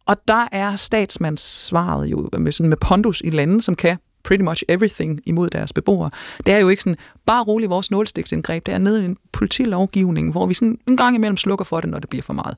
Og 0.07 0.17
der 0.29 0.49
er 0.53 0.77
statsmandssvaret 0.77 2.07
jo 2.07 2.29
med, 2.39 2.53
sådan 2.53 2.69
med 2.69 2.77
pondus 2.77 3.23
i 3.25 3.31
lande, 3.31 3.63
som 3.63 3.75
kan 3.75 3.97
pretty 4.25 4.43
much 4.43 4.63
everything 4.69 5.21
imod 5.27 5.51
deres 5.51 5.73
beboere. 5.73 6.11
Det 6.47 6.55
er 6.55 6.59
jo 6.59 6.69
ikke 6.69 6.83
sådan, 6.83 6.97
bare 7.27 7.43
roligt 7.43 7.71
vores 7.71 7.91
nålestiksindgreb, 7.91 8.67
det 8.67 8.75
er 8.75 8.79
nede 8.79 9.03
i 9.03 9.05
en 9.05 9.17
politilovgivning, 9.33 10.31
hvor 10.31 10.47
vi 10.47 10.55
sådan 10.55 10.79
en 10.89 10.97
gang 10.97 11.17
imellem 11.17 11.37
slukker 11.37 11.65
for 11.65 11.81
det, 11.81 11.91
når 11.91 11.99
det 11.99 12.09
bliver 12.09 12.23
for 12.23 12.33
meget. 12.33 12.57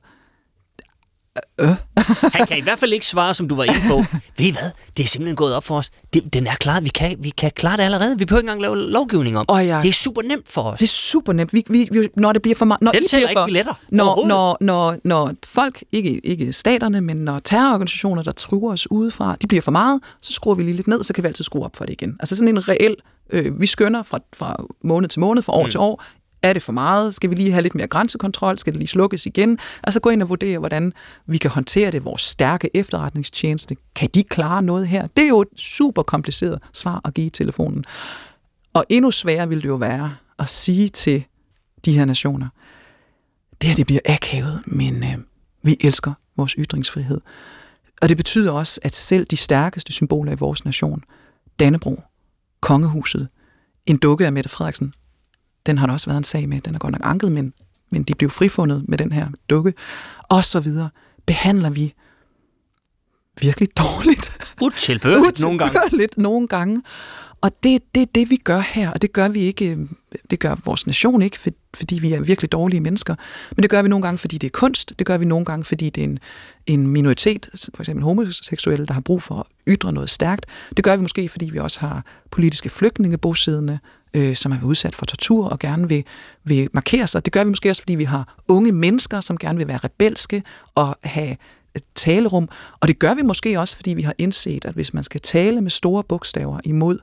Øh. 1.61 1.67
Han 2.33 2.47
kan 2.47 2.57
i 2.57 2.61
hvert 2.61 2.79
fald 2.79 2.93
ikke 2.93 3.05
svare, 3.05 3.33
som 3.33 3.47
du 3.47 3.55
var 3.55 3.63
inde 3.63 3.79
på. 3.87 3.95
Ved 4.37 4.45
I 4.45 4.51
hvad? 4.51 4.71
Det 4.97 5.03
er 5.03 5.07
simpelthen 5.07 5.35
gået 5.35 5.55
op 5.55 5.63
for 5.63 5.77
os. 5.77 5.91
Det, 6.13 6.33
den 6.33 6.47
er 6.47 6.55
klar. 6.55 6.79
Vi 6.79 6.89
kan, 6.89 7.17
vi 7.19 7.29
kan 7.29 7.51
klare 7.55 7.77
det 7.77 7.83
allerede. 7.83 8.17
Vi 8.17 8.25
behøver 8.25 8.39
ikke 8.39 8.51
engang 8.51 8.61
lave 8.61 8.77
lovgivning 8.77 9.37
om. 9.37 9.45
Oh, 9.47 9.67
ja. 9.67 9.79
Det 9.81 9.89
er 9.89 9.93
super 9.93 10.21
nemt 10.21 10.47
for 10.47 10.61
os. 10.61 10.79
Det 10.79 10.85
er 10.85 10.89
super 10.89 11.33
nemt. 11.33 11.53
Vi, 11.53 11.63
vi, 11.69 12.09
når 12.17 12.33
det 12.33 12.41
bliver 12.41 12.55
for 12.55 12.65
meget... 12.65 12.81
Når 12.81 12.91
den 12.91 13.03
I 13.03 13.07
sælger 13.07 13.27
bliver 13.27 13.39
for, 13.39 13.47
ikke 13.47 13.47
billetter 13.47 13.73
når, 13.89 14.27
når, 14.27 14.57
når, 14.61 14.97
når 15.03 15.33
folk, 15.45 15.83
ikke, 15.91 16.25
ikke 16.25 16.53
staterne, 16.53 17.01
men 17.01 17.17
når 17.17 17.39
terrororganisationer, 17.39 18.23
der 18.23 18.31
truer 18.31 18.73
os 18.73 18.91
udefra, 18.91 19.35
de 19.41 19.47
bliver 19.47 19.61
for 19.61 19.71
meget, 19.71 20.01
så 20.21 20.33
skruer 20.33 20.55
vi 20.55 20.63
lige 20.63 20.75
lidt 20.75 20.87
ned, 20.87 21.03
så 21.03 21.13
kan 21.13 21.23
vi 21.23 21.27
altid 21.27 21.43
skrue 21.43 21.65
op 21.65 21.75
for 21.75 21.85
det 21.85 21.93
igen. 21.93 22.15
Altså 22.19 22.35
sådan 22.35 22.47
en 22.47 22.67
reel... 22.67 22.95
Øh, 23.29 23.61
vi 23.61 23.65
skønner 23.65 24.03
fra, 24.03 24.19
fra 24.35 24.55
måned 24.83 25.09
til 25.09 25.19
måned, 25.19 25.43
fra 25.43 25.53
år 25.53 25.63
mm. 25.63 25.69
til 25.69 25.79
år, 25.79 26.03
er 26.45 26.53
det 26.53 26.61
for 26.61 26.71
meget? 26.71 27.15
Skal 27.15 27.29
vi 27.29 27.35
lige 27.35 27.51
have 27.51 27.61
lidt 27.61 27.75
mere 27.75 27.87
grænsekontrol? 27.87 28.57
Skal 28.57 28.73
det 28.73 28.79
lige 28.79 28.87
slukkes 28.87 29.25
igen? 29.25 29.59
Altså 29.83 29.99
gå 29.99 30.09
ind 30.09 30.21
og 30.21 30.29
vurdere, 30.29 30.59
hvordan 30.59 30.93
vi 31.27 31.37
kan 31.37 31.51
håndtere 31.51 31.91
det. 31.91 32.05
Vores 32.05 32.21
stærke 32.21 32.69
efterretningstjeneste. 32.73 33.75
Kan 33.95 34.09
de 34.13 34.23
klare 34.23 34.61
noget 34.61 34.87
her? 34.87 35.07
Det 35.07 35.23
er 35.23 35.27
jo 35.27 35.41
et 35.41 35.47
super 35.57 36.03
kompliceret 36.03 36.59
svar 36.73 37.01
at 37.05 37.13
give 37.13 37.27
i 37.27 37.29
telefonen. 37.29 37.85
Og 38.73 38.85
endnu 38.89 39.11
sværere 39.11 39.49
vil 39.49 39.61
det 39.61 39.67
jo 39.67 39.75
være 39.75 40.15
at 40.39 40.49
sige 40.49 40.89
til 40.89 41.23
de 41.85 41.97
her 41.97 42.05
nationer, 42.05 42.47
det 43.61 43.69
her 43.69 43.75
det 43.75 43.85
bliver 43.85 44.01
akavet, 44.05 44.61
men 44.65 45.03
øh, 45.03 45.17
vi 45.63 45.77
elsker 45.81 46.13
vores 46.37 46.51
ytringsfrihed. 46.51 47.21
Og 48.01 48.09
det 48.09 48.17
betyder 48.17 48.51
også, 48.51 48.79
at 48.83 48.95
selv 48.95 49.25
de 49.25 49.37
stærkeste 49.37 49.93
symboler 49.93 50.31
i 50.31 50.35
vores 50.35 50.65
nation, 50.65 51.03
Dannebro, 51.59 52.01
kongehuset, 52.61 53.27
en 53.85 53.97
dukke 53.97 54.25
af 54.25 54.33
Mette 54.33 54.49
Frederiksen, 54.49 54.93
den 55.65 55.77
har 55.77 55.85
der 55.85 55.93
også 55.93 56.07
været 56.07 56.17
en 56.17 56.23
sag 56.23 56.49
med. 56.49 56.61
Den 56.61 56.75
er 56.75 56.79
godt 56.79 56.91
nok 56.91 57.01
anket, 57.03 57.31
men, 57.31 57.53
men 57.91 58.03
de 58.03 58.15
blev 58.15 58.29
frifundet 58.29 58.85
med 58.87 58.97
den 58.97 59.11
her 59.11 59.27
dukke. 59.49 59.73
Og 60.23 60.45
så 60.45 60.59
videre. 60.59 60.89
Behandler 61.25 61.69
vi 61.69 61.93
virkelig 63.41 63.69
dårligt. 63.77 64.53
Utilbørligt 64.61 65.41
nogle 65.45 65.57
gange. 65.57 65.79
Utilbørligt 65.79 66.17
nogle 66.17 66.47
gange. 66.47 66.81
Og 67.41 67.51
det 67.63 67.75
er 67.75 67.79
det, 67.95 68.15
det, 68.15 68.29
vi 68.29 68.35
gør 68.35 68.59
her, 68.59 68.91
og 68.91 69.01
det 69.01 69.13
gør 69.13 69.29
vi 69.29 69.39
ikke, 69.39 69.87
det 70.29 70.39
gør 70.39 70.55
vores 70.65 70.87
nation 70.87 71.21
ikke, 71.21 71.53
fordi 71.73 71.99
vi 71.99 72.13
er 72.13 72.21
virkelig 72.21 72.51
dårlige 72.51 72.81
mennesker, 72.81 73.15
men 73.55 73.63
det 73.63 73.69
gør 73.69 73.81
vi 73.81 73.89
nogle 73.89 74.03
gange, 74.03 74.17
fordi 74.17 74.37
det 74.37 74.47
er 74.47 74.51
kunst, 74.51 74.93
det 74.99 75.07
gør 75.07 75.17
vi 75.17 75.25
nogle 75.25 75.45
gange, 75.45 75.65
fordi 75.65 75.89
det 75.89 76.01
er 76.01 76.07
en, 76.07 76.19
en 76.65 76.87
minoritet, 76.87 77.69
for 77.75 77.83
eksempel 77.83 78.03
homoseksuelle, 78.03 78.85
der 78.85 78.93
har 78.93 79.01
brug 79.01 79.21
for 79.21 79.39
at 79.39 79.45
ytre 79.67 79.93
noget 79.93 80.09
stærkt. 80.09 80.45
Det 80.77 80.83
gør 80.83 80.95
vi 80.95 81.01
måske, 81.01 81.29
fordi 81.29 81.49
vi 81.49 81.59
også 81.59 81.79
har 81.79 82.05
politiske 82.31 82.69
flygtninge 82.69 83.17
bosiddende 83.17 83.79
øh, 84.15 84.35
som 84.35 84.51
er 84.51 84.63
udsat 84.63 84.95
for 84.95 85.05
tortur 85.05 85.49
og 85.49 85.59
gerne 85.59 85.89
vil, 85.89 86.03
vil 86.43 86.69
markere 86.73 87.07
sig. 87.07 87.25
Det 87.25 87.33
gør 87.33 87.43
vi 87.43 87.49
måske 87.49 87.69
også, 87.69 87.81
fordi 87.81 87.95
vi 87.95 88.03
har 88.03 88.37
unge 88.47 88.71
mennesker, 88.71 89.19
som 89.19 89.37
gerne 89.37 89.57
vil 89.57 89.67
være 89.67 89.77
rebelske 89.77 90.43
og 90.75 90.97
have 91.03 91.37
talerum. 91.95 92.49
Og 92.79 92.87
det 92.87 92.99
gør 92.99 93.13
vi 93.13 93.21
måske 93.21 93.59
også, 93.59 93.75
fordi 93.75 93.93
vi 93.93 94.01
har 94.01 94.13
indset, 94.17 94.65
at 94.65 94.73
hvis 94.73 94.93
man 94.93 95.03
skal 95.03 95.21
tale 95.21 95.61
med 95.61 95.71
store 95.71 96.03
bogstaver 96.03 96.59
imod 96.63 96.99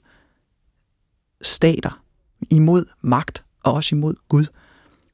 stater, 1.43 2.03
imod 2.51 2.85
magt 3.03 3.45
og 3.63 3.73
også 3.73 3.95
imod 3.95 4.15
Gud, 4.29 4.47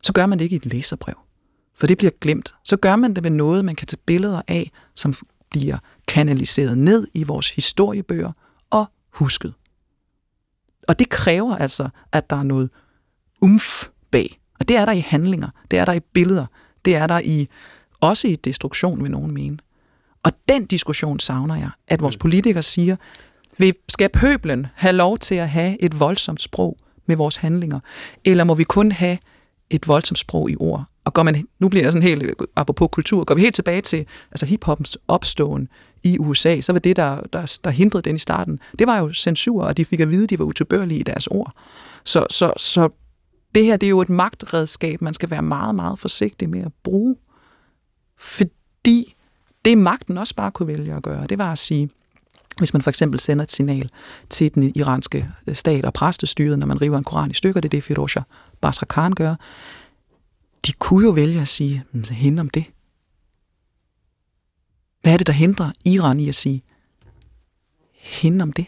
så 0.03 0.13
gør 0.13 0.27
man 0.27 0.39
det 0.39 0.45
ikke 0.45 0.55
i 0.55 0.57
et 0.57 0.67
læserbrev. 0.67 1.15
For 1.75 1.87
det 1.87 1.99
bliver 1.99 2.11
glemt. 2.21 2.55
Så 2.65 2.77
gør 2.77 2.97
man 2.97 3.15
det 3.15 3.23
med 3.23 3.31
noget, 3.31 3.65
man 3.65 3.77
kan 3.77 3.87
tage 3.87 4.01
billeder 4.07 4.43
af, 4.49 4.71
som 4.95 5.15
bliver 5.51 5.79
kanaliseret 6.09 6.79
ned 6.79 7.09
i 7.15 7.25
vores 7.25 7.51
historiebøger 7.51 8.33
og 8.71 8.87
husket. 9.11 9.55
Og 10.89 10.99
det 10.99 11.09
kræver 11.09 11.57
altså, 11.57 11.89
at 12.13 12.31
der 12.31 12.37
er 12.37 12.43
noget 12.43 12.71
umf 13.41 13.89
bag. 14.11 14.39
Og 14.61 14.69
det 14.69 14.77
er 14.77 14.85
der 14.85 14.93
i 14.93 15.01
handlinger, 15.01 15.49
det 15.71 15.79
er 15.79 15.85
der 15.85 15.93
i 15.93 16.01
billeder, 16.01 16.47
det 16.85 16.97
er 16.97 17.07
der 17.07 17.21
i 17.25 17.49
også 18.01 18.29
i 18.29 18.37
destruktion, 18.37 19.03
vil 19.03 19.11
nogen 19.11 19.35
mene. 19.35 19.59
Og 20.23 20.33
den 20.49 20.67
diskussion 20.67 21.21
savner 21.21 21.57
jeg, 21.57 21.71
at 21.89 22.01
vores 22.01 22.17
politikere 22.17 22.63
siger, 22.63 22.97
vi 23.59 23.73
skal 23.89 24.09
pøblen 24.09 24.67
have 24.75 24.93
lov 24.93 25.19
til 25.19 25.35
at 25.35 25.49
have 25.49 25.83
et 25.83 26.01
voldsomt 26.01 26.43
sprog 26.43 26.79
med 27.07 27.17
vores 27.17 27.37
handlinger, 27.37 27.81
eller 28.25 28.45
må 28.45 28.55
vi 28.55 28.65
kun 28.65 28.93
have 28.93 29.19
et 29.71 29.89
voldsomt 29.89 30.19
sprog 30.19 30.51
i 30.51 30.57
ord? 30.61 30.85
Og 31.05 31.15
går 31.15 31.23
man, 31.23 31.49
nu 31.59 31.69
bliver 31.69 31.85
jeg 31.85 31.93
sådan 31.93 32.09
helt, 32.09 32.35
apropos 32.57 32.89
kultur, 32.93 33.25
går 33.25 33.35
vi 33.35 33.41
helt 33.41 33.55
tilbage 33.55 33.81
til 33.81 34.07
altså 34.31 34.47
hiphoppens 34.47 34.99
opståen 35.09 35.69
i 36.03 36.19
USA, 36.19 36.61
så 36.61 36.73
var 36.73 36.79
det, 36.79 36.97
der, 36.97 37.21
der, 37.33 37.59
der 37.65 37.71
hindrede 37.71 38.03
den 38.03 38.15
i 38.15 38.19
starten, 38.19 38.61
det 38.79 38.87
var 38.87 38.99
jo 38.99 39.13
censur, 39.13 39.65
og 39.65 39.77
de 39.77 39.85
fik 39.85 40.01
at 40.01 40.11
vide, 40.11 40.25
at 40.25 40.31
de 40.31 40.39
var 40.39 40.45
utilbørlige 40.45 41.01
i 41.01 41.03
deres 41.03 41.27
ord. 41.27 41.53
Så, 42.05 42.27
så, 42.31 42.53
så 42.57 42.89
det 43.55 43.65
her, 43.65 43.77
det 43.77 43.87
er 43.87 43.91
jo 43.91 44.01
et 44.01 44.09
magtredskab, 44.09 45.03
man 45.03 45.15
skal 45.15 45.31
være 45.31 45.43
meget, 45.43 45.75
meget 45.75 45.99
forsigtig 45.99 46.49
med 46.49 46.61
at 46.61 46.73
bruge. 46.83 47.17
Fordi 48.17 49.15
det 49.65 49.79
magten 49.79 50.19
også 50.19 50.35
bare 50.35 50.51
kunne 50.51 50.69
vælge 50.69 50.95
at 50.95 51.03
gøre, 51.03 51.27
det 51.27 51.39
var 51.39 51.53
at 51.53 51.59
sige, 51.59 51.91
hvis 52.59 52.73
man 52.73 52.83
for 52.83 52.91
eksempel 52.91 53.21
sender 53.21 53.43
et 53.43 53.51
signal 53.51 53.91
til 54.31 54.55
den 54.55 54.73
iranske 54.77 55.31
øh, 55.47 55.55
stat 55.55 55.85
og 55.85 55.93
præstestyret, 55.93 56.59
når 56.59 56.67
man 56.67 56.81
river 56.81 56.99
en 56.99 57.05
koran 57.05 57.31
i 57.31 57.35
stykker, 57.35 57.61
det 57.61 57.69
er 57.69 57.71
det 57.71 57.85
Firouzja 57.85 58.23
Basra 58.61 58.87
Khan 58.89 59.13
gør, 59.13 59.35
de 60.67 60.73
kunne 60.73 61.05
jo 61.07 61.11
vælge 61.11 61.41
at 61.41 61.49
sige, 61.49 61.85
hende 62.11 62.41
om 62.41 62.49
det. 62.49 62.65
Hvad 65.03 65.13
er 65.13 65.17
det, 65.17 65.27
der 65.27 65.33
hindrer 65.33 65.71
Iran 65.85 66.21
i 66.21 66.29
at 66.29 66.35
sige, 66.35 66.63
hende 67.99 68.43
om 68.43 68.53
det? 68.53 68.67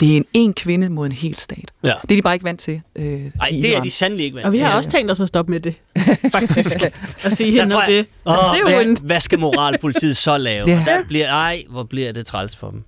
Det 0.00 0.12
er 0.12 0.16
en 0.16 0.24
en 0.34 0.54
kvinde 0.54 0.88
mod 0.88 1.06
en 1.06 1.12
hel 1.12 1.36
stat. 1.38 1.70
Ja. 1.82 1.94
Det 2.02 2.10
er 2.10 2.16
de 2.16 2.22
bare 2.22 2.34
ikke 2.34 2.44
vant 2.44 2.60
til. 2.60 2.80
Øh, 2.96 3.04
Nej, 3.04 3.48
i 3.52 3.60
det 3.62 3.76
er 3.76 3.82
de 3.82 3.90
sandelig 3.90 4.24
ikke 4.24 4.34
vant 4.36 4.46
Og 4.46 4.52
vi 4.52 4.56
til. 4.58 4.64
har 4.64 4.70
Ja, 4.70 4.76
også 4.76 4.88
ja. 4.88 4.98
tænkt 4.98 5.10
os 5.10 5.20
at 5.20 5.28
stoppe 5.28 5.50
med 5.52 5.60
det, 5.60 5.74
faktisk. 6.32 6.76
at 7.24 7.32
sige 7.32 7.60
hende 7.60 7.74
om 7.76 7.82
det. 7.88 8.06
Åh, 8.26 8.32
Altså, 8.32 8.46
det 8.52 8.56
er 8.56 8.60
jo 8.60 8.76
hvad, 8.84 8.86
en... 8.86 9.06
hvad 9.06 9.20
skal 9.20 9.38
moralpolitiet 9.38 10.16
så 10.16 10.38
lave? 10.38 10.68
Ja. 10.70 10.84
Der 10.86 11.04
bliver, 11.08 11.28
ej, 11.28 11.64
hvor 11.70 11.82
bliver 11.82 12.12
det 12.12 12.26
træls 12.26 12.56
for 12.56 12.70
dem. 12.70 12.82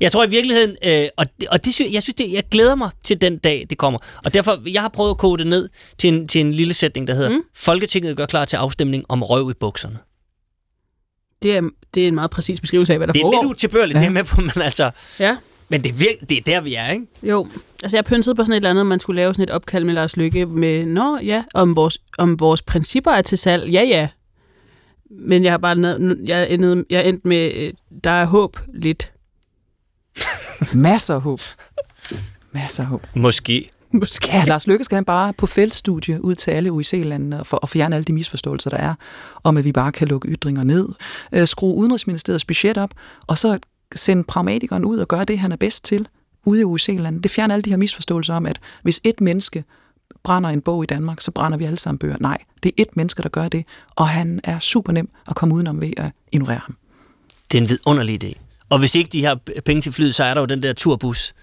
Jeg 0.00 0.12
tror 0.12 0.24
i 0.24 0.30
virkeligheden, 0.30 0.76
øh, 0.84 1.08
og, 1.16 1.26
det- 1.40 1.48
og 1.48 1.64
det, 1.64 1.80
jeg 1.80 2.02
synes, 2.02 2.14
det, 2.18 2.32
jeg 2.32 2.42
glæder 2.50 2.74
mig 2.74 2.90
til 3.04 3.20
den 3.20 3.38
dag, 3.38 3.66
det 3.70 3.78
kommer. 3.78 3.98
Og 4.24 4.34
derfor, 4.34 4.62
jeg 4.70 4.82
har 4.82 4.88
prøvet 4.88 5.10
at 5.10 5.18
kode 5.18 5.38
det 5.38 5.46
ned 5.46 5.68
til 5.98 6.08
en, 6.14 6.28
til 6.28 6.40
en 6.40 6.52
lille 6.54 6.74
sætning, 6.74 7.06
der 7.08 7.14
hedder, 7.14 7.30
mm. 7.30 7.42
Folketinget 7.54 8.16
gør 8.16 8.26
klar 8.26 8.44
til 8.44 8.56
afstemning 8.56 9.04
om 9.08 9.22
røv 9.22 9.50
i 9.50 9.54
bukserne. 9.60 9.98
Det 11.42 11.56
er, 11.56 11.62
det 11.94 12.04
er 12.04 12.08
en 12.08 12.14
meget 12.14 12.30
præcis 12.30 12.60
beskrivelse 12.60 12.92
af, 12.92 12.98
hvad 12.98 13.06
der 13.06 13.12
Det 13.12 13.20
er 13.20 13.24
foregår. 13.24 13.42
lidt 13.42 13.50
utilbørligt, 13.50 13.96
ja. 13.96 14.00
det 14.00 14.06
er 14.06 14.10
med 14.12 14.24
på, 14.24 14.40
men 14.40 14.50
altså, 14.56 14.90
Ja, 15.18 15.36
men 15.68 15.82
det 15.82 15.88
er, 15.90 15.94
virke, 15.94 16.18
det 16.28 16.38
er 16.38 16.42
der, 16.46 16.60
vi 16.60 16.74
er, 16.74 16.88
ikke? 16.92 17.06
jo. 17.22 17.46
Altså, 17.82 17.96
jeg 17.96 18.04
pyntede 18.04 18.34
på 18.34 18.42
sådan 18.44 18.52
et 18.52 18.56
eller 18.56 18.70
andet, 18.70 18.86
man 18.86 19.00
skulle 19.00 19.16
lave 19.22 19.34
sådan 19.34 19.42
et 19.42 19.50
opkald 19.50 19.84
med 19.84 19.94
Lars 19.94 20.16
Lykke 20.16 20.46
med, 20.46 20.86
nå 20.86 21.18
ja, 21.18 21.44
om 21.54 21.76
vores, 21.76 21.98
om 22.18 22.40
vores 22.40 22.62
principper 22.62 23.10
er 23.10 23.22
til 23.22 23.38
salg. 23.38 23.70
Ja, 23.70 23.82
ja. 23.82 24.08
Men 25.10 25.44
jeg 25.44 25.52
har 25.52 25.58
bare 25.58 25.74
ned, 25.76 26.18
jeg 26.26 26.50
endte, 26.50 26.84
jeg 26.90 27.08
endte 27.08 27.28
med, 27.28 27.50
øh, 27.56 27.72
der 28.04 28.10
er 28.10 28.24
håb 28.26 28.56
lidt. 28.74 29.12
Masser 30.74 31.14
af 31.14 31.20
håb. 31.20 31.40
Masser 32.52 32.82
af 32.82 32.88
håb. 32.88 33.06
Måske. 33.14 33.68
Måske. 34.00 34.28
Ja, 34.32 34.44
Lars 34.44 34.66
Løkke 34.66 34.84
skal 34.84 34.96
han 34.96 35.04
bare 35.04 35.32
på 35.32 35.46
feltstudie 35.46 36.24
ud 36.24 36.34
til 36.34 36.50
alle 36.50 36.72
UIC-landene 36.72 37.44
for 37.44 37.58
at 37.62 37.68
fjerne 37.68 37.96
alle 37.96 38.04
de 38.04 38.12
misforståelser, 38.12 38.70
der 38.70 38.76
er, 38.76 38.94
om 39.44 39.56
at 39.56 39.64
vi 39.64 39.72
bare 39.72 39.92
kan 39.92 40.08
lukke 40.08 40.28
ytringer 40.28 40.64
ned, 40.64 40.88
øh, 41.32 41.46
skrue 41.46 41.74
Udenrigsministeriets 41.74 42.44
budget 42.44 42.78
op, 42.78 42.90
og 43.26 43.38
så 43.38 43.58
sende 43.94 44.24
pragmatikeren 44.24 44.84
ud 44.84 44.98
og 44.98 45.08
gøre 45.08 45.24
det, 45.24 45.38
han 45.38 45.52
er 45.52 45.56
bedst 45.56 45.84
til 45.84 46.08
ude 46.44 46.60
i 46.60 46.64
UIC-landet. 46.64 47.22
Det 47.22 47.30
fjerner 47.30 47.54
alle 47.54 47.62
de 47.62 47.70
her 47.70 47.76
misforståelser 47.76 48.34
om, 48.34 48.46
at 48.46 48.60
hvis 48.82 49.00
et 49.04 49.20
menneske 49.20 49.64
brænder 50.22 50.50
en 50.50 50.60
bog 50.60 50.82
i 50.82 50.86
Danmark, 50.86 51.20
så 51.20 51.30
brænder 51.30 51.58
vi 51.58 51.64
alle 51.64 51.78
sammen 51.78 51.98
bøger. 51.98 52.16
Nej, 52.20 52.38
det 52.62 52.68
er 52.68 52.82
et 52.82 52.96
menneske, 52.96 53.22
der 53.22 53.28
gør 53.28 53.48
det, 53.48 53.66
og 53.90 54.08
han 54.08 54.40
er 54.44 54.58
super 54.58 54.92
nem 54.92 55.10
at 55.28 55.36
komme 55.36 55.54
udenom 55.54 55.80
ved 55.80 55.92
at 55.96 56.12
ignorere 56.32 56.60
ham. 56.66 56.76
Det 57.52 57.58
er 57.58 57.62
en 57.62 57.68
vidunderlig 57.68 58.24
idé. 58.24 58.40
Og 58.68 58.78
hvis 58.78 58.94
ikke 58.94 59.08
de 59.08 59.24
har 59.24 59.38
penge 59.64 59.82
til 59.82 59.92
flyet, 59.92 60.14
så 60.14 60.24
er 60.24 60.34
der 60.34 60.40
jo 60.40 60.46
den 60.46 60.62
der 60.62 60.72
turbus, 60.72 61.34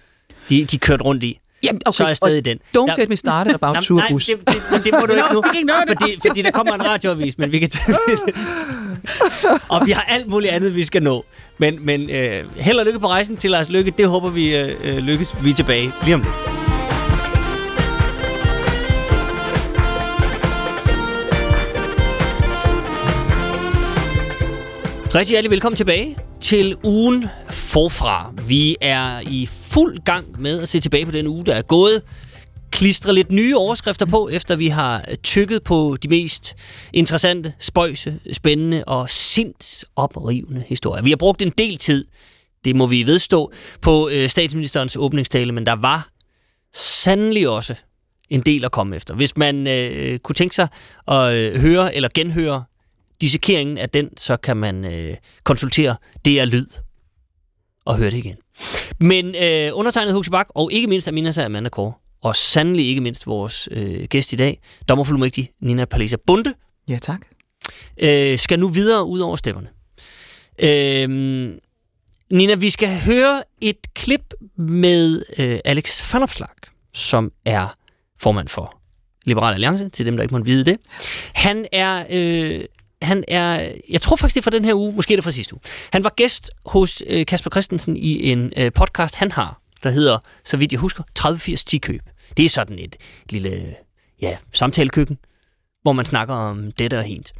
de, 0.48 0.64
de 0.64 0.78
kørte 0.78 1.04
rundt 1.04 1.24
i. 1.24 1.40
Jamen, 1.64 1.80
Så 1.92 2.02
er 2.04 2.08
jeg 2.08 2.16
stadig 2.16 2.38
i 2.38 2.40
den. 2.40 2.58
Don't 2.78 2.80
Der- 2.86 2.96
get 3.00 3.08
me 3.08 3.16
started 3.16 3.54
about 3.54 3.74
Jamen, 3.74 3.82
turbus. 3.82 4.28
Nej, 4.28 4.36
det, 4.38 4.46
det, 4.54 4.62
men 4.72 4.80
det 4.80 4.94
må 5.00 5.06
du 5.06 5.12
ikke 5.12 5.66
nu, 5.66 5.74
fordi, 5.86 6.18
fordi 6.26 6.42
der 6.42 6.50
kommer 6.50 6.74
en 6.74 6.84
radioavis, 6.86 7.38
men 7.38 7.52
vi 7.52 7.58
kan 7.58 7.70
tage 7.70 7.96
Og 9.68 9.86
vi 9.86 9.90
har 9.90 10.02
alt 10.02 10.26
muligt 10.26 10.52
andet, 10.52 10.74
vi 10.76 10.84
skal 10.84 11.02
nå. 11.02 11.24
Men, 11.58 11.86
men 11.86 12.10
øh, 12.10 12.44
held 12.56 12.78
og 12.78 12.84
lykke 12.86 12.98
på 13.00 13.06
rejsen 13.08 13.36
til 13.36 13.50
Lars 13.50 13.68
Lykke. 13.68 13.92
Det 13.98 14.08
håber 14.08 14.30
vi 14.30 14.56
øh, 14.56 14.76
øh, 14.84 14.96
lykkes. 14.98 15.34
Vi 15.44 15.50
er 15.50 15.54
tilbage 15.54 15.92
lige 16.04 16.14
om 16.14 16.20
lidt. 16.20 16.34
Rigtig 25.14 25.32
hjertelig 25.32 25.50
velkommen 25.50 25.76
tilbage 25.76 26.16
til 26.40 26.76
ugen 26.82 27.26
forfra. 27.50 28.32
Vi 28.46 28.76
er 28.80 29.20
i 29.20 29.48
fuld 29.68 29.98
gang 30.04 30.40
med 30.40 30.60
at 30.60 30.68
se 30.68 30.80
tilbage 30.80 31.06
på 31.06 31.12
den 31.12 31.26
uge, 31.26 31.46
der 31.46 31.54
er 31.54 31.62
gået. 31.62 32.02
Klistre 32.70 33.14
lidt 33.14 33.30
nye 33.30 33.56
overskrifter 33.56 34.06
på, 34.06 34.28
efter 34.28 34.56
vi 34.56 34.68
har 34.68 35.04
tykket 35.22 35.62
på 35.62 35.96
de 36.02 36.08
mest 36.08 36.56
interessante, 36.92 37.52
spøjse, 37.58 38.20
spændende 38.32 38.84
og 38.84 39.10
sindsoprivende 39.10 40.64
historier. 40.66 41.02
Vi 41.02 41.10
har 41.10 41.16
brugt 41.16 41.42
en 41.42 41.52
del 41.58 41.76
tid, 41.76 42.04
det 42.64 42.76
må 42.76 42.86
vi 42.86 43.02
vedstå, 43.02 43.52
på 43.80 44.08
øh, 44.08 44.28
statsministerens 44.28 44.96
åbningstale, 44.96 45.52
men 45.52 45.66
der 45.66 45.72
var 45.72 46.08
sandelig 46.74 47.48
også 47.48 47.74
en 48.30 48.40
del 48.40 48.64
at 48.64 48.72
komme 48.72 48.96
efter. 48.96 49.14
Hvis 49.14 49.36
man 49.36 49.66
øh, 49.66 50.18
kunne 50.18 50.34
tænke 50.34 50.54
sig 50.54 50.68
at 51.08 51.32
øh, 51.32 51.60
høre 51.60 51.94
eller 51.94 52.08
genhøre 52.14 52.64
dissekeringen 53.20 53.78
af 53.78 53.90
den, 53.90 54.16
så 54.16 54.36
kan 54.36 54.56
man 54.56 54.84
øh, 54.84 55.16
konsultere 55.44 55.96
DR 56.24 56.44
Lyd 56.44 56.66
og 57.84 57.96
høre 57.96 58.10
det 58.10 58.16
igen. 58.16 58.36
Men 59.00 59.34
øh, 59.34 59.70
undertegnet 59.74 60.14
Huxi 60.14 60.30
Bak, 60.30 60.46
og 60.54 60.72
ikke 60.72 60.86
mindst 60.86 61.08
Amina 61.08 61.30
Sager 61.30 61.46
Amanda 61.46 61.68
Kåre, 61.68 61.92
og 62.22 62.36
sandelig 62.36 62.88
ikke 62.88 63.00
mindst 63.00 63.26
vores 63.26 63.68
øh, 63.70 64.04
gæst 64.04 64.32
i 64.32 64.36
dag, 64.36 64.60
dommerfuldmægtig 64.88 65.50
Nina 65.60 65.84
Palesa 65.84 66.16
Bunde, 66.26 66.54
Ja, 66.88 66.98
tak. 67.02 67.20
øh, 68.02 68.38
skal 68.38 68.58
nu 68.58 68.68
videre 68.68 69.04
ud 69.04 69.20
over 69.20 69.36
stepperne. 69.36 69.68
Øh, 70.58 71.08
Nina, 72.30 72.54
vi 72.54 72.70
skal 72.70 73.00
høre 73.00 73.42
et 73.60 73.94
klip 73.94 74.34
med 74.56 75.22
øh, 75.38 75.58
Alex 75.64 76.12
Van 76.14 76.22
Opslark, 76.22 76.68
som 76.94 77.32
er 77.44 77.74
formand 78.20 78.48
for 78.48 78.78
Liberal 79.24 79.54
Alliance, 79.54 79.88
til 79.88 80.06
dem, 80.06 80.16
der 80.16 80.22
ikke 80.22 80.34
må 80.34 80.44
vide 80.44 80.64
det. 80.64 80.78
Han 81.34 81.66
er, 81.72 82.04
øh, 82.10 82.64
han 83.02 83.24
er, 83.28 83.72
jeg 83.88 84.00
tror 84.00 84.16
faktisk, 84.16 84.34
det 84.34 84.40
er 84.40 84.50
fra 84.50 84.56
den 84.56 84.64
her 84.64 84.74
uge, 84.74 84.92
måske 84.92 85.14
er 85.14 85.16
det 85.16 85.24
fra 85.24 85.30
sidste 85.30 85.54
uge. 85.54 85.60
Han 85.92 86.04
var 86.04 86.10
gæst 86.16 86.50
hos 86.66 87.02
øh, 87.06 87.26
Kasper 87.26 87.50
Christensen 87.50 87.96
i 87.96 88.30
en 88.32 88.52
øh, 88.56 88.72
podcast, 88.72 89.14
han 89.16 89.32
har, 89.32 89.60
der 89.82 89.90
hedder, 89.90 90.18
så 90.44 90.56
vidt 90.56 90.72
jeg 90.72 90.80
husker, 90.80 91.02
3080 91.14 91.64
10 91.64 91.78
køb. 91.78 92.02
Det 92.36 92.44
er 92.44 92.48
sådan 92.48 92.78
et 92.78 92.96
lille 93.30 93.74
ja, 94.22 94.36
samtalekøkken, 94.52 95.18
hvor 95.82 95.92
man 95.92 96.04
snakker 96.04 96.34
om 96.34 96.72
dette 96.72 96.98
og 96.98 97.04
hent. 97.04 97.32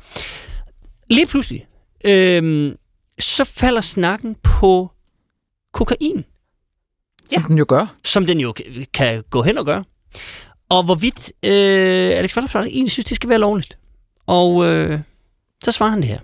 Lige 1.11 1.27
pludselig, 1.27 1.67
øh, 2.05 2.75
så 3.19 3.45
falder 3.45 3.81
snakken 3.81 4.37
på 4.43 4.91
kokain, 5.73 6.25
Som 7.31 7.43
den 7.43 7.59
jo 7.59 7.65
gør. 7.69 7.97
som 8.05 8.27
den 8.27 8.41
jo 8.41 8.55
kan- 8.95 9.25
gå 9.31 9.43
hen 9.43 9.59
og 9.59 9.65
gøre. 9.65 9.85
Og 10.69 10.83
hvorvidt 10.85 11.33
øh, 11.43 12.19
Alex 12.19 12.37
Vanderplat 12.37 12.65
egentlig 12.67 12.91
synes, 12.91 13.05
det 13.07 13.17
skal 13.17 13.29
være 13.31 13.39
lovligt. 13.39 13.79
Og 14.27 14.65
øh, 14.67 15.01
så 15.65 15.73
svarer 15.73 15.91
han 15.91 16.03
det 16.03 16.09
her. 16.09 16.19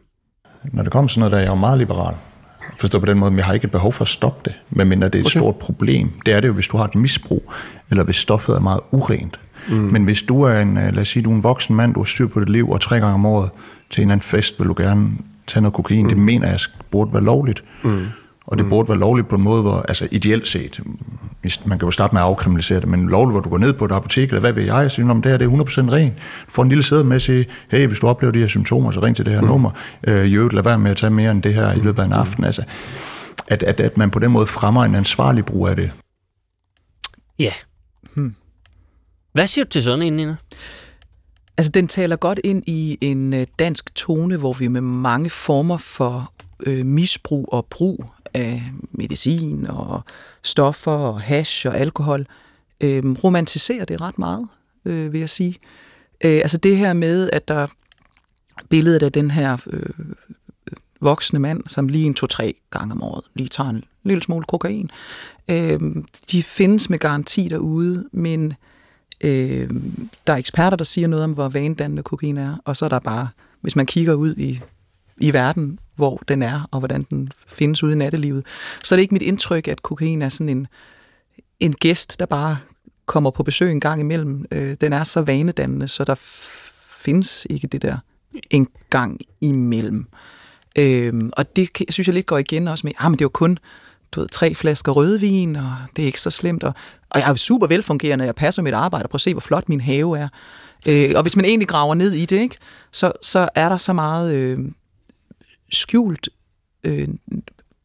Når 0.65 0.83
det 0.83 0.93
kommer 0.93 1.09
sådan 1.09 1.21
noget, 1.21 1.33
der 1.33 1.39
er 1.39 1.43
jeg 1.43 1.51
jo 1.51 1.55
meget 1.55 1.79
liberal. 1.79 2.15
Forstå 2.79 2.99
på 2.99 3.07
den 3.07 3.19
måde, 3.19 3.31
men 3.31 3.39
jeg 3.39 3.47
har 3.47 3.53
ikke 3.53 3.65
et 3.65 3.71
behov 3.71 3.93
for 3.93 4.05
at 4.05 4.09
stoppe 4.09 4.51
det, 4.51 4.55
medmindre 4.71 5.09
det 5.09 5.15
er 5.15 5.21
et 5.21 5.27
okay. 5.27 5.39
stort 5.39 5.57
problem. 5.57 6.11
Det 6.27 6.35
er 6.35 6.41
det 6.41 6.49
jo, 6.49 6.53
hvis 6.53 6.69
du 6.69 6.77
har 6.77 6.85
et 6.85 6.95
misbrug, 6.95 7.53
eller 7.91 8.05
hvis 8.05 8.17
stoffet 8.17 8.57
er 8.57 8.61
meget 8.61 8.81
urent. 8.91 9.39
Mm. 9.69 9.75
Men 9.75 10.05
hvis 10.05 10.23
du 10.23 10.43
er 10.43 10.61
en, 10.61 10.77
øh, 10.77 10.93
lad 10.93 11.03
os 11.03 11.09
sige, 11.09 11.23
du 11.23 11.31
er 11.31 11.35
en 11.35 11.43
voksen 11.43 11.77
mand, 11.77 11.95
du 11.95 12.01
har 12.01 12.05
styr 12.05 12.27
på 12.27 12.41
dit 12.41 12.49
liv, 12.49 12.71
og 12.71 12.81
tre 12.81 13.01
gange 13.01 13.15
om 13.15 13.27
året 13.27 13.51
til 13.91 14.03
en 14.03 14.09
eller 14.09 14.13
anden 14.13 14.25
fest, 14.25 14.59
vil 14.59 14.69
du 14.69 14.75
gerne 14.77 15.11
tage 15.47 15.63
noget 15.63 15.75
kokain, 15.75 16.03
mm. 16.03 16.09
det 16.09 16.19
mener 16.19 16.49
jeg 16.49 16.59
burde 16.91 17.13
være 17.13 17.25
lovligt. 17.25 17.65
Mm. 17.85 18.07
Og 18.47 18.57
det 18.57 18.65
mm. 18.67 18.71
burde 18.71 18.89
være 18.89 18.99
lovligt 18.99 19.29
på 19.29 19.37
en 19.37 19.43
måde, 19.43 19.63
hvor, 19.63 19.85
altså 19.89 20.09
ideelt 20.11 20.49
set, 20.49 20.81
man 21.65 21.79
kan 21.79 21.87
jo 21.87 21.91
starte 21.91 22.15
med 22.15 22.23
at 22.23 22.27
afkriminalisere 22.27 22.81
det, 22.81 22.89
men 22.89 23.09
lovligt, 23.09 23.33
hvor 23.33 23.41
du 23.41 23.49
går 23.49 23.59
ned 23.59 23.73
på 23.73 23.85
et 23.85 23.93
apotek, 23.93 24.29
eller 24.29 24.41
hvad 24.41 24.53
ved 24.53 24.63
jeg, 24.63 24.85
og 24.85 24.91
siger, 24.91 25.11
om 25.11 25.23
det 25.23 25.31
her 25.31 25.39
det 25.39 25.45
er 25.45 25.51
100% 25.51 25.93
ren. 25.93 26.11
Du 26.47 26.51
får 26.51 26.63
en 26.63 26.69
lille 26.69 26.85
sæde 26.85 27.05
med 27.05 27.17
at 27.17 27.23
sige, 27.23 27.47
hey, 27.71 27.87
hvis 27.87 27.99
du 27.99 28.07
oplever 28.07 28.33
de 28.33 28.39
her 28.39 28.49
symptomer, 28.49 28.93
så 28.93 29.01
ring 29.01 29.17
til 29.17 29.25
det 29.25 29.35
her 29.35 29.41
mm. 29.41 29.47
nummer. 29.47 29.71
Øh, 30.07 30.27
I 30.27 30.33
øvrigt, 30.35 30.55
lad 30.55 30.63
være 30.63 30.79
med 30.79 30.91
at 30.91 30.97
tage 30.97 31.11
mere 31.11 31.31
end 31.31 31.43
det 31.43 31.55
her 31.55 31.73
i 31.73 31.79
løbet 31.79 32.03
af 32.03 32.07
en 32.07 32.13
aften. 32.13 32.45
Altså, 32.45 32.65
at, 33.49 33.63
at, 33.63 33.81
at 33.81 33.97
man 33.97 34.11
på 34.11 34.19
den 34.19 34.31
måde 34.31 34.47
fremmer 34.47 34.85
en 34.85 34.95
ansvarlig 34.95 35.45
brug 35.45 35.69
af 35.69 35.77
det. 35.77 35.91
Ja. 37.39 37.53
Hmm. 38.15 38.35
Hvad 39.33 39.47
siger 39.47 39.65
du 39.65 39.71
til 39.71 39.83
sådan 39.83 40.03
en, 40.03 40.13
Nina? 40.13 40.37
Altså, 41.57 41.73
den 41.73 41.89
taler 41.89 42.17
godt 42.17 42.41
ind 42.45 42.63
i 42.67 42.99
en 43.01 43.35
øh, 43.35 43.47
dansk 43.59 43.95
tone, 43.95 44.37
hvor 44.37 44.53
vi 44.53 44.69
med 44.69 44.81
mange 44.81 45.31
former 45.31 45.77
for 45.77 46.33
øh, 46.67 46.87
misbrug 46.87 47.49
og 47.53 47.67
brug 47.71 48.05
af 48.35 48.63
medicin 48.93 49.67
og 49.67 50.03
stoffer 50.43 50.93
og 50.93 51.21
hash 51.21 51.67
og 51.67 51.77
alkohol 51.77 52.27
øh, 52.81 53.03
romantiserer 53.25 53.85
det 53.85 54.01
ret 54.01 54.19
meget, 54.19 54.49
øh, 54.85 55.13
vil 55.13 55.19
jeg 55.19 55.29
sige. 55.29 55.59
Øh, 56.25 56.37
altså 56.37 56.57
det 56.59 56.77
her 56.77 56.93
med, 56.93 57.31
at 57.33 57.49
der 57.49 57.67
billedet 58.69 59.03
af 59.03 59.13
den 59.13 59.31
her 59.31 59.57
øh, 59.67 60.05
voksne 61.01 61.39
mand, 61.39 61.63
som 61.69 61.89
lige 61.89 62.07
en 62.07 62.15
to-tre 62.15 62.55
gange 62.71 62.93
om 62.93 63.03
året 63.03 63.25
lige 63.35 63.49
tager 63.49 63.71
en 63.71 63.85
lille 64.03 64.23
smule 64.23 64.45
kokain. 64.45 64.91
Øh, 65.51 65.81
de 66.31 66.43
findes 66.43 66.91
med 66.91 66.99
garanti 66.99 67.49
derude, 67.49 68.09
men 68.13 68.55
øh, 69.21 69.71
der 70.27 70.33
er 70.33 70.37
eksperter, 70.37 70.77
der 70.77 70.85
siger 70.85 71.07
noget 71.07 71.25
om, 71.25 71.33
hvor 71.33 71.49
vanedannende 71.49 72.03
kokain 72.03 72.37
er, 72.37 72.57
og 72.65 72.77
så 72.77 72.85
er 72.85 72.89
der 72.89 72.99
bare, 72.99 73.29
hvis 73.61 73.77
man 73.77 73.87
kigger 73.87 74.15
ud 74.15 74.37
i, 74.37 74.61
i 75.21 75.33
verden, 75.33 75.79
hvor 75.97 76.23
den 76.29 76.43
er, 76.43 76.69
og 76.71 76.79
hvordan 76.79 77.03
den 77.03 77.33
findes 77.47 77.83
ude 77.83 77.93
i 77.93 77.97
nattelivet, 77.97 78.47
så 78.83 78.95
er 78.95 78.97
det 78.97 79.03
ikke 79.03 79.15
mit 79.15 79.23
indtryk, 79.23 79.69
at 79.69 79.83
kokain 79.83 80.23
er 80.23 80.29
sådan 80.29 80.49
en, 80.49 80.67
en 81.61 81.73
gæst, 81.73 82.21
der 82.21 82.27
bare 82.27 82.59
kommer 83.07 83.31
på 83.31 83.43
besøg 83.43 83.73
en 83.73 83.81
gang 83.81 84.01
imellem. 84.01 84.45
Øh, 84.51 84.77
den 84.81 84.93
er 84.93 85.05
så 85.05 85.23
vanedannende, 85.23 85.89
så 85.89 86.05
der 86.05 86.15
findes 86.99 87.47
ikke 87.51 87.67
det 87.67 87.83
der 87.83 87.99
en 88.51 88.69
gang 88.91 89.21
imellem. 89.41 90.07
Øhm, 90.79 91.31
og 91.37 91.57
det 91.57 91.69
synes 91.89 92.09
jeg 92.09 92.15
lidt 92.15 92.27
går 92.27 92.39
igen 92.39 92.69
også 92.69 92.87
med, 92.87 92.93
ah, 92.99 93.11
men 93.11 93.19
det 93.19 93.21
er 93.21 93.25
jo 93.25 93.29
kun 93.29 93.59
du 94.15 94.21
ved, 94.21 94.29
tre 94.29 94.55
flasker 94.55 94.93
rødvin, 94.93 95.57
og 95.57 95.73
det 95.97 96.03
er 96.03 96.07
ikke 96.07 96.21
så 96.21 96.31
slemt. 96.31 96.65
Og, 96.65 96.75
og 97.11 97.21
jeg 97.21 97.31
er 97.31 97.35
super 97.35 97.67
velfungerende, 97.67 98.25
jeg 98.25 98.35
passer 98.35 98.63
mit 98.63 98.75
arbejde, 98.75 99.09
prøv 99.09 99.17
at 99.17 99.21
se, 99.21 99.35
hvor 99.35 99.41
flot 99.41 99.69
min 99.69 99.81
have 99.81 100.19
er. 100.19 100.29
Øh, 100.87 101.13
og 101.17 101.23
hvis 101.23 101.37
man 101.37 101.45
egentlig 101.45 101.69
graver 101.69 101.95
ned 101.95 102.13
i 102.13 102.25
det, 102.25 102.37
ikke, 102.37 102.57
så, 102.93 103.13
så 103.23 103.49
er 103.55 103.69
der 103.69 103.77
så 103.77 103.93
meget 103.93 104.35
øh, 104.35 104.59
skjult 105.71 106.29
øh, 106.85 107.09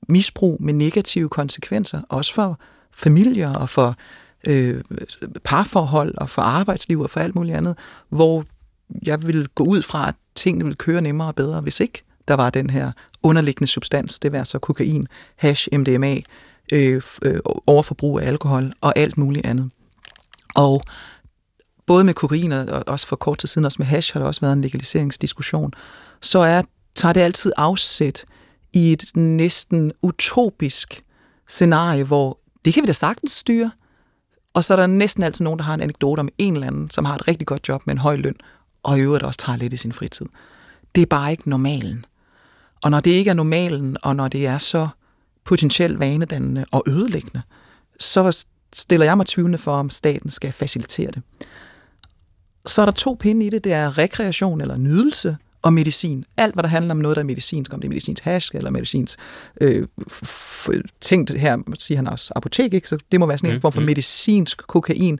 misbrug 0.10 0.58
med 0.64 0.74
negative 0.74 1.30
konsekvenser, 1.30 2.02
også 2.10 2.34
for 2.34 2.60
familier 2.94 3.54
og 3.54 3.70
for 3.70 3.96
øh, 4.48 4.84
parforhold 5.44 6.18
og 6.18 6.30
for 6.30 6.42
arbejdsliv 6.42 7.00
og 7.00 7.10
for 7.10 7.20
alt 7.20 7.36
muligt 7.36 7.58
andet, 7.58 7.78
hvor 8.10 8.46
jeg 9.06 9.28
vil 9.28 9.48
gå 9.48 9.64
ud 9.64 9.82
fra, 9.82 10.08
at 10.08 10.16
tingene 10.36 10.66
vil 10.66 10.76
køre 10.76 11.02
nemmere 11.02 11.28
og 11.28 11.36
bedre, 11.36 11.62
hvis 11.62 11.80
ikke 11.80 12.04
der 12.28 12.34
var 12.34 12.50
den 12.50 12.70
her 12.70 12.92
underliggende 13.24 13.68
substans, 13.68 14.20
det 14.20 14.32
var 14.32 14.44
så 14.44 14.60
kokain, 14.60 15.08
hash, 15.36 15.68
MDMA, 15.72 16.16
øh, 16.72 17.02
øh, 17.22 17.40
overforbrug 17.68 18.20
af 18.20 18.28
alkohol 18.28 18.72
og 18.82 18.98
alt 18.98 19.18
muligt 19.18 19.46
andet. 19.46 19.72
Og 20.56 20.84
både 21.86 22.04
med 22.04 22.14
kokain 22.14 22.52
og 22.52 22.84
også 22.88 23.08
for 23.08 23.16
kort 23.16 23.38
tid 23.38 23.48
siden, 23.48 23.66
også 23.66 23.76
med 23.80 23.88
hash, 23.88 24.14
har 24.14 24.20
der 24.20 24.28
også 24.28 24.42
været 24.42 24.54
en 24.54 24.62
legaliseringsdiskussion, 24.62 25.74
så 26.22 26.40
er, 26.40 26.62
tager 27.00 27.14
det 27.14 27.22
altid 27.22 27.52
afsæt 27.58 28.26
i 28.74 28.92
et 28.92 29.06
næsten 29.16 29.92
utopisk 30.02 31.04
scenarie, 31.48 32.04
hvor 32.04 32.40
det 32.66 32.74
kan 32.74 32.84
vi 32.84 32.88
da 32.88 32.94
sagtens 32.94 33.32
styre, 33.32 33.72
og 34.54 34.64
så 34.64 34.74
er 34.74 34.76
der 34.76 34.88
næsten 34.88 35.24
altid 35.24 35.44
nogen, 35.44 35.60
der 35.60 35.66
har 35.66 35.74
en 35.74 35.82
anekdote 35.82 36.20
om 36.20 36.30
en 36.38 36.54
eller 36.54 36.68
anden, 36.68 36.90
som 36.90 37.06
har 37.06 37.16
et 37.16 37.28
rigtig 37.28 37.48
godt 37.48 37.70
job 37.70 37.88
med 37.88 37.94
en 37.94 37.98
høj 37.98 38.16
løn, 38.16 38.36
og 38.84 38.98
i 38.98 39.02
øvrigt 39.02 39.24
også 39.24 39.40
tager 39.40 39.58
lidt 39.58 39.74
i 39.74 39.78
sin 39.78 39.94
fritid. 39.94 40.26
Det 40.96 41.02
er 41.02 41.06
bare 41.06 41.32
ikke 41.32 41.50
normalen. 41.50 42.06
Og 42.84 42.92
når 42.92 43.00
det 43.00 43.12
ikke 43.12 43.30
er 43.30 43.34
normalen, 43.34 43.98
og 44.04 44.16
når 44.16 44.28
det 44.28 44.48
er 44.48 44.58
så 44.58 44.88
potentielt 45.46 46.00
vanedannende 46.00 46.66
og 46.72 46.84
ødelæggende, 46.88 47.42
så 48.00 48.46
stiller 48.74 49.06
jeg 49.06 49.18
mig 49.18 49.26
tvivlende 49.26 49.58
for, 49.58 49.76
om 49.76 49.90
staten 49.90 50.30
skal 50.30 50.52
facilitere 50.52 51.12
det. 51.12 51.22
Så 52.66 52.82
er 52.82 52.86
der 52.86 52.92
to 52.92 53.18
pinde 53.20 53.46
i 53.46 53.50
det. 53.50 53.64
Det 53.64 53.74
er 53.74 53.98
rekreation 53.98 54.62
eller 54.62 54.78
nydelse 54.78 55.38
og 55.62 55.74
medicin. 55.74 56.26
Alt, 56.38 56.54
hvad 56.54 56.64
der 56.64 56.70
handler 56.70 56.92
om 56.92 56.98
noget, 56.98 57.16
der 57.16 57.22
er 57.22 57.26
medicinsk, 57.26 57.74
om 57.74 57.80
det 57.80 57.88
er 57.88 57.90
medicinsk 57.90 58.24
hash 58.24 58.52
eller 58.54 58.72
medicinsk 58.72 59.20
øh, 59.62 59.88
tænkt 61.02 61.40
her, 61.40 61.58
siger 61.80 61.98
han 61.98 62.08
også 62.08 62.34
apotek, 62.36 62.74
ikke? 62.74 62.90
så 62.90 62.98
det 63.12 63.20
må 63.20 63.26
være 63.26 63.38
sådan 63.38 63.50
en 63.50 63.56
mm, 63.56 63.62
form 63.62 63.74
for 63.74 63.80
mm. 63.80 63.86
medicinsk 63.86 64.68
kokain. 64.68 65.20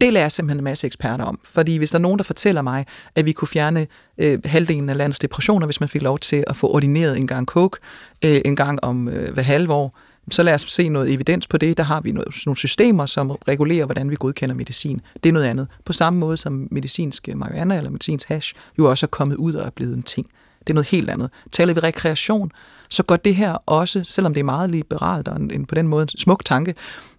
Det 0.00 0.12
lærer 0.12 0.24
jeg 0.24 0.32
simpelthen 0.32 0.58
en 0.58 0.64
masse 0.64 0.86
eksperter 0.86 1.24
om. 1.24 1.40
Fordi 1.44 1.76
hvis 1.76 1.90
der 1.90 1.98
er 1.98 2.02
nogen, 2.02 2.18
der 2.18 2.24
fortæller 2.24 2.62
mig, 2.62 2.86
at 3.14 3.26
vi 3.26 3.32
kunne 3.32 3.48
fjerne 3.48 3.86
øh, 4.18 4.38
halvdelen 4.44 4.88
af 4.88 4.96
landets 4.96 5.18
depressioner, 5.18 5.66
hvis 5.66 5.80
man 5.80 5.88
fik 5.88 6.02
lov 6.02 6.18
til 6.18 6.44
at 6.46 6.56
få 6.56 6.74
ordineret 6.74 7.18
en 7.18 7.26
gang 7.26 7.46
coke 7.46 7.78
øh, 8.24 8.40
en 8.44 8.56
gang 8.56 8.84
om 8.84 9.08
øh, 9.08 9.34
hver 9.34 9.42
halve 9.42 9.72
år, 9.72 9.98
så 10.30 10.42
lad 10.42 10.54
os 10.54 10.60
se 10.60 10.88
noget 10.88 11.12
evidens 11.12 11.46
på 11.46 11.58
det. 11.58 11.76
Der 11.76 11.82
har 11.82 12.00
vi 12.00 12.12
noget, 12.12 12.34
nogle 12.46 12.56
systemer, 12.56 13.06
som 13.06 13.30
regulerer, 13.30 13.84
hvordan 13.84 14.10
vi 14.10 14.16
godkender 14.18 14.54
medicin. 14.54 15.00
Det 15.22 15.28
er 15.28 15.32
noget 15.32 15.46
andet. 15.46 15.68
På 15.84 15.92
samme 15.92 16.18
måde 16.18 16.36
som 16.36 16.68
medicinsk 16.70 17.28
marihuana 17.34 17.76
eller 17.76 17.90
medicinsk 17.90 18.28
hash 18.28 18.54
jo 18.78 18.90
også 18.90 19.06
er 19.06 19.08
kommet 19.08 19.36
ud 19.36 19.54
og 19.54 19.66
er 19.66 19.70
blevet 19.70 19.96
en 19.96 20.02
ting. 20.02 20.26
Det 20.60 20.70
er 20.70 20.74
noget 20.74 20.88
helt 20.88 21.10
andet. 21.10 21.30
Taler 21.52 21.74
vi 21.74 21.80
rekreation, 21.80 22.52
så 22.88 23.02
går 23.02 23.16
det 23.16 23.34
her 23.34 23.52
også, 23.66 24.04
selvom 24.04 24.34
det 24.34 24.40
er 24.40 24.44
meget 24.44 24.70
liberalt 24.70 25.28
og 25.28 25.36
en, 25.36 25.50
en 25.50 25.66
på 25.66 25.74
den 25.74 25.88
måde 25.88 26.02
en 26.02 26.08
smuk 26.08 26.44
tanke, 26.44 26.74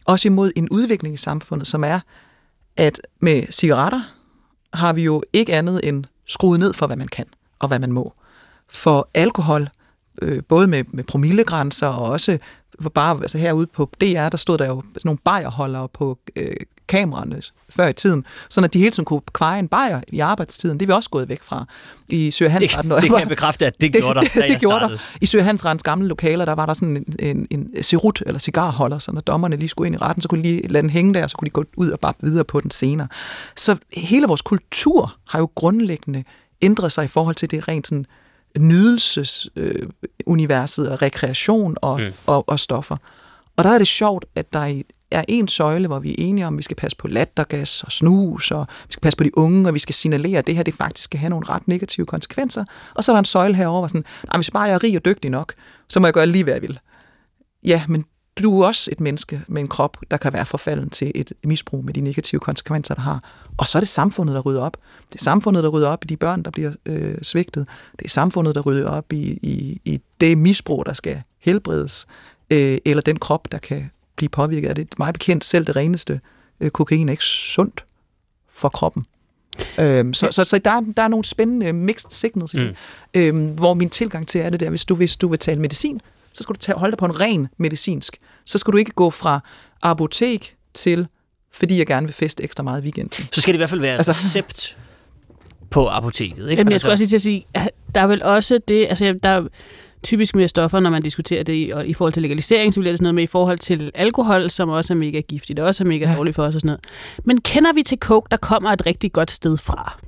også 0.05 0.27
imod 0.27 0.51
en 0.55 0.69
udvikling 0.69 1.13
i 1.13 1.17
samfundet, 1.17 1.67
som 1.67 1.83
er, 1.83 1.99
at 2.77 3.01
med 3.19 3.43
cigaretter 3.51 4.01
har 4.73 4.93
vi 4.93 5.03
jo 5.03 5.23
ikke 5.33 5.53
andet 5.53 5.81
end 5.83 6.03
skruet 6.25 6.59
ned 6.59 6.73
for, 6.73 6.87
hvad 6.87 6.97
man 6.97 7.07
kan 7.07 7.25
og 7.59 7.67
hvad 7.67 7.79
man 7.79 7.91
må. 7.91 8.13
For 8.69 9.09
alkohol, 9.13 9.69
øh, 10.21 10.43
både 10.43 10.67
med, 10.67 10.83
med 10.87 11.03
promillegrænser 11.03 11.87
og 11.87 12.09
også 12.09 12.37
bare 12.93 13.17
altså 13.21 13.37
herude 13.37 13.67
på 13.67 13.89
DR, 14.01 14.29
der 14.29 14.37
stod 14.37 14.57
der 14.57 14.67
jo 14.67 14.83
sådan 14.93 15.01
nogle 15.03 15.19
bajerholdere 15.25 15.87
på 15.89 16.17
øh, 16.35 16.55
kameraerne 16.89 17.41
før 17.69 17.87
i 17.87 17.93
tiden, 17.93 18.25
så 18.49 18.61
at 18.61 18.73
de 18.73 18.79
hele 18.79 18.91
tiden 18.91 19.05
kunne 19.05 19.21
kveje 19.33 19.59
en 19.59 19.67
bajer 19.67 20.01
i 20.07 20.19
arbejdstiden. 20.19 20.79
Det 20.79 20.85
er 20.85 20.87
vi 20.87 20.93
også 20.93 21.09
gået 21.09 21.29
væk 21.29 21.41
fra 21.43 21.65
i 22.09 22.33
Hans 22.47 22.73
Det, 22.73 22.83
det 22.83 23.01
kan 23.01 23.19
jeg 23.19 23.27
bekræfte, 23.27 23.65
at 23.65 23.81
det, 23.81 23.81
det 23.93 24.01
gjorde 24.01 24.19
der, 24.19 24.25
det, 24.25 24.43
det 24.47 24.59
gjorde 24.59 24.79
der. 24.79 25.39
I 25.39 25.43
Hans 25.43 25.83
gamle 25.83 26.07
lokaler, 26.07 26.45
der 26.45 26.55
var 26.55 26.65
der 26.65 26.73
sådan 26.73 26.97
en, 26.97 27.15
en, 27.19 27.47
en 27.51 27.83
serut 27.83 28.23
eller 28.25 28.39
cigarholder, 28.39 28.99
så 28.99 29.11
når 29.11 29.21
dommerne 29.21 29.55
lige 29.55 29.69
skulle 29.69 29.87
ind 29.87 29.95
i 29.95 29.97
retten, 29.97 30.21
så 30.21 30.27
kunne 30.27 30.43
de 30.43 30.49
lige 30.49 30.67
lade 30.67 30.81
den 30.81 30.89
hænge 30.89 31.13
der, 31.13 31.27
så 31.27 31.37
kunne 31.37 31.45
de 31.45 31.51
gå 31.51 31.63
ud 31.77 31.89
og 31.89 31.99
bare 31.99 32.13
videre 32.21 32.43
på 32.43 32.61
den 32.61 32.71
senere. 32.71 33.07
Så 33.55 33.77
hele 33.93 34.27
vores 34.27 34.41
kultur 34.41 35.15
har 35.29 35.39
jo 35.39 35.49
grundlæggende 35.55 36.23
ændret 36.61 36.91
sig 36.91 37.05
i 37.05 37.07
forhold 37.07 37.35
til 37.35 37.51
det 37.51 37.67
rent 37.67 37.87
sådan 37.87 38.05
nydelsesuniverset 38.57 40.85
øh, 40.85 40.91
og 40.91 41.01
rekreation 41.01 41.75
og, 41.81 41.99
mm. 41.99 42.11
og, 42.25 42.49
og 42.49 42.59
stoffer. 42.59 42.97
Og 43.57 43.63
der 43.63 43.69
er 43.69 43.77
det 43.77 43.87
sjovt, 43.87 44.25
at 44.35 44.53
der 44.53 44.81
er, 45.11 45.23
en 45.27 45.47
søjle, 45.47 45.87
hvor 45.87 45.99
vi 45.99 46.09
er 46.09 46.15
enige 46.17 46.47
om, 46.47 46.53
at 46.53 46.57
vi 46.57 46.63
skal 46.63 46.77
passe 46.77 46.97
på 46.97 47.07
lattergas 47.07 47.83
og 47.83 47.91
snus, 47.91 48.51
og 48.51 48.67
vi 48.87 48.91
skal 48.91 49.01
passe 49.01 49.17
på 49.17 49.23
de 49.23 49.37
unge, 49.37 49.69
og 49.69 49.73
vi 49.73 49.79
skal 49.79 49.95
signalere, 49.95 50.39
at 50.39 50.47
det 50.47 50.55
her 50.55 50.63
det 50.63 50.73
faktisk 50.73 51.03
skal 51.03 51.19
have 51.19 51.29
nogle 51.29 51.45
ret 51.49 51.67
negative 51.67 52.05
konsekvenser. 52.05 52.65
Og 52.93 53.03
så 53.03 53.11
er 53.11 53.15
der 53.15 53.19
en 53.19 53.25
søjle 53.25 53.55
herover, 53.55 53.79
hvor 53.79 53.87
sådan, 53.87 54.05
hvis 54.35 54.51
bare 54.51 54.63
jeg 54.63 54.73
er 54.73 54.83
rig 54.83 54.95
og 54.95 55.05
dygtig 55.05 55.31
nok, 55.31 55.53
så 55.89 55.99
må 55.99 56.07
jeg 56.07 56.13
gøre 56.13 56.27
lige, 56.27 56.43
hvad 56.43 56.53
jeg 56.53 56.61
vil. 56.61 56.79
Ja, 57.63 57.83
men 57.87 58.05
du 58.43 58.61
er 58.61 58.67
også 58.67 58.89
et 58.91 58.99
menneske 58.99 59.41
med 59.47 59.61
en 59.61 59.67
krop, 59.67 59.97
der 60.11 60.17
kan 60.17 60.33
være 60.33 60.45
forfalden 60.45 60.89
til 60.89 61.11
et 61.15 61.33
misbrug 61.43 61.85
med 61.85 61.93
de 61.93 62.01
negative 62.01 62.39
konsekvenser, 62.39 62.95
der 62.95 63.01
har. 63.01 63.23
Og 63.57 63.67
så 63.67 63.77
er 63.77 63.79
det 63.79 63.89
samfundet, 63.89 64.35
der 64.35 64.41
rydder 64.41 64.61
op. 64.61 64.77
Det 65.13 65.19
er 65.19 65.23
samfundet, 65.23 65.63
der 65.63 65.69
rydder 65.69 65.87
op 65.87 66.03
i 66.03 66.07
de 66.07 66.17
børn, 66.17 66.43
der 66.43 66.51
bliver 66.51 66.71
øh, 66.85 67.17
svigtet. 67.21 67.67
Det 67.99 68.05
er 68.05 68.09
samfundet, 68.09 68.55
der 68.55 68.61
rydder 68.61 68.89
op 68.89 69.13
i, 69.13 69.39
i, 69.41 69.81
i 69.85 70.01
det 70.21 70.37
misbrug, 70.37 70.85
der 70.85 70.93
skal 70.93 71.21
helbredes, 71.39 72.07
øh, 72.49 72.77
eller 72.85 73.01
den 73.01 73.19
krop, 73.19 73.51
der 73.51 73.57
kan 73.57 73.91
blive 74.15 74.29
påvirket 74.29 74.69
af 74.69 74.75
det. 74.75 74.87
Meget 74.97 75.13
bekendt 75.13 75.43
selv 75.43 75.65
det 75.65 75.75
reneste 75.75 76.21
øh, 76.59 76.71
kokain 76.71 77.09
er 77.09 77.13
ikke 77.13 77.23
sundt 77.23 77.85
for 78.53 78.69
kroppen. 78.69 79.03
Øhm, 79.79 80.13
så, 80.13 80.27
så, 80.31 80.43
så 80.43 80.57
der, 80.57 80.81
der 80.97 81.03
er 81.03 81.07
nogle 81.07 81.23
spændende 81.23 81.73
mixed 81.73 82.09
signals 82.11 82.53
i 82.53 82.57
det, 82.57 82.75
mm. 83.15 83.19
øhm, 83.19 83.47
hvor 83.47 83.73
min 83.73 83.89
tilgang 83.89 84.27
til 84.27 84.41
er 84.41 84.49
det 84.49 84.59
der, 84.59 84.69
hvis 84.69 84.85
du, 84.85 84.95
hvis 84.95 85.17
du 85.17 85.27
vil 85.27 85.39
tale 85.39 85.61
medicin, 85.61 86.01
så 86.33 86.43
skal 86.43 86.53
du 86.53 86.59
tage, 86.59 86.77
holde 86.77 86.91
dig 86.91 86.97
på 86.97 87.05
en 87.05 87.19
ren 87.19 87.47
medicinsk. 87.57 88.17
Så 88.45 88.57
skal 88.57 88.73
du 88.73 88.77
ikke 88.77 88.91
gå 88.91 89.09
fra 89.09 89.39
apotek 89.81 90.55
til, 90.73 91.07
fordi 91.51 91.77
jeg 91.77 91.87
gerne 91.87 92.07
vil 92.07 92.13
feste 92.13 92.43
ekstra 92.43 92.63
meget 92.63 92.81
i 92.81 92.83
weekenden. 92.83 93.27
Så 93.31 93.41
skal 93.41 93.53
det 93.53 93.57
i 93.57 93.59
hvert 93.59 93.69
fald 93.69 93.81
være 93.81 93.97
altså, 93.97 94.11
recept 94.11 94.77
på 95.69 95.87
apoteket, 95.87 96.37
ikke? 96.37 96.43
Jamen, 96.43 96.57
jeg 96.57 96.65
altså, 96.65 96.79
skulle 96.79 96.93
også 96.93 97.01
lige 97.01 97.09
til 97.09 97.15
at 97.15 97.21
sige, 97.21 97.45
der 97.95 98.01
er 98.01 98.07
vel 98.07 98.23
også 98.23 98.59
det, 98.67 98.87
altså 98.89 99.19
der 99.23 99.29
er 99.29 99.47
typisk 100.03 100.35
med 100.35 100.47
stoffer, 100.47 100.79
når 100.79 100.89
man 100.89 101.01
diskuterer 101.01 101.43
det 101.43 101.53
i, 101.53 101.71
og 101.73 101.87
i 101.87 101.93
forhold 101.93 102.13
til 102.13 102.21
legalisering, 102.21 102.73
så 102.73 102.79
bliver 102.79 102.91
det 102.91 102.97
sådan 102.97 103.03
noget 103.03 103.15
med 103.15 103.23
i 103.23 103.27
forhold 103.27 103.57
til 103.57 103.91
alkohol, 103.95 104.49
som 104.49 104.69
også 104.69 104.93
er 104.93 104.97
mega 104.97 105.19
giftigt, 105.19 105.57
det 105.57 105.65
også 105.65 105.83
er 105.83 105.87
mega 105.87 106.09
ja. 106.09 106.15
dårligt 106.15 106.35
for 106.35 106.43
os 106.43 106.55
og 106.55 106.61
sådan 106.61 106.67
noget. 106.67 106.81
Men 107.25 107.41
kender 107.41 107.73
vi 107.73 107.83
til 107.83 107.97
coke, 107.97 108.27
der 108.31 108.37
kommer 108.37 108.71
et 108.71 108.85
rigtig 108.85 109.11
godt 109.11 109.31
sted 109.31 109.57
fra? 109.57 109.99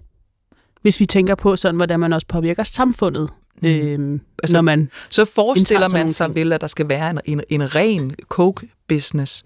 Hvis 0.82 1.00
vi 1.00 1.06
tænker 1.06 1.36
på 1.36 1.56
sådan, 1.56 1.76
hvordan 1.76 2.00
man 2.00 2.14
også 2.14 2.28
påvirker 2.28 2.64
samfundet. 2.64 3.30
Øhm, 3.64 4.22
altså, 4.44 4.58
når 4.58 4.62
man 4.62 4.90
så 5.10 5.26
forestiller 5.26 5.90
man 5.90 6.14
sig 6.14 6.36
vel, 6.36 6.54
at 6.54 6.62
der 6.62 6.68
skal 6.68 6.90
være 6.90 7.10
en, 7.10 7.20
en, 7.26 7.42
en 7.50 7.76
ren 7.76 8.16
coke-business, 8.30 9.44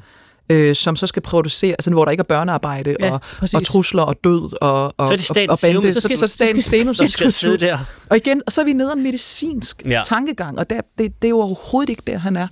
øh, 0.49 0.75
som 0.75 0.95
så 0.95 1.07
skal 1.07 1.21
producere, 1.21 1.71
altså 1.71 1.91
hvor 1.91 2.05
der 2.05 2.11
ikke 2.11 2.21
er 2.21 2.25
børnearbejde 2.25 2.95
Ja, 2.99 3.11
og, 3.13 3.21
præcis. 3.21 3.53
og 3.53 3.63
trusler 3.63 4.03
og 4.03 4.15
død 4.23 4.61
og, 4.61 4.93
og, 4.97 5.07
Så 5.07 5.13
er 5.13 5.17
det 5.33 5.49
og, 5.49 5.53
og 5.53 5.59
bande. 5.61 5.93
Så, 5.93 5.99
så, 6.01 6.07
Institut. 6.07 6.29
så 6.29 6.35
Statens 6.35 6.65
Serum 6.65 6.95
Der 6.95 7.05
skal 7.05 7.31
sidde 7.31 7.57
der. 7.57 7.77
Og 8.09 8.17
igen, 8.17 8.41
og 8.45 8.51
så 8.51 8.61
er 8.61 8.65
vi 8.65 8.73
nede 8.73 8.91
af 8.91 8.95
en 8.95 9.03
medicinsk 9.03 9.81
Ja. 9.85 10.01
tankegang, 10.05 10.59
og 10.59 10.69
der, 10.69 10.81
det, 10.97 11.21
det 11.21 11.27
er 11.27 11.29
jo 11.29 11.39
overhovedet 11.41 11.89
ikke 11.89 12.03
der, 12.07 12.17
han 12.17 12.35
er. 12.35 12.47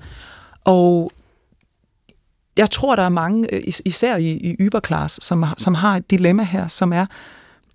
Og 0.64 1.11
jeg 2.57 2.70
tror, 2.72 2.95
der 2.95 3.03
er 3.03 3.09
mange, 3.09 3.53
øh, 3.53 3.61
is- 3.66 3.82
især 3.86 4.16
i, 4.18 4.26
i 4.32 4.55
yberklasse, 4.59 5.22
som, 5.22 5.43
har- 5.43 5.55
som 5.57 5.74
har 5.74 5.95
et 5.95 6.11
dilemma 6.11 6.43
her, 6.43 6.68
som 6.68 6.93
er, 6.93 7.05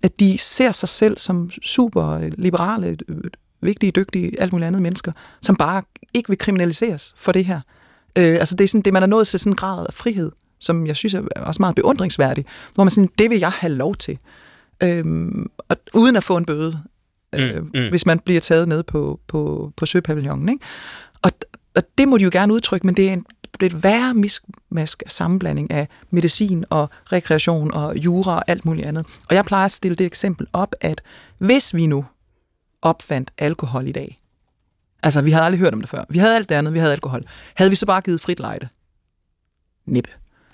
at 0.03 0.19
de 0.19 0.37
ser 0.37 0.71
sig 0.71 0.89
selv 0.89 1.17
som 1.17 1.49
super 1.65 2.09
øh, 2.09 2.31
liberale, 2.37 2.97
øh, 3.07 3.17
vigtige, 3.61 3.91
dygtige, 3.91 4.41
alt 4.41 4.51
muligt 4.51 4.67
andet 4.67 4.81
mennesker, 4.81 5.11
som 5.41 5.55
bare 5.55 5.83
ikke 6.13 6.29
vil 6.29 6.37
kriminaliseres 6.37 7.13
for 7.17 7.31
det 7.31 7.45
her. 7.45 7.61
Øh, 8.15 8.35
altså 8.39 8.55
det 8.55 8.63
er 8.63 8.67
sådan, 8.67 8.81
det, 8.81 8.93
man 8.93 9.03
er 9.03 9.07
nået 9.07 9.27
til 9.27 9.39
sådan 9.39 9.51
en 9.51 9.55
grad 9.55 9.85
af 9.87 9.93
frihed, 9.93 10.31
som 10.59 10.87
jeg 10.87 10.95
synes 10.95 11.13
er 11.13 11.21
også 11.35 11.61
meget 11.61 11.75
beundringsværdig, 11.75 12.45
hvor 12.73 12.83
man 12.83 12.91
sådan, 12.91 13.09
det 13.17 13.29
vil 13.29 13.39
jeg 13.39 13.51
have 13.51 13.73
lov 13.73 13.95
til. 13.95 14.17
Øhm, 14.83 15.49
og, 15.69 15.77
uden 15.93 16.15
at 16.15 16.23
få 16.23 16.37
en 16.37 16.45
bøde, 16.45 16.79
øh, 17.35 17.55
Mm, 17.55 17.71
mm. 17.73 17.89
hvis 17.89 18.05
man 18.05 18.19
bliver 18.19 18.39
taget 18.41 18.67
ned 18.67 18.83
på, 18.83 19.19
på, 19.27 19.71
på 19.77 19.85
søpavillonen. 19.85 20.49
Ikke? 20.49 20.65
Og, 21.21 21.31
og 21.75 21.83
det 21.97 22.07
må 22.07 22.17
de 22.17 22.23
jo 22.23 22.29
gerne 22.33 22.53
udtrykke, 22.53 22.87
men 22.87 22.95
det 22.95 23.09
er 23.09 23.13
en 23.13 23.25
det 23.59 23.71
er 23.71 23.77
et 23.77 23.83
værre 23.83 24.13
miskmask 24.13 25.03
sammenblanding 25.07 25.71
af 25.71 25.87
medicin 26.09 26.65
og 26.69 26.89
rekreation 27.11 27.73
og 27.73 27.97
jura 27.97 28.35
og 28.35 28.43
alt 28.47 28.65
muligt 28.65 28.87
andet. 28.87 29.05
Og 29.29 29.35
jeg 29.35 29.45
plejer 29.45 29.65
at 29.65 29.71
stille 29.71 29.95
det 29.95 30.05
eksempel 30.05 30.47
op, 30.53 30.75
at 30.81 31.01
hvis 31.37 31.75
vi 31.75 31.87
nu 31.87 32.05
opfandt 32.81 33.31
alkohol 33.37 33.87
i 33.87 33.91
dag, 33.91 34.17
altså 35.03 35.21
vi 35.21 35.31
havde 35.31 35.45
aldrig 35.45 35.59
hørt 35.59 35.73
om 35.73 35.81
det 35.81 35.89
før, 35.89 36.03
vi 36.09 36.17
havde 36.17 36.35
alt 36.35 36.49
det 36.49 36.55
andet, 36.55 36.73
vi 36.73 36.79
havde 36.79 36.93
alkohol, 36.93 37.23
havde 37.55 37.69
vi 37.69 37.75
så 37.75 37.85
bare 37.85 38.01
givet 38.01 38.21
frit 38.21 38.39
lejde? 38.39 38.67
Nippe. 39.85 40.09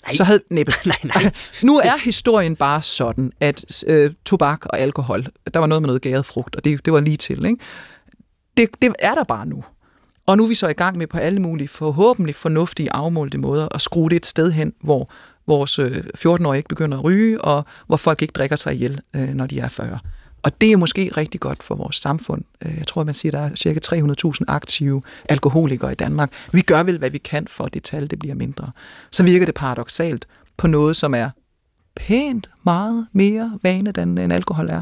Nej. 0.05 0.15
Så 0.15 0.23
havde 0.23 0.41
nippe. 0.49 0.73
Nej, 0.85 0.97
nej. 1.03 1.31
Nu 1.63 1.77
er 1.77 1.97
historien 1.97 2.55
bare 2.55 2.81
sådan, 2.81 3.31
at 3.39 3.83
øh, 3.87 4.13
tobak 4.25 4.65
og 4.65 4.79
alkohol, 4.79 5.25
der 5.53 5.59
var 5.59 5.67
noget 5.67 5.81
med 5.81 5.87
noget 5.87 6.01
gæret 6.01 6.25
frugt, 6.25 6.55
og 6.55 6.63
det, 6.63 6.85
det 6.85 6.93
var 6.93 6.99
lige 6.99 7.17
til. 7.17 7.45
Ikke? 7.45 7.57
Det, 8.57 8.69
det 8.81 8.95
er 8.99 9.15
der 9.15 9.23
bare 9.23 9.45
nu. 9.45 9.63
Og 10.27 10.37
nu 10.37 10.43
er 10.43 10.47
vi 10.47 10.55
så 10.55 10.67
i 10.67 10.73
gang 10.73 10.97
med 10.97 11.07
på 11.07 11.17
alle 11.17 11.41
mulige 11.41 11.67
forhåbentlig 11.67 12.35
fornuftige 12.35 12.93
afmålte 12.93 13.37
måder 13.37 13.67
at 13.75 13.81
skrue 13.81 14.09
det 14.09 14.15
et 14.15 14.25
sted 14.25 14.51
hen, 14.51 14.73
hvor 14.81 15.09
vores 15.47 15.79
øh, 15.79 16.03
14-årige 16.17 16.57
ikke 16.57 16.69
begynder 16.69 16.97
at 16.97 17.03
ryge, 17.03 17.41
og 17.41 17.65
hvor 17.87 17.97
folk 17.97 18.21
ikke 18.21 18.31
drikker 18.31 18.55
sig 18.55 18.73
ihjel, 18.73 19.01
øh, 19.15 19.29
når 19.29 19.47
de 19.47 19.59
er 19.59 19.67
40. 19.67 19.99
Og 20.45 20.61
det 20.61 20.71
er 20.71 20.77
måske 20.77 21.11
rigtig 21.17 21.39
godt 21.39 21.63
for 21.63 21.75
vores 21.75 21.95
samfund. 21.95 22.43
Øh, 22.65 22.77
jeg 22.77 22.87
tror, 22.87 23.03
man 23.03 23.13
siger, 23.13 23.29
at 23.29 23.33
der 23.33 23.51
er 23.51 23.55
cirka 23.55 23.79
300.000 23.85 24.45
aktive 24.47 25.01
alkoholikere 25.29 25.91
i 25.91 25.95
Danmark. 25.95 26.31
Vi 26.51 26.61
gør 26.61 26.83
vel, 26.83 26.97
hvad 26.97 27.09
vi 27.09 27.17
kan 27.17 27.47
for, 27.47 27.63
at 27.63 27.73
det 27.73 27.83
tal 27.83 28.09
det 28.09 28.19
bliver 28.19 28.35
mindre. 28.35 28.71
Så 29.11 29.23
virker 29.23 29.45
det 29.45 29.55
paradoxalt 29.55 30.27
på 30.57 30.67
noget, 30.67 30.95
som 30.95 31.13
er 31.13 31.29
pænt 31.95 32.49
meget 32.63 33.07
mere 33.13 33.59
vanedannende, 33.63 34.23
end 34.23 34.33
alkohol 34.33 34.69
er. 34.69 34.81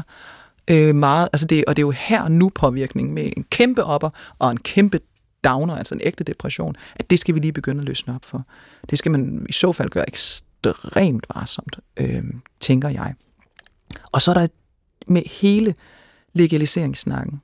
Øh, 0.70 0.94
meget, 0.94 1.28
altså 1.32 1.46
det, 1.46 1.64
og 1.68 1.76
det 1.76 1.82
er 1.82 1.86
jo 1.86 1.90
her 1.90 2.28
nu 2.28 2.48
påvirkning 2.48 3.12
med 3.12 3.30
en 3.36 3.44
kæmpe 3.50 3.84
opper 3.84 4.10
og 4.38 4.50
en 4.50 4.58
kæmpe 4.58 5.00
downer, 5.44 5.74
altså 5.74 5.94
en 5.94 6.00
ægte 6.04 6.24
depression, 6.24 6.76
at 6.96 7.10
det 7.10 7.20
skal 7.20 7.34
vi 7.34 7.40
lige 7.40 7.52
begynde 7.52 7.80
at 7.80 7.86
løsne 7.86 8.14
op 8.14 8.24
for. 8.24 8.46
Det 8.90 8.98
skal 8.98 9.12
man 9.12 9.46
i 9.48 9.52
så 9.52 9.72
fald 9.72 9.90
gøre 9.90 10.08
ekstremt 10.08 11.26
varsomt, 11.34 11.78
øh, 11.96 12.24
tænker 12.60 12.88
jeg. 12.88 13.14
Og 14.12 14.22
så 14.22 14.30
er 14.30 14.34
der 14.34 14.46
med 15.06 15.22
hele 15.40 15.74
legaliseringssnakken, 16.32 17.40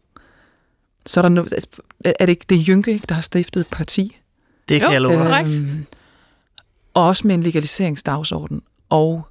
så 1.06 1.20
er 1.20 1.22
der 1.22 1.28
noget, 1.28 1.78
er 2.04 2.26
det 2.26 2.28
ikke 2.28 2.46
det 2.48 2.68
Jynke, 2.68 2.92
ikke, 2.92 3.06
der 3.08 3.14
har 3.14 3.22
stiftet 3.22 3.60
et 3.60 3.66
parti? 3.66 4.20
Det 4.68 4.80
kan 4.80 4.88
Jo, 4.88 4.92
jeg 4.92 5.00
love. 5.00 5.40
Øhm, 5.40 5.86
og 6.94 7.06
også 7.06 7.26
med 7.26 7.34
en 7.34 7.42
legaliseringsdagsorden. 7.42 8.62
Og 8.88 9.26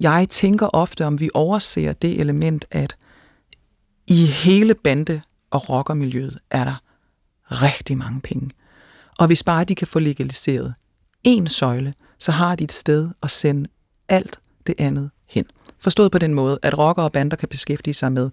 jeg 0.00 0.28
tænker 0.28 0.66
ofte, 0.66 1.06
om 1.06 1.20
vi 1.20 1.30
overser 1.34 1.92
det 1.92 2.20
element, 2.20 2.64
at 2.70 2.96
i 4.06 4.26
hele 4.26 4.74
bande- 4.74 5.22
og 5.50 5.68
rockermiljøet 5.68 6.38
er 6.50 6.64
der 6.64 6.74
rigtig 7.50 7.98
mange 7.98 8.20
penge. 8.20 8.50
Og 9.18 9.26
hvis 9.26 9.42
bare 9.42 9.64
de 9.64 9.74
kan 9.74 9.86
få 9.86 9.98
legaliseret 9.98 10.74
en 11.24 11.48
søjle, 11.48 11.94
så 12.18 12.32
har 12.32 12.54
de 12.56 12.64
et 12.64 12.72
sted 12.72 13.10
at 13.22 13.30
sende 13.30 13.68
alt 14.08 14.40
det 14.66 14.74
andet 14.78 15.10
hen. 15.26 15.44
Forstået 15.84 16.12
på 16.12 16.18
den 16.18 16.34
måde, 16.34 16.58
at 16.62 16.78
rockere 16.78 17.06
og 17.06 17.12
bander 17.12 17.36
kan 17.36 17.48
beskæftige 17.48 17.94
sig 17.94 18.12
med 18.12 18.30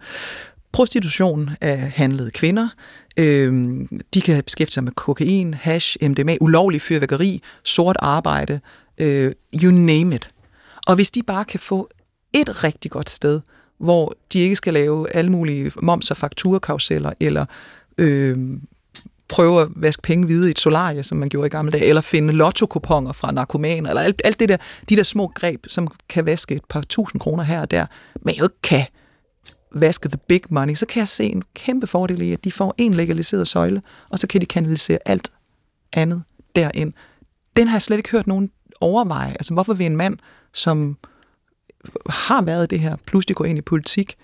prostitution 0.72 1.50
af 1.62 1.78
handlede 1.78 2.32
kvinder. 2.32 2.68
Øhm, 3.18 3.88
de 4.14 4.22
kan 4.22 4.44
beskæftige 4.44 4.74
sig 4.74 4.84
med 4.84 4.92
kokain, 4.92 5.54
hash, 5.54 5.98
MDMA, 6.02 6.38
ulovlig 6.42 6.82
fyrværkeri, 6.82 7.42
sort 7.64 7.98
arbejde, 8.00 8.60
øh, 8.98 9.32
you 9.64 9.72
name 9.72 10.16
it. 10.16 10.30
Og 10.88 10.96
hvis 10.96 11.12
de 11.12 11.24
bare 11.24 11.46
kan 11.46 11.60
få 11.60 11.90
et 12.34 12.64
rigtig 12.64 12.92
godt 12.92 13.10
sted, 13.10 13.42
hvor 13.80 14.16
de 14.34 14.40
ikke 14.40 14.56
skal 14.56 14.74
lave 14.74 15.16
alle 15.16 15.32
mulige 15.32 15.72
moms- 15.82 16.12
og 16.12 16.18
fakturekauseller, 16.18 17.12
eller 17.20 17.46
øh, 17.98 18.38
prøve 19.32 19.62
at 19.62 19.68
vaske 19.76 20.02
penge 20.02 20.26
hvide 20.26 20.48
i 20.48 20.52
et 20.52 20.60
solarie, 20.60 21.04
som 21.04 21.18
man 21.18 21.30
gjorde 21.30 21.48
i 21.48 21.50
gamle 21.50 21.72
dage, 21.72 21.86
eller 21.86 22.02
finde 22.02 22.34
lottokuponger 22.34 23.12
fra 23.12 23.32
narkomaner, 23.32 23.90
eller 23.90 24.02
alt, 24.02 24.22
alt 24.26 24.40
det 24.40 24.50
der, 24.50 24.58
de 24.90 24.96
der 24.96 25.04
små 25.04 25.28
greb, 25.28 25.66
som 25.70 25.88
kan 26.10 26.26
vaske 26.26 26.56
et 26.56 26.66
par 26.70 26.82
tusind 26.82 27.22
kroner 27.22 27.44
her 27.44 27.62
og 27.62 27.72
der, 27.72 27.86
men 28.22 28.36
jo 28.36 28.44
ikke 28.44 28.62
kan 28.64 28.86
vaske 29.76 30.10
the 30.10 30.20
big 30.28 30.42
money, 30.50 30.76
så 30.76 30.86
kan 30.86 31.00
jeg 31.00 31.08
se 31.08 31.24
en 31.26 31.44
kæmpe 31.54 31.88
fordel 31.88 32.22
i, 32.22 32.34
at 32.34 32.44
de 32.44 32.52
får 32.52 32.76
en 32.78 32.94
legaliseret 32.94 33.48
søjle, 33.48 33.82
og 34.10 34.20
så 34.20 34.28
kan 34.28 34.42
de 34.42 34.46
kanalisere 34.46 34.98
alt 35.06 35.32
andet 35.94 36.24
derind. 36.56 36.94
Den 37.56 37.68
har 37.68 37.76
jeg 37.76 37.82
slet 37.82 37.98
ikke 37.98 38.12
hørt 38.12 38.28
nogen 38.28 38.50
overveje. 38.82 39.32
Altså, 39.32 39.54
hvorfor 39.54 39.74
vil 39.74 39.86
en 39.86 39.98
mand, 39.98 40.18
som 40.54 40.98
har 42.10 42.42
været 42.42 42.70
det 42.70 42.80
her, 42.80 42.96
pludselig 43.06 43.36
gå 43.36 43.44
ind 43.44 43.58
i 43.58 43.62
politik? 43.62 44.16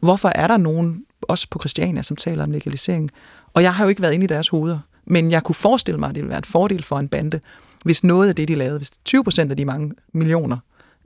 Hvorfor 0.00 0.28
er 0.34 0.46
der 0.46 0.56
nogen, 0.56 1.04
også 1.22 1.46
på 1.50 1.58
Christiania, 1.58 2.02
som 2.02 2.16
taler 2.16 2.44
om 2.44 2.50
legalisering? 2.50 3.10
Og 3.54 3.62
jeg 3.62 3.74
har 3.74 3.84
jo 3.84 3.88
ikke 3.88 4.02
været 4.02 4.12
inde 4.14 4.24
i 4.24 4.26
deres 4.26 4.48
hoveder, 4.48 4.78
men 5.06 5.30
jeg 5.30 5.42
kunne 5.42 5.54
forestille 5.54 6.00
mig, 6.00 6.08
at 6.08 6.14
det 6.14 6.22
ville 6.22 6.28
være 6.30 6.38
en 6.38 6.44
fordel 6.44 6.82
for 6.82 6.98
en 6.98 7.08
bande, 7.08 7.40
hvis 7.84 8.04
noget 8.04 8.28
af 8.28 8.36
det, 8.36 8.48
de 8.48 8.54
lavede, 8.54 8.78
hvis 8.78 8.90
20 9.04 9.24
procent 9.24 9.50
af 9.50 9.56
de 9.56 9.64
mange 9.64 9.92
millioner, 10.14 10.56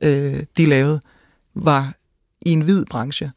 øh, 0.03 0.35
de 0.57 0.67
lavede, 0.67 1.01
var 1.55 1.95
i 2.47 2.51
en 2.53 2.61
hvid 2.61 2.85
branche, 2.91 3.31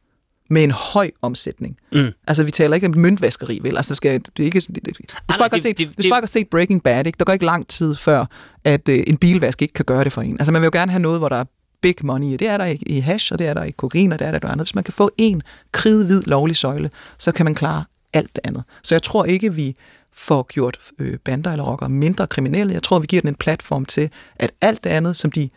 med 0.51 0.63
en 0.63 0.71
høj 0.71 1.11
omsætning. 1.21 1.77
Mm. 1.91 2.07
Altså, 2.27 2.43
vi 2.43 2.51
taler 2.51 2.75
ikke 2.75 2.87
om 2.87 2.93
møntvaskeri, 2.97 3.59
vel? 3.63 3.77
Altså, 3.77 3.95
skal, 3.95 4.21
det 4.37 4.43
ikke, 4.43 4.59
det, 4.59 4.75
det, 4.75 4.83
hvis, 4.95 5.37
folk 5.37 5.51
har 5.51 5.59
set, 5.61 5.77
det- 5.77 5.87
hvis 5.95 6.05
folk 6.11 6.21
har 6.21 6.27
set 6.27 6.47
Breaking 6.51 6.83
Bad, 6.83 7.05
ikke, 7.07 7.17
der 7.19 7.25
går 7.25 7.33
ikke 7.33 7.45
lang 7.45 7.67
tid 7.67 7.95
før, 7.95 8.25
at 8.63 8.89
øh, 8.89 9.03
en 9.07 9.17
bilvask 9.17 9.61
ikke 9.61 9.73
kan 9.73 9.85
gøre 9.85 10.03
det 10.03 10.13
for 10.13 10.21
en. 10.21 10.35
Altså, 10.39 10.51
man 10.51 10.61
vil 10.61 10.65
jo 10.65 10.71
gerne 10.79 10.91
have 10.91 11.01
noget, 11.01 11.19
hvor 11.19 11.29
der 11.29 11.35
er 11.35 11.43
big 11.81 11.95
money 12.03 12.27
i. 12.27 12.37
Det 12.37 12.47
er 12.47 12.57
der 12.57 12.75
i, 12.87 12.99
hash, 12.99 13.33
og 13.33 13.39
det 13.39 13.47
er 13.47 13.53
der 13.53 13.63
i 13.63 13.71
kokain, 13.71 14.11
og 14.11 14.19
det 14.19 14.27
er 14.27 14.31
der 14.31 14.37
i 14.47 14.51
andet. 14.51 14.65
Hvis 14.67 14.75
man 14.75 14.83
kan 14.83 14.93
få 14.93 15.11
en 15.17 15.41
kridhvid 15.71 16.21
lovlig 16.23 16.55
søjle, 16.55 16.89
så 17.19 17.31
kan 17.31 17.45
man 17.45 17.55
klare 17.55 17.83
alt 18.13 18.35
det 18.35 18.41
andet. 18.43 18.63
Så 18.83 18.95
jeg 18.95 19.03
tror 19.03 19.25
ikke, 19.25 19.53
vi 19.53 19.75
får 20.13 20.43
gjort 20.43 20.77
øh, 20.99 21.17
bander 21.17 21.51
eller 21.51 21.63
rockere 21.63 21.89
mindre 21.89 22.27
kriminelle. 22.27 22.73
Jeg 22.73 22.83
tror, 22.83 22.99
vi 22.99 23.07
giver 23.07 23.21
den 23.21 23.27
en 23.29 23.35
platform 23.35 23.85
til, 23.85 24.09
at 24.35 24.51
alt 24.61 24.83
det 24.83 24.89
andet, 24.89 25.17
som 25.17 25.31
de 25.31 25.49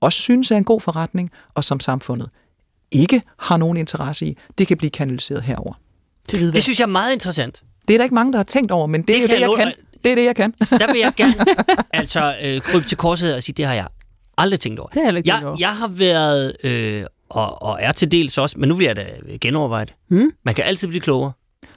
også 0.00 0.18
synes 0.18 0.50
er 0.50 0.56
en 0.56 0.64
god 0.64 0.80
forretning, 0.80 1.30
og 1.54 1.64
som 1.64 1.80
samfundet 1.80 2.30
ikke 2.90 3.22
har 3.38 3.56
nogen 3.56 3.76
interesse 3.76 4.26
i, 4.26 4.38
det 4.58 4.66
kan 4.66 4.76
blive 4.76 4.90
kanaliseret 4.90 5.42
herover. 5.42 5.72
Hvidvask. 6.30 6.54
Det 6.54 6.62
synes 6.62 6.78
jeg 6.80 6.84
er 6.84 6.90
meget 6.90 7.12
interessant. 7.12 7.62
Det 7.88 7.94
er 7.94 7.98
der 7.98 8.04
ikke 8.04 8.14
mange, 8.14 8.32
der 8.32 8.38
har 8.38 8.44
tænkt 8.44 8.70
over, 8.72 8.86
men 8.86 9.00
det, 9.00 9.08
det 9.08 9.24
er 9.24 9.28
det, 9.28 9.40
jeg 9.40 9.50
kan. 9.56 9.72
Det 10.04 10.10
er 10.10 10.14
det, 10.14 10.24
jeg 10.24 10.36
kan. 10.36 10.54
Der 10.80 10.92
vil 10.92 11.00
jeg 11.00 11.12
gerne 11.16 11.34
altså 12.00 12.36
øh, 12.42 12.60
krybe 12.60 12.88
til 12.88 12.98
korset 12.98 13.34
og 13.34 13.42
sige, 13.42 13.54
det 13.54 13.64
har 13.66 13.74
jeg 13.74 13.86
aldrig 14.38 14.60
tænkt 14.60 14.80
over. 14.80 14.88
Det 14.88 15.02
har 15.02 15.10
jeg 15.10 15.16
ikke 15.16 15.26
tænkt 15.28 15.40
Jeg, 15.40 15.48
over. 15.48 15.56
jeg 15.60 15.76
har 15.76 15.88
været, 15.88 16.56
øh, 16.64 17.04
og, 17.28 17.62
og 17.62 17.78
er 17.80 17.92
til 17.92 18.12
dels 18.12 18.38
også, 18.38 18.58
men 18.58 18.68
nu 18.68 18.74
vil 18.74 18.84
jeg 18.86 18.96
da 18.96 19.06
genoverveje 19.40 19.84
det. 19.84 19.94
Hmm? 20.08 20.30
Man 20.44 20.54
kan 20.54 20.64
altid 20.64 20.88
blive 20.88 21.00
klogere. 21.00 21.32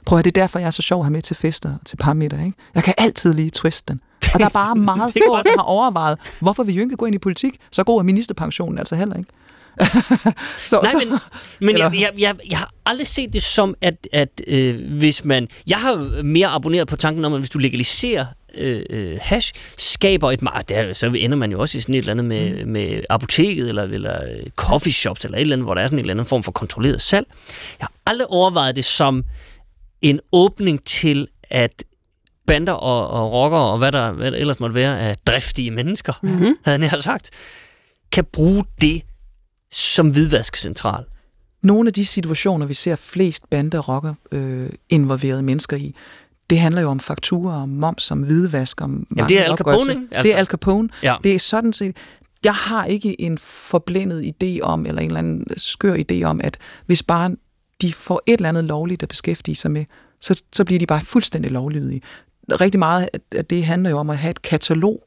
Prøv 0.06 0.18
at 0.18 0.24
det 0.24 0.36
er 0.36 0.40
derfor, 0.40 0.58
jeg 0.58 0.66
er 0.66 0.70
så 0.70 0.82
sjov 0.82 1.00
at 1.00 1.04
have 1.04 1.12
med 1.12 1.22
til 1.22 1.36
fester 1.36 1.74
og 1.80 1.86
til 1.86 1.96
parmiddag. 1.96 2.44
Ikke? 2.46 2.58
Jeg 2.74 2.84
kan 2.84 2.94
altid 2.98 3.34
lige 3.34 3.50
twiste 3.50 3.92
den. 3.92 4.00
Og 4.34 4.40
der 4.40 4.46
er 4.46 4.50
bare 4.50 4.74
meget 4.94 5.12
få, 5.12 5.36
der 5.36 5.56
har 5.56 5.62
overvejet, 5.62 6.18
hvorfor 6.40 6.64
vil 6.64 6.76
Jynke 6.76 6.96
gå 6.96 7.06
ind 7.06 7.14
i 7.14 7.18
politik? 7.18 7.54
Så 7.72 7.84
god 7.84 7.98
er 7.98 8.02
ministerpensionen 8.02 8.78
altså 8.78 8.96
heller 8.96 9.16
ikke. 9.16 9.30
så, 10.66 10.80
Nej, 10.82 10.90
så, 10.90 10.98
men, 10.98 11.18
men 11.60 11.74
Eller- 11.74 11.90
jeg, 11.90 12.00
jeg, 12.00 12.12
jeg, 12.18 12.34
jeg 12.50 12.58
har 12.58 12.70
aldrig 12.86 13.06
set 13.06 13.32
det 13.32 13.42
som, 13.42 13.74
at, 13.80 14.08
at 14.12 14.40
øh, 14.46 14.98
hvis 14.98 15.24
man... 15.24 15.48
Jeg 15.66 15.78
har 15.78 16.22
mere 16.22 16.48
abonneret 16.48 16.88
på 16.88 16.96
tanken 16.96 17.24
om, 17.24 17.32
at 17.32 17.38
hvis 17.38 17.50
du 17.50 17.58
legaliserer 17.58 18.26
øh, 18.54 18.82
øh, 18.90 19.18
hash, 19.20 19.52
skaber 19.76 20.30
et 20.30 20.42
marked, 20.42 20.94
så 20.94 21.06
ender 21.06 21.36
man 21.36 21.52
jo 21.52 21.60
også 21.60 21.78
i 21.78 21.80
sådan 21.80 21.94
et 21.94 21.98
eller 21.98 22.10
andet 22.10 22.24
med, 22.24 22.64
mm. 22.64 22.70
med 22.70 23.00
apoteket, 23.10 23.68
eller, 23.68 23.82
eller 23.82 24.24
øh, 24.24 24.42
coffee 24.56 24.92
shops, 24.92 25.24
eller 25.24 25.38
et 25.38 25.40
eller 25.40 25.56
andet, 25.56 25.66
hvor 25.66 25.74
der 25.74 25.82
er 25.82 25.86
sådan 25.86 25.98
en 25.98 26.00
eller 26.00 26.14
anden 26.14 26.26
form 26.26 26.42
for 26.42 26.52
kontrolleret 26.52 27.02
salg. 27.02 27.26
Jeg 27.78 27.84
har 27.84 27.92
aldrig 28.06 28.26
overvejet 28.26 28.76
det 28.76 28.84
som 28.84 29.24
en 30.02 30.20
åbning 30.32 30.84
til, 30.84 31.28
at 31.42 31.84
bander 32.46 32.72
og, 32.72 33.08
og 33.10 33.32
rockere, 33.32 33.72
og 33.72 33.78
hvad 33.78 33.92
der, 33.92 34.12
hvad 34.12 34.30
der 34.30 34.38
ellers 34.38 34.60
måtte 34.60 34.74
være 34.74 35.00
af 35.00 35.16
driftige 35.26 35.70
mennesker, 35.70 36.12
mm-hmm. 36.22 36.56
havde 36.64 36.80
jeg 36.80 36.90
nær 36.92 37.00
sagt, 37.00 37.30
kan 38.12 38.24
bruge 38.32 38.64
det 38.80 39.02
som 39.72 40.10
hvidvaskcentral. 40.10 41.04
nogle 41.62 41.88
af 41.88 41.92
de 41.92 42.06
situationer, 42.06 42.66
vi 42.66 42.74
ser 42.74 42.96
flest 42.96 43.50
bande- 43.50 43.78
og 43.78 43.88
rocker 43.88 44.14
øh, 44.32 44.68
involverede 44.88 45.42
mennesker 45.42 45.76
i, 45.76 45.94
det 46.50 46.58
handler 46.58 46.82
jo 46.82 46.88
om 46.88 47.00
fakturer, 47.00 47.54
om 47.62 47.68
moms, 47.68 48.10
om 48.10 48.22
hvidvask, 48.22 48.80
om 48.80 49.06
Jamen, 49.16 49.28
det 49.28 49.40
er 49.40 49.44
Al. 49.50 49.56
Capone, 49.56 49.92
ikke? 49.92 50.00
Det 50.10 50.16
Altså. 50.16 50.32
er 50.32 50.36
Al 50.36 50.46
Capone. 50.46 50.88
Ja. 51.02 51.16
Det 51.24 51.34
er 51.34 51.38
sådan 51.38 51.72
set... 51.72 51.96
Jeg 52.44 52.54
har 52.54 52.84
ikke 52.84 53.20
en 53.20 53.38
forblændet 53.38 54.32
idé 54.44 54.60
om, 54.60 54.86
eller 54.86 55.02
en 55.02 55.06
eller 55.06 55.18
anden 55.18 55.44
skør 55.56 55.96
idé 56.12 56.22
om, 56.22 56.40
at 56.44 56.58
hvis 56.86 57.02
bare 57.02 57.36
de 57.82 57.92
får 57.92 58.22
et 58.26 58.32
eller 58.34 58.48
andet 58.48 58.64
lovligt 58.64 59.02
at 59.02 59.08
beskæftige 59.08 59.54
sig 59.54 59.70
med, 59.70 59.84
så, 60.20 60.42
så 60.52 60.64
bliver 60.64 60.78
de 60.78 60.86
bare 60.86 61.00
fuldstændig 61.00 61.50
lovlydige. 61.50 62.00
Rigtig 62.52 62.78
meget 62.78 63.08
af 63.34 63.44
det 63.44 63.64
handler 63.64 63.90
jo 63.90 63.98
om 63.98 64.10
at 64.10 64.18
have 64.18 64.30
et 64.30 64.42
katalog 64.42 65.02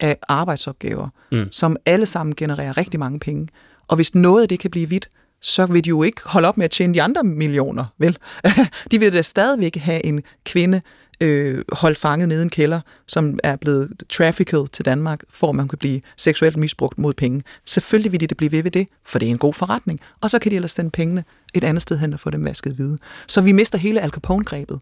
af 0.00 0.16
arbejdsopgaver, 0.28 1.08
Mm. 1.32 1.46
som 1.50 1.76
alle 1.86 2.06
sammen 2.06 2.34
genererer 2.36 2.76
rigtig 2.76 3.00
mange 3.00 3.18
penge. 3.18 3.48
Og 3.88 3.96
hvis 3.96 4.14
noget 4.14 4.42
af 4.42 4.48
det 4.48 4.60
kan 4.60 4.70
blive 4.70 4.86
hvidt, 4.86 5.08
så 5.40 5.66
vil 5.66 5.84
de 5.84 5.88
jo 5.88 6.02
ikke 6.02 6.20
holde 6.24 6.48
op 6.48 6.56
med 6.56 6.64
at 6.64 6.70
tjene 6.70 6.94
de 6.94 7.02
andre 7.02 7.22
millioner, 7.22 7.84
vel? 7.98 8.18
de 8.90 8.98
vil 8.98 9.12
da 9.12 9.22
stadigvæk 9.22 9.76
have 9.76 10.06
en 10.06 10.22
kvinde 10.44 10.80
øh, 11.20 11.64
holdt 11.72 11.98
fanget 11.98 12.28
nede 12.28 12.40
i 12.40 12.44
en 12.44 12.50
kælder, 12.50 12.80
som 13.08 13.38
er 13.44 13.56
blevet 13.56 14.02
trafficked 14.08 14.66
til 14.66 14.84
Danmark, 14.84 15.20
for 15.30 15.48
at 15.48 15.54
man 15.54 15.68
kan 15.68 15.78
blive 15.78 16.00
seksuelt 16.16 16.56
misbrugt 16.56 16.98
mod 16.98 17.14
penge. 17.14 17.42
Selvfølgelig 17.66 18.12
vil 18.12 18.20
de 18.20 18.26
det 18.26 18.36
blive 18.36 18.52
ved 18.52 18.62
ved 18.62 18.70
det, 18.70 18.88
for 19.04 19.18
det 19.18 19.26
er 19.26 19.30
en 19.30 19.38
god 19.38 19.54
forretning. 19.54 20.00
Og 20.20 20.30
så 20.30 20.38
kan 20.38 20.50
de 20.50 20.56
ellers 20.56 20.70
sende 20.70 20.90
pengene 20.90 21.24
et 21.54 21.64
andet 21.64 21.82
sted 21.82 21.98
hen 21.98 22.12
og 22.12 22.20
få 22.20 22.30
dem 22.30 22.44
vasket 22.44 22.74
hvide. 22.74 22.98
Så 23.26 23.40
vi 23.40 23.52
mister 23.52 23.78
hele 23.78 24.00
Al 24.00 24.10
Capone-grebet. 24.10 24.80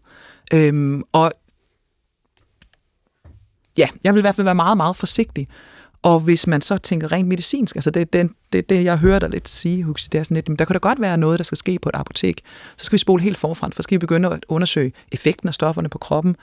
Øhm, 0.53 1.03
og 1.11 1.31
ja, 3.77 3.87
jeg 4.03 4.13
vil 4.13 4.19
i 4.19 4.21
hvert 4.21 4.35
fald 4.35 4.45
være 4.45 4.55
meget, 4.55 4.77
meget 4.77 4.95
forsigtig. 4.95 5.47
Og 6.01 6.19
hvis 6.19 6.47
man 6.47 6.61
så 6.61 6.77
tænker 6.77 7.11
rent 7.11 7.27
medicinsk, 7.27 7.75
altså 7.75 7.91
det, 7.91 8.13
det, 8.13 8.29
det, 8.53 8.69
det 8.69 8.83
jeg 8.83 8.97
hører 8.97 9.19
dig 9.19 9.29
lidt 9.29 9.47
sige, 9.47 9.83
Huxi, 9.83 10.09
det 10.11 10.19
er 10.19 10.23
sådan 10.23 10.35
lidt, 10.35 10.47
jamen, 10.47 10.59
der 10.59 10.65
kan 10.65 10.73
da 10.73 10.79
godt 10.79 11.01
være 11.01 11.17
noget, 11.17 11.39
der 11.39 11.43
skal 11.43 11.57
ske 11.57 11.79
på 11.79 11.89
et 11.89 11.95
apotek. 11.95 12.41
Så 12.77 12.85
skal 12.85 12.93
vi 12.93 12.97
spole 12.97 13.23
helt 13.23 13.37
forfra, 13.37 13.69
for 13.73 13.83
skal 13.83 13.95
vi 13.95 13.99
begynde 13.99 14.29
at 14.29 14.45
undersøge 14.47 14.93
effekten 15.11 15.47
af 15.47 15.53
stofferne 15.53 15.89
på 15.89 15.97
kroppen 15.97 16.35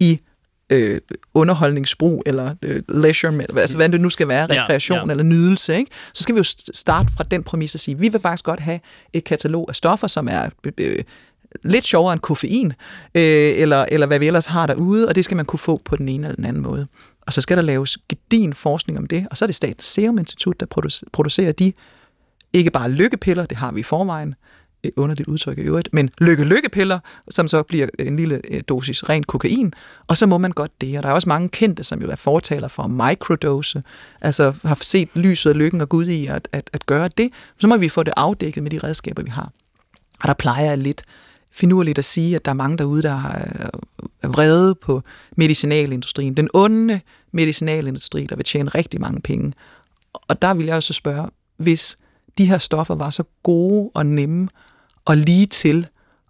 i 0.00 0.18
øh, 0.70 1.00
underholdningsbrug, 1.34 2.22
eller 2.26 2.54
øh, 2.62 2.82
leisure, 2.88 3.40
altså 3.56 3.76
hvad 3.76 3.88
det 3.88 4.00
nu 4.00 4.10
skal 4.10 4.28
være, 4.28 4.46
Ja, 4.54 4.62
rekreation 4.62 5.06
ja. 5.06 5.10
eller 5.10 5.24
nydelse. 5.24 5.76
Ikke? 5.76 5.90
Så 6.14 6.22
skal 6.22 6.34
vi 6.34 6.38
jo 6.38 6.42
st- 6.44 6.70
starte 6.74 7.12
fra 7.16 7.24
den 7.30 7.42
præmis 7.42 7.74
og 7.74 7.80
sige, 7.80 7.98
vi 7.98 8.08
vil 8.08 8.20
faktisk 8.20 8.44
godt 8.44 8.60
have 8.60 8.80
et 9.12 9.24
katalog 9.24 9.66
af 9.68 9.74
stoffer, 9.74 10.06
som 10.06 10.28
er 10.30 10.48
øh, 10.78 11.04
lidt 11.64 11.86
sjovere 11.86 12.12
end 12.12 12.20
koffein, 12.20 12.66
øh, 13.14 13.52
eller, 13.56 13.86
eller 13.88 14.06
hvad 14.06 14.18
vi 14.18 14.26
ellers 14.26 14.46
har 14.46 14.66
derude, 14.66 15.08
og 15.08 15.14
det 15.14 15.24
skal 15.24 15.36
man 15.36 15.46
kunne 15.46 15.58
få 15.58 15.80
på 15.84 15.96
den 15.96 16.08
ene 16.08 16.26
eller 16.26 16.36
den 16.36 16.44
anden 16.44 16.62
måde. 16.62 16.86
Og 17.26 17.32
så 17.32 17.40
skal 17.40 17.56
der 17.56 17.62
laves 17.62 17.98
gedin 18.08 18.54
forskning 18.54 18.98
om 18.98 19.06
det, 19.06 19.26
og 19.30 19.36
så 19.36 19.44
er 19.44 19.46
det 19.46 19.56
Statens 19.56 19.84
Serum 19.86 20.18
Institut, 20.18 20.60
der 20.60 20.66
produc- 20.78 21.02
producerer 21.12 21.52
de 21.52 21.72
ikke 22.52 22.70
bare 22.70 22.90
lykkepiller, 22.90 23.46
det 23.46 23.56
har 23.58 23.72
vi 23.72 23.80
i 23.80 23.82
forvejen, 23.82 24.34
Øh, 24.84 24.90
underligt 24.96 25.28
udtryk 25.28 25.58
i 25.58 25.60
øvrigt, 25.60 25.88
men 25.92 26.10
lykke-lykkepiller, 26.18 26.98
som 27.30 27.48
så 27.48 27.62
bliver 27.62 27.86
en 27.98 28.16
lille 28.16 28.40
øh, 28.50 28.60
dosis 28.68 29.08
rent 29.08 29.26
kokain, 29.26 29.72
og 30.06 30.16
så 30.16 30.26
må 30.26 30.38
man 30.38 30.50
godt 30.50 30.80
det. 30.80 30.96
Og 30.96 31.02
der 31.02 31.08
er 31.08 31.12
også 31.12 31.28
mange 31.28 31.48
kendte, 31.48 31.84
som 31.84 32.02
jo 32.02 32.08
er 32.08 32.16
fortaler 32.16 32.68
for 32.68 32.86
microdose, 32.86 33.82
altså 34.20 34.54
har 34.64 34.78
set 34.80 35.08
lyset 35.14 35.50
og 35.50 35.56
lykken 35.56 35.80
og 35.80 35.88
Gud 35.88 36.06
i 36.06 36.26
at, 36.26 36.48
at, 36.52 36.70
at 36.72 36.86
gøre 36.86 37.08
det. 37.08 37.30
Så 37.58 37.66
må 37.66 37.76
vi 37.76 37.88
få 37.88 38.02
det 38.02 38.14
afdækket 38.16 38.62
med 38.62 38.70
de 38.70 38.78
redskaber, 38.78 39.22
vi 39.22 39.30
har. 39.30 39.52
Og 40.20 40.28
der 40.28 40.34
plejer 40.34 40.64
jeg 40.64 40.78
lidt 40.78 41.02
finurligt 41.52 41.98
at 41.98 42.04
sige, 42.04 42.36
at 42.36 42.44
der 42.44 42.50
er 42.50 42.54
mange 42.54 42.78
derude, 42.78 43.02
der 43.02 43.16
øh, 43.16 43.68
er 44.22 44.28
vrede 44.28 44.74
på 44.74 45.02
medicinalindustrien. 45.36 46.34
Den 46.34 46.48
onde 46.54 47.00
medicinalindustri, 47.32 48.26
der 48.26 48.36
vil 48.36 48.44
tjene 48.44 48.70
rigtig 48.70 49.00
mange 49.00 49.20
penge. 49.20 49.52
Og 50.12 50.42
der 50.42 50.54
vil 50.54 50.66
jeg 50.66 50.76
også 50.76 50.92
spørge, 50.92 51.28
hvis 51.56 51.98
de 52.38 52.46
her 52.46 52.58
stoffer 52.58 52.94
var 52.94 53.10
så 53.10 53.24
gode 53.42 53.90
og 53.94 54.06
nemme 54.06 54.48
og 55.04 55.16
lige 55.16 55.46
til 55.46 55.86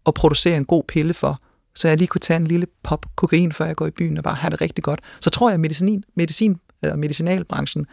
at 0.06 0.14
producere 0.14 0.56
en 0.56 0.64
god 0.64 0.82
pille 0.88 1.14
for, 1.14 1.40
så 1.74 1.88
jeg 1.88 1.96
lige 1.98 2.08
kunne 2.08 2.20
tage 2.20 2.36
en 2.36 2.46
lille 2.46 2.66
pop 2.82 3.06
kokain, 3.16 3.52
før 3.52 3.64
jeg 3.66 3.76
går 3.76 3.86
i 3.86 3.90
byen 3.90 4.16
og 4.18 4.24
bare 4.24 4.34
have 4.34 4.50
det 4.50 4.60
rigtig 4.60 4.84
godt, 4.84 5.00
så 5.20 5.30
tror 5.30 5.48
jeg, 5.48 5.54
at 5.54 5.60
medicin, 5.60 6.04
medicin, 6.16 6.56
eller 6.82 6.96
medicinalbranchen 6.96 7.86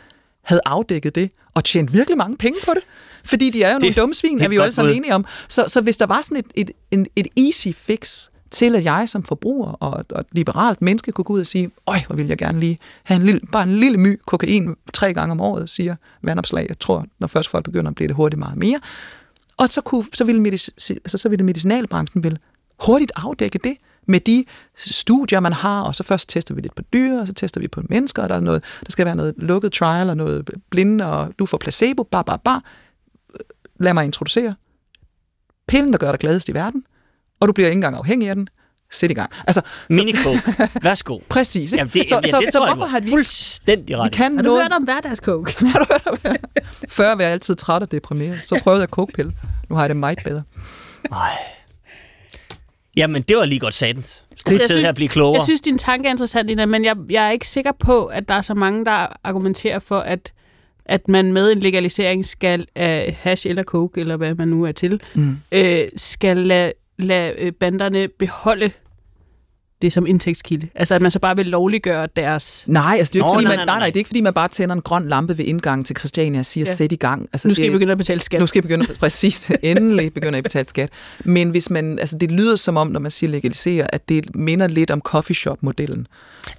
havde 0.44 0.62
afdækket 0.66 1.16
det 1.16 1.32
og 1.54 1.64
tjent 1.64 1.94
virkelig 1.94 2.18
mange 2.18 2.38
penge 2.38 2.60
på 2.66 2.72
det. 2.76 2.84
Fordi 3.26 3.50
de 3.50 3.64
er 3.64 3.68
jo 3.74 3.74
nogle 3.80 3.88
Det- 3.88 3.98
dumme 4.02 4.14
svin, 4.16 4.42
er 4.42 4.50
vi 4.50 4.56
jo 4.56 4.62
alle 4.62 4.72
sammen 4.72 4.96
enige 4.96 5.16
om. 5.16 5.26
Så, 5.48 5.64
så 5.68 5.82
hvis 5.82 5.98
der 5.98 6.06
var 6.06 6.22
sådan 6.22 6.38
et, 6.38 6.46
et, 6.56 6.72
en, 6.92 7.08
et 7.16 7.28
easy 7.38 7.68
fix 7.74 8.28
til, 8.52 8.76
at 8.76 8.84
jeg 8.84 9.10
som 9.10 9.24
forbruger 9.24 9.68
og, 9.72 10.06
og 10.10 10.26
liberalt 10.32 10.82
menneske 10.82 11.12
kunne 11.12 11.26
gå 11.26 11.34
ud 11.34 11.40
og 11.40 11.46
sige, 11.48 11.72
øj, 11.88 12.00
hvor 12.08 12.16
vil 12.16 12.28
jeg 12.28 12.38
gerne 12.38 12.60
lige 12.60 12.78
have 13.04 13.16
en 13.20 13.26
lille, 13.26 13.42
bare 13.52 13.64
en 13.64 13.80
lille 13.80 13.98
my 13.98 14.20
kokain 14.28 14.76
tre 14.94 15.14
gange 15.14 15.32
om 15.32 15.42
året, 15.42 15.70
siger 15.70 15.96
vandopslag. 16.24 16.66
Jeg 16.70 16.80
tror, 16.80 17.06
når 17.20 17.28
først 17.28 17.50
folk 17.50 17.66
begynder 17.66 17.90
at 17.90 17.96
blive 17.96 18.08
det 18.08 18.16
hurtigt 18.16 18.40
meget 18.40 18.58
mere. 18.58 18.80
Og 19.62 19.70
så, 19.70 19.82
kunne, 19.82 20.06
så, 20.14 20.24
ville 20.24 20.42
medici, 20.42 20.72
altså, 20.90 21.18
så 21.18 21.30
ville 21.30 21.46
medicinalbranchen 21.46 22.24
vil 22.24 22.40
hurtigt 22.86 23.12
afdække 23.16 23.60
det 23.64 23.78
med 24.08 24.20
de 24.20 24.46
studier, 24.78 25.40
man 25.40 25.54
har, 25.54 25.82
og 25.82 25.96
så 25.96 26.04
først 26.04 26.30
tester 26.30 26.56
vi 26.56 26.62
lidt 26.62 26.76
på 26.76 26.82
dyr, 26.94 27.20
og 27.20 27.28
så 27.28 27.34
tester 27.34 27.62
vi 27.62 27.68
på 27.68 27.82
mennesker, 27.90 28.24
og 28.24 28.30
der, 28.30 28.36
er 28.36 28.40
noget, 28.40 28.64
der 28.86 28.92
skal 28.92 29.06
være 29.06 29.16
noget 29.16 29.34
lukket 29.38 29.72
trial, 29.72 30.10
og 30.10 30.18
noget 30.18 30.50
blinde, 30.70 31.06
og 31.06 31.34
du 31.40 31.46
får 31.46 31.58
placebo, 31.58 32.04
bare, 32.04 32.24
bare, 32.24 32.40
bare. 32.40 32.62
Lad 33.80 33.94
mig 33.94 34.06
introducere. 34.06 34.56
Pillen, 35.68 35.94
der 35.94 36.00
gør 36.00 36.12
dig 36.12 36.20
gladest 36.20 36.50
i 36.50 36.54
verden, 36.54 36.84
og 37.40 37.48
du 37.48 37.54
bliver 37.54 37.68
ikke 37.68 37.78
engang 37.78 37.96
afhængig 37.96 38.30
af 38.30 38.36
den. 38.36 38.48
Sæt 38.94 39.12
i 39.12 39.14
gang. 39.14 39.32
Altså, 39.48 39.62
så, 39.92 40.02
Mini-coke. 40.02 40.70
Værsgo. 40.84 41.20
præcis. 41.30 41.72
Ikke? 41.74 41.78
Jamen, 41.80 41.92
det, 41.94 42.10
så, 42.10 42.16
jamen, 42.16 42.30
så, 42.30 42.40
det 42.40 42.54
så 42.54 42.60
tror 42.60 42.68
jeg, 42.68 42.76
hvorfor 42.76 42.88
du 42.88 42.92
har 42.92 43.00
vi, 43.00 43.10
fuldstændig 43.10 43.88
vi 43.88 43.96
ret. 43.96 44.16
i. 44.16 44.18
kan 44.18 44.36
Har 44.36 44.44
du 44.44 44.50
noget... 44.50 44.64
hørt 44.64 44.72
om 44.74 44.84
hverdagscoke? 44.84 45.52
Før 46.90 47.16
var 47.16 47.24
jeg 47.24 47.32
altid 47.32 47.56
træt 47.56 47.82
og 47.82 47.92
deprimeret. 47.92 48.40
Så 48.44 48.60
prøvede 48.64 48.82
jeg 48.82 48.90
kokepille. 48.90 49.32
Nu 49.70 49.76
har 49.76 49.84
jeg 49.84 49.90
det 49.90 49.98
meget 49.98 50.20
bedre. 50.26 50.44
Jamen, 52.98 53.22
det 53.22 53.38
var 53.38 53.46
lige 53.46 53.60
godt 53.60 53.74
satans. 53.74 54.24
Skulle 54.36 54.54
Jeg 54.54 54.62
du 54.62 54.68
sidde 54.68 54.78
synes- 54.80 54.86
her 54.86 54.92
blive 54.94 55.10
klogere? 55.10 55.36
Jeg 55.40 55.44
synes, 55.44 55.62
din 55.62 55.78
tanke 55.78 56.08
er 56.08 56.12
interessant, 56.12 56.50
Ina, 56.50 56.66
men 56.66 56.86
jeg, 56.86 56.96
jeg 57.10 57.28
er 57.28 57.32
ikke 57.32 57.48
sikker 57.48 57.72
på, 57.80 58.06
at 58.06 58.30
der 58.30 58.36
er 58.36 58.42
så 58.42 58.54
mange, 58.54 58.86
der 58.86 59.08
argumenterer 59.24 59.80
for, 59.80 60.00
at, 60.00 60.34
at 60.86 61.08
man 61.08 61.34
med 61.34 61.52
en 61.52 61.60
legalisering 61.60 62.26
skal 62.26 62.68
af 62.76 63.18
hash 63.22 63.48
eller 63.48 63.64
coke, 63.64 64.02
eller 64.02 64.18
hvad 64.18 64.36
man 64.36 64.48
nu 64.48 64.64
er 64.66 64.72
til, 64.72 65.02
Mm. 65.16 65.38
øh, 65.52 65.88
skal 65.96 66.38
lade, 66.38 66.74
lade 67.00 67.34
øh, 67.38 67.52
banderne 67.52 68.08
beholde 68.20 68.72
det 69.82 69.94
som 69.94 70.06
indtægtskilde. 70.06 70.68
Altså, 70.76 70.96
at 70.96 71.02
man 71.02 71.12
så 71.12 71.20
bare 71.20 71.36
vil 71.36 71.46
lovliggøre 71.46 72.08
deres... 72.16 72.64
Nej, 72.68 72.96
altså 73.00 73.12
det 73.14 73.20
er 73.22 73.24
jo 73.24 73.26
ikke, 73.26 73.34
Nå, 73.34 73.34
fordi 73.34 73.44
nej, 73.44 73.52
man, 73.52 73.58
nej, 73.58 73.66
nej, 73.66 73.74
nej. 73.76 73.80
nej, 73.80 73.88
det 73.88 73.96
er 73.96 73.98
ikke, 74.00 74.08
fordi 74.08 74.22
man 74.22 74.34
bare 74.34 74.48
tænder 74.48 74.76
en 74.76 74.82
grøn 74.82 75.08
lampe 75.10 75.38
ved 75.38 75.46
indgangen 75.46 75.84
til 75.84 75.96
Christiania 76.00 76.40
og 76.40 76.46
siger, 76.46 76.66
Ja. 76.68 76.74
sæt 76.76 76.92
i 76.92 76.96
gang. 76.96 77.30
Altså, 77.34 77.48
Nu 77.48 77.54
skal 77.54 77.64
det, 77.64 77.70
I 77.70 77.72
begynde 77.74 77.92
at 77.92 77.98
betale 77.98 78.20
skat. 78.20 78.40
Nu 78.40 78.48
skal 78.48 78.60
I 78.60 78.62
begynde 78.62 78.86
at, 78.90 78.98
præcis, 79.00 79.52
endelig 79.62 80.14
begynde 80.14 80.38
at 80.38 80.44
betale 80.44 80.70
skat. 80.70 80.90
Men 81.26 81.50
hvis 81.50 81.70
man, 81.70 82.00
altså 82.00 82.18
det 82.18 82.32
lyder 82.32 82.56
som 82.56 82.78
om, 82.78 82.88
når 82.88 83.00
man 83.00 83.12
siger 83.12 83.30
legalisere, 83.32 83.96
at 83.96 84.10
det 84.10 84.36
minder 84.36 84.68
lidt 84.68 84.92
om 84.92 85.02
coffee 85.02 85.36
shop-modellen. 85.36 86.08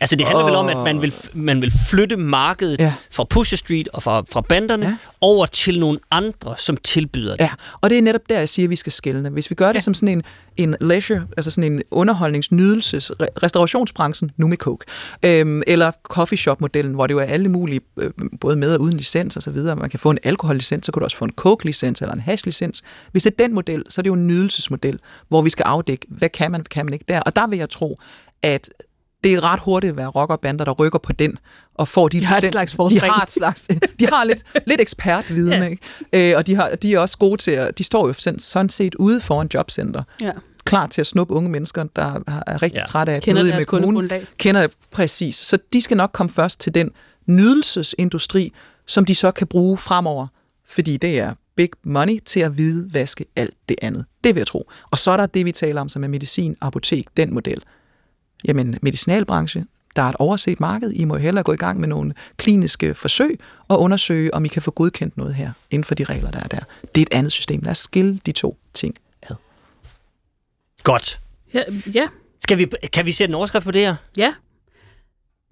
Altså, 0.01 0.17
det 0.17 0.27
handler 0.27 0.45
vel 0.45 0.55
om, 0.55 0.69
at 0.69 0.77
man 0.77 1.03
vil, 1.03 1.15
man 1.33 1.61
vil 1.63 1.73
flytte 1.91 2.17
markedet 2.17 2.81
ja. 2.81 2.95
Fra 3.11 3.25
Pusher 3.25 3.57
Street 3.57 3.89
og 3.93 4.03
fra, 4.03 4.23
fra 4.33 4.41
banderne 4.41 4.87
ja. 4.87 4.97
Over 5.21 5.47
til 5.47 5.81
nogle 5.81 5.99
andre, 6.11 6.55
som 6.57 6.77
tilbyder 6.77 7.37
det. 7.37 7.41
Ja, 7.45 7.49
og 7.81 7.91
det 7.91 7.99
er 7.99 8.03
netop 8.03 8.21
der, 8.29 8.39
jeg 8.39 8.49
siger, 8.49 8.67
at 8.67 8.71
vi 8.71 8.77
skal 8.77 8.93
skælne. 8.93 9.31
Hvis 9.31 9.51
vi 9.51 9.55
gør 9.55 9.67
det 9.67 9.75
Ja. 9.75 9.81
som 9.81 9.95
sådan 9.95 10.09
en, 10.09 10.23
en 10.57 10.77
leisure, 10.81 11.23
altså 11.37 11.51
sådan 11.51 11.73
en 11.73 11.83
underholdningsnydelses, 11.91 13.12
restaurationsbranchen, 13.43 14.31
nu 14.37 14.49
med 14.49 14.57
coke, 14.57 14.85
øhm, 15.23 15.63
eller 15.67 15.93
coffee 16.03 16.39
shop-modellen, 16.39 16.95
hvor 16.95 17.07
det 17.07 17.15
jo 17.15 17.19
er 17.19 17.25
alle 17.25 17.49
mulige, 17.49 17.81
øh, 17.99 18.11
både 18.41 18.57
med 18.57 18.75
og 18.75 18.81
uden 18.81 18.97
licens 18.97 19.37
og 19.37 19.43
så 19.43 19.51
videre. 19.51 19.77
Man 19.77 19.91
kan 19.91 20.01
få 20.01 20.11
en 20.11 20.19
alkohollicens, 20.23 20.87
så 20.87 20.93
kan 20.93 21.01
du 21.01 21.05
også 21.05 21.17
få 21.17 21.25
en 21.25 21.33
coke-licens 21.37 22.01
eller 22.03 22.15
en 22.15 22.21
hash-licens. 22.21 22.83
Hvis 23.13 23.23
det 23.23 23.31
er 23.31 23.45
den 23.45 23.55
model, 23.55 23.85
så 23.89 24.01
er 24.01 24.03
det 24.03 24.09
jo 24.09 24.15
en 24.15 24.27
nydelsesmodel, 24.27 24.99
hvor 25.29 25.43
vi 25.43 25.51
skal 25.51 25.63
afdække, 25.65 26.07
hvad 26.11 26.29
kan 26.29 26.51
man, 26.51 26.61
hvad 26.61 26.69
kan 26.69 26.87
man 26.87 26.93
ikke 26.93 27.05
der. 27.09 27.21
Og 27.21 27.37
der 27.37 27.47
vil 27.47 27.59
jeg 27.59 27.71
tro, 27.71 27.97
at 28.43 28.69
det 29.25 29.33
er 29.35 29.45
ret 29.45 29.61
hurtigt 29.61 29.91
at 29.91 29.97
være 29.97 30.07
rocker 30.07 30.35
og 30.35 30.41
bander, 30.41 30.65
der 30.65 30.73
rykker 30.73 30.99
på 30.99 31.13
den 31.13 31.39
og 31.75 31.89
får 31.89 32.09
de, 32.09 32.21
De 32.21 32.25
har 32.27 32.37
et 32.37 32.43
slags 32.51 32.73
De 32.73 32.77
forspring. 32.77 33.13
har 33.13 33.23
et 33.23 33.31
slags, 33.41 33.63
de 34.01 34.07
har 34.07 34.25
lidt, 34.25 34.43
lidt 34.67 34.81
ekspertviden, 34.81 35.53
Ja. 35.63 35.69
ikke? 35.69 36.31
Øh, 36.31 36.37
og 36.37 36.47
de, 36.47 36.55
har, 36.55 36.69
de 36.83 36.95
er 36.95 36.99
også 36.99 37.19
gode 37.19 37.37
til 37.43 37.51
at, 37.51 37.79
de 37.79 37.85
står 37.85 38.07
jo 38.09 38.13
sådan- 38.39 38.69
set 38.69 38.95
ude 38.95 39.21
foran 39.21 39.49
jobcenter, 39.55 40.03
Ja. 40.21 40.31
Klar 40.65 40.87
til 40.87 41.01
at 41.01 41.07
snuppe 41.07 41.35
unge 41.35 41.51
mennesker, 41.51 41.85
der 41.97 42.21
er 42.47 42.63
rigtig 42.63 42.79
Ja. 42.79 42.85
trætte 42.85 43.13
af 43.13 43.17
at 43.17 43.23
Kender 43.23 43.57
med 43.57 43.65
kommunen. 43.65 44.11
Kender 44.39 44.61
det 44.61 44.71
præcis. 44.91 45.37
Så 45.37 45.59
de 45.73 45.83
skal 45.83 45.97
nok 45.97 46.11
komme 46.13 46.31
først 46.31 46.61
til 46.61 46.75
den 46.75 46.91
nydelsesindustri, 47.27 48.53
som 48.87 49.05
de 49.05 49.15
så 49.15 49.31
kan 49.31 49.47
bruge 49.47 49.79
fremover, 49.79 50.27
fordi 50.67 50.97
det 50.97 51.19
er 51.21 51.35
big 51.57 51.69
money 51.85 52.19
til 52.25 52.41
at 52.41 52.51
hvidvaske 52.53 53.25
alt 53.37 53.55
det 53.69 53.77
andet. 53.83 54.05
Det 54.25 54.35
vil 54.35 54.41
jeg 54.41 54.47
tro. 54.47 54.71
Og 54.91 54.99
så 54.99 55.11
er 55.11 55.17
der 55.17 55.27
det, 55.27 55.47
vi 55.47 55.53
taler 55.53 55.81
om, 55.81 55.89
som 55.89 56.05
er 56.05 56.09
medicin, 56.09 56.57
apotek, 56.61 57.07
den 57.17 57.35
model. 57.35 57.63
Jamen, 58.45 58.79
medicinalbranche, 58.83 59.65
der 59.97 60.03
er 60.03 60.09
et 60.09 60.17
overset 60.19 60.61
marked. 60.61 60.91
I 60.93 61.05
må 61.05 61.15
jo 61.15 61.21
hellere 61.21 61.45
gå 61.45 61.53
i 61.53 61.57
gang 61.57 61.81
med 61.81 61.89
nogle 61.89 62.15
kliniske 62.37 62.95
forsøg 62.95 63.39
og 63.69 63.81
undersøge, 63.81 64.35
om 64.35 64.45
I 64.45 64.49
kan 64.49 64.63
få 64.63 64.71
godkendt 64.71 65.17
noget 65.17 65.35
her 65.35 65.53
inden 65.71 65.85
for 65.85 65.95
de 65.95 66.05
regler, 66.05 66.31
der 66.31 66.39
er 66.41 66.49
der. 66.49 66.59
Det 66.95 67.01
er 67.01 67.03
et 67.03 67.13
andet 67.19 67.33
system. 67.33 67.61
Lad 67.63 67.71
os 67.71 67.79
skille 67.79 68.21
de 68.27 68.33
to 68.33 68.57
ting. 68.75 68.95
Godt. 70.83 71.19
Ja, 71.55 71.63
ja. 71.95 72.09
Skal 72.41 72.59
vi, 72.59 72.67
kan 72.93 73.07
vi 73.07 73.13
sætte 73.13 73.31
en 73.31 73.35
overskrift 73.35 73.65
på 73.65 73.71
det 73.71 73.81
her? 73.81 73.95
ja. 74.17 74.35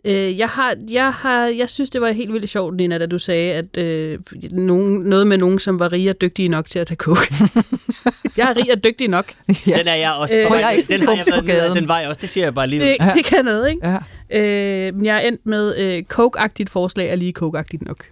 Øh, 0.05 0.39
jeg, 0.39 0.49
har, 0.49 0.75
jeg, 0.91 1.13
har, 1.13 1.47
jeg 1.47 1.69
synes, 1.69 1.91
det 1.91 2.01
var 2.01 2.11
helt 2.11 2.33
vildt 2.33 2.49
sjovt, 2.49 2.77
Nina, 2.77 2.99
da 2.99 3.07
du 3.07 3.19
sagde, 3.19 3.53
at 3.53 3.77
øh, 3.79 4.19
nogen, 4.53 5.01
noget 5.01 5.27
med 5.27 5.39
nogen, 5.39 5.59
som 5.59 5.81
var 5.81 5.93
rige 5.93 6.11
og 6.11 6.21
dygtige 6.21 6.49
nok 6.49 6.65
til 6.65 6.79
at 6.79 6.87
tage 6.87 6.97
coke. 6.97 7.35
jeg 8.37 8.51
er 8.51 8.57
rig 8.57 8.73
og 8.73 8.85
dygtig 8.85 9.09
nok. 9.09 9.25
Ja. 9.67 9.79
Den 9.79 9.89
er 9.89 9.95
jeg 9.95 10.13
også. 10.13 10.35
Øh, 10.35 10.41
jeg 10.41 10.63
er 10.63 10.71
ikke 10.71 10.89
den 10.89 11.03
har 11.03 11.15
jeg 11.15 11.25
været 11.31 11.47
gaden. 11.47 11.77
den 11.77 11.89
vej 11.89 12.05
også, 12.09 12.21
det 12.21 12.29
siger 12.29 12.45
jeg 12.45 12.55
bare 12.55 12.67
lige. 12.67 12.81
Det, 12.81 12.97
ud. 13.01 13.07
det 13.17 13.25
kan 13.25 13.45
noget, 13.45 13.71
ikke? 13.71 13.89
Ja. 13.89 14.89
Øh, 14.89 14.95
men 14.95 15.05
jeg 15.05 15.17
er 15.17 15.29
endt 15.29 15.47
med 15.47 15.77
øh, 15.79 16.03
coke-agtigt 16.09 16.71
forslag, 16.71 17.09
er 17.09 17.17
lige 17.17 17.33
coke-agtigt 17.33 17.83
nok. 17.83 18.05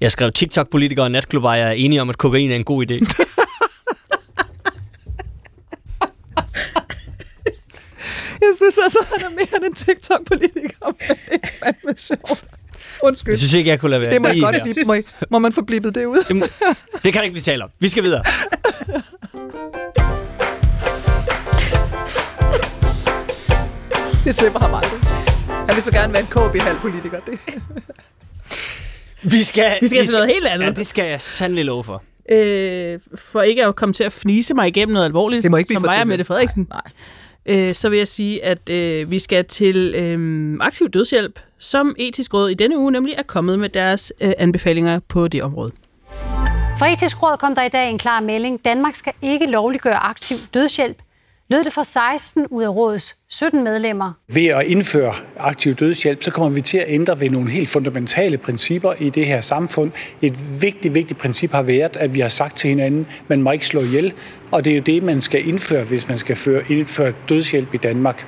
Jeg 0.00 0.10
skrev 0.10 0.32
TikTok-politikere 0.32 1.06
og 1.06 1.10
natklubber 1.10 1.52
er 1.52 1.72
enige 1.72 2.02
om, 2.02 2.10
at 2.10 2.18
kokain 2.18 2.50
er 2.50 2.56
en 2.56 2.64
god 2.64 2.90
idé. 2.90 2.98
Jeg 8.40 8.52
synes 8.56 8.78
altså, 8.82 8.98
han 9.12 9.26
er 9.26 9.30
mere 9.30 9.56
end 9.56 9.64
en 9.64 9.74
TikTok-politiker, 9.74 10.86
men 10.86 11.16
det 11.30 11.40
er 11.42 11.48
fandme 11.64 11.96
sjovt. 11.96 12.44
Undskyld. 13.02 13.32
Jeg 13.32 13.38
synes 13.38 13.54
ikke, 13.54 13.70
jeg 13.70 13.80
kunne 13.80 13.90
lade 13.90 14.00
være. 14.00 14.12
Det 14.12 14.22
må 14.22 14.28
jeg 14.28 14.40
godt 14.42 14.56
blive. 14.74 14.84
Må, 14.86 14.94
jeg- 14.94 15.02
må 15.30 15.38
man 15.38 15.52
få 15.52 15.62
blippet 15.62 15.94
det 15.94 16.04
ud? 16.04 16.24
Det, 16.28 16.36
må, 16.36 16.46
det 16.92 17.12
kan 17.12 17.14
der 17.14 17.22
ikke 17.22 17.32
blive 17.32 17.42
talt 17.42 17.62
om. 17.62 17.70
Vi 17.80 17.88
skal 17.88 18.02
videre. 18.02 18.24
Det 24.24 24.34
slipper 24.34 24.58
ham 24.60 24.74
aldrig. 24.74 25.00
Han 25.48 25.74
vil 25.74 25.82
så 25.82 25.92
gerne 25.92 26.12
være 26.12 26.22
en 26.22 26.28
KB-halv-politiker. 26.28 27.20
Det. 27.20 27.40
Vi 29.32 29.42
skal, 29.42 29.78
Vi 29.80 29.86
skal 29.86 30.04
til 30.04 30.12
noget 30.12 30.26
helt 30.28 30.46
andet. 30.46 30.66
Ja, 30.66 30.70
det 30.70 30.86
skal 30.86 31.04
jeg 31.10 31.20
sandelig 31.20 31.64
love 31.64 31.84
for. 31.84 32.02
Øh, 32.32 32.98
for 33.14 33.42
ikke 33.42 33.64
at 33.66 33.76
komme 33.76 33.92
til 33.92 34.04
at 34.04 34.12
fnise 34.12 34.54
mig 34.54 34.68
igennem 34.68 34.92
noget 34.92 35.06
alvorligt, 35.06 35.42
Det 35.42 35.50
må 35.50 35.56
ikke 35.56 35.68
blive 35.68 35.74
som 35.76 35.84
og 35.84 35.92
tidligt. 35.92 36.08
Mette 36.08 36.24
Frederiksen. 36.24 36.66
Nej. 36.70 36.80
Øh, 37.48 37.74
så 37.74 37.88
vil 37.88 37.98
jeg 37.98 38.08
sige, 38.08 38.44
at 38.44 38.68
øh, 38.68 39.10
vi 39.10 39.18
skal 39.18 39.44
til 39.44 39.94
øh, 39.96 40.56
aktiv 40.60 40.88
dødshjælp, 40.88 41.40
som 41.58 41.94
etisk 41.98 42.34
råd 42.34 42.50
i 42.50 42.54
denne 42.54 42.78
uge 42.78 42.92
nemlig 42.92 43.14
er 43.18 43.22
kommet 43.22 43.58
med 43.58 43.68
deres 43.68 44.12
øh, 44.20 44.32
anbefalinger 44.38 45.00
på 45.08 45.28
det 45.28 45.42
område. 45.42 45.72
For 46.78 46.84
etisk 46.84 47.22
råd 47.22 47.36
kom 47.36 47.54
der 47.54 47.62
i 47.62 47.68
dag 47.68 47.90
en 47.90 47.98
klar 47.98 48.20
melding. 48.20 48.64
Danmark 48.64 48.94
skal 48.94 49.12
ikke 49.22 49.46
lovliggøre 49.46 49.96
aktiv 49.96 50.36
dødshjælp. 50.54 50.96
Lød 51.50 51.64
det 51.64 51.72
for 51.72 51.82
16 51.82 52.46
ud 52.50 52.62
af 52.62 52.68
rådets 52.68 53.16
17 53.28 53.64
medlemmer. 53.64 54.12
Ved 54.28 54.46
at 54.46 54.66
indføre 54.66 55.14
aktiv 55.38 55.74
dødshjælp, 55.74 56.22
så 56.22 56.30
kommer 56.30 56.50
vi 56.50 56.60
til 56.60 56.78
at 56.78 56.84
ændre 56.88 57.20
ved 57.20 57.30
nogle 57.30 57.50
helt 57.50 57.68
fundamentale 57.68 58.38
principper 58.38 58.92
i 58.92 59.10
det 59.10 59.26
her 59.26 59.40
samfund. 59.40 59.90
Et 60.22 60.62
vigtigt, 60.62 60.94
vigtigt 60.94 61.18
princip 61.18 61.50
har 61.50 61.62
været, 61.62 61.96
at 61.96 62.14
vi 62.14 62.20
har 62.20 62.28
sagt 62.28 62.56
til 62.56 62.70
hinanden, 62.70 63.06
man 63.28 63.42
må 63.42 63.50
ikke 63.50 63.66
slå 63.66 63.80
ihjel, 63.80 64.14
og 64.50 64.64
det 64.64 64.72
er 64.72 64.76
jo 64.76 64.82
det, 64.82 65.02
man 65.02 65.22
skal 65.22 65.48
indføre, 65.48 65.84
hvis 65.84 66.08
man 66.08 66.18
skal 66.18 66.36
føre, 66.36 66.62
indføre 66.68 67.12
dødshjælp 67.28 67.74
i 67.74 67.76
Danmark. 67.76 68.26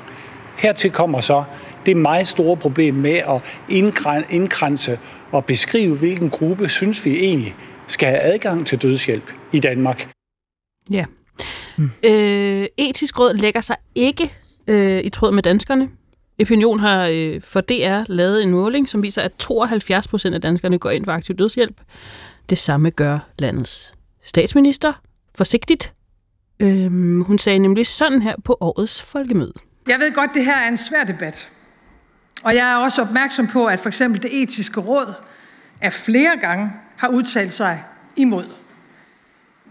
Hertil 0.56 0.90
kommer 0.90 1.20
så 1.20 1.44
det 1.86 1.96
meget 1.96 2.28
store 2.28 2.56
problem 2.56 2.94
med 2.94 3.16
at 3.16 3.40
indgræn- 3.70 4.34
indkranse 4.34 4.98
og 5.32 5.44
beskrive, 5.44 5.96
hvilken 5.96 6.30
gruppe 6.30 6.68
synes 6.68 7.04
vi 7.04 7.18
egentlig 7.18 7.54
skal 7.86 8.08
have 8.08 8.20
adgang 8.20 8.66
til 8.66 8.82
dødshjælp 8.82 9.32
i 9.52 9.60
Danmark. 9.60 10.10
Ja. 10.90 11.04
Mm. 11.80 11.90
Øh, 12.04 12.66
etisk 12.76 13.18
råd 13.18 13.34
lægger 13.34 13.60
sig 13.60 13.76
ikke 13.94 14.32
øh, 14.66 15.00
i 15.04 15.08
tråd 15.08 15.32
med 15.32 15.42
danskerne. 15.42 15.88
Opinion 16.40 16.80
har 16.80 17.06
øh, 17.12 17.40
for 17.40 17.60
DR 17.60 18.02
lavet 18.08 18.42
en 18.42 18.50
måling, 18.50 18.88
som 18.88 19.02
viser, 19.02 19.22
at 19.22 19.32
72 19.38 20.08
procent 20.08 20.34
af 20.34 20.40
danskerne 20.40 20.78
går 20.78 20.90
ind 20.90 21.04
for 21.04 21.12
aktiv 21.12 21.36
dødshjælp. 21.36 21.80
Det 22.50 22.58
samme 22.58 22.90
gør 22.90 23.18
landets 23.38 23.94
statsminister. 24.22 24.92
Forsigtigt. 25.34 25.92
Øh, 26.60 27.20
hun 27.20 27.38
sagde 27.38 27.58
nemlig 27.58 27.86
sådan 27.86 28.22
her 28.22 28.34
på 28.44 28.56
årets 28.60 29.02
folkemøde. 29.02 29.52
Jeg 29.88 29.98
ved 30.00 30.14
godt, 30.14 30.30
det 30.34 30.44
her 30.44 30.56
er 30.56 30.68
en 30.68 30.76
svær 30.76 31.04
debat. 31.04 31.48
Og 32.42 32.54
jeg 32.54 32.72
er 32.72 32.76
også 32.76 33.02
opmærksom 33.02 33.46
på, 33.46 33.66
at 33.66 33.80
for 33.80 33.88
eksempel 33.88 34.22
det 34.22 34.42
etiske 34.42 34.80
råd 34.80 35.14
er 35.80 35.90
flere 35.90 36.38
gange 36.40 36.72
har 36.96 37.08
udtalt 37.08 37.52
sig 37.52 37.84
imod. 38.16 38.44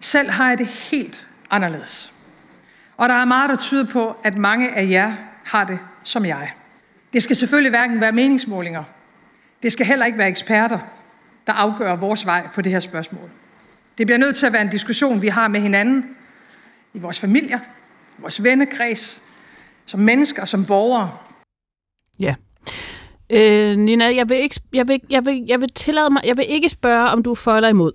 Selv 0.01 0.29
har 0.29 0.49
jeg 0.49 0.57
det 0.57 0.67
helt 0.67 1.27
anderledes. 1.51 2.13
Og 2.97 3.09
der 3.09 3.15
er 3.15 3.25
meget, 3.25 3.49
der 3.49 3.55
tyder 3.55 3.85
på, 3.85 4.15
at 4.23 4.37
mange 4.37 4.75
af 4.75 4.89
jer 4.89 5.13
har 5.45 5.63
det 5.63 5.79
som 6.03 6.25
jeg. 6.25 6.51
Det 7.13 7.23
skal 7.23 7.35
selvfølgelig 7.35 7.69
hverken 7.69 8.01
være 8.01 8.11
meningsmålinger. 8.11 8.83
Det 9.63 9.71
skal 9.71 9.85
heller 9.85 10.05
ikke 10.05 10.17
være 10.17 10.29
eksperter, 10.29 10.79
der 11.47 11.53
afgør 11.53 11.95
vores 11.95 12.25
vej 12.25 12.47
på 12.55 12.61
det 12.61 12.71
her 12.71 12.79
spørgsmål. 12.79 13.29
Det 13.97 14.07
bliver 14.07 14.17
nødt 14.17 14.35
til 14.35 14.45
at 14.45 14.53
være 14.53 14.61
en 14.61 14.69
diskussion, 14.69 15.21
vi 15.21 15.27
har 15.27 15.47
med 15.47 15.61
hinanden, 15.61 16.05
i 16.93 16.99
vores 16.99 17.19
familier, 17.19 17.59
i 18.17 18.21
vores 18.21 18.43
vennekreds, 18.43 19.21
som 19.85 19.99
mennesker, 19.99 20.45
som 20.45 20.65
borgere. 20.65 21.11
Ja. 22.19 22.35
Øh, 23.29 23.77
Nina, 23.77 24.15
jeg 24.15 24.29
vil, 24.29 24.37
ikke, 24.37 24.59
jeg, 24.73 24.87
vil, 24.87 25.01
jeg, 25.09 25.25
vil, 25.25 25.45
jeg 25.47 25.61
vil 25.61 25.69
tillade 25.69 26.09
mig, 26.09 26.21
jeg 26.25 26.37
vil 26.37 26.45
ikke 26.49 26.69
spørge, 26.69 27.09
om 27.09 27.23
du 27.23 27.31
er 27.31 27.35
for 27.35 27.55
eller 27.55 27.69
imod 27.69 27.91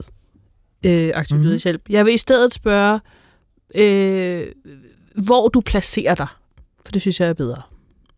øh, 0.86 1.10
aktiv 1.14 1.36
mm-hmm. 1.36 1.80
Jeg 1.88 2.06
vil 2.06 2.14
i 2.14 2.18
stedet 2.18 2.54
spørge, 2.54 3.00
øh, 3.74 4.46
hvor 5.14 5.48
du 5.48 5.60
placerer 5.60 6.14
dig. 6.14 6.26
For 6.84 6.92
det 6.92 7.00
synes 7.02 7.20
jeg 7.20 7.28
er 7.28 7.32
bedre. 7.32 7.62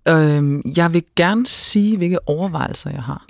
Øhm, 0.08 0.62
jeg 0.76 0.94
vil 0.94 1.04
gerne 1.16 1.46
sige, 1.46 1.96
hvilke 1.96 2.28
overvejelser 2.28 2.90
jeg 2.90 3.02
har. 3.02 3.24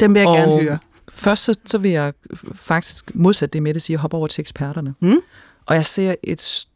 Dem 0.00 0.14
vil 0.14 0.20
jeg 0.20 0.28
Og 0.28 0.36
gerne 0.36 0.62
høre. 0.62 0.78
Først 1.10 1.44
så, 1.44 1.54
så 1.64 1.78
vil 1.78 1.90
jeg 1.90 2.12
faktisk 2.54 3.14
modsat 3.14 3.52
det 3.52 3.62
med 3.62 3.74
det 3.74 3.82
sige, 3.82 3.96
hoppe 3.96 4.16
over 4.16 4.26
til 4.26 4.42
eksperterne. 4.42 4.94
Mm. 5.00 5.20
Og 5.66 5.74
jeg 5.74 5.84
ser 5.84 6.14
et, 6.22 6.66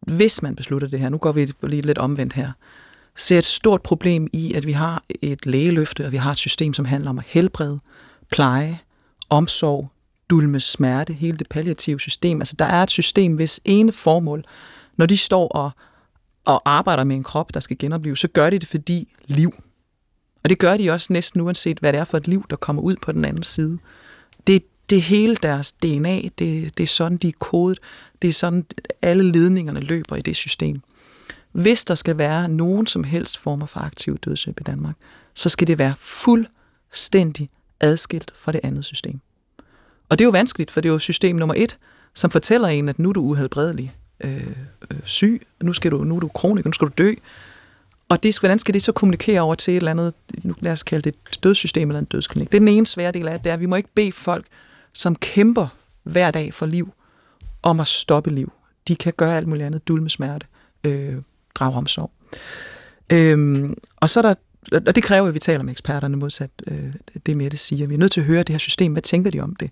hvis 0.00 0.42
man 0.42 0.56
beslutter 0.56 0.88
det 0.88 1.00
her, 1.00 1.08
nu 1.08 1.18
går 1.18 1.32
vi 1.32 1.52
lige 1.62 1.82
lidt 1.82 1.98
omvendt 1.98 2.32
her, 2.32 2.52
ser 3.16 3.38
et 3.38 3.44
stort 3.44 3.82
problem 3.82 4.28
i, 4.32 4.54
at 4.54 4.66
vi 4.66 4.72
har 4.72 5.02
et 5.22 5.46
lægeløfte, 5.46 6.06
og 6.06 6.12
vi 6.12 6.16
har 6.16 6.30
et 6.30 6.36
system, 6.36 6.74
som 6.74 6.84
handler 6.84 7.10
om 7.10 7.18
at 7.18 7.24
helbrede, 7.26 7.80
pleje, 8.30 8.78
omsorg, 9.30 9.90
dulme 10.30 10.60
smerte, 10.60 11.12
hele 11.12 11.36
det 11.36 11.48
palliative 11.48 12.00
system. 12.00 12.40
Altså 12.40 12.56
der 12.58 12.64
er 12.64 12.82
et 12.82 12.90
system, 12.90 13.34
hvis 13.34 13.60
ene 13.64 13.92
formål, 13.92 14.44
når 14.96 15.06
de 15.06 15.16
står 15.16 15.48
og, 15.48 15.70
og 16.44 16.62
arbejder 16.64 17.04
med 17.04 17.16
en 17.16 17.24
krop, 17.24 17.54
der 17.54 17.60
skal 17.60 17.78
genopleve, 17.78 18.16
så 18.16 18.28
gør 18.28 18.50
de 18.50 18.58
det 18.58 18.68
fordi 18.68 19.14
liv. 19.26 19.52
Og 20.42 20.50
det 20.50 20.58
gør 20.58 20.76
de 20.76 20.90
også 20.90 21.12
næsten 21.12 21.40
uanset, 21.40 21.78
hvad 21.78 21.92
det 21.92 22.00
er 22.00 22.04
for 22.04 22.16
et 22.16 22.28
liv, 22.28 22.44
der 22.50 22.56
kommer 22.56 22.82
ud 22.82 22.96
på 23.02 23.12
den 23.12 23.24
anden 23.24 23.42
side. 23.42 23.78
Det, 24.46 24.64
det 24.90 24.98
er 24.98 25.02
hele 25.02 25.36
deres 25.36 25.72
DNA, 25.72 26.20
det, 26.38 26.78
det 26.78 26.80
er 26.82 26.86
sådan, 26.86 27.18
de 27.18 27.28
er 27.28 27.32
kodet, 27.38 27.78
det 28.22 28.28
er 28.28 28.32
sådan, 28.32 28.66
alle 29.02 29.32
ledningerne 29.32 29.80
løber 29.80 30.16
i 30.16 30.22
det 30.22 30.36
system. 30.36 30.80
Hvis 31.52 31.84
der 31.84 31.94
skal 31.94 32.18
være 32.18 32.48
nogen 32.48 32.86
som 32.86 33.04
helst 33.04 33.38
former 33.38 33.66
for 33.66 33.80
aktiv 33.80 34.18
dødshjælp 34.18 34.60
i 34.60 34.64
Danmark, 34.64 34.94
så 35.34 35.48
skal 35.48 35.66
det 35.66 35.78
være 35.78 35.94
fuldstændig 35.98 37.48
adskilt 37.80 38.32
fra 38.36 38.52
det 38.52 38.60
andet 38.62 38.84
system. 38.84 39.20
Og 40.10 40.18
det 40.18 40.24
er 40.24 40.26
jo 40.26 40.30
vanskeligt, 40.30 40.70
for 40.70 40.80
det 40.80 40.88
er 40.88 40.92
jo 40.92 40.98
system 40.98 41.36
nummer 41.36 41.54
et, 41.58 41.76
som 42.14 42.30
fortæller 42.30 42.68
en, 42.68 42.88
at 42.88 42.98
nu 42.98 43.08
er 43.08 43.12
du 43.12 43.20
uhelbredelig 43.20 43.92
øh, 44.24 44.46
øh, 44.90 44.98
syg, 45.04 45.46
nu, 45.62 45.72
skal 45.72 45.90
du, 45.90 46.04
nu 46.04 46.16
er 46.16 46.20
du 46.20 46.28
kroniker, 46.28 46.68
nu 46.68 46.72
skal 46.72 46.88
du 46.88 46.92
dø. 46.98 47.14
Og 48.08 48.22
det, 48.22 48.38
hvordan 48.38 48.58
skal 48.58 48.74
det 48.74 48.82
så 48.82 48.92
kommunikere 48.92 49.40
over 49.40 49.54
til 49.54 49.72
et 49.72 49.76
eller 49.76 49.90
andet, 49.90 50.14
nu 50.42 50.54
lad 50.60 50.72
os 50.72 50.82
kalde 50.82 51.10
det 51.10 51.16
et 51.32 51.42
dødssystem 51.42 51.90
eller 51.90 51.98
en 51.98 52.04
dødsklinik. 52.04 52.52
Det 52.52 52.58
er 52.58 52.60
den 52.60 52.68
ene 52.68 52.86
svære 52.86 53.12
del 53.12 53.28
af 53.28 53.38
det, 53.38 53.44
det 53.44 53.50
er, 53.50 53.54
at 53.54 53.60
vi 53.60 53.66
må 53.66 53.76
ikke 53.76 53.88
bede 53.94 54.12
folk, 54.12 54.46
som 54.92 55.16
kæmper 55.16 55.66
hver 56.02 56.30
dag 56.30 56.54
for 56.54 56.66
liv, 56.66 56.92
om 57.62 57.80
at 57.80 57.88
stoppe 57.88 58.30
liv. 58.30 58.52
De 58.88 58.96
kan 58.96 59.12
gøre 59.16 59.36
alt 59.36 59.48
muligt 59.48 59.66
andet, 59.66 59.88
dulme 59.88 60.10
smerte, 60.10 60.46
øh, 60.84 61.14
drage 61.54 61.76
omsorg. 61.76 62.10
Øhm, 63.12 63.74
og 63.96 64.10
så 64.10 64.20
er 64.20 64.22
der, 64.22 64.34
og 64.86 64.94
det 64.94 65.02
kræver, 65.02 65.28
at 65.28 65.34
vi 65.34 65.38
taler 65.38 65.62
med 65.62 65.72
eksperterne 65.72 66.16
modsat 66.16 66.50
øh, 66.66 66.94
det 67.26 67.36
med 67.36 67.50
det 67.50 67.60
siger. 67.60 67.86
Vi 67.86 67.94
er 67.94 67.98
nødt 67.98 68.12
til 68.12 68.20
at 68.20 68.26
høre 68.26 68.38
det 68.38 68.48
her 68.48 68.58
system, 68.58 68.92
hvad 68.92 69.02
tænker 69.02 69.30
de 69.30 69.40
om 69.40 69.56
det? 69.56 69.70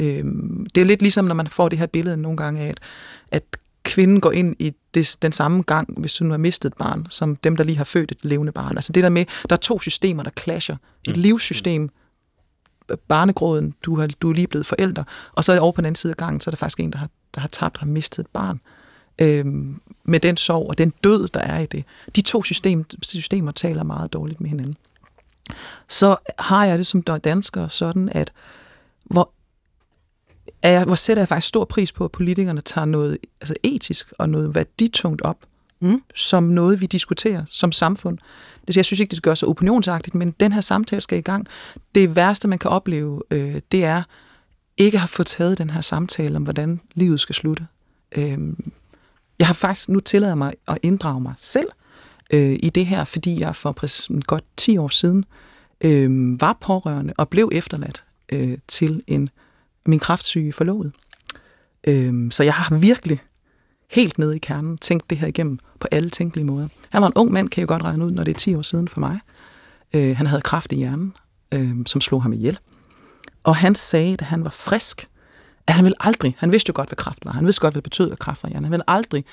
Øhm, 0.00 0.66
det 0.74 0.80
er 0.80 0.84
lidt 0.84 1.02
ligesom, 1.02 1.24
når 1.24 1.34
man 1.34 1.46
får 1.46 1.68
det 1.68 1.78
her 1.78 1.86
billede 1.86 2.16
nogle 2.16 2.36
gange 2.36 2.60
af, 2.60 2.68
at, 2.68 2.80
at 3.30 3.42
kvinden 3.82 4.20
går 4.20 4.32
ind 4.32 4.56
i 4.58 4.72
det, 4.94 5.16
den 5.22 5.32
samme 5.32 5.62
gang, 5.62 6.00
hvis 6.00 6.18
hun 6.18 6.30
har 6.30 6.38
mistet 6.38 6.70
et 6.70 6.76
barn, 6.76 7.06
som 7.10 7.36
dem, 7.36 7.56
der 7.56 7.64
lige 7.64 7.76
har 7.76 7.84
født 7.84 8.12
et 8.12 8.18
levende 8.22 8.52
barn. 8.52 8.76
Altså 8.76 8.92
det 8.92 9.02
der 9.02 9.08
med, 9.08 9.24
der 9.50 9.56
er 9.56 9.60
to 9.60 9.80
systemer, 9.80 10.22
der 10.22 10.30
clasher. 10.40 10.76
Et 11.08 11.16
livssystem, 11.16 11.90
barnegråden, 13.08 13.74
du, 13.82 14.00
har, 14.00 14.06
du 14.06 14.30
er 14.30 14.34
lige 14.34 14.46
blevet 14.46 14.66
forælder, 14.66 15.04
og 15.32 15.44
så 15.44 15.58
over 15.58 15.72
på 15.72 15.80
den 15.80 15.86
anden 15.86 15.96
side 15.96 16.10
af 16.10 16.16
gangen, 16.16 16.40
så 16.40 16.50
er 16.50 16.52
der 16.52 16.56
faktisk 16.56 16.80
en, 16.80 16.92
der 16.92 16.98
har, 16.98 17.08
der 17.34 17.40
har 17.40 17.48
tabt 17.48 17.76
og 17.76 17.80
har 17.80 17.86
mistet 17.86 18.18
et 18.18 18.30
barn. 18.32 18.60
Øhm, 19.18 19.80
med 20.04 20.20
den 20.20 20.36
sorg 20.36 20.68
og 20.68 20.78
den 20.78 20.92
død, 21.04 21.28
der 21.28 21.40
er 21.40 21.58
i 21.58 21.66
det. 21.66 21.84
De 22.16 22.20
to 22.20 22.42
system, 22.42 22.84
systemer 23.02 23.52
taler 23.52 23.82
meget 23.82 24.12
dårligt 24.12 24.40
med 24.40 24.50
hinanden. 24.50 24.76
Så 25.88 26.16
har 26.38 26.64
jeg 26.64 26.78
det 26.78 26.86
som 26.86 27.02
dansker 27.02 27.68
sådan, 27.68 28.08
at 28.12 28.32
hvor, 29.04 29.30
er 30.66 30.70
jeg, 30.70 30.84
hvor 30.84 30.94
sætter 30.94 31.20
jeg 31.20 31.28
faktisk 31.28 31.48
stor 31.48 31.64
pris 31.64 31.92
på, 31.92 32.04
at 32.04 32.12
politikerne 32.12 32.60
tager 32.60 32.84
noget 32.84 33.18
altså 33.40 33.54
etisk 33.62 34.12
og 34.18 34.28
noget 34.28 34.54
værditungt 34.54 35.22
op, 35.22 35.36
Mm. 35.80 36.02
som 36.14 36.42
noget, 36.42 36.80
vi 36.80 36.86
diskuterer 36.86 37.44
som 37.50 37.72
samfund. 37.72 38.18
Det, 38.66 38.76
jeg 38.76 38.84
synes 38.84 39.00
ikke, 39.00 39.10
det 39.10 39.16
skal 39.16 39.28
gøre 39.28 39.36
så 39.36 39.46
opinionsagtigt, 39.46 40.14
men 40.14 40.30
den 40.30 40.52
her 40.52 40.60
samtale 40.60 41.02
skal 41.02 41.18
i 41.18 41.20
gang. 41.20 41.46
Det 41.94 42.16
værste, 42.16 42.48
man 42.48 42.58
kan 42.58 42.70
opleve, 42.70 43.22
øh, 43.30 43.60
det 43.72 43.84
er 43.84 44.02
ikke 44.76 44.96
at 44.96 45.00
have 45.00 45.08
fået 45.08 45.26
taget 45.26 45.58
den 45.58 45.70
her 45.70 45.80
samtale 45.80 46.36
om, 46.36 46.42
hvordan 46.42 46.80
livet 46.94 47.20
skal 47.20 47.34
slutte. 47.34 47.66
Øh, 48.16 48.38
jeg 49.38 49.46
har 49.46 49.54
faktisk 49.54 49.88
nu 49.88 50.00
tilladet 50.00 50.38
mig 50.38 50.52
at 50.68 50.78
inddrage 50.82 51.20
mig 51.20 51.34
selv, 51.38 51.68
øh, 52.30 52.58
i 52.62 52.70
det 52.74 52.86
her, 52.86 53.04
fordi 53.04 53.40
jeg 53.40 53.56
for 53.56 54.20
godt 54.20 54.44
10 54.56 54.76
år 54.76 54.88
siden 54.88 55.24
øh, 55.80 56.40
var 56.40 56.56
pårørende 56.60 57.12
og 57.16 57.28
blev 57.28 57.48
efterladt 57.52 58.04
øh, 58.32 58.58
til 58.68 59.02
en 59.06 59.28
min 59.90 59.98
kraftsyge 59.98 60.52
forlovet. 60.52 60.92
Øhm, 61.86 62.30
så 62.30 62.42
jeg 62.42 62.54
har 62.54 62.78
virkelig 62.78 63.20
helt 63.90 64.18
nede 64.18 64.36
i 64.36 64.38
kernen 64.38 64.78
tænkt 64.78 65.10
det 65.10 65.18
her 65.18 65.28
igennem 65.28 65.58
på 65.80 65.88
alle 65.90 66.10
tænkelige 66.10 66.44
måder. 66.46 66.68
Han 66.90 67.02
var 67.02 67.08
en 67.08 67.14
ung 67.16 67.32
mand, 67.32 67.48
kan 67.48 67.60
jeg 67.60 67.68
godt 67.68 67.82
regne 67.82 68.04
ud, 68.04 68.10
når 68.10 68.24
det 68.24 68.34
er 68.34 68.38
10 68.38 68.54
år 68.54 68.62
siden 68.62 68.88
for 68.88 69.00
mig. 69.00 69.20
Øh, 69.94 70.16
han 70.16 70.26
havde 70.26 70.42
kraft 70.42 70.72
i 70.72 70.76
hjernen, 70.76 71.14
øh, 71.54 71.76
som 71.86 72.00
slog 72.00 72.22
ham 72.22 72.32
ihjel. 72.32 72.58
Og 73.44 73.56
han 73.56 73.74
sagde, 73.74 74.16
da 74.16 74.24
han 74.24 74.44
var 74.44 74.50
frisk, 74.50 75.08
at 75.66 75.74
han 75.74 75.84
ville 75.84 75.96
aldrig, 76.00 76.36
han 76.38 76.52
vidste 76.52 76.70
jo 76.70 76.72
godt, 76.76 76.88
hvad 76.88 76.96
kraft 76.96 77.24
var, 77.24 77.32
han 77.32 77.44
vidste 77.44 77.60
godt, 77.60 77.74
hvad 77.74 77.82
det 77.82 77.90
betød, 77.90 78.12
at 78.12 78.18
kraft 78.18 78.42
var 78.42 78.48
hjernen. 78.48 78.64
Han 78.64 78.72
ville 78.72 78.90
aldrig 78.90 79.24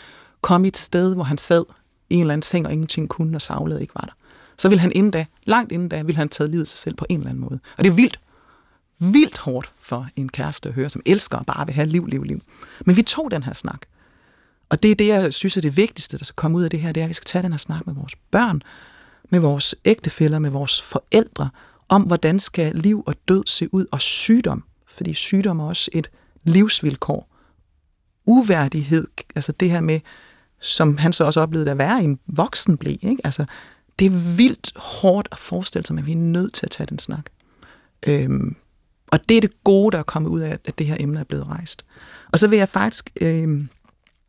komme 0.42 0.68
i 0.68 0.70
et 0.70 0.78
sted, 0.78 1.16
hvor 1.16 1.24
han 1.24 1.38
sad 1.38 1.64
i 2.10 2.16
en 2.16 2.22
eller 2.22 2.34
anden 2.34 2.44
seng, 2.44 2.66
og 2.66 2.74
ingenting 2.74 3.10
kunne, 3.10 3.38
og 3.38 3.42
savlede 3.42 3.82
ikke 3.82 3.96
var 3.96 4.06
der. 4.06 4.14
Så 4.58 4.70
ville 4.70 4.80
han 4.82 4.92
inden 4.96 5.12
da, 5.12 5.26
langt 5.44 5.72
inden 5.72 5.90
da, 5.90 6.02
ville 6.02 6.18
han 6.18 6.30
tage 6.30 6.52
livet 6.52 6.64
af 6.64 6.68
sig 6.68 6.78
selv 6.78 6.96
på 6.96 7.06
en 7.10 7.20
eller 7.20 7.30
anden 7.30 7.42
måde. 7.42 7.60
Og 7.78 7.84
det 7.84 7.90
er 7.90 7.96
vildt, 7.96 8.20
vildt 9.00 9.38
hårdt 9.38 9.72
for 9.80 10.08
en 10.16 10.30
kæreste 10.30 10.70
at 10.70 10.76
høre, 10.76 10.90
som 10.90 11.02
elsker 11.06 11.38
og 11.38 11.46
bare 11.46 11.66
vil 11.66 11.76
have 11.76 11.88
liv, 11.88 12.06
liv, 12.06 12.24
liv. 12.24 12.42
Men 12.86 12.96
vi 12.96 13.02
tog 13.02 13.32
den 13.32 13.44
her 13.44 13.54
snak. 13.54 13.82
Og 14.70 14.84
det 14.84 14.92
er 14.92 14.96
det, 14.96 15.08
jeg 15.08 15.34
synes 15.34 15.58
er 15.58 15.62
det 15.62 15.78
vigtigste, 15.78 16.18
der 16.18 16.26
skal 16.26 16.36
komme 16.36 16.58
ud 16.58 16.64
af 16.64 16.70
det 16.70 16.80
her, 16.80 16.92
det 16.92 17.02
er, 17.02 17.06
at 17.06 17.10
vi 17.10 17.14
skal 17.14 17.26
tage 17.26 17.44
den 17.44 17.52
her 17.52 17.58
snak 17.58 17.86
med 17.86 17.96
vores 17.96 18.16
børn, 18.32 18.62
med 19.30 19.40
vores 19.40 19.76
ægtefæller, 19.86 20.40
med 20.40 20.50
vores 20.50 20.82
forældre, 20.82 21.50
om 21.90 22.02
hvordan 22.02 22.40
skal 22.40 22.76
liv 22.76 23.04
og 23.06 23.16
død 23.28 23.44
se 23.46 23.74
ud, 23.74 23.86
og 23.92 24.02
sygdom, 24.02 24.64
fordi 24.92 25.14
sygdom 25.14 25.60
er 25.60 25.66
også 25.66 25.90
et 25.94 26.10
livsvilkår. 26.44 27.30
Uværdighed, 28.26 29.08
altså 29.36 29.52
det 29.52 29.70
her 29.72 29.82
med, 29.82 30.00
som 30.60 30.98
han 30.98 31.14
så 31.14 31.24
også 31.24 31.42
oplevede 31.42 31.72
at 31.72 31.78
være 31.78 32.02
i 32.02 32.04
en 32.04 32.20
voksen 32.28 32.78
blæ, 32.78 32.96
ikke? 33.02 33.22
Altså, 33.24 33.46
det 34.00 34.06
er 34.06 34.38
vildt 34.38 34.72
hårdt 34.76 35.28
at 35.32 35.38
forestille 35.38 35.86
sig, 35.86 35.96
men 35.96 36.06
vi 36.06 36.12
er 36.12 36.16
nødt 36.16 36.54
til 36.54 36.66
at 36.66 36.72
tage 36.72 36.88
den 36.88 37.00
snak. 37.00 37.26
Øhm, 38.08 38.56
og 39.14 39.30
det 39.30 39.38
er 39.38 39.42
det 39.42 39.64
gode, 39.64 39.92
der 39.92 39.98
er 40.00 40.04
kommet 40.04 40.30
ud 40.30 40.40
af, 40.40 40.58
at 40.66 40.78
det 40.78 40.88
her 40.88 40.98
emne 41.00 41.20
er 41.20 41.24
blevet 41.24 41.48
rejst. 41.48 41.86
Og 42.32 42.40
så 42.40 42.48
vil 42.48 42.58
jeg 42.60 42.70
faktisk 42.70 43.10
Øh, 43.22 43.68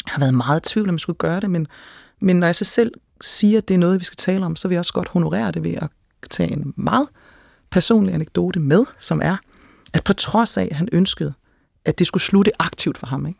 have 0.06 0.20
været 0.20 0.34
meget 0.34 0.66
i 0.66 0.72
tvivl, 0.72 0.88
om 0.88 0.94
jeg 0.94 1.00
skulle 1.00 1.16
gøre 1.16 1.40
det, 1.40 1.50
men, 1.50 1.66
men 2.20 2.36
når 2.36 2.46
jeg 2.46 2.56
så 2.56 2.64
selv 2.64 2.92
siger, 3.20 3.58
at 3.58 3.68
det 3.68 3.74
er 3.74 3.78
noget, 3.78 4.00
vi 4.00 4.04
skal 4.04 4.16
tale 4.16 4.46
om, 4.46 4.56
så 4.56 4.68
vil 4.68 4.74
jeg 4.74 4.78
også 4.78 4.92
godt 4.92 5.08
honorere 5.08 5.50
det 5.50 5.64
ved 5.64 5.74
at 5.74 5.88
tage 6.30 6.52
en 6.52 6.74
meget 6.76 7.08
personlig 7.70 8.14
anekdote 8.14 8.60
med, 8.60 8.84
som 8.98 9.20
er, 9.22 9.36
at 9.92 10.04
på 10.04 10.12
trods 10.12 10.56
af, 10.56 10.68
at 10.70 10.76
han 10.76 10.88
ønskede, 10.92 11.34
at 11.84 11.98
det 11.98 12.06
skulle 12.06 12.22
slutte 12.22 12.62
aktivt 12.62 12.98
for 12.98 13.06
ham, 13.06 13.26
ikke? 13.26 13.38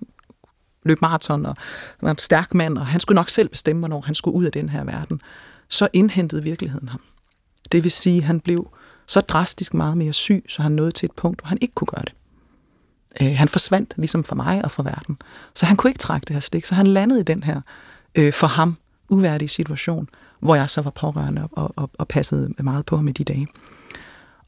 løb 0.85 1.01
maraton 1.01 1.47
og 1.47 1.57
var 2.01 2.11
en 2.11 2.19
stærk 2.19 2.55
mand, 2.55 2.79
og 2.79 2.87
han 2.87 3.01
skulle 3.01 3.17
nok 3.17 3.29
selv 3.29 3.49
bestemme, 3.49 3.81
hvornår 3.81 4.01
han 4.01 4.15
skulle 4.15 4.35
ud 4.37 4.45
af 4.45 4.53
den 4.53 4.69
her 4.69 4.85
verden, 4.85 5.21
så 5.69 5.89
indhentede 5.93 6.43
virkeligheden 6.43 6.89
ham. 6.89 7.01
Det 7.73 7.85
vil 7.85 7.93
sige, 7.93 8.19
at 8.19 8.25
han 8.25 8.41
blev 8.41 8.69
så 9.07 9.21
drastisk 9.21 9.75
meget 9.75 9.97
mere 9.97 10.13
syg, 10.13 10.45
så 10.49 10.63
han 10.63 10.73
nåede 10.73 10.91
til 10.91 11.07
et 11.07 11.13
punkt, 11.13 11.41
hvor 11.41 11.49
han 11.49 11.59
ikke 11.61 11.75
kunne 11.75 11.87
gøre 11.87 12.05
det. 12.05 12.15
Øh, 13.23 13.37
han 13.37 13.49
forsvandt, 13.49 13.95
ligesom 13.97 14.25
for 14.25 14.35
mig 14.35 14.65
og 14.65 14.71
for 14.71 14.83
verden. 14.83 15.19
Så 15.55 15.67
han 15.67 15.77
kunne 15.77 15.91
ikke 15.91 15.99
trække 15.99 16.25
det 16.25 16.35
her 16.35 16.41
stik, 16.41 16.65
så 16.65 16.75
han 16.75 16.87
landede 16.87 17.21
i 17.21 17.23
den 17.25 17.43
her, 17.43 17.61
øh, 18.15 18.33
for 18.33 18.47
ham, 18.47 18.77
uværdige 19.09 19.49
situation, 19.49 20.09
hvor 20.41 20.55
jeg 20.55 20.71
så 20.71 20.81
var 20.83 20.91
pårørende 20.91 21.49
og, 21.53 21.73
og, 21.77 21.91
og 21.99 22.09
passede 22.09 22.55
meget 22.59 22.87
på 22.87 22.97
ham 22.97 23.09
i 23.09 23.13
de 23.13 23.25
dage. 23.25 23.47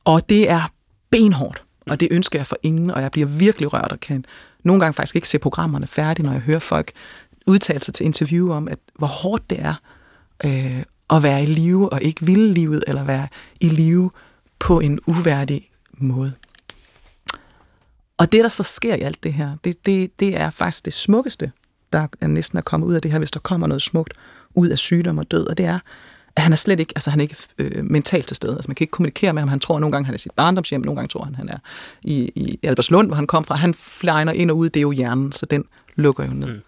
Og 0.04 0.28
det 0.28 0.50
er 0.50 0.62
benhårdt, 1.10 1.62
og 1.86 2.00
det 2.00 2.08
ønsker 2.10 2.38
jeg 2.38 2.46
for 2.46 2.56
ingen, 2.62 2.90
og 2.90 3.02
jeg 3.02 3.10
bliver 3.10 3.26
virkelig 3.26 3.72
rørt 3.72 3.92
og 3.92 4.00
kan 4.00 4.24
nogle 4.64 4.80
gange 4.80 4.94
faktisk 4.94 5.16
ikke 5.16 5.28
se 5.28 5.38
programmerne 5.38 5.86
færdige, 5.86 6.26
når 6.26 6.32
jeg 6.32 6.40
hører 6.40 6.58
folk 6.58 6.92
udtale 7.46 7.80
sig 7.80 7.94
til 7.94 8.06
interview 8.06 8.52
om, 8.52 8.68
at 8.68 8.78
hvor 8.98 9.06
hårdt 9.06 9.50
det 9.50 9.60
er 9.60 9.74
øh, 10.44 10.82
at 11.10 11.22
være 11.22 11.42
i 11.42 11.46
live 11.46 11.92
og 11.92 12.02
ikke 12.02 12.26
ville 12.26 12.52
livet, 12.52 12.84
eller 12.86 13.04
være 13.04 13.28
i 13.60 13.68
live 13.68 14.10
på 14.66 14.80
en 14.80 14.98
uværdig 15.06 15.62
måde. 15.98 16.32
Og 18.16 18.32
det, 18.32 18.42
der 18.42 18.48
så 18.48 18.62
sker 18.62 18.94
i 18.94 19.00
alt 19.00 19.22
det 19.22 19.32
her, 19.32 19.56
det, 19.64 19.86
det, 19.86 20.20
det 20.20 20.36
er 20.36 20.50
faktisk 20.50 20.84
det 20.84 20.94
smukkeste, 20.94 21.52
der 21.92 22.06
er 22.20 22.26
næsten 22.26 22.58
er 22.58 22.62
kommet 22.62 22.86
ud 22.86 22.94
af 22.94 23.02
det 23.02 23.10
her, 23.10 23.18
hvis 23.18 23.30
der 23.30 23.40
kommer 23.40 23.66
noget 23.66 23.82
smukt 23.82 24.14
ud 24.54 24.68
af 24.68 24.78
sygdom 24.78 25.18
og 25.18 25.30
død, 25.30 25.46
og 25.46 25.58
det 25.58 25.66
er, 25.66 25.78
at 26.36 26.42
han 26.42 26.52
er 26.52 26.56
slet 26.56 26.80
ikke, 26.80 26.92
altså 26.96 27.10
han 27.10 27.20
er 27.20 27.22
ikke 27.22 27.36
øh, 27.58 27.84
mentalt 27.84 28.26
til 28.26 28.36
stede. 28.36 28.52
Altså 28.52 28.68
man 28.68 28.74
kan 28.74 28.84
ikke 28.84 28.90
kommunikere 28.90 29.32
med 29.32 29.42
ham. 29.42 29.48
Han 29.48 29.60
tror 29.60 29.78
nogle 29.78 29.92
gange, 29.92 30.06
han 30.06 30.14
er 30.14 30.16
i 30.16 30.18
sit 30.18 30.32
barndomshjem, 30.32 30.80
nogle 30.80 30.96
gange 30.96 31.08
tror 31.08 31.24
han, 31.24 31.34
han 31.34 31.48
er 31.48 31.58
i, 32.02 32.32
i 32.34 32.58
Albertslund, 32.62 33.06
hvor 33.06 33.16
han 33.16 33.26
kom 33.26 33.44
fra. 33.44 33.54
Han 33.54 33.74
flyner 33.74 34.32
ind 34.32 34.50
og 34.50 34.56
ud, 34.56 34.68
det 34.68 34.80
er 34.80 34.82
jo 34.82 34.90
hjernen, 34.90 35.32
så 35.32 35.46
den 35.46 35.64
lukker 35.96 36.24
jo 36.24 36.32
ned. 36.32 36.48
Mm. 36.48 36.60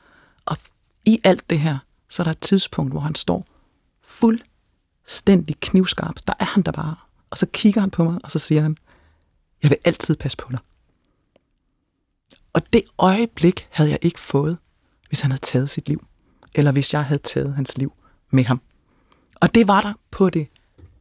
Og 0.46 0.56
i 1.04 1.20
alt 1.24 1.50
det 1.50 1.60
her, 1.60 1.78
så 2.08 2.22
er 2.22 2.24
der 2.24 2.30
et 2.30 2.40
tidspunkt, 2.40 2.92
hvor 2.92 3.00
han 3.00 3.14
står 3.14 3.46
fuldstændig 4.04 5.56
knivskarp. 5.60 6.16
Der 6.26 6.34
er 6.40 6.44
han 6.44 6.62
der 6.62 6.72
bare. 6.72 6.94
Og 7.30 7.38
så 7.38 7.46
kigger 7.52 7.80
han 7.80 7.90
på 7.90 8.04
mig, 8.04 8.20
og 8.24 8.30
så 8.30 8.38
siger 8.38 8.62
han, 8.62 8.76
jeg 9.62 9.70
vil 9.70 9.78
altid 9.84 10.16
passe 10.16 10.36
på 10.36 10.48
dig. 10.50 10.60
Og 12.52 12.72
det 12.72 12.82
øjeblik 12.98 13.68
havde 13.70 13.90
jeg 13.90 13.98
ikke 14.02 14.20
fået, 14.20 14.58
hvis 15.08 15.20
han 15.20 15.30
havde 15.30 15.40
taget 15.40 15.70
sit 15.70 15.88
liv. 15.88 16.06
Eller 16.54 16.72
hvis 16.72 16.94
jeg 16.94 17.04
havde 17.04 17.22
taget 17.22 17.54
hans 17.54 17.78
liv 17.78 17.92
med 18.30 18.44
ham. 18.44 18.60
Og 19.40 19.54
det 19.54 19.68
var 19.68 19.80
der 19.80 19.92
på 20.10 20.30
det 20.30 20.48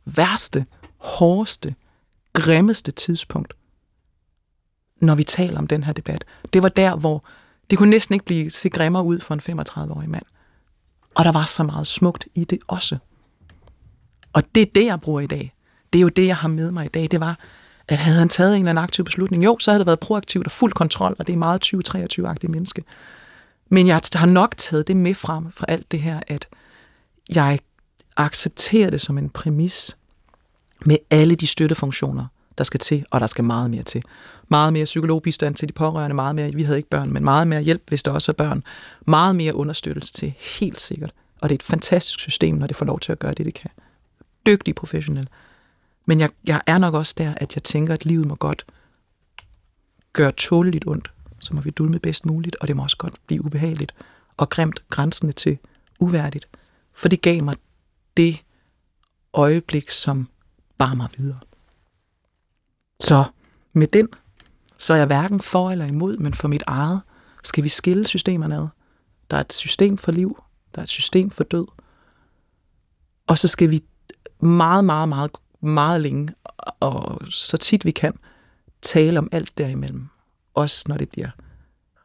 værste, 0.05 0.65
hårdeste, 0.97 1.75
grimmeste 2.33 2.91
tidspunkt, 2.91 3.53
når 5.01 5.15
vi 5.15 5.23
taler 5.23 5.57
om 5.57 5.67
den 5.67 5.83
her 5.83 5.93
debat. 5.93 6.25
Det 6.53 6.63
var 6.63 6.69
der, 6.69 6.95
hvor 6.95 7.23
det 7.69 7.77
kunne 7.77 7.89
næsten 7.89 8.13
ikke 8.13 8.25
blive 8.25 8.49
se 8.49 8.69
grimmere 8.69 9.03
ud 9.03 9.19
for 9.19 9.33
en 9.33 9.59
35-årig 9.59 10.09
mand. 10.09 10.25
Og 11.15 11.25
der 11.25 11.31
var 11.31 11.45
så 11.45 11.63
meget 11.63 11.87
smukt 11.87 12.27
i 12.35 12.43
det 12.43 12.59
også. 12.67 12.97
Og 14.33 14.55
det 14.55 14.61
er 14.61 14.71
det, 14.75 14.85
jeg 14.85 15.01
bruger 15.01 15.21
i 15.21 15.27
dag. 15.27 15.53
Det 15.93 15.99
er 15.99 16.03
jo 16.03 16.09
det, 16.09 16.27
jeg 16.27 16.37
har 16.37 16.47
med 16.47 16.71
mig 16.71 16.85
i 16.85 16.89
dag. 16.89 17.07
Det 17.11 17.19
var, 17.19 17.39
at 17.87 17.97
havde 17.97 18.19
han 18.19 18.29
taget 18.29 18.55
en 18.55 18.61
eller 18.61 18.69
anden 18.69 18.83
aktiv 18.83 19.05
beslutning, 19.05 19.45
jo, 19.45 19.57
så 19.59 19.71
havde 19.71 19.79
det 19.79 19.87
været 19.87 19.99
proaktivt 19.99 20.45
og 20.47 20.51
fuld 20.51 20.73
kontrol, 20.73 21.15
og 21.19 21.27
det 21.27 21.33
er 21.33 21.37
meget 21.37 21.65
20-23-agtigt 21.65 22.51
menneske. 22.51 22.83
Men 23.69 23.87
jeg 23.87 24.01
har 24.15 24.25
nok 24.25 24.57
taget 24.57 24.87
det 24.87 24.97
med 24.97 25.15
frem 25.15 25.51
fra 25.51 25.65
alt 25.67 25.91
det 25.91 25.99
her, 25.99 26.19
at 26.27 26.47
jeg 27.29 27.59
accepterer 28.17 28.89
det 28.89 29.01
som 29.01 29.17
en 29.17 29.29
præmis 29.29 29.97
med 30.85 30.97
alle 31.09 31.35
de 31.35 31.47
støttefunktioner, 31.47 32.25
der 32.57 32.63
skal 32.63 32.79
til, 32.79 33.05
og 33.11 33.19
der 33.19 33.27
skal 33.27 33.43
meget 33.43 33.71
mere 33.71 33.83
til. 33.83 34.03
Meget 34.47 34.73
mere 34.73 34.85
psykologbistand 34.85 35.55
til 35.55 35.67
de 35.67 35.73
pårørende, 35.73 36.15
meget 36.15 36.35
mere, 36.35 36.53
vi 36.53 36.63
havde 36.63 36.77
ikke 36.77 36.89
børn, 36.89 37.13
men 37.13 37.23
meget 37.23 37.47
mere 37.47 37.61
hjælp, 37.61 37.89
hvis 37.89 38.03
der 38.03 38.11
også 38.11 38.31
er 38.31 38.33
børn. 38.33 38.63
Meget 39.07 39.35
mere 39.35 39.55
understøttelse 39.55 40.13
til, 40.13 40.33
helt 40.59 40.81
sikkert. 40.81 41.11
Og 41.41 41.49
det 41.49 41.53
er 41.55 41.57
et 41.57 41.63
fantastisk 41.63 42.19
system, 42.19 42.55
når 42.55 42.67
det 42.67 42.75
får 42.75 42.85
lov 42.85 42.99
til 42.99 43.11
at 43.11 43.19
gøre 43.19 43.33
det, 43.33 43.45
det 43.45 43.53
kan. 43.53 43.69
Dygtig 44.45 44.75
professionel. 44.75 45.27
Men 46.07 46.19
jeg, 46.19 46.29
jeg 46.47 46.61
er 46.67 46.77
nok 46.77 46.93
også 46.93 47.13
der, 47.17 47.33
at 47.37 47.55
jeg 47.55 47.63
tænker, 47.63 47.93
at 47.93 48.05
livet 48.05 48.27
må 48.27 48.35
godt 48.35 48.65
gøre 50.13 50.31
tåleligt 50.31 50.87
ondt. 50.87 51.11
Så 51.39 51.55
må 51.55 51.61
vi 51.61 51.69
dulme 51.69 51.99
bedst 51.99 52.25
muligt, 52.25 52.55
og 52.55 52.67
det 52.67 52.75
må 52.75 52.83
også 52.83 52.97
godt 52.97 53.15
blive 53.27 53.45
ubehageligt 53.45 53.95
og 54.37 54.49
grimt 54.49 54.89
grænsende 54.89 55.33
til 55.33 55.57
uværdigt. 55.99 56.47
For 56.95 57.07
det 57.07 57.21
gav 57.21 57.43
mig 57.43 57.55
det 58.17 58.43
øjeblik, 59.33 59.89
som 59.89 60.27
bar 60.77 60.93
mig 60.93 61.09
videre. 61.17 61.39
Så 62.99 63.23
med 63.73 63.87
den, 63.87 64.07
så 64.77 64.93
er 64.93 64.97
jeg 64.97 65.07
hverken 65.07 65.39
for 65.39 65.71
eller 65.71 65.85
imod, 65.85 66.17
men 66.17 66.33
for 66.33 66.47
mit 66.47 66.63
eget 66.67 67.01
skal 67.43 67.63
vi 67.63 67.69
skille 67.69 68.07
systemerne 68.07 68.55
ad. 68.55 68.67
Der 69.31 69.37
er 69.37 69.41
et 69.41 69.53
system 69.53 69.97
for 69.97 70.11
liv, 70.11 70.43
der 70.75 70.81
er 70.81 70.83
et 70.83 70.89
system 70.89 71.29
for 71.29 71.43
død. 71.43 71.67
Og 73.27 73.37
så 73.37 73.47
skal 73.47 73.71
vi 73.71 73.83
meget, 74.39 74.85
meget, 74.85 75.09
meget, 75.09 75.31
meget 75.61 76.01
længe, 76.01 76.33
og 76.79 77.21
så 77.29 77.57
tit 77.57 77.85
vi 77.85 77.91
kan, 77.91 78.13
tale 78.81 79.19
om 79.19 79.29
alt 79.31 79.57
derimellem. 79.57 80.07
Også 80.53 80.85
når 80.87 80.97
det 80.97 81.09
bliver 81.09 81.29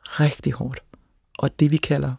rigtig 0.05 0.53
hårdt. 0.53 0.83
Og 1.39 1.61
det 1.61 1.71
vi 1.71 1.77
kalder 1.77 2.15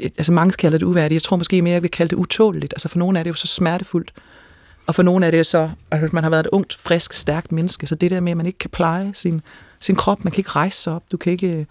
altså 0.00 0.32
mange 0.32 0.52
kalder 0.52 0.78
det 0.78 0.86
uværdigt. 0.86 1.14
Jeg 1.14 1.22
tror 1.22 1.36
måske 1.36 1.62
mere, 1.62 1.72
jeg 1.72 1.82
vil 1.82 1.90
kalde 1.90 2.10
det 2.10 2.16
utåligt. 2.16 2.72
Altså 2.74 2.88
for 2.88 2.98
nogle 2.98 3.18
er 3.18 3.22
det 3.22 3.30
jo 3.30 3.34
så 3.34 3.46
smertefuldt. 3.46 4.12
Og 4.86 4.94
for 4.94 5.02
nogle 5.02 5.26
er 5.26 5.30
det 5.30 5.46
så, 5.46 5.70
at 5.90 6.12
man 6.12 6.22
har 6.22 6.30
været 6.30 6.46
et 6.46 6.50
ungt, 6.52 6.74
frisk, 6.74 7.12
stærkt 7.12 7.52
menneske. 7.52 7.86
Så 7.86 7.94
det 7.94 8.10
der 8.10 8.20
med, 8.20 8.30
at 8.30 8.36
man 8.36 8.46
ikke 8.46 8.58
kan 8.58 8.70
pleje 8.70 9.10
sin, 9.14 9.40
sin 9.80 9.96
krop, 9.96 10.24
man 10.24 10.30
kan 10.30 10.40
ikke 10.40 10.50
rejse 10.50 10.78
sig 10.78 10.92
op, 10.92 11.02
du 11.12 11.16
kan 11.16 11.32
ikke, 11.32 11.66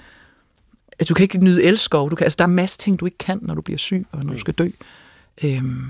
altså 1.00 1.06
du 1.10 1.14
kan 1.14 1.24
ikke 1.24 1.38
nyde 1.38 1.64
elskov. 1.64 2.12
Du 2.12 2.16
kan, 2.16 2.26
altså 2.26 2.38
der 2.38 2.44
er 2.44 2.48
masser 2.48 2.78
ting, 2.78 3.00
du 3.00 3.06
ikke 3.06 3.18
kan, 3.18 3.40
når 3.42 3.56
du 3.56 3.62
bliver 3.62 3.78
syg 3.78 4.06
og 4.12 4.26
når 4.26 4.34
du 4.34 4.40
skal 4.40 4.54
dø. 4.54 4.70
Øhm, 5.44 5.86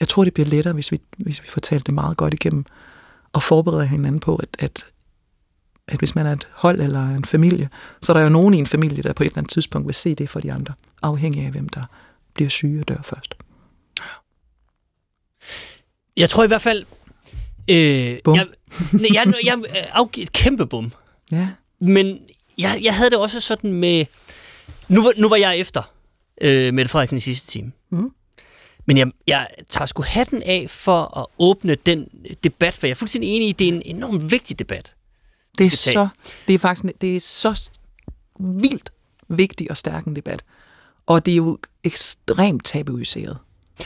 jeg 0.00 0.08
tror, 0.08 0.24
det 0.24 0.34
bliver 0.34 0.46
lettere, 0.46 0.74
hvis 0.74 0.92
vi, 0.92 0.98
hvis 1.16 1.42
vi 1.42 1.48
får 1.48 1.60
talt 1.60 1.86
det 1.86 1.94
meget 1.94 2.16
godt 2.16 2.34
igennem 2.34 2.64
og 3.32 3.42
forbereder 3.42 3.84
hinanden 3.84 4.20
på, 4.20 4.36
at, 4.36 4.48
at 4.58 4.86
at 5.88 5.98
hvis 5.98 6.14
man 6.14 6.26
er 6.26 6.32
et 6.32 6.48
hold 6.52 6.80
eller 6.80 7.08
en 7.08 7.24
familie, 7.24 7.68
så 8.02 8.12
er 8.12 8.16
der 8.16 8.22
jo 8.22 8.28
nogen 8.28 8.54
i 8.54 8.58
en 8.58 8.66
familie, 8.66 9.02
der 9.02 9.12
på 9.12 9.22
et 9.22 9.26
eller 9.26 9.38
andet 9.38 9.50
tidspunkt 9.50 9.86
vil 9.86 9.94
se 9.94 10.14
det 10.14 10.28
for 10.28 10.40
de 10.40 10.52
andre, 10.52 10.74
afhængig 11.02 11.44
af 11.44 11.50
hvem 11.50 11.68
der 11.68 11.82
bliver 12.34 12.50
syge 12.50 12.80
og 12.80 12.88
dør 12.88 13.02
først. 13.04 13.34
Jeg 16.16 16.30
tror 16.30 16.44
i 16.44 16.46
hvert 16.46 16.62
fald... 16.62 16.84
Øh, 17.70 18.18
Bum. 18.24 18.36
Jeg, 18.36 18.46
jeg, 18.92 19.10
jeg, 19.14 19.34
jeg 19.44 19.88
afgiver 19.92 20.22
et 20.22 20.32
kæmpe 20.32 20.66
bum. 20.66 20.92
Ja. 21.32 21.48
Men 21.80 22.18
jeg, 22.58 22.78
jeg 22.82 22.94
havde 22.94 23.10
det 23.10 23.18
også 23.18 23.40
sådan 23.40 23.72
med... 23.72 24.06
Nu 24.88 25.02
var, 25.02 25.12
nu 25.16 25.28
var 25.28 25.36
jeg 25.36 25.58
efter 25.58 25.92
øh, 26.40 26.74
Mette 26.74 26.88
Frederiksen 26.88 27.16
i 27.16 27.20
sidste 27.20 27.46
time. 27.46 27.72
Mm. 27.90 28.10
Men 28.88 28.96
jeg, 28.98 29.10
jeg 29.26 29.46
tager 29.70 29.86
sgu 29.86 30.02
hatten 30.02 30.42
af 30.42 30.66
for 30.70 31.18
at 31.18 31.26
åbne 31.38 31.74
den 31.74 32.08
debat, 32.44 32.74
for 32.74 32.86
jeg 32.86 32.90
er 32.90 32.94
fuldstændig 32.94 33.30
enig 33.30 33.46
i, 33.46 33.50
at 33.50 33.58
det 33.58 33.68
er 33.68 33.72
en 33.72 33.82
enormt 33.84 34.30
vigtig 34.30 34.58
debat. 34.58 34.94
Det 35.58 35.66
er, 35.66 35.70
så, 35.70 36.08
det 36.48 36.54
er 36.54 36.58
faktisk 36.58 36.94
det 37.00 37.16
er 37.16 37.20
så 37.20 37.70
vildt 38.38 38.90
vigtig 39.28 39.70
og 39.70 39.76
stærk 39.76 40.04
en 40.04 40.16
debat. 40.16 40.42
Og 41.06 41.26
det 41.26 41.32
er 41.32 41.36
jo 41.36 41.58
ekstremt 41.84 42.64
tabuiseret. 42.64 43.38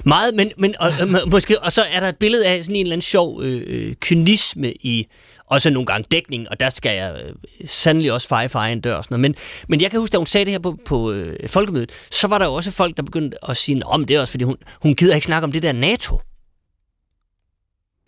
Meget, 0.04 0.34
men, 0.34 0.52
men 0.58 0.74
og, 0.80 0.92
og, 1.22 1.28
måske, 1.30 1.62
og 1.62 1.72
så 1.72 1.82
er 1.82 2.00
der 2.00 2.08
et 2.08 2.16
billede 2.16 2.46
af 2.46 2.64
sådan 2.64 2.76
en 2.76 2.86
eller 2.86 2.92
anden 2.92 3.02
sjov 3.02 3.42
øh, 3.42 3.62
øh, 3.66 3.94
kynisme 3.94 4.72
i, 4.72 5.06
også 5.52 5.70
nogle 5.70 5.86
gange 5.86 6.06
dækning, 6.10 6.48
og 6.48 6.60
der 6.60 6.70
skal 6.70 6.94
jeg 6.96 7.22
øh, 7.24 7.34
sandelig 7.66 8.12
også 8.12 8.28
feje 8.28 8.48
for 8.48 8.58
egen 8.58 8.80
dør 8.80 8.94
og 8.94 9.04
sådan 9.04 9.14
noget. 9.20 9.22
Men, 9.22 9.34
men 9.68 9.80
jeg 9.80 9.90
kan 9.90 10.00
huske, 10.00 10.12
da 10.12 10.18
hun 10.18 10.26
sagde 10.26 10.44
det 10.44 10.52
her 10.52 10.58
på, 10.58 10.78
på 10.86 11.12
øh, 11.12 11.48
folkemødet, 11.48 11.90
så 12.10 12.26
var 12.26 12.38
der 12.38 12.46
jo 12.46 12.54
også 12.54 12.70
folk, 12.70 12.96
der 12.96 13.02
begyndte 13.02 13.48
at 13.50 13.56
sige, 13.56 13.86
om 13.86 14.04
det 14.04 14.16
er 14.16 14.20
også, 14.20 14.30
fordi 14.30 14.44
hun, 14.44 14.56
hun 14.82 14.94
gider 14.94 15.14
ikke 15.14 15.24
snakke 15.26 15.44
om 15.44 15.52
det 15.52 15.62
der 15.62 15.72
NATO. 15.72 16.20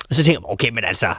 Og 0.08 0.14
så 0.14 0.24
tænker 0.24 0.40
jeg, 0.40 0.50
okay, 0.52 0.68
men 0.70 0.84
altså, 0.84 1.14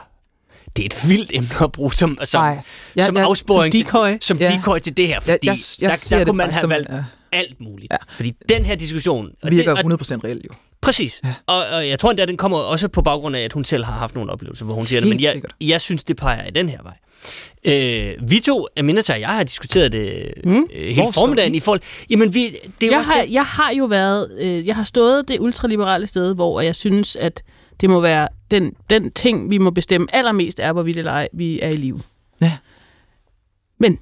det 0.76 0.82
er 0.82 0.86
et 0.86 1.08
vildt 1.08 1.30
emne 1.34 1.48
at 1.64 1.72
bruge 1.72 1.92
som, 1.94 2.18
som, 2.24 2.42
Nej, 2.42 2.58
jeg- 2.96 3.04
som 3.06 3.16
jeg- 3.16 3.24
afsporing, 3.24 3.74
som 3.74 3.80
decoy. 3.82 4.08
Til, 4.10 4.18
som 4.22 4.38
Ja. 4.38 4.48
decoy 4.58 4.78
til 4.78 4.96
det 4.96 5.08
her, 5.08 5.20
fordi 5.20 5.46
Jeg- 5.46 5.56
jeg- 5.80 5.88
jeg 5.90 5.96
der, 6.10 6.18
der 6.18 6.24
kunne 6.24 6.36
man 6.36 6.50
have 6.50 6.60
som- 6.60 6.70
valgt 6.70 6.88
ja. 6.90 7.04
alt 7.32 7.60
muligt. 7.60 7.92
Ja. 7.92 7.96
Fordi 8.08 8.32
den 8.48 8.64
her 8.64 8.74
diskussion... 8.74 9.30
Og 9.42 9.50
Virker 9.50 9.74
det, 9.74 9.84
og, 9.84 9.90
100% 9.92 10.24
reelt 10.24 10.44
jo. 10.44 10.50
Præcis. 10.80 11.20
Ja. 11.24 11.34
Og, 11.46 11.66
og 11.66 11.88
jeg 11.88 11.98
tror 11.98 12.10
endda, 12.10 12.24
den 12.24 12.36
kommer 12.36 12.58
også 12.58 12.88
på 12.88 13.02
baggrund 13.02 13.36
af, 13.36 13.40
at 13.40 13.52
hun 13.52 13.64
selv 13.64 13.84
har 13.84 13.92
haft 13.92 14.14
nogle 14.14 14.32
oplevelser, 14.32 14.64
hvor 14.64 14.74
hun 14.74 14.86
siger 14.86 15.00
det. 15.00 15.06
Helt 15.08 15.16
Men 15.16 15.24
jeg, 15.24 15.32
sikkert. 15.32 15.54
jeg 15.60 15.80
synes, 15.80 16.04
det 16.04 16.16
peger 16.16 16.46
i 16.46 16.50
den 16.50 16.68
her 16.68 16.78
vej. 16.82 16.94
Øh, 17.64 18.30
vi 18.30 18.40
to, 18.40 18.66
Aminata 18.76 19.12
og 19.12 19.20
jeg, 19.20 19.28
har 19.28 19.42
diskuteret 19.44 19.92
det 19.92 20.32
mm. 20.44 20.50
øh, 20.52 20.56
Hvor 20.58 20.78
hele 20.78 20.94
står 21.12 21.20
formiddagen 21.20 21.54
I? 21.54 21.60
forhold... 21.60 21.80
Jamen, 22.10 22.34
vi, 22.34 22.46
det 22.80 22.86
er 22.86 22.90
Jeg 22.90 22.98
også 22.98 23.10
har, 23.10 23.20
det- 23.22 23.32
jeg 23.32 23.44
har 23.44 23.70
jo 23.72 23.84
været, 23.84 24.28
øh, 24.40 24.66
jeg 24.66 24.76
har 24.76 24.84
stået 24.84 25.28
det 25.28 25.40
ultraliberale 25.40 26.06
sted, 26.06 26.34
hvor 26.34 26.60
jeg 26.60 26.76
synes, 26.76 27.16
at 27.16 27.42
det 27.80 27.90
må 27.90 28.00
være 28.00 28.28
den, 28.50 28.72
den 28.90 29.10
ting, 29.12 29.50
vi 29.50 29.58
må 29.58 29.70
bestemme 29.70 30.06
allermest, 30.12 30.60
er, 30.60 30.72
hvorvidt 30.72 30.96
eller 30.96 31.12
ej 31.12 31.28
vi 31.32 31.60
er 31.60 31.68
i 31.68 31.76
live. 31.76 32.00
Ja. 32.40 32.52
Men 33.80 33.98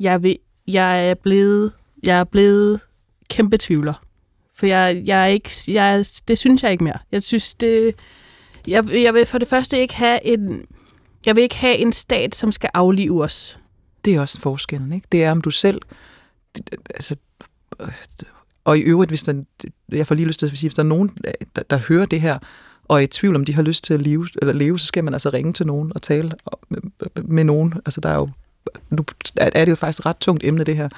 jeg, 0.00 0.22
vil, 0.22 0.36
jeg 0.68 1.08
er 1.10 1.14
blevet, 1.14 1.72
jeg 2.02 2.20
er 2.20 2.24
blevet 2.24 2.80
kæmpe 3.30 3.56
tvivler. 3.58 3.94
For 4.60 4.66
jeg, 4.66 5.02
jeg 5.04 5.22
er 5.22 5.26
ikke, 5.26 5.50
jeg, 5.68 6.04
det 6.28 6.38
synes 6.38 6.62
jeg 6.62 6.72
ikke 6.72 6.84
mere. 6.84 6.98
Jeg 7.12 7.22
synes, 7.22 7.54
det, 7.54 7.94
jeg, 8.66 8.84
jeg 8.92 9.14
vil 9.14 9.26
for 9.26 9.38
det 9.38 9.48
første 9.48 9.78
ikke 9.78 9.94
have 9.94 10.26
en, 10.26 10.64
jeg 11.26 11.36
vil 11.36 11.42
ikke 11.42 11.56
have 11.56 11.76
en 11.76 11.92
stat, 11.92 12.34
som 12.34 12.52
skal 12.52 12.70
aflive 12.74 13.24
os. 13.24 13.58
Det 14.04 14.14
er 14.14 14.20
også 14.20 14.40
forskellen, 14.40 14.92
ikke? 14.92 15.06
Det 15.12 15.24
er, 15.24 15.30
om 15.30 15.40
du 15.40 15.50
selv... 15.50 15.80
Altså, 16.90 17.16
øh, 17.80 17.88
og 18.64 18.78
i 18.78 18.80
øvrigt, 18.80 19.10
hvis 19.10 19.22
der, 19.22 19.42
jeg 19.92 20.06
får 20.06 20.14
lige 20.14 20.26
lyst 20.26 20.38
til 20.38 20.46
at 20.46 20.58
sige, 20.58 20.68
hvis 20.68 20.74
der 20.74 20.82
er 20.82 20.86
nogen, 20.86 21.10
der, 21.56 21.62
der 21.70 21.78
hører 21.88 22.06
det 22.06 22.20
her, 22.20 22.38
og 22.84 22.96
er 22.96 23.00
i 23.00 23.06
tvivl 23.06 23.36
om, 23.36 23.44
de 23.44 23.54
har 23.54 23.62
lyst 23.62 23.84
til 23.84 23.94
at 23.94 24.02
leve, 24.02 24.28
eller 24.42 24.54
leve, 24.54 24.78
så 24.78 24.86
skal 24.86 25.04
man 25.04 25.14
altså 25.14 25.30
ringe 25.30 25.52
til 25.52 25.66
nogen 25.66 25.92
og 25.94 26.02
tale 26.02 26.32
øh, 26.52 26.52
med, 26.68 27.22
med 27.24 27.44
nogen. 27.44 27.74
Altså, 27.86 28.00
der 28.00 28.08
er 28.08 28.14
jo 28.14 28.28
nu 28.90 29.04
er 29.36 29.64
det 29.64 29.70
jo 29.70 29.74
faktisk 29.74 30.00
et 30.00 30.06
ret 30.06 30.16
tungt 30.16 30.44
emne, 30.44 30.64
det 30.64 30.76
her. 30.76 30.88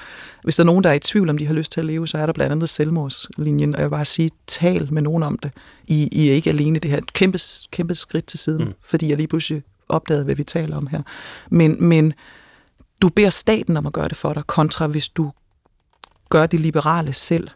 Hvis 0.43 0.55
der 0.55 0.63
er 0.63 0.65
nogen, 0.65 0.83
der 0.83 0.89
er 0.89 0.93
i 0.93 0.99
tvivl 0.99 1.29
om, 1.29 1.37
de 1.37 1.45
har 1.45 1.53
lyst 1.53 1.71
til 1.71 1.79
at 1.79 1.85
leve, 1.85 2.07
så 2.07 2.17
er 2.17 2.25
der 2.25 2.33
blandt 2.33 2.51
andet 2.51 2.69
selvmordslinjen, 2.69 3.75
og 3.75 3.81
jeg 3.81 3.89
vil 3.89 3.95
bare 3.95 4.05
sige, 4.05 4.29
tal 4.47 4.93
med 4.93 5.01
nogen 5.01 5.23
om 5.23 5.37
det. 5.37 5.51
I, 5.87 6.09
I 6.11 6.29
er 6.29 6.33
ikke 6.33 6.49
alene 6.49 6.79
det 6.79 6.91
her 6.91 6.99
kæmpe, 7.13 7.39
kæmpe 7.71 7.95
skridt 7.95 8.25
til 8.25 8.39
siden, 8.39 8.65
mm. 8.65 8.73
fordi 8.85 9.09
jeg 9.09 9.17
lige 9.17 9.27
pludselig 9.27 9.63
opdagede, 9.89 10.25
hvad 10.25 10.35
vi 10.35 10.43
taler 10.43 10.77
om 10.77 10.87
her. 10.87 11.01
Men, 11.49 11.83
men 11.83 12.13
du 13.01 13.09
beder 13.09 13.29
staten 13.29 13.77
om 13.77 13.85
at 13.85 13.93
gøre 13.93 14.07
det 14.07 14.17
for 14.17 14.33
dig, 14.33 14.43
kontra 14.47 14.87
hvis 14.87 15.09
du 15.09 15.31
gør 16.29 16.45
det 16.45 16.59
liberale 16.59 17.13
selv. 17.13 17.47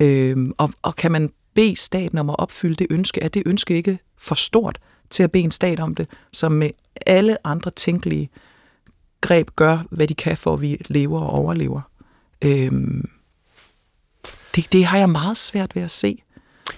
Øhm, 0.00 0.52
og, 0.58 0.70
og 0.82 0.96
kan 0.96 1.12
man 1.12 1.30
bede 1.54 1.76
staten 1.76 2.18
om 2.18 2.30
at 2.30 2.36
opfylde 2.38 2.74
det 2.74 2.86
ønske, 2.90 3.22
er 3.22 3.28
det 3.28 3.42
ønske 3.46 3.74
ikke 3.74 3.98
for 4.18 4.34
stort 4.34 4.78
til 5.10 5.22
at 5.22 5.32
bede 5.32 5.44
en 5.44 5.50
stat 5.50 5.80
om 5.80 5.94
det, 5.94 6.08
som 6.32 6.52
med 6.52 6.70
alle 7.06 7.46
andre 7.46 7.70
tænkelige 7.70 8.30
greb 9.22 9.48
gør, 9.56 9.78
hvad 9.90 10.06
de 10.06 10.14
kan 10.14 10.36
for, 10.36 10.52
at 10.54 10.60
vi 10.60 10.76
lever 10.88 11.20
og 11.20 11.30
overlever. 11.30 11.80
Øhm, 12.44 13.08
det, 14.56 14.72
det 14.72 14.84
har 14.84 14.98
jeg 14.98 15.10
meget 15.10 15.36
svært 15.36 15.76
ved 15.76 15.82
at 15.82 15.90
se. 15.90 16.18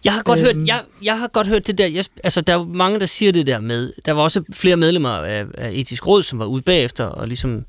Jeg 0.05 0.13
har 0.13 0.23
godt 0.23 0.39
Øhm. 0.39 0.47
hørt, 0.59 0.69
jeg, 0.69 0.83
jeg 1.03 1.19
har 1.19 1.29
godt 1.29 1.47
hørt 1.47 1.67
det 1.67 1.79
der. 1.79 1.87
Jeg, 1.87 2.05
altså, 2.25 2.41
der 2.41 2.55
er 2.55 2.65
mange, 2.65 3.01
der 3.01 3.07
siger 3.07 3.33
det 3.33 3.47
der 3.47 3.61
med. 3.61 3.93
Der 4.07 4.13
var 4.13 4.23
også 4.23 4.43
flere 4.53 4.77
medlemmer 4.77 5.11
af, 5.11 5.45
af 5.55 5.71
etisk 5.73 6.07
råd, 6.07 6.23
som 6.23 6.39
var 6.39 6.47
ude 6.47 6.63
bagefter 6.63 7.05
og 7.05 7.29
ligesom 7.29 7.65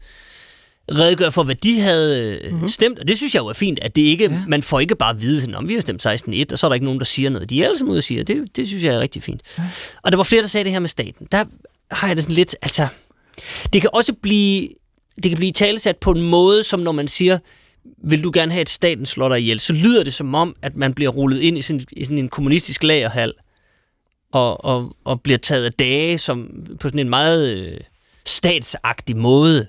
redegøre 0.92 1.32
for, 1.32 1.44
hvad 1.44 1.56
de 1.56 1.82
havde 1.82 2.40
mm-hmm. 2.52 2.68
stemt. 2.68 3.00
Og 3.00 3.08
det 3.08 3.18
synes 3.18 3.36
jeg 3.36 3.42
jo 3.42 3.48
er 3.48 3.54
fint, 3.54 3.80
at 3.80 3.96
det 3.96 4.02
ikke, 4.02 4.24
ja. 4.32 4.42
man 4.48 4.64
får 4.64 4.80
ikke 4.80 4.96
bare 4.96 5.10
at 5.10 5.22
vide, 5.22 5.42
sådan, 5.42 5.56
om 5.56 5.68
vi 5.70 5.74
har 5.74 5.82
stemt 5.82 6.06
16-1, 6.06 6.10
og 6.52 6.60
så 6.60 6.68
er 6.68 6.70
der 6.70 6.74
ikke 6.74 6.86
nogen, 6.86 7.00
der 7.00 7.06
siger 7.06 7.30
noget. 7.30 7.50
De 7.50 7.62
er 7.62 7.66
alle 7.66 7.78
sammen 7.78 7.92
ude 7.92 8.00
og 8.00 8.04
siger, 8.04 8.24
det, 8.24 8.56
det 8.56 8.68
synes 8.68 8.84
jeg 8.84 8.96
er 8.96 9.00
rigtig 9.00 9.24
fint. 9.24 9.42
Ja. 9.58 9.64
Og 10.04 10.12
der 10.12 10.18
var 10.18 10.24
flere, 10.24 10.42
der 10.42 10.48
sagde 10.48 10.64
det 10.64 10.72
her 10.72 10.80
med 10.80 10.90
staten. 10.90 11.28
Der 11.32 11.46
har 11.92 12.08
jeg 12.08 12.16
det 12.16 12.24
sådan 12.24 12.36
lidt, 12.36 12.56
altså, 12.62 12.88
det 13.74 13.82
kan 13.82 13.90
også 13.94 14.14
blive, 14.14 14.70
det 15.16 15.32
kan 15.32 15.38
blive 15.38 15.52
talesat 15.52 15.98
på 15.98 16.12
en 16.12 16.22
måde, 16.22 16.64
som 16.64 16.80
når 16.80 16.92
man 16.92 17.08
siger, 17.08 17.38
vil 18.04 18.24
du 18.24 18.32
gerne 18.34 18.52
have, 18.52 18.62
at 18.62 18.70
staten 18.70 19.06
slår 19.06 19.30
dig 19.30 19.40
ihjel, 19.40 19.60
så 19.60 19.74
lyder 19.74 20.04
det 20.04 20.14
som 20.14 20.36
om, 20.36 20.56
at 20.62 20.76
man 20.76 20.94
bliver 20.94 21.12
rullet 21.12 21.42
ind 21.42 21.58
i 21.58 21.62
sådan, 21.62 21.82
i 21.92 22.04
sådan 22.04 22.18
en 22.18 22.30
kommunistisk 22.30 22.84
lagerhal, 22.84 23.34
og, 24.32 24.66
og, 24.66 24.96
og 25.04 25.22
bliver 25.22 25.38
taget 25.38 25.66
af 25.66 25.74
dage 25.74 26.18
som, 26.18 26.50
på 26.80 26.88
sådan 26.88 27.00
en 27.00 27.10
meget 27.10 27.58
øh, 27.58 27.78
statsagtig 28.26 29.18
måde. 29.18 29.68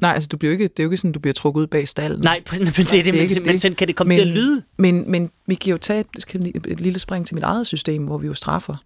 Nej, 0.00 0.12
altså 0.12 0.28
du 0.28 0.36
bliver 0.36 0.52
ikke, 0.52 0.68
det 0.68 0.78
er 0.78 0.84
jo 0.84 0.90
ikke 0.90 0.96
sådan, 0.96 1.12
du 1.12 1.20
bliver 1.20 1.32
trukket 1.32 1.60
ud 1.60 1.66
bag 1.66 1.88
stallen. 1.88 2.20
Nej, 2.20 2.42
men 2.58 2.66
det 2.66 2.78
er 2.78 2.84
det, 2.84 3.04
det 3.04 3.14
men, 3.14 3.22
ikke 3.22 3.40
men 3.40 3.58
sådan 3.58 3.76
kan 3.76 3.88
det 3.88 3.96
komme 3.96 4.08
men, 4.08 4.16
til 4.16 4.20
at 4.20 4.34
lyde. 4.34 4.62
Men, 4.76 5.10
men 5.10 5.30
vi 5.46 5.54
kan 5.54 5.70
jo 5.70 5.78
tage 5.78 6.00
et, 6.00 6.64
et 6.68 6.80
lille 6.80 6.98
spring 6.98 7.26
til 7.26 7.34
mit 7.34 7.44
eget 7.44 7.66
system, 7.66 8.04
hvor 8.04 8.18
vi 8.18 8.26
jo 8.26 8.34
straffer. 8.34 8.76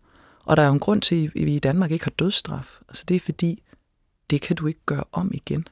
Og 0.45 0.57
der 0.57 0.63
er 0.63 0.67
jo 0.67 0.73
en 0.73 0.79
grund 0.79 1.03
til, 1.03 1.31
at 1.37 1.47
vi 1.47 1.55
i 1.55 1.59
Danmark 1.59 1.91
ikke 1.91 2.05
har 2.05 2.13
dødsstraf. 2.19 2.67
Altså 2.89 3.05
det 3.09 3.15
er 3.15 3.21
fordi, 3.21 3.63
det 4.31 4.41
kan 4.41 4.57
du 4.57 4.67
ikke 4.67 4.81
gøre 4.87 5.05
om 5.13 5.31
igen. 5.35 5.69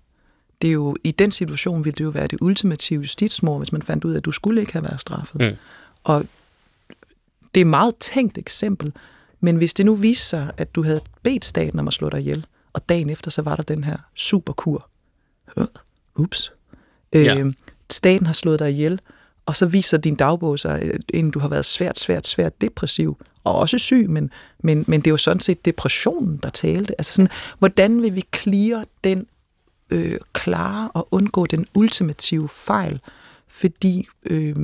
Det 0.63 0.69
er 0.69 0.73
jo, 0.73 0.97
I 1.05 1.11
den 1.11 1.31
situation 1.31 1.85
ville 1.85 1.97
det 1.97 2.05
jo 2.05 2.09
være 2.09 2.27
det 2.27 2.39
ultimative 2.41 3.01
justitsmord, 3.01 3.61
hvis 3.61 3.73
man 3.73 3.83
fandt 3.83 4.05
ud 4.05 4.13
af, 4.13 4.17
at 4.17 4.25
du 4.25 4.33
skulle 4.33 4.61
ikke 4.61 4.73
have 4.73 4.85
været 4.85 5.01
straffet. 5.01 5.41
Mm. 5.41 5.57
Og 6.05 6.27
det 7.55 7.61
er 7.61 7.65
et 7.65 7.71
meget 7.71 7.97
tænkt 7.97 8.39
eksempel, 8.39 8.93
men 9.41 9.57
hvis 9.57 9.75
det 9.75 9.87
nu 9.87 9.95
viste 9.95 10.27
sig, 10.27 10.51
at 10.57 10.75
du 10.75 10.83
havde 10.83 11.01
bedt 11.23 11.45
staten 11.45 11.79
om 11.79 11.89
at 11.89 11.95
slå 11.95 12.09
dig 12.09 12.21
ihjel, 12.21 12.47
og 12.73 12.89
dagen 12.89 13.11
efter, 13.11 13.31
så 13.31 13.43
var 13.43 13.57
der 13.57 13.63
den 13.63 13.85
her 13.85 13.97
superkur. 14.15 14.89
Øh, 15.57 15.67
ups. 16.17 16.53
Ja. 17.13 17.39
Øh, 17.39 17.53
staten 17.91 18.27
har 18.27 18.33
slået 18.33 18.59
dig 18.59 18.71
ihjel, 18.71 19.01
og 19.47 19.57
så 19.57 19.67
viser 19.67 19.99
din 19.99 20.15
dagbog 20.15 20.59
sig, 20.59 20.83
at 20.83 21.01
inden 21.09 21.31
du 21.33 21.39
har 21.39 21.49
været 21.49 21.65
svært, 21.65 21.99
svært, 21.99 22.27
svært 22.27 22.61
depressiv, 22.61 23.19
og 23.45 23.55
også 23.55 23.79
syg, 23.79 24.11
men, 24.11 24.31
men, 24.63 24.85
men 24.89 25.01
det 25.01 25.07
er 25.07 25.11
jo 25.11 25.17
sådan 25.17 25.41
set 25.41 25.65
depressionen, 25.65 26.41
der 26.43 26.49
talte. 26.49 27.01
Altså 27.01 27.13
sådan, 27.13 27.31
hvordan 27.59 28.03
vil 28.03 28.15
vi 28.15 28.23
clear 28.35 28.85
den 29.05 29.27
øh, 29.91 30.17
klare 30.33 30.91
og 30.95 31.09
undgå 31.11 31.47
den 31.47 31.67
ultimative 31.75 32.49
fejl? 32.49 33.01
Fordi 33.49 34.07
øh, 34.25 34.55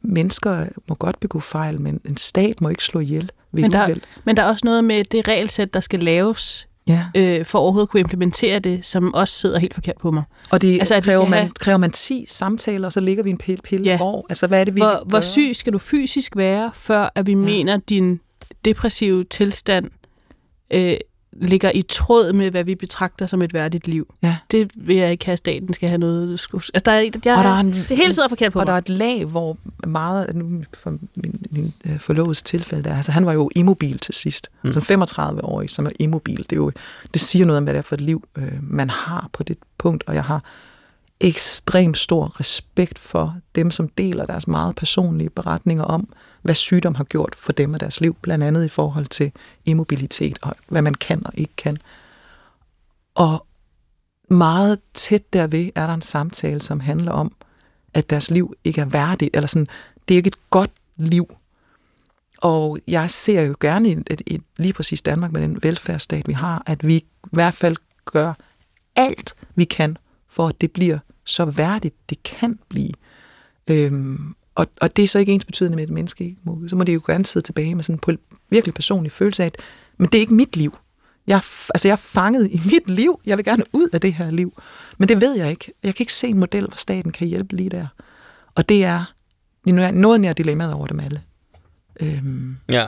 mennesker 0.00 0.66
må 0.88 0.94
godt 0.94 1.20
begå 1.20 1.40
fejl, 1.40 1.80
men 1.80 2.00
en 2.04 2.16
stat 2.16 2.60
må 2.60 2.68
ikke 2.68 2.84
slå 2.84 3.00
ihjel 3.00 3.30
ved 3.52 3.62
Men 3.62 3.72
der, 3.72 3.84
uheld. 3.84 4.00
men 4.24 4.36
der 4.36 4.42
er 4.42 4.46
også 4.46 4.64
noget 4.64 4.84
med 4.84 5.04
det 5.04 5.28
regelsæt, 5.28 5.74
der 5.74 5.80
skal 5.80 6.00
laves, 6.00 6.68
Ja. 6.88 7.04
øh, 7.14 7.44
for 7.44 7.58
overhovedet 7.58 7.86
at 7.86 7.90
kunne 7.90 8.00
implementere 8.00 8.58
det, 8.58 8.86
som 8.86 9.14
også 9.14 9.34
sidder 9.34 9.58
helt 9.58 9.74
forkert 9.74 9.96
på 10.00 10.10
mig. 10.10 10.22
Og 10.50 10.62
det 10.62 10.78
Altså, 10.78 11.00
kræver, 11.00 11.24
man, 11.28 11.38
have- 11.38 11.52
kræver 11.60 11.78
man 11.78 11.90
10 11.90 12.24
samtaler, 12.28 12.86
og 12.86 12.92
så 12.92 13.00
ligger 13.00 13.22
vi 13.22 13.30
en 13.30 13.38
pille, 13.38 13.62
pille 13.62 13.84
Ja. 13.86 13.96
hvor? 13.96 14.26
Altså, 14.28 14.46
hvad 14.46 14.60
er 14.60 14.64
det, 14.64 14.74
vi 14.74 14.80
Hvor, 14.80 15.02
hvor 15.06 15.20
syg 15.20 15.50
skal 15.54 15.72
du 15.72 15.78
fysisk 15.78 16.36
være, 16.36 16.70
før 16.74 17.12
at 17.14 17.26
vi 17.26 17.32
ja. 17.32 17.36
mener, 17.38 17.76
din 17.76 18.20
depressive 18.64 19.24
tilstand 19.24 19.90
øh, 20.72 20.94
ligger 21.40 21.70
i 21.74 21.82
tråd 21.82 22.32
med, 22.32 22.50
hvad 22.50 22.64
vi 22.64 22.74
betragter 22.74 23.26
som 23.26 23.42
et 23.42 23.54
værdigt 23.54 23.88
liv. 23.88 24.14
Ja. 24.22 24.36
Det 24.50 24.70
vil 24.76 24.96
jeg 24.96 25.10
ikke 25.10 25.24
have, 25.26 25.32
at 25.32 25.38
staten 25.38 25.72
skal 25.74 25.88
have 25.88 25.98
noget... 25.98 26.40
sku- 26.40 26.54
Altså, 26.74 26.82
der 26.84 26.92
er, 26.92 27.00
jeg, 27.00 27.12
Og 27.14 27.44
der 27.44 27.50
er 27.50 27.60
en- 27.60 27.72
det 27.88 27.96
hele 27.96 28.12
sidder 28.14 28.28
forkert 28.28 28.52
på 28.52 28.60
Og 28.60 28.66
der 28.66 28.72
er 28.72 28.76
mig. 28.76 28.78
et 28.82 28.88
lag, 28.88 29.24
hvor 29.24 29.56
meget, 29.86 30.34
nu 30.36 30.62
for 30.74 30.90
min, 30.90 31.44
min 31.50 31.72
uh, 31.90 31.98
forlovedes 31.98 32.42
tilfælde, 32.42 32.84
der, 32.84 32.96
altså 32.96 33.12
han 33.12 33.26
var 33.26 33.32
jo 33.32 33.50
immobil 33.56 33.98
til 33.98 34.14
sidst. 34.14 34.48
Mm. 34.64 34.72
Som 34.72 34.82
35-årig, 35.02 35.70
som 35.70 35.86
er 35.86 35.90
immobil. 35.98 36.38
Det, 36.38 36.52
er 36.52 36.56
jo, 36.56 36.72
det 37.14 37.22
siger 37.22 37.44
noget 37.46 37.58
om, 37.58 37.64
hvad 37.64 37.74
det 37.74 37.78
er 37.78 37.82
for 37.82 37.94
et 37.94 38.00
liv, 38.00 38.24
øh, 38.38 38.52
man 38.62 38.90
har 38.90 39.28
på 39.32 39.42
det 39.42 39.56
punkt, 39.78 40.04
og 40.06 40.14
jeg 40.14 40.24
har 40.24 40.44
ekstremt 41.20 41.98
stor 41.98 42.40
respekt 42.40 42.98
for 42.98 43.36
dem, 43.54 43.70
som 43.70 43.88
deler 43.88 44.26
deres 44.26 44.48
meget 44.48 44.76
personlige 44.76 45.30
beretninger 45.30 45.84
om, 45.84 46.08
hvad 46.46 46.54
sygdom 46.54 46.94
har 46.94 47.04
gjort 47.04 47.36
for 47.38 47.52
dem 47.52 47.74
og 47.74 47.80
deres 47.80 48.00
liv, 48.00 48.16
blandt 48.22 48.44
andet 48.44 48.64
i 48.64 48.68
forhold 48.68 49.06
til 49.06 49.32
immobilitet 49.64 50.38
og 50.42 50.54
hvad 50.68 50.82
man 50.82 50.94
kan 50.94 51.26
og 51.26 51.32
ikke 51.36 51.56
kan. 51.56 51.76
Og 53.14 53.46
meget 54.30 54.78
tæt 54.94 55.32
derved 55.32 55.70
er 55.74 55.86
der 55.86 55.94
en 55.94 56.02
samtale, 56.02 56.62
som 56.62 56.80
handler 56.80 57.12
om, 57.12 57.32
at 57.94 58.10
deres 58.10 58.30
liv 58.30 58.54
ikke 58.64 58.80
er 58.80 58.84
værdigt, 58.84 59.36
eller 59.36 59.46
sådan, 59.46 59.68
det 60.08 60.14
er 60.14 60.16
ikke 60.16 60.28
et 60.28 60.50
godt 60.50 60.70
liv. 60.96 61.36
Og 62.38 62.78
jeg 62.88 63.10
ser 63.10 63.42
jo 63.42 63.56
gerne 63.60 63.88
i 63.88 63.96
et, 64.10 64.42
lige 64.56 64.72
præcis 64.72 65.02
Danmark 65.02 65.32
med 65.32 65.42
den 65.42 65.62
velfærdsstat, 65.62 66.28
vi 66.28 66.32
har, 66.32 66.62
at 66.66 66.86
vi 66.86 66.94
i 66.96 67.06
hvert 67.32 67.54
fald 67.54 67.76
gør 68.04 68.34
alt, 68.96 69.34
vi 69.54 69.64
kan, 69.64 69.96
for 70.28 70.48
at 70.48 70.60
det 70.60 70.72
bliver 70.72 70.98
så 71.24 71.44
værdigt, 71.44 71.94
det 72.10 72.22
kan 72.22 72.58
blive. 72.68 72.92
Øhm, 73.66 74.34
og, 74.56 74.66
og 74.80 74.96
det 74.96 75.02
er 75.02 75.06
så 75.08 75.18
ikke 75.18 75.32
ens 75.32 75.44
betydende 75.44 75.76
med, 75.76 75.84
et 75.84 75.90
menneske 75.90 76.24
ikke 76.24 76.36
må. 76.44 76.68
Så 76.68 76.76
må 76.76 76.84
det 76.84 76.94
jo 76.94 77.02
gerne 77.06 77.26
sidde 77.26 77.46
tilbage 77.46 77.74
med 77.74 77.84
sådan 77.84 78.00
en 78.08 78.18
virkelig 78.50 78.74
personlig 78.74 79.12
følelse 79.12 79.42
af, 79.42 79.46
at 79.46 79.56
men 79.98 80.08
det 80.08 80.18
er 80.18 80.20
ikke 80.20 80.34
mit 80.34 80.56
liv. 80.56 80.76
Jeg, 81.26 81.36
altså 81.74 81.88
jeg 81.88 81.92
er 81.92 81.96
fanget 81.96 82.50
i 82.52 82.60
mit 82.72 82.90
liv. 82.90 83.20
Jeg 83.26 83.36
vil 83.36 83.44
gerne 83.44 83.64
ud 83.72 83.88
af 83.92 84.00
det 84.00 84.14
her 84.14 84.30
liv. 84.30 84.62
Men 84.98 85.08
det 85.08 85.20
ved 85.20 85.36
jeg 85.36 85.50
ikke. 85.50 85.72
Jeg 85.82 85.94
kan 85.94 86.02
ikke 86.02 86.14
se 86.14 86.28
en 86.28 86.38
model, 86.38 86.66
hvor 86.66 86.76
staten 86.76 87.12
kan 87.12 87.28
hjælpe 87.28 87.56
lige 87.56 87.70
der. 87.70 87.86
Og 88.54 88.68
det 88.68 88.84
er 88.84 89.04
noget 89.92 90.20
nær 90.20 90.32
dilemmaet 90.32 90.72
over 90.72 90.86
dem 90.86 91.00
alle. 91.00 91.22
Øhm, 92.00 92.56
Ja. 92.72 92.86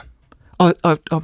og, 0.58 0.74
og, 0.82 0.98
og, 1.10 1.22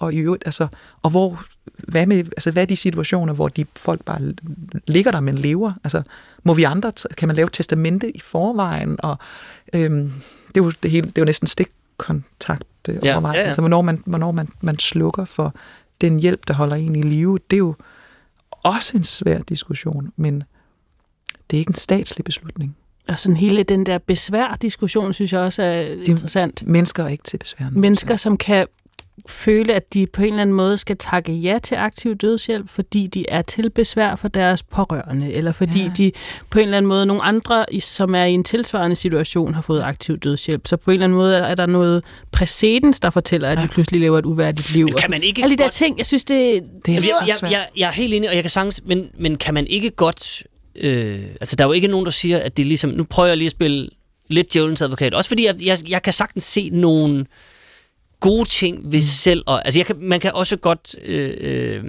og 0.00 0.14
i 0.14 0.18
øvrigt, 0.18 0.42
altså, 0.46 0.68
og 1.02 1.10
hvor, 1.10 1.42
hvad, 1.78 2.06
med, 2.06 2.16
altså, 2.18 2.50
hvad 2.50 2.62
er 2.62 2.66
de 2.66 2.76
situationer, 2.76 3.34
hvor 3.34 3.48
de 3.48 3.64
folk 3.76 4.04
bare 4.04 4.34
ligger 4.86 5.10
der, 5.10 5.20
men 5.20 5.38
lever? 5.38 5.72
Altså, 5.84 6.02
må 6.44 6.54
vi 6.54 6.62
andre, 6.62 6.92
kan 7.16 7.28
man 7.28 7.36
lave 7.36 7.48
testamente 7.52 8.16
i 8.16 8.20
forvejen? 8.20 8.96
Og, 8.98 9.18
øhm, 9.74 10.12
det, 10.48 10.60
er 10.60 10.64
jo 10.64 10.70
det, 10.82 10.90
hele, 10.90 11.06
det 11.06 11.18
er 11.18 11.22
jo 11.22 11.26
næsten 11.26 11.46
stikkontakt 11.48 12.64
øh, 12.88 12.98
Ja, 13.04 13.12
overvejelse. 13.14 13.36
ja, 13.36 13.42
ja. 13.42 13.46
Altså, 13.46 13.60
hvornår, 13.60 13.82
man, 13.82 14.02
hvornår 14.06 14.32
man, 14.32 14.48
man 14.60 14.78
slukker 14.78 15.24
for 15.24 15.54
den 16.00 16.20
hjælp, 16.20 16.48
der 16.48 16.54
holder 16.54 16.76
en 16.76 16.96
i 16.96 17.02
live, 17.02 17.38
det 17.50 17.56
er 17.56 17.58
jo 17.58 17.74
også 18.50 18.96
en 18.96 19.04
svær 19.04 19.38
diskussion, 19.38 20.12
men 20.16 20.42
det 21.50 21.56
er 21.56 21.58
ikke 21.58 21.70
en 21.70 21.74
statslig 21.74 22.24
beslutning. 22.24 22.76
Og 23.08 23.18
sådan 23.18 23.36
hele 23.36 23.62
den 23.62 23.86
der 23.86 23.98
besvær-diskussion, 23.98 25.12
synes 25.12 25.32
jeg 25.32 25.40
også 25.40 25.62
er 25.62 25.80
interessant. 25.80 26.66
Mennesker 26.66 27.04
er 27.04 27.08
ikke 27.08 27.24
til 27.24 27.38
besværende. 27.38 27.78
Mennesker, 27.78 28.16
som 28.16 28.36
kan 28.36 28.66
føle, 29.28 29.74
at 29.74 29.94
de 29.94 30.06
på 30.12 30.22
en 30.22 30.28
eller 30.28 30.42
anden 30.42 30.56
måde 30.56 30.76
skal 30.76 30.96
takke 30.96 31.32
ja 31.32 31.58
til 31.62 31.74
aktiv 31.74 32.14
dødshjælp, 32.16 32.68
fordi 32.68 33.06
de 33.06 33.24
er 33.28 33.42
til 33.42 33.70
besvær 33.70 34.16
for 34.16 34.28
deres 34.28 34.62
pårørende, 34.62 35.32
eller 35.32 35.52
fordi 35.52 35.82
Ja. 35.82 35.90
de 35.96 36.12
på 36.50 36.58
en 36.58 36.64
eller 36.64 36.76
anden 36.76 36.88
måde, 36.88 37.06
nogle 37.06 37.24
andre, 37.24 37.64
som 37.80 38.14
er 38.14 38.24
i 38.24 38.32
en 38.32 38.44
tilsvarende 38.44 38.96
situation, 38.96 39.54
har 39.54 39.62
fået 39.62 39.82
aktiv 39.82 40.18
dødshjælp. 40.18 40.66
Så 40.66 40.76
på 40.76 40.90
en 40.90 40.94
eller 40.94 41.04
anden 41.04 41.16
måde 41.18 41.36
er 41.36 41.54
der 41.54 41.66
noget 41.66 42.04
præcedens, 42.32 43.00
der 43.00 43.10
fortæller, 43.10 43.48
at 43.48 43.58
de 43.58 43.68
pludselig 43.68 44.00
lever 44.00 44.18
et 44.18 44.26
uværdigt 44.26 44.72
liv. 44.72 44.84
Men 44.84 44.94
kan 44.94 45.10
man 45.10 45.22
ikke 45.22 45.42
Alle 45.42 45.52
de 45.56 45.58
der 45.58 45.64
godt- 45.64 45.72
ting, 45.72 45.98
jeg 45.98 46.06
synes, 46.06 46.24
det, 46.24 46.62
Det 46.86 46.92
er 46.92 46.94
jeg, 46.94 47.02
jeg, 47.28 47.36
svært. 47.36 47.52
jeg, 47.52 47.68
jeg 47.76 47.86
er 47.88 47.92
helt 47.92 48.14
enig, 48.14 48.28
og 48.28 48.34
jeg 48.34 48.42
kan 48.42 48.50
sagtens, 48.50 48.80
men, 48.86 49.06
men 49.18 49.36
kan 49.36 49.54
man 49.54 49.66
ikke 49.66 49.90
godt... 49.90 50.42
Øh, 50.76 51.20
altså, 51.40 51.56
der 51.56 51.64
er 51.64 51.68
jo 51.68 51.72
ikke 51.72 51.88
nogen, 51.88 52.04
der 52.06 52.12
siger, 52.12 52.38
at 52.38 52.56
det 52.56 52.62
er 52.62 52.66
ligesom... 52.66 52.90
Nu 52.90 53.04
prøver 53.04 53.26
jeg 53.28 53.36
lige 53.36 53.46
at 53.46 53.52
spille 53.52 53.88
lidt 54.28 54.52
djævelens 54.54 54.82
advokat. 54.82 55.14
Også 55.14 55.28
fordi, 55.28 55.46
jeg, 55.46 55.54
jeg, 55.62 55.78
jeg 55.88 56.02
kan 56.02 56.12
sagtens 56.12 56.44
se 56.44 56.70
nogle 56.72 57.26
gode 58.20 58.48
ting 58.48 58.92
ved 58.92 58.98
mm. 58.98 59.02
selv. 59.02 59.42
Og, 59.46 59.64
altså, 59.64 59.78
jeg 59.80 59.86
kan, 59.86 59.96
man 60.00 60.20
kan 60.20 60.32
også 60.34 60.56
godt 60.56 60.96
øh, 61.04 61.34
øh, 61.40 61.84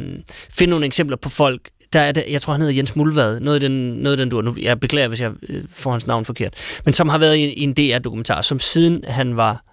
finde 0.54 0.72
nogle 0.72 0.86
eksempler 0.86 1.18
på 1.18 1.30
folk, 1.30 1.70
der 1.94 2.00
er 2.00 2.12
det, 2.12 2.26
jeg 2.30 2.42
tror, 2.42 2.54
han 2.54 2.62
hedder 2.62 2.76
Jens 2.76 2.96
Mulvad, 2.96 3.40
noget 3.40 3.56
af 3.56 3.70
den, 3.70 3.72
noget 3.94 4.12
af 4.12 4.18
den 4.18 4.30
du 4.30 4.42
nu, 4.42 4.56
jeg 4.62 4.80
beklager, 4.80 5.08
hvis 5.08 5.22
jeg 5.22 5.32
øh, 5.50 5.64
får 5.74 5.92
hans 5.92 6.08
navn 6.08 6.26
forkert, 6.26 6.54
men 6.86 6.94
som 6.94 7.10
har 7.10 7.18
været 7.18 7.38
i, 7.38 7.54
i 7.54 7.62
en 7.64 7.74
DR-dokumentar, 7.74 8.42
som 8.42 8.60
siden 8.60 9.04
han 9.08 9.38
var 9.38 9.64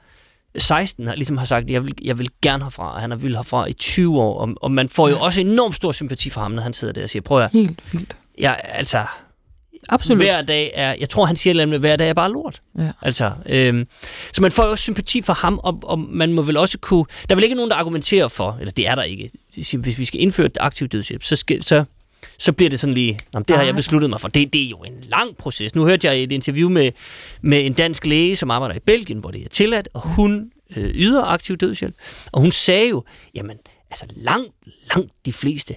16 0.58 1.06
har, 1.06 1.14
ligesom 1.14 1.36
har 1.36 1.44
sagt, 1.44 1.70
jeg 1.70 1.84
vil, 1.84 1.94
jeg 2.04 2.18
vil 2.18 2.28
gerne 2.42 2.64
herfra, 2.64 2.94
og 2.94 3.00
han 3.00 3.10
har 3.10 3.18
vil 3.18 3.36
herfra 3.36 3.66
i 3.66 3.72
20 3.72 4.20
år, 4.20 4.40
og, 4.40 4.54
og 4.56 4.70
man 4.70 4.88
får 4.88 5.08
jo 5.08 5.20
også 5.20 5.40
enormt 5.40 5.74
stor 5.74 5.92
sympati 5.92 6.30
for 6.30 6.40
ham, 6.40 6.50
når 6.50 6.62
han 6.62 6.72
sidder 6.72 6.94
der 6.94 7.02
og 7.02 7.10
siger, 7.10 7.22
prøv 7.22 7.42
at 7.42 7.50
Helt 7.52 7.92
vildt. 7.92 8.16
jeg, 8.38 8.60
altså, 8.64 9.04
absolut. 9.88 10.22
hver 10.22 10.42
dag 10.42 10.70
er, 10.74 10.94
jeg 11.00 11.08
tror, 11.08 11.26
han 11.26 11.36
siger 11.36 11.50
et 11.50 11.52
eller 11.52 11.62
andet 11.62 11.80
hver 11.80 11.96
dag 11.96 12.08
er 12.08 12.14
bare 12.14 12.32
lort. 12.32 12.62
Ja. 12.78 12.90
Altså, 13.02 13.32
øhm, 13.46 13.86
så 14.32 14.42
man 14.42 14.52
får 14.52 14.64
jo 14.64 14.70
også 14.70 14.82
sympati 14.82 15.22
for 15.22 15.32
ham, 15.32 15.60
og, 15.62 15.78
og 15.82 15.98
man 15.98 16.32
må 16.32 16.42
vel 16.42 16.56
også 16.56 16.78
kunne... 16.78 17.04
Der 17.28 17.34
er 17.34 17.34
vel 17.34 17.44
ikke 17.44 17.56
nogen, 17.56 17.70
der 17.70 17.76
argumenterer 17.76 18.28
for, 18.28 18.56
eller 18.60 18.72
det 18.72 18.86
er 18.86 18.94
der 18.94 19.02
ikke, 19.02 19.30
hvis 19.54 19.98
vi 19.98 20.04
skal 20.04 20.20
indføre 20.20 20.46
et 20.46 20.58
aktivt 20.60 20.92
dødshjælp, 20.92 21.22
så, 21.22 21.36
skal, 21.36 21.62
så, 21.62 21.84
så 22.38 22.52
bliver 22.52 22.70
det 22.70 22.80
sådan 22.80 22.94
lige, 22.94 23.18
Nå, 23.32 23.40
det 23.40 23.56
har 23.56 23.64
jeg 23.64 23.74
besluttet 23.74 24.10
mig 24.10 24.20
for. 24.20 24.28
Det, 24.28 24.52
det 24.52 24.64
er 24.64 24.68
jo 24.68 24.76
en 24.76 25.04
lang 25.08 25.36
proces. 25.36 25.74
Nu 25.74 25.84
hørte 25.84 26.06
jeg 26.06 26.22
et 26.22 26.32
interview 26.32 26.68
med, 26.68 26.92
med 27.42 27.66
en 27.66 27.72
dansk 27.72 28.06
læge, 28.06 28.36
som 28.36 28.50
arbejder 28.50 28.74
i 28.74 28.80
Belgien, 28.80 29.18
hvor 29.18 29.30
det 29.30 29.44
er 29.44 29.48
tilladt, 29.48 29.88
og 29.94 30.00
hun 30.08 30.50
øh, 30.76 30.90
yder 30.94 31.24
aktiv 31.24 31.56
dødshjælp. 31.56 31.94
Og 32.32 32.40
hun 32.40 32.50
sagde 32.50 32.88
jo, 32.88 33.04
jamen, 33.34 33.56
altså 33.90 34.06
langt, 34.16 34.52
langt 34.94 35.12
de 35.26 35.32
fleste 35.32 35.76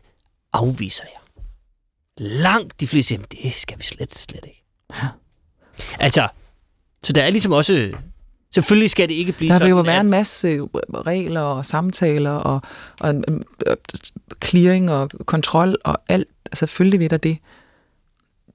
afviser 0.53 1.03
jeg. 1.03 1.20
Langt 2.23 2.79
de 2.79 2.87
fleste 2.87 3.07
siger, 3.07 3.19
"Jamen, 3.19 3.43
det 3.43 3.53
skal 3.53 3.79
vi 3.79 3.83
slet, 3.83 4.15
slet 4.17 4.45
ikke. 4.45 4.63
Ja. 4.93 5.07
Altså, 5.99 6.27
så 7.03 7.13
der 7.13 7.23
er 7.23 7.29
ligesom 7.29 7.51
også... 7.51 7.91
Selvfølgelig 8.53 8.89
skal 8.89 9.09
det 9.09 9.13
ikke 9.13 9.31
blive 9.31 9.49
Der 9.49 9.55
sådan, 9.55 9.65
vil 9.65 9.69
jo 9.77 9.81
være 9.81 9.95
at, 9.99 10.05
en 10.05 10.09
masse 10.11 10.59
regler 11.05 11.41
og 11.41 11.65
samtaler 11.65 12.31
og, 12.31 12.61
og 12.99 13.09
en, 13.09 13.43
øh, 13.67 13.75
clearing 14.45 14.91
og 14.91 15.09
kontrol 15.25 15.75
og 15.83 15.97
alt. 16.09 16.27
Altså, 16.45 16.59
selvfølgelig 16.59 16.99
ved 16.99 17.09
der 17.09 17.17
det. 17.17 17.37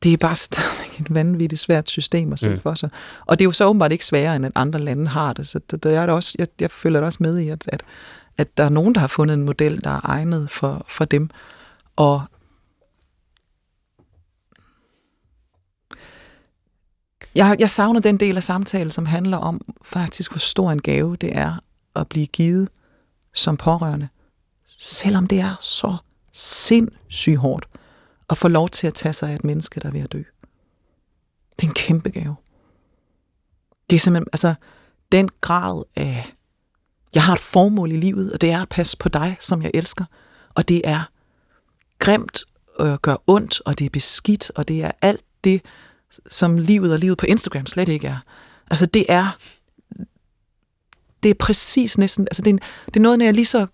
Det 0.02 0.12
er 0.12 0.16
bare 0.16 0.36
stadigvæk 0.36 1.01
et 1.01 1.14
vanvittigt 1.14 1.60
svært 1.60 1.90
system 1.90 2.32
at 2.32 2.38
se 2.38 2.48
Mm. 2.48 2.60
for 2.60 2.74
sig. 2.74 2.90
Og 3.26 3.38
det 3.38 3.43
er 3.44 3.47
jo 3.48 3.52
så 3.52 3.64
åbenbart 3.64 3.93
ikke 3.93 4.05
sværere, 4.06 4.36
end 4.36 4.47
at 4.47 4.52
andre 4.55 4.80
lande 4.80 5.09
har 5.09 5.32
det. 5.32 5.47
Så 5.47 5.60
der, 5.70 5.76
der 5.76 6.01
er 6.01 6.06
det 6.06 6.14
også, 6.14 6.34
jeg, 6.38 6.47
jeg 6.60 6.70
følger 6.70 7.01
det 7.01 7.06
også 7.06 7.18
med 7.20 7.38
i, 7.38 7.48
at, 7.48 7.64
at, 7.68 7.82
at 8.38 8.59
der 8.59 8.64
er 8.64 8.68
nogen, 8.68 8.94
der 8.94 9.01
har 9.01 9.06
fundet 9.06 9.34
en 9.34 9.44
model, 9.44 9.84
der 9.84 9.90
er 9.90 10.01
egnet 10.05 10.51
for, 10.51 10.84
for 10.88 11.05
dem. 11.05 11.30
Og 11.97 12.22
jeg, 17.36 17.56
jeg 17.58 17.70
savner 17.70 18.00
den 18.00 18.16
del 18.20 18.36
af 18.36 18.42
samtalen, 18.42 18.90
som 18.90 19.06
handler 19.06 19.36
om 19.36 19.60
faktisk, 19.82 20.30
hvor 20.30 20.38
stor 20.38 20.70
en 20.70 20.82
gave 20.82 21.16
det 21.16 21.36
er 21.36 21.54
at 21.96 22.08
blive 22.08 22.26
givet 22.26 22.68
som 23.34 23.56
pårørende. 23.56 24.08
Selvom 24.78 25.26
det 25.26 25.40
er 25.40 25.54
så 25.60 25.96
sindssygt 26.32 27.38
hårdt 27.38 27.66
at 28.30 28.38
få 28.38 28.48
lov 28.48 28.68
til 28.68 28.86
at 28.86 28.94
tage 28.94 29.12
sig 29.12 29.30
af 29.30 29.34
et 29.34 29.44
menneske, 29.44 29.80
der 29.80 29.88
er 29.88 29.92
ved 29.92 30.00
at 30.00 30.12
dø. 30.12 30.22
Det 31.60 31.62
er 31.62 31.68
en 31.68 31.74
kæmpe 31.74 32.10
gave. 32.10 32.36
Det 33.90 33.96
er 33.96 34.00
simpelthen, 34.00 34.28
altså, 34.32 34.54
den 35.12 35.28
grad 35.40 35.82
af, 35.96 36.32
jeg 37.14 37.22
har 37.22 37.32
et 37.32 37.40
formål 37.40 37.92
i 37.92 37.96
livet, 37.96 38.32
og 38.32 38.40
det 38.40 38.50
er 38.50 38.62
at 38.62 38.68
passe 38.68 38.96
på 38.96 39.08
dig, 39.08 39.36
som 39.40 39.62
jeg 39.62 39.70
elsker. 39.74 40.04
Og 40.54 40.68
det 40.68 40.80
er 40.84 41.10
grimt, 41.98 42.44
og 42.78 43.02
gør 43.02 43.16
ondt, 43.26 43.62
og 43.66 43.78
det 43.78 43.84
er 43.84 43.90
beskidt, 43.90 44.52
og 44.54 44.68
det 44.68 44.84
er 44.84 44.90
alt 45.02 45.24
det, 45.44 45.62
som 46.30 46.59
livet 46.59 46.93
og 46.93 46.98
livet 46.98 47.18
på 47.18 47.26
Instagram 47.26 47.66
slet 47.66 47.88
ikke 47.88 48.06
er. 48.06 48.18
Altså 48.70 48.86
det 48.86 49.05
er 49.09 49.38
det 51.22 51.30
er 51.30 51.34
præcis 51.34 51.98
næsten, 51.98 52.24
altså 52.30 52.43
det 52.43 52.55
er, 52.55 52.59
det 52.86 52.97
er 52.97 53.01
noget, 53.01 53.20
der 53.20 53.28
er 53.28 53.32
lige 53.32 53.44
så 53.44 53.66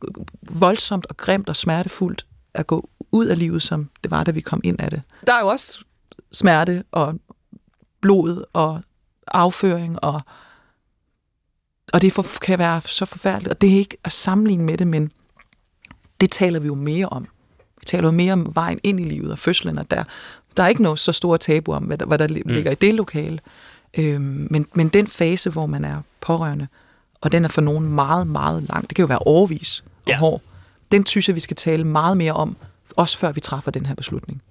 voldsomt 0.60 1.06
og 1.06 1.16
grimt 1.16 1.48
og 1.48 1.56
smertefuldt 1.56 2.26
at 2.54 2.66
gå 2.66 2.88
ud 3.12 3.26
af 3.26 3.38
livet, 3.38 3.62
som 3.62 3.90
det 4.02 4.10
var, 4.10 4.24
da 4.24 4.30
vi 4.30 4.40
kom 4.40 4.60
ind 4.64 4.80
af 4.80 4.90
det. 4.90 5.02
Der 5.26 5.34
er 5.34 5.40
jo 5.40 5.46
også 5.46 5.84
smerte 6.32 6.84
og 6.92 7.14
blod 8.00 8.44
og 8.52 8.82
afføring, 9.26 10.04
og, 10.04 10.20
og 11.92 12.02
det 12.02 12.12
for, 12.12 12.26
kan 12.40 12.58
være 12.58 12.80
så 12.80 13.04
forfærdeligt, 13.04 13.50
og 13.50 13.60
det 13.60 13.72
er 13.72 13.78
ikke 13.78 13.96
at 14.04 14.12
sammenligne 14.12 14.64
med 14.64 14.78
det, 14.78 14.86
men 14.86 15.12
det 16.20 16.30
taler 16.30 16.60
vi 16.60 16.66
jo 16.66 16.74
mere 16.74 17.08
om. 17.08 17.26
Vi 17.76 17.84
taler 17.86 18.04
jo 18.04 18.12
mere 18.12 18.32
om 18.32 18.54
vejen 18.54 18.80
ind 18.82 19.00
i 19.00 19.04
livet 19.04 19.32
og 19.32 19.38
fødslen, 19.38 19.78
og 19.78 19.90
der, 19.90 20.04
der 20.56 20.62
er 20.62 20.68
ikke 20.68 20.82
noget 20.82 20.98
så 20.98 21.12
store 21.12 21.38
tabu 21.38 21.72
om, 21.72 21.82
hvad 21.82 21.98
der, 21.98 22.06
hvad 22.06 22.18
der 22.18 22.28
mm. 22.28 22.50
ligger 22.52 22.70
i 22.70 22.74
det 22.74 22.94
lokale. 22.94 23.38
Øhm, 23.98 24.46
men, 24.50 24.66
men 24.74 24.88
den 24.88 25.06
fase, 25.06 25.50
hvor 25.50 25.66
man 25.66 25.84
er 25.84 26.00
pårørende, 26.20 26.66
og 27.20 27.32
den 27.32 27.44
er 27.44 27.48
for 27.48 27.60
nogen 27.60 27.88
meget, 27.88 28.26
meget 28.26 28.62
lang, 28.68 28.88
det 28.88 28.96
kan 28.96 29.02
jo 29.02 29.06
være 29.06 29.18
overvis 29.18 29.84
og 29.86 30.08
Ja. 30.10 30.16
hård, 30.16 30.40
den 30.92 31.06
synes 31.06 31.28
jeg, 31.28 31.34
vi 31.34 31.40
skal 31.40 31.56
tale 31.56 31.84
meget 31.84 32.16
mere 32.16 32.32
om, 32.32 32.56
også 32.96 33.18
før 33.18 33.32
vi 33.32 33.40
træffer 33.40 33.70
den 33.70 33.86
her 33.86 33.94
beslutning. 33.94 34.42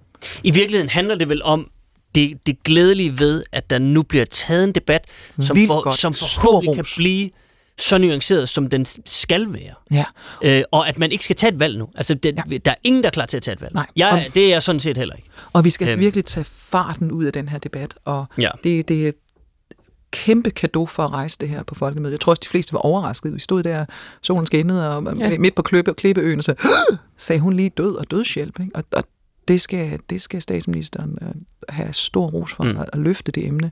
I 0.43 0.51
virkeligheden 0.51 0.89
handler 0.89 1.15
det 1.15 1.29
vel 1.29 1.43
om 1.43 1.69
det, 2.15 2.47
det 2.47 2.63
glædelige 2.63 3.19
ved, 3.19 3.43
at 3.51 3.69
der 3.69 3.79
nu 3.79 4.03
bliver 4.03 4.25
taget 4.25 4.63
en 4.63 4.71
debat, 4.71 5.05
som, 5.39 5.55
Vildt 5.55 5.67
for, 5.67 5.81
godt. 5.83 5.95
som 5.95 6.13
forhåbentlig 6.13 6.75
kan 6.75 6.85
blive 6.97 7.29
så 7.79 7.97
nuanceret, 7.97 8.49
som 8.49 8.67
den 8.69 8.85
skal 9.05 9.53
være. 9.53 9.73
Ja. 9.91 10.05
Øh, 10.43 10.63
og 10.71 10.87
at 10.89 10.99
man 10.99 11.11
ikke 11.11 11.23
skal 11.23 11.35
tage 11.35 11.53
et 11.53 11.59
valg 11.59 11.77
nu. 11.77 11.87
Altså, 11.95 12.13
det, 12.13 12.35
ja. 12.51 12.57
Der 12.57 12.71
er 12.71 12.75
ingen, 12.83 13.03
der 13.03 13.09
er 13.09 13.11
klar 13.11 13.25
til 13.25 13.37
at 13.37 13.43
tage 13.43 13.53
et 13.53 13.61
valg. 13.61 13.73
Nej. 13.73 13.87
Jeg, 13.95 14.09
Og- 14.27 14.33
det 14.33 14.45
er 14.45 14.49
jeg 14.49 14.63
sådan 14.63 14.79
set 14.79 14.97
heller 14.97 15.15
ikke. 15.15 15.29
Og 15.53 15.63
vi 15.63 15.69
skal 15.69 15.89
Øhm. 15.89 15.99
virkelig 15.99 16.25
tage 16.25 16.43
farten 16.43 17.11
ud 17.11 17.25
af 17.25 17.33
den 17.33 17.49
her 17.49 17.57
debat, 17.57 17.93
og 18.05 18.25
Ja. 18.37 18.49
det, 18.63 18.87
det 18.87 19.03
er 19.03 19.07
et 19.09 19.15
kæmpe 20.11 20.49
kado 20.51 20.85
for 20.85 21.03
at 21.03 21.11
rejse 21.11 21.37
det 21.41 21.49
her 21.49 21.63
på 21.63 21.75
folkemødet. 21.75 22.11
Jeg 22.11 22.19
tror 22.19 22.31
også, 22.31 22.41
de 22.43 22.49
fleste 22.49 22.73
var 22.73 22.79
overrasket. 22.79 23.33
Vi 23.33 23.39
stod 23.39 23.63
der, 23.63 23.85
solen 24.21 24.45
skinnede, 24.45 24.97
og 24.97 25.17
ja. 25.19 25.37
midt 25.37 25.55
på 25.55 25.61
Klippe, 25.61 25.93
Klippeøen, 25.93 26.37
og 26.37 26.43
så 26.43 26.53
sagde 27.17 27.39
hun 27.39 27.53
lige 27.53 27.69
død 27.69 27.95
og 27.95 28.11
dødshjælp. 28.11 28.59
Ikke? 28.59 28.71
Og, 28.75 28.83
og 28.91 29.03
det, 29.47 29.61
skal, 29.61 29.99
det 30.09 30.21
skal 30.21 30.41
statsministeren 30.41 31.17
øh, 31.21 31.27
have 31.69 31.93
stor 31.93 32.27
ros 32.27 32.53
for, 32.53 32.63
Mm. 32.63 32.69
mm. 32.69 32.77
at, 32.77 32.89
at 32.93 32.99
løfte 32.99 33.31
det 33.31 33.45
emne. 33.47 33.71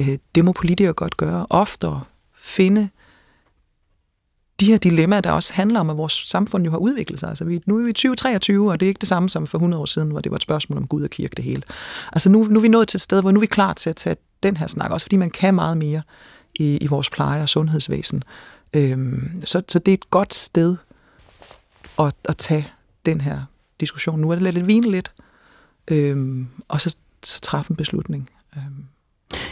Øh, 0.00 0.18
det 0.34 0.44
må 0.44 0.52
politikere 0.52 0.92
godt 0.92 1.16
gøre. 1.16 1.46
Oftere 1.50 2.00
finde 2.38 2.88
de 4.60 4.66
her 4.66 4.76
dilemmaer, 4.76 5.20
der 5.20 5.30
også 5.30 5.54
handler 5.54 5.80
om, 5.80 5.90
at 5.90 5.96
vores 5.96 6.12
samfund 6.12 6.64
jo 6.64 6.70
har 6.70 6.78
udviklet 6.78 7.20
sig. 7.20 7.28
Altså, 7.28 7.44
vi, 7.44 7.60
nu 7.66 7.78
er 7.78 7.82
vi 7.82 7.90
i 7.90 7.92
2023, 7.92 8.70
og 8.70 8.80
det 8.80 8.86
er 8.86 8.88
ikke 8.88 9.00
det 9.00 9.08
samme 9.08 9.28
som 9.28 9.46
for 9.46 9.58
100 9.58 9.80
år 9.80 9.86
siden, 9.86 10.10
hvor 10.10 10.20
det 10.20 10.30
var 10.30 10.36
et 10.36 10.42
spørgsmål 10.42 10.78
om 10.78 10.86
Gud 10.86 11.02
og 11.02 11.10
kirke 11.10 11.34
det 11.36 11.44
hele. 11.44 11.62
Altså 12.12 12.30
nu, 12.30 12.44
nu 12.44 12.58
er 12.58 12.62
vi 12.62 12.68
nået 12.68 12.88
til 12.88 12.96
et 12.96 13.02
sted, 13.02 13.20
hvor 13.20 13.30
nu 13.30 13.38
er 13.38 13.40
vi 13.40 13.46
klar 13.46 13.72
til 13.72 13.90
at 13.90 13.96
tage 13.96 14.16
den 14.42 14.56
her 14.56 14.66
snak, 14.66 14.90
også 14.90 15.04
fordi 15.04 15.16
man 15.16 15.30
kan 15.30 15.54
meget 15.54 15.78
mere 15.78 16.02
i, 16.54 16.78
i 16.80 16.86
vores 16.86 17.10
pleje- 17.10 17.42
og 17.42 17.48
sundhedsvæsen. 17.48 18.22
Øhm, 18.72 19.40
så, 19.44 19.62
så 19.68 19.78
det 19.78 19.92
er 19.92 19.94
et 19.94 20.10
godt 20.10 20.34
sted 20.34 20.76
at, 21.98 22.14
at 22.28 22.36
tage 22.36 22.68
den 23.06 23.20
her 23.20 23.40
diskussion. 23.80 24.20
Nu 24.20 24.30
er 24.30 24.34
det 24.34 24.42
lidt, 24.42 24.54
lidt 24.54 24.66
vine 24.66 24.90
lidt, 24.90 25.12
øhm, 25.88 26.46
og 26.68 26.80
så, 26.80 26.96
så 27.24 27.40
træffe 27.40 27.70
en 27.70 27.76
beslutning. 27.76 28.30
Øhm. 28.56 28.84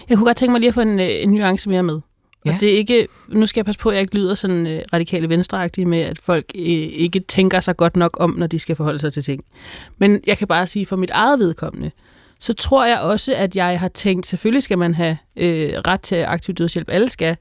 Jeg 0.09 0.17
kunne 0.17 0.27
godt 0.27 0.37
tænke 0.37 0.53
mig 0.53 0.61
lige 0.61 0.69
at 0.69 0.75
få 0.75 0.81
en, 0.81 1.01
øh, 1.01 1.09
en 1.11 1.31
nuance 1.31 1.69
mere 1.69 1.83
med. 1.83 2.01
Ja. 2.47 2.55
Og 2.55 2.61
det 2.61 2.75
er 2.75 2.77
ikke, 2.77 3.09
nu 3.29 3.47
skal 3.47 3.61
jeg 3.61 3.65
passe 3.65 3.79
på, 3.79 3.89
at 3.89 3.95
jeg 3.95 4.01
ikke 4.01 4.15
lyder 4.15 4.35
sådan 4.35 4.67
øh, 4.67 4.83
radikale 4.93 5.29
venstreagtige 5.29 5.85
med, 5.85 5.99
at 5.99 6.19
folk 6.19 6.45
øh, 6.55 6.63
ikke 6.63 7.21
tænker 7.21 7.61
sig 7.61 7.77
godt 7.77 7.97
nok 7.97 8.17
om, 8.21 8.31
når 8.31 8.47
de 8.47 8.59
skal 8.59 8.77
forholde 8.77 8.99
sig 8.99 9.13
til 9.13 9.23
ting. 9.23 9.45
Men 9.99 10.21
jeg 10.27 10.39
kan 10.39 10.49
bare 10.49 10.67
sige, 10.67 10.87
for 10.87 10.97
mit 10.97 11.11
eget 11.11 11.39
vedkommende, 11.39 11.91
så 12.41 12.53
tror 12.53 12.85
jeg 12.85 13.01
også, 13.01 13.35
at 13.35 13.57
jeg 13.57 13.81
har 13.81 13.89
tænkt, 13.89 14.27
selvfølgelig 14.27 14.63
skal 14.63 14.79
man 14.79 14.95
have 14.95 15.19
øh, 15.37 15.73
ret 15.87 16.01
til 16.01 16.17
aktiv 16.17 16.55
dødshjælp, 16.55 16.89
alle 16.91 17.11
skal, 17.11 17.37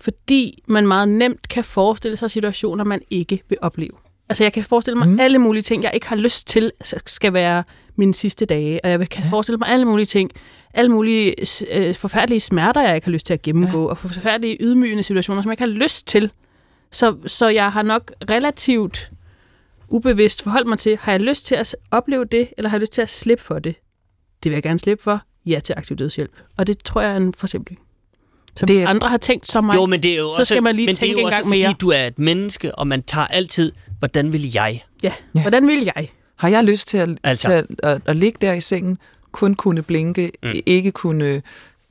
fordi 0.00 0.62
man 0.66 0.86
meget 0.86 1.08
nemt 1.08 1.48
kan 1.48 1.64
forestille 1.64 2.16
sig 2.16 2.30
situationer, 2.30 2.84
man 2.84 3.00
ikke 3.10 3.42
vil 3.48 3.58
opleve. 3.62 3.92
Altså 4.28 4.44
jeg 4.44 4.52
kan 4.52 4.64
forestille 4.64 4.98
mig 4.98 5.08
mm. 5.08 5.20
alle 5.20 5.38
mulige 5.38 5.62
ting, 5.62 5.82
jeg 5.82 5.90
ikke 5.94 6.08
har 6.08 6.16
lyst 6.16 6.46
til, 6.46 6.72
skal 7.06 7.32
være 7.32 7.64
mine 7.96 8.14
sidste 8.14 8.44
dage. 8.44 8.80
Og 8.84 8.90
jeg 8.90 9.08
kan 9.08 9.24
ja. 9.24 9.30
forestille 9.30 9.58
mig 9.58 9.68
alle 9.68 9.84
mulige 9.84 10.06
ting, 10.06 10.30
alle 10.78 10.90
mulige 10.90 11.34
øh, 11.70 11.94
forfærdelige 11.94 12.40
smerter, 12.40 12.82
jeg 12.82 12.94
ikke 12.94 13.04
har 13.04 13.12
lyst 13.12 13.26
til 13.26 13.34
at 13.34 13.42
gennemgå, 13.42 13.82
ja. 13.82 13.88
og 13.90 13.98
forfærdelige 13.98 14.56
ydmygende 14.60 15.02
situationer, 15.02 15.42
som 15.42 15.48
jeg 15.50 15.52
ikke 15.60 15.72
har 15.72 15.80
lyst 15.82 16.06
til. 16.06 16.30
Så, 16.92 17.16
så 17.26 17.48
jeg 17.48 17.72
har 17.72 17.82
nok 17.82 18.12
relativt 18.30 19.10
ubevidst 19.88 20.42
forholdt 20.42 20.68
mig 20.68 20.78
til, 20.78 20.96
har 21.00 21.12
jeg 21.12 21.20
lyst 21.20 21.46
til 21.46 21.54
at 21.54 21.76
opleve 21.90 22.24
det, 22.24 22.48
eller 22.58 22.68
har 22.68 22.76
jeg 22.76 22.80
lyst 22.80 22.92
til 22.92 23.02
at 23.02 23.10
slippe 23.10 23.44
for 23.44 23.58
det? 23.58 23.74
Det 24.42 24.50
vil 24.50 24.52
jeg 24.56 24.62
gerne 24.62 24.78
slippe 24.78 25.02
for. 25.02 25.20
Ja 25.46 25.60
til 25.60 25.74
aktiv 25.76 25.96
dødshjælp. 25.96 26.30
Og 26.58 26.66
det 26.66 26.84
tror 26.84 27.00
jeg 27.00 27.12
er 27.12 27.16
en 27.16 27.32
forsimpling. 27.32 27.80
Så 28.56 28.66
Det 28.66 28.76
hvis 28.76 28.86
andre 28.86 29.08
har 29.08 29.16
tænkt 29.16 29.48
som 29.48 29.64
mig, 29.64 29.74
Jo, 29.74 29.86
men 29.86 30.02
det 30.02 30.12
er 30.12 30.16
jo 30.16 30.28
så 30.28 30.40
også, 30.40 30.54
skal 30.54 30.62
man 30.62 30.76
lige 30.76 30.86
men 30.86 30.94
det 30.94 31.02
er 31.02 31.06
tænke 31.06 31.12
jo 31.12 31.18
en 31.20 31.24
også, 31.26 31.36
gang 31.36 31.46
fordi 31.46 31.62
mere. 31.62 31.74
du 31.80 31.90
er 31.90 32.06
et 32.06 32.18
menneske, 32.18 32.74
og 32.74 32.86
man 32.86 33.02
tager 33.02 33.26
altid, 33.26 33.72
hvordan 33.98 34.32
vil 34.32 34.52
jeg? 34.54 34.82
ja, 35.02 35.12
Ja. 35.34 35.40
hvordan 35.40 35.66
vil 35.66 35.82
jeg? 35.96 36.08
Har 36.38 36.48
jeg 36.48 36.64
lyst 36.64 36.88
til 36.88 36.98
at, 36.98 37.08
altså. 37.24 37.48
til 37.48 37.54
at, 37.54 37.66
at, 37.94 38.02
at 38.06 38.16
ligge 38.16 38.38
der 38.40 38.52
i 38.52 38.60
sengen, 38.60 38.98
kun 39.32 39.54
kunne 39.54 39.82
blinke, 39.82 40.30
mm. 40.42 40.52
ikke 40.66 40.90
kunne 40.92 41.42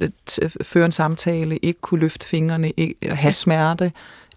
øh, 0.03 0.09
t- 0.31 0.47
føre 0.63 0.85
en 0.85 0.91
samtale, 0.91 1.57
ikke 1.57 1.81
kunne 1.81 1.99
løfte 1.99 2.27
fingrene, 2.27 2.71
ikke, 2.77 2.95
have 3.09 3.31
smerte? 3.31 3.91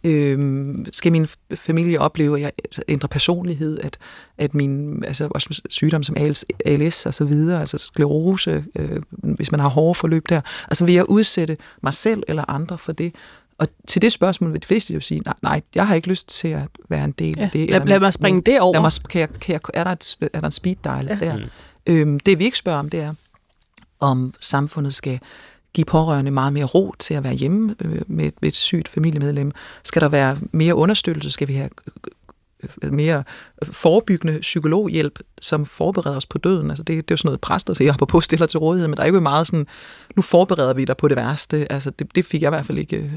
Øhm, 0.04 0.86
skal 0.92 1.12
min 1.12 1.26
familie 1.54 2.00
opleve, 2.00 2.36
at 2.36 2.42
jeg 2.42 2.52
altså, 2.64 2.82
ændrer 2.88 3.08
personlighed, 3.08 3.78
at, 3.78 3.98
at 4.38 4.54
min 4.54 5.04
altså, 5.04 5.28
også 5.30 5.62
sygdom 5.68 6.02
som 6.02 6.16
ALS, 6.18 6.44
ALS 6.66 7.06
og 7.06 7.14
så 7.14 7.24
videre, 7.24 7.60
altså 7.60 7.78
sklerose, 7.78 8.64
øh, 8.76 9.02
hvis 9.10 9.50
man 9.50 9.60
har 9.60 9.68
hårde 9.68 9.94
forløb 9.94 10.28
der, 10.28 10.40
altså 10.68 10.84
vil 10.84 10.94
jeg 10.94 11.10
udsætte 11.10 11.56
mig 11.82 11.94
selv 11.94 12.22
eller 12.28 12.50
andre 12.50 12.78
for 12.78 12.92
det? 12.92 13.14
Og 13.58 13.68
til 13.88 14.02
det 14.02 14.12
spørgsmål 14.12 14.52
vil 14.52 14.62
de 14.62 14.66
fleste 14.66 14.94
jo 14.94 15.00
sige, 15.00 15.20
nej, 15.20 15.34
nej, 15.42 15.60
jeg 15.74 15.86
har 15.86 15.94
ikke 15.94 16.08
lyst 16.08 16.28
til 16.28 16.48
at 16.48 16.68
være 16.88 17.04
en 17.04 17.14
del 17.18 17.34
Ja. 17.38 17.44
af 17.44 17.50
det. 17.50 17.70
Lad, 17.70 17.80
eller 17.80 17.88
lad 17.88 18.00
mig 18.00 18.12
springe 18.12 18.42
det 18.46 18.60
over. 18.60 18.72
Lad 18.72 18.80
mig, 18.80 18.92
kan 19.10 19.20
jeg, 19.20 19.28
kan 19.40 19.52
jeg, 19.52 19.60
er, 19.74 19.84
der 19.84 19.90
et, 19.90 20.16
er 20.32 20.40
der 20.40 20.46
en 20.46 20.52
speed 20.52 20.76
dial 20.84 21.06
ja. 21.06 21.14
der? 21.26 21.38
Øhm, 21.90 22.20
det 22.20 22.38
vi 22.38 22.44
ikke 22.44 22.58
spørger 22.58 22.78
om, 22.78 22.88
det 22.88 23.00
er, 23.00 23.14
om 24.00 24.34
samfundet 24.40 24.94
skal 24.94 25.20
give 25.72 25.84
pårørende 25.84 26.30
meget 26.30 26.52
mere 26.52 26.64
ro 26.64 26.94
til 26.98 27.14
at 27.14 27.24
være 27.24 27.34
hjemme 27.34 27.74
øh, 27.84 28.02
med 28.06 28.26
et, 28.26 28.34
med 28.40 28.48
et 28.48 28.54
sygt 28.54 28.88
familiemedlem. 28.88 29.52
Skal 29.84 30.02
der 30.02 30.08
være 30.08 30.36
mere 30.52 30.74
understøttelse? 30.74 31.30
Skal 31.30 31.48
vi 31.48 31.54
have 31.54 31.70
øh, 32.62 32.70
øh, 32.82 32.92
mere 32.92 33.24
forebyggende 33.62 34.38
psykologhjælp, 34.40 35.18
som 35.40 35.66
forbereder 35.66 36.16
os 36.16 36.26
på 36.26 36.38
døden. 36.38 36.70
Altså 36.70 36.82
det, 36.82 36.96
det 36.96 37.10
er 37.10 37.14
jo 37.14 37.16
sådan 37.16 37.28
noget 37.28 37.40
præster 37.40 37.74
siger 37.74 38.06
på 38.08 38.20
stiller 38.20 38.46
til 38.46 38.58
rådighed, 38.58 38.88
men 38.88 38.96
der 38.96 39.02
er 39.02 39.06
jo 39.06 39.14
ikke 39.14 39.20
meget 39.20 39.46
sådan, 39.46 39.66
nu 40.16 40.22
forbereder 40.22 40.74
vi 40.74 40.84
dig 40.84 40.96
på 40.96 41.08
det 41.08 41.16
værste. 41.16 41.72
Altså 41.72 41.90
det, 41.90 42.14
det 42.14 42.24
fik 42.24 42.42
jeg 42.42 42.48
i 42.48 42.54
hvert 42.54 42.66
fald 42.66 42.78
ikke 42.78 43.10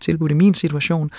tilbudt 0.00 0.30
i 0.32 0.34
min 0.34 0.54
situation. 0.54 1.10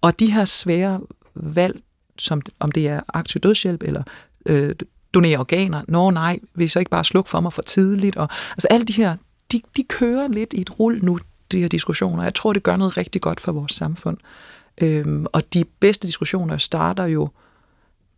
Og 0.00 0.20
de 0.20 0.32
her 0.32 0.44
svære 0.44 1.00
valg, 1.34 1.80
som, 2.18 2.42
om 2.60 2.72
det 2.72 2.88
er 2.88 3.00
aktiv 3.08 3.40
dødshjælp 3.40 3.82
eller 3.82 4.02
øh, 4.46 4.74
donere 5.14 5.38
organer, 5.38 5.82
nå 5.88 6.10
nej, 6.10 6.38
vil 6.54 6.64
I 6.64 6.68
så 6.68 6.78
ikke 6.78 6.90
bare 6.90 7.04
slukke 7.04 7.30
for 7.30 7.40
mig 7.40 7.52
for 7.52 7.62
tidligt? 7.62 8.16
Og, 8.16 8.28
altså 8.50 8.68
alle 8.70 8.86
de 8.86 8.92
her, 8.92 9.16
de, 9.52 9.60
de 9.76 9.82
kører 9.82 10.28
lidt 10.28 10.52
i 10.52 10.60
et 10.60 10.80
rull 10.80 11.04
nu, 11.04 11.18
de 11.52 11.60
her 11.60 11.68
diskussioner. 11.68 12.22
Jeg 12.22 12.34
tror, 12.34 12.52
det 12.52 12.62
gør 12.62 12.76
noget 12.76 12.96
rigtig 12.96 13.20
godt 13.20 13.40
for 13.40 13.52
vores 13.52 13.72
samfund. 13.72 14.16
Øhm, 14.82 15.26
og 15.32 15.54
de 15.54 15.64
bedste 15.80 16.06
diskussioner 16.06 16.56
starter 16.56 17.04
jo, 17.04 17.28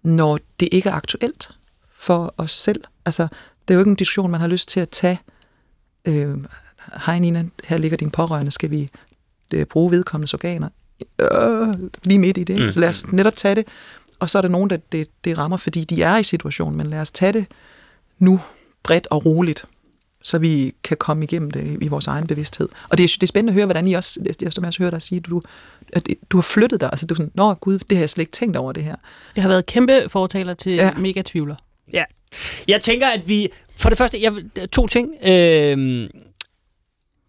når 0.02 0.38
det 0.60 0.68
ikke 0.72 0.88
er 0.88 0.94
aktuelt 0.94 1.50
for 1.96 2.34
os 2.36 2.50
selv. 2.50 2.84
Altså, 3.04 3.22
det 3.68 3.74
er 3.74 3.74
jo 3.74 3.80
ikke 3.80 3.90
en 3.90 3.96
diskussion, 3.96 4.30
man 4.30 4.40
har 4.40 4.48
lyst 4.48 4.68
til 4.68 4.80
at 4.80 4.88
tage. 4.88 5.20
Øh, 6.04 6.36
Hej 7.06 7.18
Nina, 7.18 7.44
her 7.64 7.78
ligger 7.78 7.96
din 7.96 8.10
pårørende, 8.10 8.50
skal 8.50 8.70
vi 8.70 8.88
øh, 9.54 9.66
bruge 9.66 9.90
vedkommendes 9.90 10.34
organer? 10.34 10.68
Øh, 11.20 11.90
lige 12.04 12.18
midt 12.18 12.36
i 12.36 12.44
det. 12.44 12.62
Mm. 12.62 12.70
Så 12.70 12.80
lad 12.80 12.88
os 12.88 13.12
netop 13.12 13.34
tage 13.34 13.54
det. 13.54 13.64
Og 14.18 14.30
så 14.30 14.38
er 14.38 14.42
der 14.42 14.48
nogen, 14.48 14.70
der 14.70 14.76
det, 14.92 15.08
det 15.24 15.38
rammer, 15.38 15.56
fordi 15.56 15.84
de 15.84 16.02
er 16.02 16.16
i 16.16 16.22
situationen, 16.22 16.76
men 16.78 16.86
lad 16.86 17.00
os 17.00 17.10
tage 17.10 17.32
det 17.32 17.46
nu 18.18 18.40
bredt 18.82 19.06
og 19.10 19.26
roligt, 19.26 19.64
så 20.22 20.38
vi 20.38 20.74
kan 20.84 20.96
komme 20.96 21.24
igennem 21.24 21.50
det 21.50 21.78
i 21.82 21.88
vores 21.88 22.06
egen 22.06 22.26
bevidsthed. 22.26 22.68
Og 22.88 22.98
det 22.98 23.04
er, 23.04 23.08
det 23.08 23.22
er 23.22 23.26
spændende 23.26 23.50
at 23.50 23.54
høre, 23.54 23.66
hvordan 23.66 23.88
I 23.88 23.92
også, 23.92 24.20
er, 24.46 24.50
som 24.50 24.64
jeg 24.64 24.68
også 24.68 24.78
hører 24.82 24.90
dig 24.90 25.02
sige, 25.02 25.20
du, 25.20 25.42
at 25.92 26.08
du 26.30 26.36
har 26.36 26.42
flyttet 26.42 26.80
dig. 26.80 26.88
Altså, 26.92 27.06
du 27.06 27.14
er 27.14 27.16
sådan, 27.16 27.32
nå 27.34 27.54
gud, 27.54 27.78
det 27.78 27.98
har 27.98 28.02
jeg 28.02 28.10
slet 28.10 28.22
ikke 28.22 28.32
tænkt 28.32 28.56
over 28.56 28.72
det 28.72 28.84
her. 28.84 28.96
Jeg 29.36 29.42
har 29.44 29.48
været 29.48 29.66
kæmpe 29.66 30.04
fortaler 30.08 30.54
til 30.54 30.72
ja. 30.72 30.92
Mega 30.92 31.22
tvivler. 31.22 31.54
Ja. 31.92 32.04
Jeg 32.68 32.80
tænker, 32.82 33.06
at 33.06 33.28
vi... 33.28 33.48
For 33.76 33.88
det 33.88 33.98
første, 33.98 34.22
jeg, 34.22 34.34
vil- 34.34 34.68
to 34.72 34.86
ting. 34.86 35.14
Øh, 35.26 36.08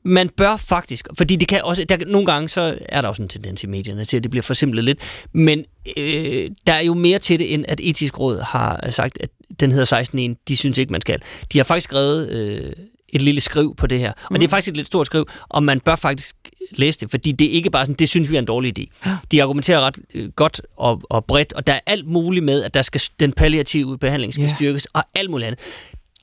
man 0.08 0.30
bør 0.30 0.56
faktisk, 0.58 1.08
fordi 1.18 1.36
det 1.36 1.48
kan 1.48 1.64
også, 1.64 1.84
der, 1.84 1.98
nogle 2.08 2.26
gange 2.26 2.50
så 2.50 2.78
er 2.90 3.02
der 3.02 3.08
også 3.08 3.22
en 3.22 3.30
tendens 3.30 3.64
i 3.64 3.68
medierne 3.68 4.06
til, 4.06 4.18
at 4.18 4.24
det 4.24 4.32
bliver 4.32 4.44
forsimplet 4.44 4.84
lidt, 4.84 5.00
men 5.34 5.66
øh, 5.98 6.52
der 6.68 6.74
er 6.74 6.82
jo 6.82 6.94
mere 6.94 7.20
til 7.20 7.40
det, 7.40 7.54
end 7.54 7.66
at 7.68 7.80
etisk 7.84 8.20
råd 8.20 8.40
har 8.40 8.92
sagt, 8.92 9.18
at 9.22 9.30
den 9.60 9.72
hedder 9.72 10.04
16.1, 10.34 10.44
de 10.48 10.56
synes 10.56 10.78
ikke, 10.78 10.92
man 10.92 11.02
skal. 11.02 11.22
De 11.54 11.58
har 11.58 11.64
faktisk 11.64 11.84
skrevet 11.84 12.30
øh, 12.30 12.72
et 13.10 13.22
lille 13.22 13.42
skriv 13.42 13.76
på 13.76 13.88
det 13.88 14.00
her, 14.00 14.12
og 14.12 14.28
mm. 14.32 14.40
det 14.40 14.44
er 14.44 14.50
faktisk 14.50 14.70
et 14.70 14.78
lidt 14.78 14.88
stort 14.88 15.06
skriv, 15.06 15.26
og 15.50 15.64
man 15.64 15.80
bør 15.80 15.96
faktisk 15.96 16.36
læse 16.72 17.00
det, 17.00 17.12
fordi 17.12 17.32
det 17.32 17.48
er 17.48 17.52
ikke 17.52 17.70
bare 17.70 17.86
sådan, 17.86 17.96
det 17.96 18.10
synes 18.10 18.30
vi 18.30 18.36
er 18.36 18.40
en 18.40 18.46
dårlig 18.46 18.80
idé. 18.80 19.10
De 19.32 19.44
argumenterer 19.44 19.82
ret 19.82 19.98
øh, 20.14 20.30
godt 20.30 20.62
og, 20.78 21.02
og 21.10 21.26
bredt, 21.26 21.54
og 21.54 21.68
der 21.68 21.74
er 21.74 21.80
alt 21.86 22.08
muligt 22.08 22.46
med, 22.46 22.64
at 22.64 22.74
der 22.74 22.82
skal, 22.82 23.02
den 23.20 23.34
palliative 23.34 23.98
behandling 23.98 24.34
skal 24.34 24.44
yeah. 24.44 24.56
styrkes, 24.56 24.86
og 24.86 25.04
alt 25.16 25.30
muligt 25.30 25.48
andet. 25.48 25.60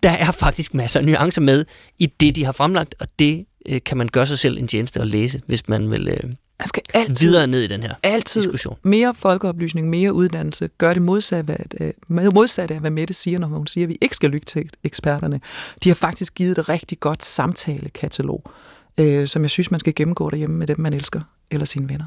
Der 0.03 0.11
er 0.11 0.31
faktisk 0.31 0.75
masser 0.75 1.01
af 1.01 1.07
nuancer 1.07 1.41
med 1.41 1.65
i 1.99 2.07
det, 2.07 2.37
de 2.37 2.45
har 2.45 2.53
fremlagt, 2.53 2.95
og 3.01 3.07
det 3.19 3.45
øh, 3.67 3.81
kan 3.87 3.99
man 3.99 4.09
gøre 4.09 4.27
sig 4.27 4.39
selv 4.39 4.59
en 4.59 4.69
tjeneste 4.69 5.01
at 5.01 5.07
læse, 5.07 5.43
hvis 5.47 5.69
man 5.69 5.91
vil 5.91 6.09
øh, 6.09 6.31
Man 6.59 6.69
skal 6.69 6.83
altid, 6.95 7.27
videre 7.27 7.47
ned 7.47 7.63
i 7.63 7.67
den 7.67 7.83
her 7.83 7.95
altid 8.03 8.43
diskussion. 8.43 8.77
mere 8.83 9.15
folkeoplysning, 9.15 9.91
mere 9.91 10.13
uddannelse, 10.13 10.69
gør 10.79 10.95
det 10.95 11.03
modsatte, 11.03 11.45
hvad, 11.45 11.93
øh, 12.21 12.35
modsatte 12.35 12.75
af, 12.75 12.81
hvad 12.81 12.91
Mette 12.91 13.15
siger, 13.15 13.39
når 13.39 13.47
hun 13.47 13.67
siger, 13.67 13.85
at 13.85 13.89
vi 13.89 13.97
ikke 14.01 14.17
skal 14.17 14.31
lytte 14.31 14.47
til 14.47 14.69
eksperterne. 14.85 15.41
De 15.85 15.89
har 15.89 15.95
faktisk 15.95 16.35
givet 16.35 16.59
et 16.59 16.69
rigtig 16.69 17.01
godt 17.01 17.25
samtalekatalog, 17.25 18.51
øh, 18.99 19.29
som 19.29 19.43
jeg 19.43 19.51
synes, 19.51 19.71
man 19.71 19.81
skal 19.81 19.95
gennemgå 19.95 20.31
derhjemme 20.31 20.57
med 20.57 20.67
dem, 20.67 20.81
man 20.81 20.93
elsker, 20.93 21.21
eller 21.51 21.67
sine 21.67 21.89
venner. 21.89 22.05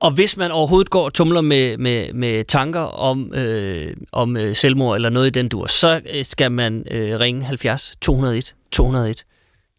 Og 0.00 0.10
hvis 0.10 0.36
man 0.36 0.50
overhovedet 0.50 0.90
går 0.90 1.04
og 1.04 1.14
tumler 1.14 1.40
med, 1.40 1.78
med, 1.78 2.12
med 2.12 2.44
tanker 2.44 2.80
om, 2.80 3.34
øh, 3.34 3.96
om 4.12 4.36
øh, 4.36 4.56
selvmord 4.56 4.96
eller 4.96 5.10
noget 5.10 5.26
i 5.26 5.30
den 5.30 5.48
dur, 5.48 5.66
så 5.66 6.00
øh, 6.14 6.24
skal 6.24 6.52
man 6.52 6.84
øh, 6.90 7.20
ringe 7.20 7.44
70 7.44 7.94
201 8.00 8.54
201 8.72 9.24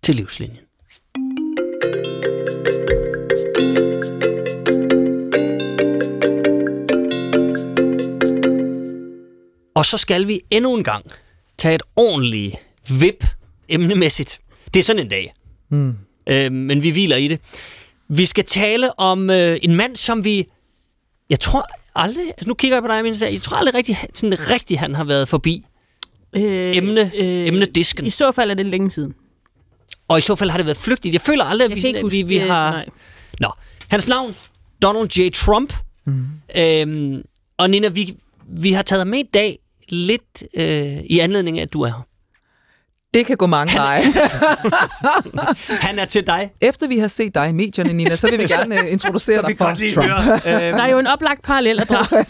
til 0.03 0.15
livslinjen. 0.15 0.64
Og 9.75 9.85
så 9.85 9.97
skal 9.97 10.27
vi 10.27 10.41
endnu 10.51 10.77
en 10.77 10.83
gang 10.83 11.05
tage 11.57 11.75
et 11.75 11.83
ordentligt 11.95 12.55
vip 12.99 13.25
emnemæssigt. 13.69 14.39
Det 14.73 14.79
er 14.79 14.83
sådan 14.83 15.01
en 15.01 15.09
dag. 15.09 15.33
Mm. 15.69 15.93
Øh, 16.27 16.51
men 16.51 16.83
vi 16.83 16.89
hviler 16.89 17.15
i 17.15 17.27
det. 17.27 17.39
Vi 18.07 18.25
skal 18.25 18.45
tale 18.45 18.99
om 18.99 19.29
øh, 19.29 19.59
en 19.61 19.75
mand, 19.75 19.95
som 19.95 20.23
vi... 20.25 20.47
Jeg 21.29 21.39
tror 21.39 21.67
aldrig... 21.95 22.25
Altså 22.27 22.47
nu 22.47 22.53
kigger 22.53 22.77
jeg 22.77 22.83
på 22.83 22.87
dig, 22.87 23.03
min 23.03 23.15
Jeg 23.21 23.41
tror 23.41 23.57
aldrig 23.57 23.75
rigtig, 23.75 23.97
sådan 24.13 24.51
rigtig, 24.51 24.79
han 24.79 24.95
har 24.95 25.03
været 25.03 25.27
forbi 25.27 25.65
Øh, 26.35 26.77
emne, 26.77 27.01
øh, 27.15 27.47
emnedisken. 27.47 28.05
I 28.05 28.09
så 28.09 28.31
fald 28.31 28.51
er 28.51 28.55
det 28.55 28.65
længe 28.65 28.91
siden. 28.91 29.13
Og 30.07 30.17
i 30.17 30.21
så 30.21 30.35
fald 30.35 30.49
har 30.49 30.57
det 30.57 30.65
været 30.65 30.77
flygtigt. 30.77 31.13
Jeg 31.13 31.21
føler 31.21 31.43
aldrig, 31.43 31.65
at 31.65 31.71
Jeg 31.71 31.93
vi, 31.93 32.01
huske 32.01 32.17
vi, 32.17 32.23
vi 32.23 32.35
det, 32.35 32.47
har... 32.47 32.71
nej. 32.71 32.85
Nå. 33.39 33.51
Hans 33.89 34.07
navn, 34.07 34.35
Donald 34.81 35.09
J. 35.17 35.29
Trump. 35.33 35.73
Mm. 36.05 36.27
Øhm, 36.57 37.23
og 37.57 37.69
Nina, 37.69 37.87
vi, 37.87 38.17
vi 38.47 38.71
har 38.71 38.83
taget 38.83 39.07
med 39.07 39.19
i 39.19 39.29
dag 39.33 39.59
lidt 39.89 40.43
øh, 40.53 40.97
i 41.03 41.19
anledning 41.19 41.59
af, 41.59 41.63
at 41.63 41.73
du 41.73 41.81
er 41.81 41.87
her. 41.87 42.05
Det 43.13 43.25
kan 43.25 43.37
gå 43.37 43.45
mange 43.45 43.77
veje. 43.79 44.03
Han 45.87 45.99
er 45.99 46.05
til 46.05 46.27
dig. 46.27 46.51
Efter 46.61 46.87
vi 46.87 46.97
har 46.97 47.07
set 47.07 47.35
dig 47.35 47.49
i 47.49 47.51
medierne, 47.51 47.93
Nina, 47.93 48.15
så 48.15 48.29
vil 48.29 48.39
vi 48.39 48.43
gerne 48.43 48.79
øh, 48.83 48.91
introducere 48.91 49.41
dig 49.47 49.57
for 49.57 49.65
Trump. 49.65 50.07
høre. 50.09 50.71
Der 50.77 50.83
er 50.83 50.91
jo 50.91 50.99
en 50.99 51.07
oplagt 51.07 51.41
parallel 51.41 51.79
at 51.79 51.89
drage. 51.89 52.25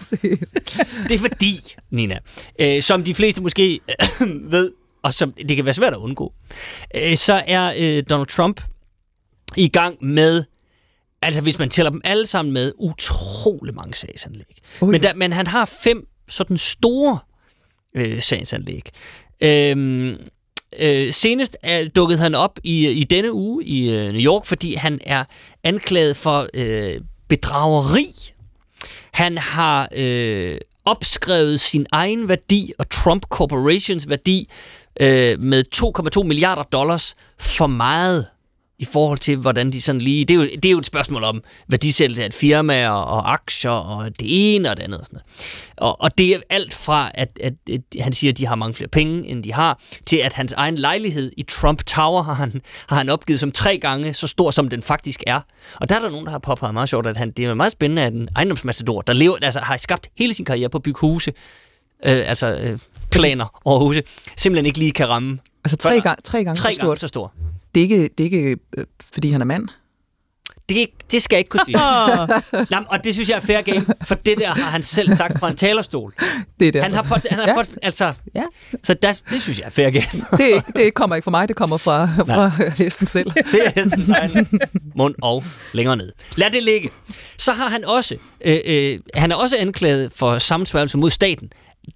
Det 1.07 1.15
er 1.15 1.19
fordi, 1.19 1.60
Nina, 1.91 2.18
øh, 2.60 2.82
som 2.82 3.03
de 3.03 3.15
fleste 3.15 3.41
måske 3.41 3.80
øh, 4.22 4.27
ved, 4.52 4.72
og 5.03 5.14
som 5.14 5.34
det 5.48 5.56
kan 5.56 5.65
være 5.65 5.73
svært 5.73 5.94
at 5.94 5.99
undgå, 5.99 6.34
øh, 6.95 7.18
så 7.18 7.44
er 7.48 7.73
øh, 7.77 8.03
Donald 8.10 8.27
Trump 8.27 8.61
i 9.57 9.68
gang 9.68 10.06
med, 10.06 10.44
altså 11.21 11.41
hvis 11.41 11.59
man 11.59 11.69
tæller 11.69 11.89
dem 11.89 12.01
alle 12.03 12.25
sammen 12.25 12.53
med, 12.53 12.71
utrolig 12.77 13.75
mange 13.75 13.93
sagsanlæg. 13.93 14.57
Ui. 14.81 14.91
Men, 14.91 15.03
der, 15.03 15.13
men 15.13 15.33
han 15.33 15.47
har 15.47 15.65
fem 15.83 16.07
sådan 16.27 16.57
store 16.57 17.19
øh, 17.95 18.21
sagsanlæg. 18.21 18.89
Øhm, 19.41 20.17
øh, 20.79 21.13
senest 21.13 21.57
er, 21.63 21.87
dukkede 21.87 22.19
han 22.19 22.35
op 22.35 22.59
i, 22.63 22.87
i 22.87 23.03
denne 23.03 23.33
uge 23.33 23.65
i 23.65 23.89
øh, 23.89 24.11
New 24.11 24.21
York, 24.21 24.45
fordi 24.45 24.73
han 24.73 24.99
er 25.05 25.23
anklaget 25.63 26.17
for 26.17 26.47
øh, 26.53 27.01
bedrageri. 27.29 28.07
Han 29.13 29.37
har 29.37 29.89
øh, 29.95 30.57
opskrevet 30.85 31.59
sin 31.59 31.85
egen 31.91 32.29
værdi 32.29 32.73
og 32.79 32.89
Trump 32.89 33.25
Corporations 33.25 34.09
værdi 34.09 34.49
øh, 34.99 35.43
med 35.43 35.63
2,2 36.17 36.23
milliarder 36.23 36.63
dollars 36.63 37.15
for 37.39 37.67
meget 37.67 38.25
i 38.80 38.85
forhold 38.85 39.19
til, 39.19 39.38
hvordan 39.38 39.72
de 39.72 39.81
sådan 39.81 40.02
lige... 40.02 40.26
Det 40.26 40.34
er 40.34 40.35
jo, 40.35 40.43
det 40.43 40.65
er 40.65 40.72
jo 40.72 40.77
et 40.77 40.85
spørgsmål 40.85 41.23
om 41.23 41.43
værdisættelse 41.68 42.22
af 42.22 42.26
et 42.26 42.34
firma 42.34 42.89
og, 42.89 43.06
og 43.06 43.34
aktier 43.34 43.72
og 43.72 44.19
det 44.19 44.56
ene 44.56 44.69
og 44.69 44.77
det 44.77 44.84
andet. 44.84 44.99
Og, 44.99 45.06
sådan 45.06 45.15
noget. 45.18 45.26
Og, 45.77 46.02
og 46.02 46.18
det 46.18 46.35
er 46.35 46.39
alt 46.49 46.73
fra, 46.73 47.11
at, 47.14 47.39
at, 47.43 47.53
at 47.69 47.81
han 47.99 48.14
siger, 48.14 48.31
at 48.31 48.38
de 48.38 48.45
har 48.45 48.56
mange 48.56 48.73
flere 48.73 48.88
penge, 48.88 49.27
end 49.27 49.43
de 49.43 49.53
har, 49.53 49.80
til 50.06 50.18
at 50.18 50.34
hans 50.34 50.53
egen 50.53 50.76
lejlighed 50.76 51.31
i 51.38 51.43
Trump 51.43 51.84
Tower 51.85 52.22
har 52.23 52.34
han, 52.34 52.61
har 52.89 52.95
han 52.95 53.10
opgivet 53.10 53.39
som 53.39 53.52
tre 53.52 53.77
gange 53.77 54.14
så 54.14 54.27
stor, 54.27 54.52
som 54.52 54.69
den 54.69 54.81
faktisk 54.81 55.23
er. 55.27 55.41
Og 55.76 55.89
der 55.89 55.95
er 55.95 55.99
der 55.99 56.10
nogen, 56.10 56.26
der 56.26 56.31
har 56.31 56.39
påpeget 56.39 56.73
meget 56.73 56.89
sjovt, 56.89 57.07
at 57.07 57.18
han, 57.18 57.31
det 57.31 57.45
er 57.45 57.53
meget 57.53 57.72
spændende, 57.72 58.02
at 58.02 58.14
en 58.14 58.30
ejendomsmatador, 58.35 59.02
der 59.02 59.14
lever, 59.14 59.35
altså, 59.41 59.60
har 59.60 59.77
skabt 59.77 60.10
hele 60.18 60.34
sin 60.34 60.45
karriere 60.45 60.69
på 60.69 60.77
at 60.77 60.84
bygge 60.84 60.99
huse, 60.99 61.31
øh, 62.06 62.30
altså 62.30 62.47
øh, 62.47 62.80
planer 63.11 63.61
over 63.65 63.80
huse, 63.80 64.03
simpelthen 64.38 64.65
ikke 64.65 64.80
lige 64.80 64.91
kan 64.91 65.10
ramme. 65.10 65.39
Altså 65.64 65.77
tre, 65.77 66.02
gang, 66.02 66.23
tre 66.23 66.43
gange 66.43 66.56
Tre 66.56 66.73
så 66.73 66.81
gange 66.81 66.97
stort. 66.97 66.99
så 66.99 67.07
stor. 67.07 67.34
Det 67.76 67.80
er 67.80 67.84
ikke, 67.84 68.02
det 68.03 68.19
er 68.19 68.23
ikke 68.23 68.57
øh, 68.77 68.85
fordi 69.14 69.30
han 69.31 69.41
er 69.41 69.45
mand. 69.45 69.68
Det, 70.69 70.88
det 71.11 71.22
skal 71.22 71.35
jeg 71.35 71.39
ikke 71.39 71.49
kunne 71.49 71.65
sige. 71.65 71.77
Nå, 72.80 72.85
og 72.89 73.03
det 73.03 73.14
synes 73.14 73.30
jeg 73.30 73.35
er 73.35 73.39
fair 73.39 73.61
game, 73.61 73.85
for 74.03 74.15
det 74.15 74.38
der 74.38 74.47
har 74.47 74.72
han 74.72 74.84
selv 74.84 75.15
sagt 75.15 75.39
fra 75.39 75.49
en 75.49 75.56
talerstol. 75.56 76.14
Det 76.60 76.68
er 76.68 76.72
der. 76.72 76.81
Han 76.84 76.93
har 76.93 77.02
på, 77.02 77.15
han 77.30 77.39
har 77.39 77.47
Ja. 77.47 77.53
på, 77.64 77.69
altså, 77.81 78.14
Ja. 78.35 78.43
så 78.84 78.93
der, 78.93 79.14
det 79.30 79.41
synes 79.41 79.60
jeg 79.60 79.65
er 79.65 79.69
fair 79.69 79.89
game. 79.89 80.26
Det, 80.38 80.76
det 80.76 80.93
kommer 80.93 81.15
ikke 81.15 81.23
fra 81.23 81.31
mig, 81.31 81.47
det 81.47 81.56
kommer 81.56 81.77
fra, 81.77 82.06
fra 82.06 82.52
hesten 82.77 83.06
selv. 83.07 83.31
Det 83.52 83.61
er 83.65 83.72
hestens 83.76 84.10
egen 84.10 84.47
mund 84.95 85.15
og 85.22 85.43
længere 85.73 85.95
ned. 85.97 86.11
Lad 86.38 86.52
det 86.52 86.64
ligge. 86.64 86.89
Så 87.38 87.52
har 87.53 87.69
han 87.69 87.85
også, 87.85 88.15
øh, 88.45 88.60
øh, 88.65 88.99
han 89.15 89.31
er 89.31 89.35
også 89.35 89.57
anklaget 89.57 90.11
for 90.15 90.38
sammensværgelse 90.38 90.97
mod 90.97 91.10
staten. 91.10 91.49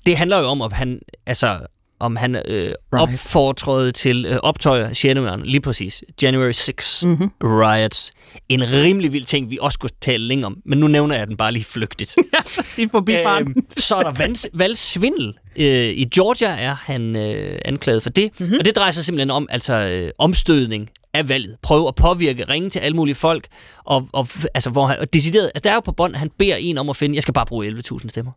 Det 0.05 0.17
handler 0.17 0.37
jo 0.39 0.45
om, 0.45 0.61
om 0.61 0.71
han, 0.71 0.99
altså, 1.25 1.59
om 1.99 2.15
han 2.15 2.35
øh, 2.35 2.71
opfordrede 2.91 3.91
til 3.91 4.25
øh, 4.25 4.37
optøjer 4.43 4.87
6. 4.87 5.05
januar, 5.05 5.35
lige 5.35 5.61
præcis, 5.61 6.03
January 6.23 6.51
6 6.51 7.05
mm-hmm. 7.05 7.31
riots. 7.43 8.11
En 8.49 8.63
rimelig 8.71 9.13
vild 9.13 9.25
ting, 9.25 9.49
vi 9.49 9.57
også 9.61 9.73
skulle 9.73 9.93
tale 10.01 10.23
længe 10.23 10.45
om, 10.45 10.57
men 10.65 10.79
nu 10.79 10.87
nævner 10.87 11.17
jeg 11.17 11.27
den 11.27 11.37
bare 11.37 11.51
lige 11.51 11.65
flygtigt. 11.65 12.15
Lige 12.77 12.89
forbi. 12.89 13.13
Øhm, 13.13 13.55
så 13.77 13.95
er 13.95 14.03
der 14.03 14.11
valgs, 14.11 14.47
valgsvindel. 14.53 15.33
Øh, 15.55 15.89
I 15.89 16.05
Georgia 16.15 16.49
er 16.49 16.75
han 16.75 17.15
øh, 17.15 17.59
anklaget 17.65 18.03
for 18.03 18.09
det, 18.09 18.39
mm-hmm. 18.39 18.57
og 18.59 18.65
det 18.65 18.75
drejer 18.75 18.91
sig 18.91 19.05
simpelthen 19.05 19.29
om 19.31 19.47
altså 19.51 19.73
øh, 19.73 20.11
omstødning 20.17 20.89
af 21.13 21.29
valget. 21.29 21.57
Prøve 21.61 21.87
at 21.87 21.95
påvirke, 21.95 22.43
ringe 22.43 22.69
til 22.69 22.79
alle 22.79 22.95
mulige 22.95 23.15
folk, 23.15 23.47
og, 23.85 24.09
og, 24.13 24.27
altså, 24.53 24.69
hvor 24.69 24.85
han, 24.85 24.99
og 24.99 25.13
decideret, 25.13 25.45
altså, 25.45 25.61
der 25.63 25.69
er 25.69 25.73
jo 25.73 25.79
på 25.79 25.91
bånd, 25.91 26.15
han 26.15 26.31
beder 26.37 26.55
en 26.55 26.77
om 26.77 26.89
at 26.89 26.95
finde, 26.95 27.15
jeg 27.15 27.21
skal 27.21 27.33
bare 27.33 27.45
bruge 27.45 27.67
11.000 27.69 28.09
stemmer. 28.09 28.31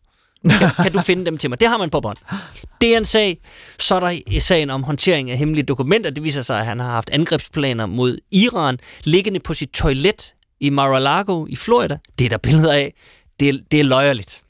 Kan, 0.51 0.71
kan 0.83 0.93
du 0.93 1.01
finde 1.01 1.25
dem 1.27 1.39
til 1.39 1.51
mig? 1.51 1.61
Det 1.61 1.69
har 1.69 1.79
man 1.79 1.91
på 1.91 2.01
bånd. 2.01 2.17
Det 2.81 2.93
er 2.95 2.97
en 2.97 3.05
sag. 3.05 3.39
Så 3.79 3.95
er 3.95 4.01
der 4.01 4.41
sagen 4.41 4.71
om 4.71 4.83
håndtering 4.83 5.31
af 5.31 5.39
hemmelige 5.39 5.65
dokumenter. 5.65 6.11
Det 6.11 6.25
viser 6.25 6.43
sig, 6.43 6.59
at 6.59 6.67
han 6.67 6.81
har 6.81 6.91
haft 6.91 7.11
angrebsplaner 7.11 7.87
mod 7.87 8.19
Iran, 8.31 8.79
liggende 9.05 9.41
på 9.41 9.55
sit 9.55 9.71
toilet 9.71 10.35
i 10.61 10.71
Mar-a-Lago 10.71 11.47
i 11.49 11.57
Florida. 11.57 11.99
Det 12.19 12.25
er 12.25 12.29
der 12.29 12.39
billeder 12.39 12.73
af. 12.73 12.95
Det 13.41 13.49
er, 13.49 13.59
det 13.71 13.81
er 13.81 13.85
løjerligt. 13.85 14.41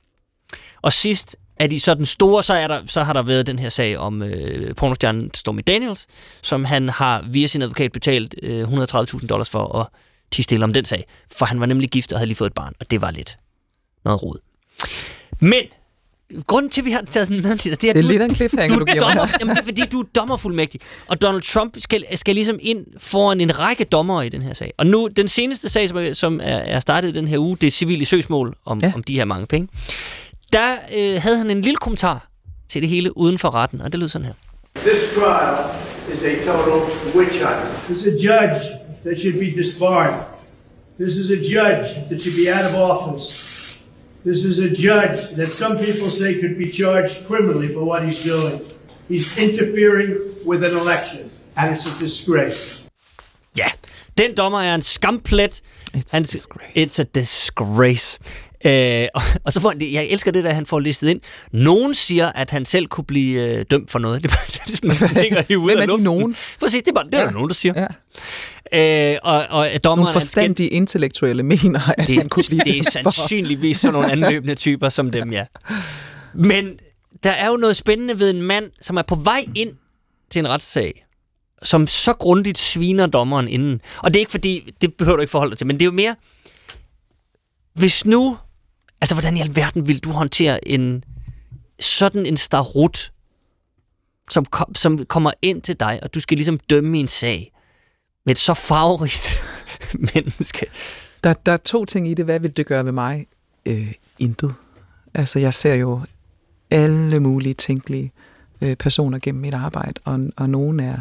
Og 0.83 0.93
sidst 0.93 1.37
er 1.57 1.67
de 1.67 1.81
så 1.81 1.95
den 1.95 2.07
store, 2.07 2.43
så, 2.43 2.55
er 2.55 2.69
der, 2.69 2.81
så 2.87 3.03
har 3.03 3.13
der 3.13 3.23
været 3.23 3.47
den 3.47 3.59
her 3.59 3.69
sag 3.69 3.99
om 3.99 4.23
øh, 4.23 4.75
pornostjernen 4.75 5.35
Stormy 5.35 5.63
Daniels, 5.67 6.07
som 6.43 6.65
han 6.65 6.89
har 6.89 7.25
via 7.31 7.47
sin 7.47 7.63
advokat 7.63 7.93
betalt 7.93 8.35
øh, 8.43 8.69
130.000 8.69 9.27
dollars 9.27 9.51
for 9.51 9.79
at 9.79 9.87
tige 10.31 10.45
stille 10.45 10.65
om 10.65 10.73
den 10.73 10.85
sag. 10.85 11.05
For 11.33 11.47
han 11.47 11.61
var 11.61 11.67
nemlig 11.67 11.91
gift 11.91 12.13
og 12.13 12.19
havde 12.19 12.27
lige 12.27 12.37
fået 12.37 12.51
et 12.51 12.55
barn, 12.55 12.75
og 12.81 12.91
det 12.91 13.01
var 13.01 13.11
lidt 13.11 13.39
noget 14.05 14.23
rod. 14.23 14.39
Men 15.41 15.63
grunden 16.47 16.71
til, 16.71 16.81
at 16.81 16.85
vi 16.85 16.91
har 16.91 17.03
taget 17.11 17.29
den 17.29 17.43
med, 17.43 17.57
det 17.57 17.67
er, 17.73 17.77
Det 17.77 17.89
er 17.91 18.03
du- 18.03 18.09
lidt 18.09 18.23
en 18.23 18.35
cliffhanger, 18.35 18.79
du 18.79 18.85
du 18.85 18.85
er 18.89 18.93
giver 18.93 19.05
dommer, 19.05 19.27
her. 19.27 19.37
jamen, 19.41 19.55
det 19.57 19.61
er 19.63 19.65
fordi, 19.65 19.83
du 19.93 20.01
er 20.01 20.05
dommerfuldmægtig. 20.15 20.81
Og 21.07 21.23
Donald 21.23 21.43
Trump 21.43 21.77
skal, 21.81 22.05
skal 22.15 22.35
ligesom 22.35 22.59
ind 22.63 22.87
foran 22.99 23.41
en 23.41 23.59
række 23.59 23.85
dommere 23.85 24.27
i 24.27 24.29
den 24.29 24.43
her 24.43 24.55
sag. 24.55 24.73
Og 24.79 24.87
nu, 24.87 25.09
den 25.17 25.29
seneste 25.29 25.69
sag, 25.69 25.89
som 25.89 25.99
er, 25.99 26.13
som 26.13 26.41
er, 26.43 26.81
startet 26.81 27.09
i 27.09 27.13
den 27.13 27.29
her 27.29 27.39
uge, 27.39 27.57
det 27.61 27.67
er 27.67 27.71
civile 27.71 28.05
søgsmål 28.05 28.55
om. 28.67 28.81
Ja. 28.83 28.93
om 28.95 29.03
de 29.03 29.15
her 29.15 29.25
mange 29.25 29.47
penge. 29.47 29.69
Der 30.53 30.73
øh, 30.97 31.23
havde 31.23 31.37
han 31.39 31.51
en 31.51 31.63
lille 31.63 31.77
kommentar 31.77 32.29
til 32.69 32.83
det 32.83 32.89
hele 32.91 33.17
uden 33.17 33.39
for 33.39 33.55
retten, 33.55 33.81
og 33.81 33.93
det 33.93 34.01
lød 34.01 34.09
sådan 34.09 34.25
her. 34.27 34.35
This 34.77 35.15
trial 35.15 35.57
is 36.15 36.23
a 36.23 36.53
total 36.53 36.83
witch 37.17 37.43
hunt. 37.45 37.85
This 37.87 37.99
is 37.99 38.07
a 38.07 38.11
judge 38.27 38.61
that 39.05 39.21
should 39.21 39.39
be 39.39 39.63
disbarred. 39.63 40.15
This 41.01 41.13
is 41.17 41.31
a 41.31 41.35
judge 41.35 41.89
that 42.11 42.23
should 42.23 42.37
be 42.45 42.55
out 42.57 42.65
of 42.71 42.75
office. 42.91 43.52
This 44.25 44.45
is 44.45 44.61
a 44.61 44.71
judge 44.71 45.31
that 45.31 45.53
some 45.53 45.77
people 45.77 46.09
say 46.09 46.41
could 46.41 46.57
be 46.57 46.71
charged 46.71 47.27
criminally 47.27 47.67
for 47.67 47.83
what 47.85 48.05
he's 48.05 48.23
doing. 48.23 48.61
He's 49.09 49.37
interfering 49.37 50.17
with 50.45 50.63
an 50.65 50.77
election, 50.79 51.29
and 51.57 51.75
it's 51.75 51.87
a 51.87 51.99
disgrace. 51.99 52.89
Ja, 53.57 53.69
den 54.17 54.35
dommer 54.35 54.59
er 54.59 54.75
en 54.75 54.83
skamplet. 54.83 55.61
It's 55.93 56.15
a 56.15 56.21
disgrace. 56.21 56.73
It's 56.75 56.99
a 56.99 57.05
disgrace. 57.05 58.19
Øh, 58.65 59.07
og, 59.15 59.23
og 59.45 59.53
så 59.53 59.61
får 59.61 59.69
han, 59.69 59.81
det- 59.81 59.93
jeg 59.93 60.05
elsker 60.07 60.31
det 60.31 60.45
der, 60.45 60.53
han 60.53 60.67
får 60.67 60.81
listet 60.81 61.09
ind. 61.09 61.21
Nogen 61.53 61.95
siger, 61.95 62.33
at 62.33 62.51
han 62.51 62.65
selv 62.65 62.87
kunne 62.87 63.05
blive 63.05 63.43
øh, 63.59 63.65
dømt 63.71 63.91
for 63.91 63.99
noget. 63.99 64.23
Det 64.23 64.31
er 64.31 64.35
bare 64.37 64.47
det 64.67 64.99
sådan 64.99 65.17
ting, 65.17 65.35
der 65.35 65.43
hiver 65.49 65.61
ud 65.63 65.69
Hvem 65.71 65.79
af 65.79 65.83
er 65.83 65.87
de 65.87 65.91
luften. 65.93 66.05
nogen? 66.05 66.37
Præcis, 66.61 66.83
det 66.83 66.89
er, 66.91 66.95
bare, 66.95 67.05
det 67.05 67.15
er 67.15 67.19
ja. 67.19 67.25
Der 67.27 67.31
nogen, 67.33 67.49
der 67.49 67.55
siger. 67.55 67.75
Ja. 68.73 69.13
Øh, 69.13 69.19
og, 69.23 69.35
og 69.35 69.45
dommeren 69.49 69.85
Nogle 69.85 70.01
han 70.03 70.07
skal- 70.07 70.21
forstandige 70.21 70.69
intellektuelle 70.69 71.43
mener, 71.43 71.81
at 71.99 72.09
det, 72.09 72.17
han 72.19 72.29
kunne 72.29 72.45
blive 72.49 72.65
det 72.65 72.79
er 72.79 72.91
sandsynligvis 72.91 73.77
sådan 73.81 73.93
nogle 73.93 74.13
anløbende 74.13 74.55
typer 74.55 74.89
som 74.89 75.11
dem, 75.11 75.33
ja. 75.33 75.45
Men 76.35 76.79
der 77.23 77.31
er 77.31 77.49
jo 77.49 77.57
noget 77.57 77.77
spændende 77.77 78.19
ved 78.19 78.31
en 78.31 78.43
mand, 78.43 78.71
som 78.83 78.97
er 78.97 79.03
på 79.03 79.15
vej 79.15 79.45
ind 79.55 79.71
til 80.31 80.39
en 80.39 80.49
retssag, 80.49 81.05
som 81.63 81.87
så 81.87 82.13
grundigt 82.13 82.59
sviner 82.59 83.07
dommeren 83.07 83.49
inden. 83.49 83.81
Og 83.99 84.15
det 84.15 84.19
er 84.19 84.21
ikke 84.21 84.31
fordi, 84.31 84.71
det 84.81 84.95
behøver 84.95 85.17
du 85.17 85.21
ikke 85.21 85.31
forholde 85.31 85.51
dig 85.51 85.59
til, 85.59 85.67
men 85.67 85.77
det 85.77 85.83
er 85.83 85.87
jo 85.87 85.93
mere, 85.93 86.17
hvis 87.75 88.05
nu, 88.05 88.37
altså 89.03 89.15
hvordan 89.15 89.37
i 89.37 89.41
alverden 89.41 89.89
vil 89.89 89.99
du 89.99 90.11
håndtere 90.11 90.69
en 90.69 91.05
sådan 91.81 92.27
en 92.27 92.37
starut, 92.37 93.13
som, 94.31 94.45
kom, 94.45 94.75
som 94.75 95.05
kommer 95.05 95.31
ind 95.43 95.63
til 95.63 95.81
dig, 95.81 96.01
og 96.03 96.15
du 96.15 96.21
skal 96.21 96.37
ligesom 96.37 96.59
dømme 96.59 96.99
en 96.99 97.09
sag 97.09 97.53
med 98.27 98.33
et 98.33 98.39
så 98.39 98.55
farverigt 98.55 99.43
menneske. 100.15 100.67
Der, 101.25 101.33
der 101.33 101.53
er 101.53 101.57
to 101.57 101.85
ting 101.85 102.09
i 102.09 102.15
det. 102.15 102.25
Hvad 102.25 102.41
vil 102.41 102.57
det 102.57 102.67
gøre 102.67 102.85
ved 102.85 102.93
mig? 102.93 103.27
Øh, 103.67 103.93
intet. 104.19 104.55
Altså, 105.15 105.39
jeg 105.39 105.55
ser 105.55 105.75
jo 105.75 106.01
alle 106.71 107.21
mulige 107.21 107.55
tænkelige 107.55 108.13
øh, 108.61 108.77
personer 108.77 109.19
gennem 109.19 109.41
mit 109.41 109.55
arbejde, 109.55 110.01
og, 110.05 110.21
og 110.37 110.51
nogen 110.51 110.81
er 110.81 111.01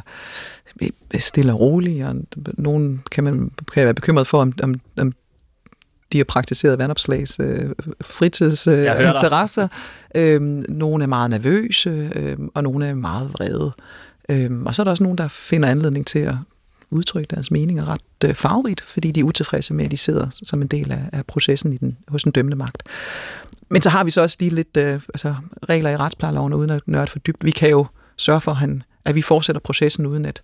øh, 0.81 1.19
stille 1.19 1.53
og 1.53 1.59
rolige, 1.59 2.07
og 2.07 2.15
nogen 2.57 3.03
kan 3.11 3.23
man 3.23 3.51
kan 3.73 3.85
være 3.85 3.93
bekymret 3.93 4.27
for, 4.27 4.41
om, 4.41 4.53
om, 4.63 4.75
om 4.97 5.13
de 6.11 6.17
har 6.17 6.25
praktiseret 6.25 6.79
vandopslags 6.79 7.38
øh, 7.39 7.69
fritidsinteresser. 8.01 9.67
Øh, 10.15 10.33
øhm, 10.33 10.65
nogle 10.69 11.03
er 11.03 11.07
meget 11.07 11.29
nervøse, 11.29 12.11
øhm, 12.15 12.49
og 12.53 12.63
nogle 12.63 12.85
er 12.85 12.93
meget 12.93 13.33
vrede. 13.33 13.71
Øhm, 14.29 14.65
og 14.65 14.75
så 14.75 14.81
er 14.81 14.83
der 14.83 14.91
også 14.91 15.03
nogen, 15.03 15.17
der 15.17 15.27
finder 15.27 15.69
anledning 15.69 16.07
til 16.07 16.19
at 16.19 16.35
udtrykke 16.89 17.35
deres 17.35 17.51
meninger 17.51 17.88
ret 17.88 18.01
øh, 18.25 18.35
farverigt, 18.35 18.81
fordi 18.81 19.11
de 19.11 19.19
er 19.19 19.23
utilfredse 19.23 19.73
med, 19.73 19.85
at 19.85 19.91
de 19.91 19.97
sidder 19.97 20.27
som 20.43 20.61
en 20.61 20.67
del 20.67 20.91
af, 20.91 21.09
af 21.13 21.25
processen 21.25 21.73
i 21.73 21.77
den, 21.77 21.97
hos 22.07 22.23
den 22.23 22.31
dømmende 22.31 22.57
magt. 22.57 22.83
Men 23.69 23.81
så 23.81 23.89
har 23.89 24.03
vi 24.03 24.11
så 24.11 24.21
også 24.21 24.38
lige 24.39 24.55
lidt 24.55 24.77
øh, 24.77 24.93
altså, 24.93 25.35
regler 25.69 25.89
i 25.89 25.97
retsplejeloven, 25.97 26.53
uden 26.53 26.69
at 26.69 26.81
nørde 26.85 27.07
for 27.07 27.19
dybt. 27.19 27.45
Vi 27.45 27.51
kan 27.51 27.69
jo 27.69 27.85
sørge 28.17 28.41
for, 28.41 28.51
at, 28.51 28.57
han, 28.57 28.83
at 29.05 29.15
vi 29.15 29.21
fortsætter 29.21 29.59
processen, 29.59 30.05
uden 30.05 30.25
at 30.25 30.41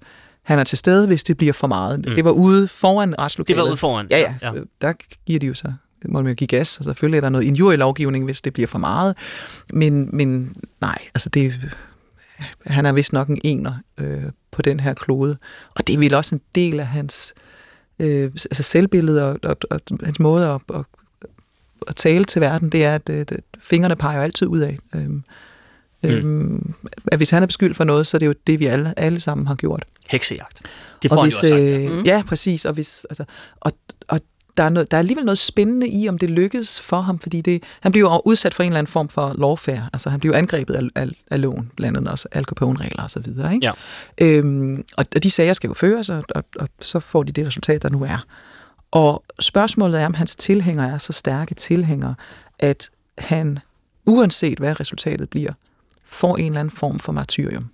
han 0.47 0.59
er 0.59 0.63
til 0.63 0.77
stede, 0.77 1.07
hvis 1.07 1.23
det 1.23 1.37
bliver 1.37 1.53
for 1.53 1.67
meget. 1.67 1.99
Mm. 1.99 2.15
Det 2.15 2.25
var 2.25 2.31
ude 2.31 2.67
foran 2.67 3.19
retslokalet. 3.19 3.57
Det 3.57 3.63
var 3.63 3.69
ude 3.69 3.77
foran, 3.77 4.07
Ja, 4.11 4.19
ja. 4.19 4.35
ja. 4.41 4.51
Der 4.81 4.93
giver 5.25 5.39
de 5.39 5.47
jo 5.47 5.53
så 5.53 5.73
må 6.05 6.21
man 6.21 6.29
jo 6.29 6.35
give 6.35 6.47
gas, 6.47 6.77
og 6.77 6.85
selvfølgelig 6.85 7.17
er 7.17 7.21
der 7.21 7.29
noget 7.29 7.45
injurielovgivning, 7.45 8.25
hvis 8.25 8.41
det 8.41 8.53
bliver 8.53 8.67
for 8.67 8.77
meget. 8.79 9.17
Men, 9.73 10.09
men 10.13 10.55
nej, 10.81 10.97
altså 11.15 11.29
det, 11.29 11.75
han 12.65 12.85
er 12.85 12.91
vist 12.91 13.13
nok 13.13 13.27
en 13.27 13.39
ener 13.43 13.73
øh, 13.99 14.23
på 14.51 14.61
den 14.61 14.79
her 14.79 14.93
klode. 14.93 15.37
Og 15.75 15.87
det 15.87 15.95
er 15.95 15.99
vel 15.99 16.13
også 16.13 16.35
en 16.35 16.41
del 16.55 16.79
af 16.79 16.87
hans 16.87 17.33
øh, 17.99 18.23
altså 18.23 18.63
selvbillede 18.63 19.29
og, 19.29 19.39
og, 19.43 19.57
og 19.71 19.79
hans 20.03 20.19
måde 20.19 20.47
at, 20.47 20.61
at, 20.75 20.85
at 21.87 21.95
tale 21.95 22.25
til 22.25 22.41
verden, 22.41 22.69
det 22.69 22.85
er, 22.85 22.95
at, 22.95 23.09
at 23.09 23.33
fingrene 23.61 23.95
peger 23.95 24.17
jo 24.17 24.23
altid 24.23 24.47
ud 24.47 24.59
af. 24.59 24.77
Øhm, 26.07 26.53
øhm, 26.53 26.73
at 27.11 27.19
hvis 27.19 27.29
han 27.29 27.43
er 27.43 27.47
beskyldt 27.47 27.77
for 27.77 27.83
noget, 27.83 28.07
så 28.07 28.17
er 28.17 28.19
det 28.19 28.25
jo 28.25 28.33
det, 28.47 28.59
vi 28.59 28.65
alle, 28.65 28.99
alle 28.99 29.19
sammen 29.19 29.47
har 29.47 29.55
gjort. 29.55 29.85
Heksejagt. 30.07 30.61
Det 31.01 31.09
får 31.09 31.15
og 31.15 31.21
han 31.21 31.25
hvis, 31.25 31.33
jo 31.33 31.37
også 31.37 31.47
sagt. 31.47 31.61
Ja. 31.61 31.99
øh, 31.99 32.07
ja, 32.07 32.23
præcis. 32.27 32.65
Og, 32.65 32.73
hvis, 32.73 33.05
altså, 33.09 33.23
og, 33.59 33.71
og 34.07 34.19
der 34.57 34.63
er, 34.63 34.69
noget, 34.69 34.91
der 34.91 34.97
er 34.97 34.99
alligevel 34.99 35.25
noget 35.25 35.37
spændende 35.37 35.87
i, 35.87 36.09
om 36.09 36.17
det 36.17 36.29
lykkedes 36.29 36.81
for 36.81 37.01
ham, 37.01 37.19
fordi 37.19 37.41
det, 37.41 37.63
han 37.81 37.91
bliver 37.91 38.13
jo 38.13 38.21
udsat 38.25 38.53
for 38.53 38.63
en 38.63 38.69
eller 38.69 38.79
anden 38.79 38.91
form 38.91 39.09
for 39.09 39.35
lawfare. 39.37 39.89
Altså 39.93 40.09
han 40.09 40.19
bliver 40.19 40.37
angrebet 40.37 40.73
af, 40.75 40.81
af, 40.95 41.07
af 41.31 41.41
loven, 41.41 41.71
blandt 41.75 41.97
andet 41.97 42.11
også 42.11 42.27
Al 42.31 42.45
Capone-regler 42.45 43.03
og 43.03 43.09
så 43.09 43.19
videre. 43.19 43.53
Ikke? 43.53 43.65
Ja. 43.65 43.71
Øhm, 44.17 44.83
og, 44.97 45.05
og 45.15 45.23
de 45.23 45.31
sager 45.31 45.53
skal 45.53 45.67
jo 45.67 45.73
føres, 45.73 46.09
og, 46.09 46.23
og, 46.35 46.43
og 46.59 46.67
så 46.81 46.99
får 46.99 47.23
de 47.23 47.31
det 47.31 47.47
resultat, 47.47 47.81
der 47.81 47.89
nu 47.89 48.03
er. 48.03 48.25
Og 48.91 49.23
spørgsmålet 49.39 50.01
er, 50.01 50.05
om 50.05 50.13
hans 50.13 50.35
tilhængere 50.35 50.89
er 50.89 50.97
så 50.97 51.13
stærke 51.13 51.55
tilhængere, 51.55 52.15
at 52.59 52.89
han, 53.17 53.59
uanset 54.05 54.57
hvad 54.57 54.79
resultatet 54.79 55.29
bliver, 55.29 55.53
får 56.09 56.37
en 56.37 56.45
eller 56.45 56.59
anden 56.59 56.77
form 56.77 56.99
for 56.99 57.11
martyrium. 57.11 57.69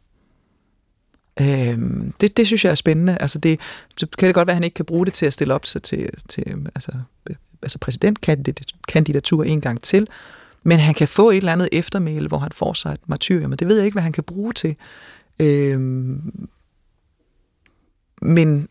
Øhm, 1.42 2.14
det, 2.22 2.38
det 2.38 2.48
synes 2.48 2.66
jeg 2.66 2.72
er 2.72 2.76
spændende. 2.76 3.18
Altså 3.20 3.40
det, 3.40 3.60
så 3.98 4.08
kan 4.18 4.28
det 4.28 4.36
godt 4.36 4.48
være, 4.48 4.54
at 4.54 4.56
han 4.56 4.64
ikke 4.64 4.76
kan 4.76 4.86
bruge 4.86 5.06
det 5.06 5.14
til 5.14 5.26
at 5.26 5.34
stille 5.34 5.54
op 5.54 5.66
så 5.66 5.80
til, 5.80 6.10
til 6.30 6.70
altså, 6.76 6.92
altså 7.62 7.78
præsidentkandidatur 7.80 9.44
en 9.44 9.62
gang 9.62 9.82
til, 9.82 10.08
men 10.64 10.80
han 10.80 10.94
kan 10.94 11.08
få 11.08 11.30
et 11.30 11.38
eller 11.38 11.52
andet 11.52 11.70
eftermæle, 11.72 12.28
hvor 12.28 12.38
han 12.38 12.52
får 12.52 12.74
sig 12.74 12.94
et 12.94 13.10
martyrium, 13.10 13.52
og 13.52 13.60
det 13.60 13.68
ved 13.68 13.76
jeg 13.76 13.86
ikke, 13.86 13.96
hvad 13.96 14.04
han 14.04 14.12
kan 14.12 14.24
bruge 14.24 14.54
til. 14.54 14.76
Øhm, 15.40 16.48
men 18.22 18.70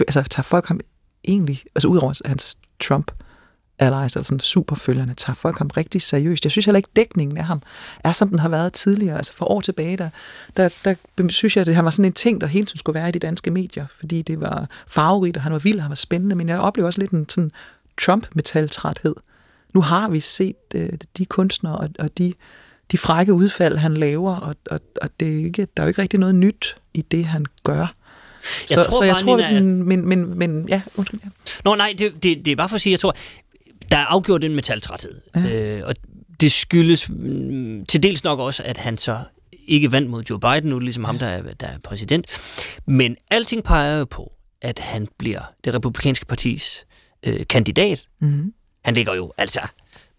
altså, 0.00 0.22
tager 0.22 0.42
folk 0.42 0.66
ham 0.66 0.80
egentlig, 1.24 1.62
altså 1.74 1.88
udover 1.88 2.28
hans 2.28 2.58
Trump 2.80 3.10
allies, 3.78 4.16
altså 4.16 4.22
sådan 4.22 4.40
superfølgerne, 4.40 5.14
tager 5.14 5.34
folk 5.34 5.58
ham 5.58 5.70
rigtig 5.76 6.02
seriøst. 6.02 6.44
Jeg 6.44 6.52
synes 6.52 6.64
heller 6.64 6.76
ikke, 6.76 6.88
dækningen 6.96 7.38
af 7.38 7.44
ham 7.44 7.62
er, 8.04 8.12
som 8.12 8.28
den 8.28 8.38
har 8.38 8.48
været 8.48 8.72
tidligere. 8.72 9.16
Altså 9.16 9.32
for 9.32 9.50
år 9.50 9.60
tilbage, 9.60 9.96
der, 9.96 10.10
der, 10.56 10.68
der 11.18 11.28
synes 11.28 11.56
jeg, 11.56 11.68
at 11.68 11.74
han 11.74 11.84
var 11.84 11.90
sådan 11.90 12.04
en 12.04 12.12
ting, 12.12 12.40
der 12.40 12.46
hele 12.46 12.66
tiden 12.66 12.78
skulle 12.78 13.00
være 13.00 13.08
i 13.08 13.12
de 13.12 13.18
danske 13.18 13.50
medier, 13.50 13.86
fordi 13.98 14.22
det 14.22 14.40
var 14.40 14.68
farverigt, 14.86 15.36
og 15.36 15.42
han 15.42 15.52
var 15.52 15.58
vild, 15.58 15.76
og 15.76 15.82
han 15.82 15.90
var 15.90 15.94
spændende, 15.94 16.36
men 16.36 16.48
jeg 16.48 16.58
oplever 16.58 16.86
også 16.86 17.00
lidt 17.00 17.10
en 17.10 17.28
sådan 17.28 17.50
Trump-metaltræthed. 18.02 19.14
Nu 19.74 19.80
har 19.80 20.08
vi 20.08 20.20
set 20.20 20.56
øh, 20.74 20.88
de 21.18 21.26
kunstnere 21.26 21.76
og, 21.78 21.88
og 21.98 22.18
de, 22.18 22.32
de 22.92 22.98
frække 22.98 23.32
udfald, 23.32 23.76
han 23.76 23.94
laver, 23.94 24.36
og, 24.36 24.56
og, 24.70 24.80
og 25.02 25.08
det 25.20 25.32
er 25.32 25.44
ikke, 25.44 25.66
der 25.76 25.82
er 25.82 25.86
jo 25.86 25.88
ikke 25.88 26.02
rigtig 26.02 26.20
noget 26.20 26.34
nyt 26.34 26.76
i 26.94 27.02
det, 27.02 27.24
han 27.24 27.46
gør. 27.64 27.94
Så 28.44 28.50
Jeg 28.70 28.76
jeg 28.76 28.84
tror 28.86 28.98
så 28.98 29.04
jeg 29.04 29.14
bare, 29.14 29.22
tror, 29.22 29.36
Nina, 29.36 29.48
sådan, 29.48 29.82
men, 29.82 30.06
men, 30.08 30.38
men 30.38 30.68
ja, 30.68 30.82
undskyld. 30.96 31.20
Ja. 31.24 31.28
Nå 31.64 31.74
nej, 31.74 31.94
det, 31.98 32.12
det, 32.22 32.44
det 32.44 32.48
er 32.48 32.56
bare 32.56 32.68
for 32.68 32.74
at 32.74 32.80
sige, 32.80 32.92
jeg 32.92 33.00
tror, 33.00 33.16
der 33.90 33.96
er 33.96 34.04
afgjort 34.04 34.44
en 34.44 34.54
metaltræthed. 34.54 35.20
Ja. 35.34 35.78
Øh, 35.78 35.86
og 35.86 35.94
det 36.40 36.52
skyldes 36.52 37.08
mm, 37.10 37.86
til 37.86 38.02
dels 38.02 38.24
nok 38.24 38.38
også, 38.38 38.62
at 38.62 38.76
han 38.76 38.98
så 38.98 39.18
ikke 39.66 39.92
vandt 39.92 40.10
mod 40.10 40.22
Joe 40.30 40.40
Biden, 40.40 40.70
nu 40.70 40.78
ligesom 40.78 41.04
ham, 41.04 41.18
der 41.18 41.26
er, 41.26 41.42
der 41.42 41.66
er 41.66 41.78
præsident. 41.78 42.26
Men 42.86 43.16
alting 43.30 43.64
peger 43.64 43.98
jo 43.98 44.04
på, 44.04 44.32
at 44.62 44.78
han 44.78 45.08
bliver 45.18 45.40
det 45.64 45.74
republikanske 45.74 46.26
partis 46.26 46.86
øh, 47.26 47.46
kandidat. 47.50 48.06
Mm-hmm. 48.20 48.52
Han 48.84 48.94
ligger 48.94 49.14
jo 49.14 49.32
altså 49.38 49.60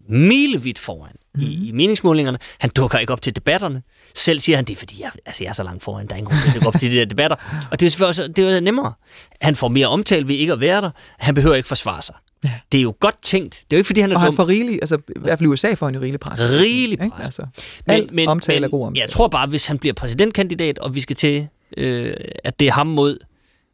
milevidt 0.08 0.78
foran 0.78 1.16
mm. 1.34 1.42
i, 1.42 1.68
i 1.68 1.72
meningsmålingerne. 1.72 2.38
Han 2.58 2.70
dukker 2.70 2.98
ikke 2.98 3.12
op 3.12 3.22
til 3.22 3.36
debatterne. 3.36 3.82
Selv 4.14 4.40
siger 4.40 4.56
han, 4.56 4.64
det 4.64 4.72
er 4.72 4.78
fordi, 4.78 5.02
jeg, 5.02 5.10
altså, 5.26 5.44
jeg 5.44 5.48
er 5.50 5.54
så 5.54 5.62
langt 5.62 5.82
foran, 5.82 6.06
der 6.06 6.12
er 6.14 6.18
ingen 6.18 6.30
grund 6.30 6.40
til 6.42 6.48
at 6.48 6.54
dukke 6.54 6.68
op 6.68 6.74
til 6.80 6.90
de 6.90 6.96
der 6.96 7.04
debatter. 7.04 7.36
Og 7.70 7.80
det 7.80 7.86
er 7.86 7.90
selvfølgelig 7.90 8.08
også 8.08 8.28
det 8.28 8.56
er 8.56 8.60
nemmere. 8.60 8.92
Han 9.40 9.54
får 9.54 9.68
mere 9.68 9.86
omtale 9.86 10.28
ved 10.28 10.34
ikke 10.34 10.52
at 10.52 10.60
være 10.60 10.80
der. 10.80 10.90
Han 11.18 11.34
behøver 11.34 11.54
ikke 11.54 11.68
forsvare 11.68 12.02
sig. 12.02 12.14
Ja. 12.44 12.52
Det 12.72 12.78
er 12.78 12.82
jo 12.82 12.94
godt 13.00 13.22
tænkt. 13.22 13.54
Det 13.54 13.76
er 13.76 13.76
jo 13.76 13.78
ikke, 13.78 13.86
fordi 13.86 14.00
han 14.00 14.10
er 14.10 14.14
Og 14.14 14.20
han 14.20 14.28
dum. 14.28 14.36
får 14.36 14.48
rigelig, 14.48 14.74
altså 14.74 14.96
i 14.96 15.20
hvert 15.20 15.38
fald 15.38 15.48
i 15.48 15.52
USA 15.52 15.74
får 15.74 15.86
han 15.86 15.94
jo 15.94 16.00
rigelig 16.00 16.20
pres. 16.20 16.40
Rigelig 16.40 16.92
Ikke? 16.92 17.16
pres. 17.16 17.24
Altså, 17.24 17.46
men, 17.86 18.08
men, 18.12 18.28
omtale 18.28 18.60
men, 18.60 18.64
er 18.64 18.68
god 18.68 18.86
omtale. 18.86 19.02
Jeg 19.02 19.10
tror 19.10 19.28
bare, 19.28 19.46
hvis 19.46 19.66
han 19.66 19.78
bliver 19.78 19.94
præsidentkandidat, 19.94 20.78
og 20.78 20.94
vi 20.94 21.00
skal 21.00 21.16
til, 21.16 21.48
øh, 21.76 22.14
at 22.44 22.60
det 22.60 22.68
er 22.68 22.72
ham 22.72 22.86
mod 22.86 23.18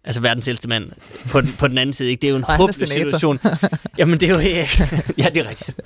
altså 0.05 0.21
verdens 0.21 0.49
ældste 0.49 0.69
mand 0.69 0.93
på 1.31 1.41
den, 1.41 1.53
på 1.59 1.69
den 1.69 1.79
anden 1.79 1.93
side. 1.93 2.11
Ikke? 2.11 2.21
Det 2.21 2.29
er 2.29 2.31
jo 2.31 2.37
en 2.37 2.45
han 2.45 2.57
håbløs 2.57 2.75
situation. 2.75 3.39
Jamen, 3.99 4.21
det 4.21 4.31
er 4.31 4.35
jo... 4.35 4.39
ja, 5.23 5.29
det 5.35 5.47
er 5.47 5.49
rigtigt. 5.49 5.81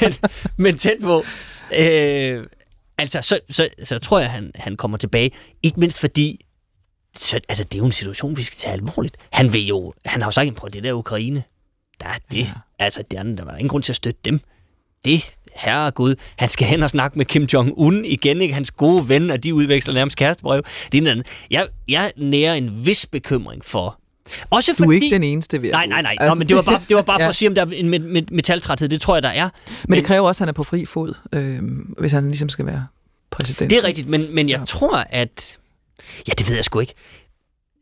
Men, 0.00 0.12
men 0.56 0.78
tæt 0.78 0.96
på. 1.02 1.24
Øh, 1.78 2.46
altså, 2.98 3.20
så, 3.20 3.38
så, 3.50 3.68
så 3.82 3.98
tror 3.98 4.20
jeg, 4.20 4.30
han, 4.30 4.50
han 4.54 4.76
kommer 4.76 4.98
tilbage. 4.98 5.30
Ikke 5.62 5.80
mindst 5.80 6.00
fordi, 6.00 6.46
så, 7.18 7.40
altså, 7.48 7.64
det 7.64 7.74
er 7.74 7.78
jo 7.78 7.86
en 7.86 7.92
situation, 7.92 8.36
vi 8.36 8.42
skal 8.42 8.58
tage 8.58 8.72
alvorligt. 8.72 9.16
Han 9.30 9.52
vil 9.52 9.66
jo... 9.66 9.92
Han 10.04 10.22
har 10.22 10.26
jo 10.26 10.32
sagt, 10.32 10.56
på 10.56 10.68
det 10.68 10.82
der 10.82 10.92
Ukraine, 10.92 11.42
der 12.00 12.06
er 12.06 12.18
det. 12.30 12.38
Ja. 12.38 12.52
Altså, 12.78 13.02
der, 13.10 13.18
er- 13.18 13.22
der 13.36 13.44
var 13.44 13.52
ingen 13.56 13.68
grund 13.68 13.82
til 13.82 13.92
at 13.92 13.96
støtte 13.96 14.20
dem. 14.24 14.40
Det, 15.04 15.36
herre 15.54 15.90
Gud, 15.90 16.14
han 16.36 16.48
skal 16.48 16.66
hen 16.68 16.82
og 16.82 16.90
snakke 16.90 17.18
med 17.18 17.26
Kim 17.26 17.46
Jong-un 17.54 17.94
igen, 18.04 18.40
ikke? 18.40 18.54
Hans 18.54 18.70
gode 18.70 19.08
ven, 19.08 19.30
og 19.30 19.44
de 19.44 19.54
udveksler 19.54 19.94
nærmest 19.94 20.16
kærestebrev. 20.18 20.62
Det 20.92 20.98
er 20.98 21.02
en 21.02 21.06
anden. 21.06 21.24
Jeg, 21.50 21.66
jeg 21.88 22.12
nærer 22.16 22.54
en 22.54 22.86
vis 22.86 23.06
bekymring 23.06 23.64
for... 23.64 23.98
Også 24.50 24.72
Du 24.72 24.76
fordi... 24.76 24.88
er 24.98 25.02
ikke 25.02 25.14
den 25.14 25.22
eneste 25.22 25.62
ved 25.62 25.70
Nej, 25.70 25.86
nej, 25.86 26.02
nej. 26.02 26.16
Altså, 26.20 26.34
Nå, 26.34 26.38
men 26.38 26.48
det 26.48 26.56
var 26.56 26.62
bare, 26.62 26.80
det 26.88 26.96
var 26.96 27.02
bare 27.02 27.18
for 27.18 27.22
ja. 27.22 27.28
at 27.28 27.34
sige, 27.34 27.48
om 27.48 27.54
der 27.54 27.62
er 27.66 27.70
en 27.70 27.94
met- 27.94 28.18
met- 28.22 28.34
metaltræthed. 28.34 28.88
Det 28.88 29.00
tror 29.00 29.14
jeg, 29.16 29.22
der 29.22 29.28
er. 29.28 29.48
Men 29.88 29.96
det 29.98 30.06
kræver 30.06 30.28
også, 30.28 30.38
at 30.38 30.46
han 30.46 30.48
er 30.48 30.52
på 30.52 30.64
fri 30.64 30.84
fod, 30.84 31.14
øh, 31.32 31.58
hvis 31.98 32.12
han 32.12 32.24
ligesom 32.24 32.48
skal 32.48 32.66
være 32.66 32.86
præsident. 33.30 33.70
Det 33.70 33.78
er 33.78 33.84
rigtigt, 33.84 34.08
men, 34.08 34.34
men 34.34 34.48
jeg 34.50 34.58
Så- 34.60 34.64
tror, 34.66 34.96
at... 35.10 35.58
Ja, 36.28 36.32
det 36.38 36.48
ved 36.48 36.54
jeg 36.54 36.64
sgu 36.64 36.80
ikke. 36.80 36.94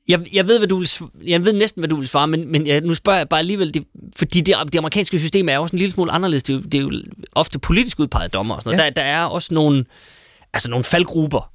Jeg, 0.09 0.35
jeg, 0.35 0.49
ved, 0.49 0.59
hvad 0.59 0.69
du 0.69 0.79
vil, 0.79 0.91
jeg 1.25 1.45
ved 1.45 1.53
næsten, 1.53 1.81
hvad 1.81 1.89
du 1.89 1.97
vil 1.97 2.09
svare, 2.09 2.29
men, 2.29 2.53
men 2.53 2.67
jeg, 2.67 2.81
nu 2.81 2.95
spørger 2.95 3.19
jeg 3.19 3.29
bare 3.29 3.41
alligevel, 3.41 3.75
det, 3.75 3.85
fordi 4.17 4.41
det, 4.41 4.57
det 4.73 4.79
amerikanske 4.79 5.19
system 5.19 5.49
er 5.49 5.55
jo 5.55 5.63
også 5.63 5.77
en 5.77 5.79
lille 5.79 5.93
smule 5.93 6.13
anderledes. 6.13 6.43
Det 6.43 6.53
er 6.53 6.57
jo, 6.57 6.63
det 6.63 6.75
er 6.75 6.83
jo 6.83 7.03
ofte 7.35 7.59
politisk 7.59 8.01
udpegede 8.01 8.29
dommer 8.29 8.55
og 8.55 8.63
sådan 8.63 8.77
noget. 8.77 8.85
Ja. 8.85 8.91
Der, 8.91 9.03
der 9.03 9.03
er 9.03 9.25
også 9.25 9.55
nogle, 9.55 9.85
altså 10.53 10.71
nogle 10.71 10.85
faldgrupper, 10.85 11.53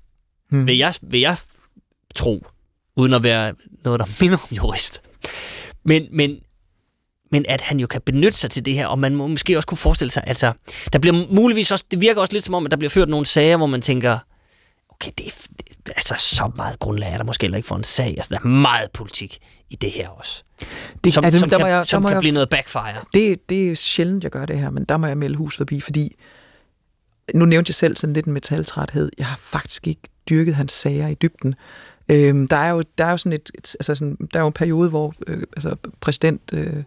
Hmm. 0.50 0.68
vil 0.68 0.78
jeg, 0.78 0.94
vil 1.02 1.20
jeg 1.20 1.36
tro, 2.16 2.48
uden 2.96 3.14
at 3.14 3.24
være 3.24 3.54
noget, 3.84 4.00
der 4.00 4.06
minder 4.22 4.38
om 4.52 4.56
jurist. 4.56 5.02
Men, 5.86 6.08
men, 6.12 6.40
men 7.32 7.46
at 7.48 7.62
han 7.62 7.80
jo 7.80 7.88
kan 7.88 8.02
benytte 8.02 8.40
sig 8.40 8.52
til 8.52 8.66
det 8.66 8.74
her, 8.74 8.88
og 8.88 9.00
man 9.00 9.16
må 9.16 9.28
måske 9.28 9.58
også 9.58 9.68
kunne 9.68 9.78
forestille 9.78 10.12
sig, 10.12 10.24
altså, 10.28 10.54
der 10.94 11.00
bliver 11.00 11.26
muligvis 11.32 11.72
også, 11.72 11.84
det 11.92 12.02
virker 12.02 12.22
også 12.22 12.34
lidt 12.34 12.46
som 12.46 12.54
om, 12.54 12.66
at 12.66 12.72
der 12.72 12.78
bliver 12.78 12.90
ført 12.90 13.10
nogle 13.10 13.26
sager, 13.26 13.58
hvor 13.58 13.66
man 13.66 13.82
tænker, 13.82 14.20
okay, 14.90 15.12
det 15.18 15.26
er, 15.26 15.32
det, 15.58 15.67
altså, 15.88 16.16
så 16.18 16.52
meget 16.56 16.80
grundlag 16.80 17.14
er 17.14 17.18
der 17.18 17.26
måske 17.26 17.44
heller 17.44 17.58
ikke 17.58 17.68
for 17.68 17.76
en 17.76 17.84
sag. 17.84 18.08
Altså, 18.18 18.30
der 18.30 18.40
er 18.40 18.48
meget 18.48 18.92
politik 18.92 19.38
i 19.70 19.76
det 19.76 19.92
her 19.92 20.10
også. 20.10 20.44
det, 21.04 21.14
Som, 21.14 21.24
altså, 21.24 21.40
som 21.40 21.50
der 21.50 21.58
kan, 21.58 21.68
jeg, 21.68 21.86
som 21.86 22.02
der 22.02 22.10
kan 22.10 22.14
jeg, 22.14 22.20
blive 22.22 22.34
noget 22.34 22.50
backfire. 22.50 22.96
det, 23.14 23.50
det 23.50 23.72
er 23.72 23.76
sjældent, 23.76 24.24
jeg 24.24 24.32
gør 24.32 24.46
det 24.46 24.60
her, 24.60 24.70
men 24.70 24.84
der 24.84 24.98
må 24.98 25.08
jeg 25.08 25.18
melde 25.18 25.38
hus 25.38 25.58
forbi, 25.58 25.82
fordi 25.82 26.16
nu 27.34 27.46
nævnte 27.46 27.70
jeg 27.70 27.76
selv 27.76 27.96
sådan 27.96 28.14
lidt 28.14 28.26
en 28.26 28.34
metaltræthed. 28.34 29.12
Jeg 29.18 29.26
har 29.26 29.38
faktisk 29.38 29.88
ikke 29.88 30.02
dyrket 30.30 30.56
hans 30.56 30.72
sager 30.72 31.08
i 31.08 31.14
dybden. 31.14 31.56
Øhm, 32.10 32.48
der 32.48 32.58
er 32.58 32.70
jo 32.70 32.84
der 32.98 33.06
er 33.06 33.12
jo 33.12 33.18
sådan 33.18 33.34
et, 33.34 33.52
et 33.58 33.76
altså 33.80 33.96
sådan, 33.96 34.18
der 34.34 34.40
er 34.40 34.44
jo 34.44 34.48
en 34.48 34.54
periode, 34.54 34.90
hvor 34.90 35.14
øh, 35.28 35.44
altså 35.58 35.76
præsident 36.00 36.42
øh, 36.54 36.84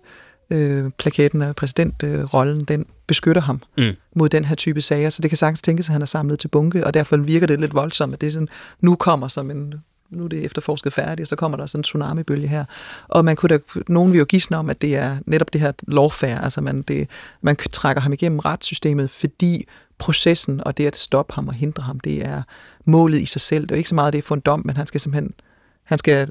øh, 0.51 0.90
plakaten 0.98 1.43
og 1.43 1.56
præsidentrollen, 1.56 2.64
den 2.64 2.86
beskytter 3.06 3.43
ham 3.43 3.62
Mm. 3.78 3.93
mod 4.16 4.28
den 4.28 4.44
her 4.44 4.55
type 4.55 4.81
sager, 4.81 5.10
så 5.10 5.22
det 5.22 5.31
kan 5.31 5.36
sagtens 5.36 5.62
tænkes, 5.62 5.89
at 5.89 5.93
han 5.93 6.02
er 6.02 6.06
samlet 6.06 6.39
til 6.39 6.48
bunke, 6.48 6.86
og 6.86 6.94
derfor 6.94 7.16
virker 7.16 7.47
det 7.47 7.60
lidt 7.60 7.74
voldsomt, 7.74 8.14
at 8.14 8.20
det 8.20 8.27
er 8.27 8.31
sådan, 8.31 8.48
nu 8.81 8.97
kommer 8.97 9.28
som 9.28 9.51
en 9.51 9.74
nu 10.10 10.24
er 10.24 10.28
det 10.28 10.44
efterforsket 10.44 10.93
færdigt, 10.93 11.20
og 11.20 11.27
så 11.27 11.36
kommer 11.36 11.59
der 11.59 11.66
sådan 11.66 11.78
en 11.78 11.82
tsunamibølge 11.82 12.48
her. 12.48 12.64
Og 13.09 13.24
man 13.24 13.36
kunne 13.36 13.48
da, 13.48 13.81
nogen 13.89 14.12
vil 14.12 14.18
jo 14.18 14.24
gisne 14.24 14.56
om, 14.56 14.70
at 14.70 14.82
det 14.82 14.97
er 14.97 15.16
netop 15.27 15.52
det 15.52 15.60
her 15.60 15.72
lawfare, 15.89 16.44
altså 16.44 16.60
man, 16.60 16.82
det, 16.82 17.09
man 17.43 17.56
trækker 17.56 18.02
ham 18.02 18.12
igennem 18.12 18.39
retssystemet, 18.39 19.10
fordi 19.10 19.64
processen 19.98 20.60
og 20.66 20.77
det 20.78 20.86
at 20.86 20.97
stoppe 20.97 21.35
ham 21.35 21.48
og 21.48 21.55
hindre 21.55 21.82
ham, 21.82 22.01
det 22.01 22.27
er 22.27 22.43
målet 22.85 23.20
i 23.20 23.27
sig 23.27 23.40
selv. 23.40 23.62
Det 23.62 23.70
er 23.70 23.77
jo 23.77 23.78
ikke 23.78 23.89
så 23.89 23.94
meget 23.94 24.12
det 24.12 24.24
for 24.24 24.35
en 24.35 24.40
dom, 24.40 24.62
men 24.64 24.77
han 24.77 24.86
skal 24.86 25.01
simpelthen 25.01 25.32
han 25.91 25.99
skal 25.99 26.29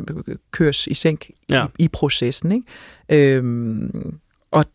køres 0.51 0.87
i 0.87 0.93
sænk 0.93 1.29
Ja. 1.49 1.65
i, 1.79 1.83
i 1.83 1.87
processen. 1.87 2.51
Ikke? 2.51 3.35
Øhm, 3.37 4.19
og 4.51 4.65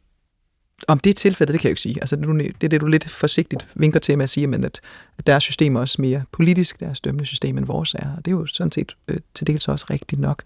om 0.89 0.98
det 0.98 1.11
er 1.11 1.15
tilfældet, 1.15 1.52
det 1.52 1.61
kan 1.61 1.69
jeg 1.69 1.70
jo 1.70 1.73
ikke 1.73 1.81
sige. 1.81 1.97
Altså, 2.01 2.16
det 2.16 2.28
er 2.28 2.52
det, 2.61 2.70
det 2.70 2.81
du 2.81 2.86
lidt 2.86 3.11
forsigtigt 3.11 3.69
vinker 3.74 4.01
til 4.01 4.19
med 4.19 4.23
at 4.23 4.31
sige, 4.31 4.47
men 4.47 4.65
at, 4.65 4.81
at 5.19 5.27
deres 5.27 5.43
system 5.43 5.77
er 5.77 5.81
også 5.81 6.02
mere 6.02 6.24
politisk, 6.32 6.81
deres 6.81 7.01
dømmende 7.01 7.27
system 7.27 7.59
end 7.59 7.66
vores 7.66 7.94
er. 7.94 8.16
Og 8.16 8.24
det 8.24 8.31
er 8.31 8.36
jo 8.36 8.47
sådan 8.47 8.73
set 8.73 8.97
øh, 9.09 9.16
til 9.35 9.47
dels 9.47 9.69
også 9.69 9.86
rigtigt 9.90 10.20
nok. 10.20 10.43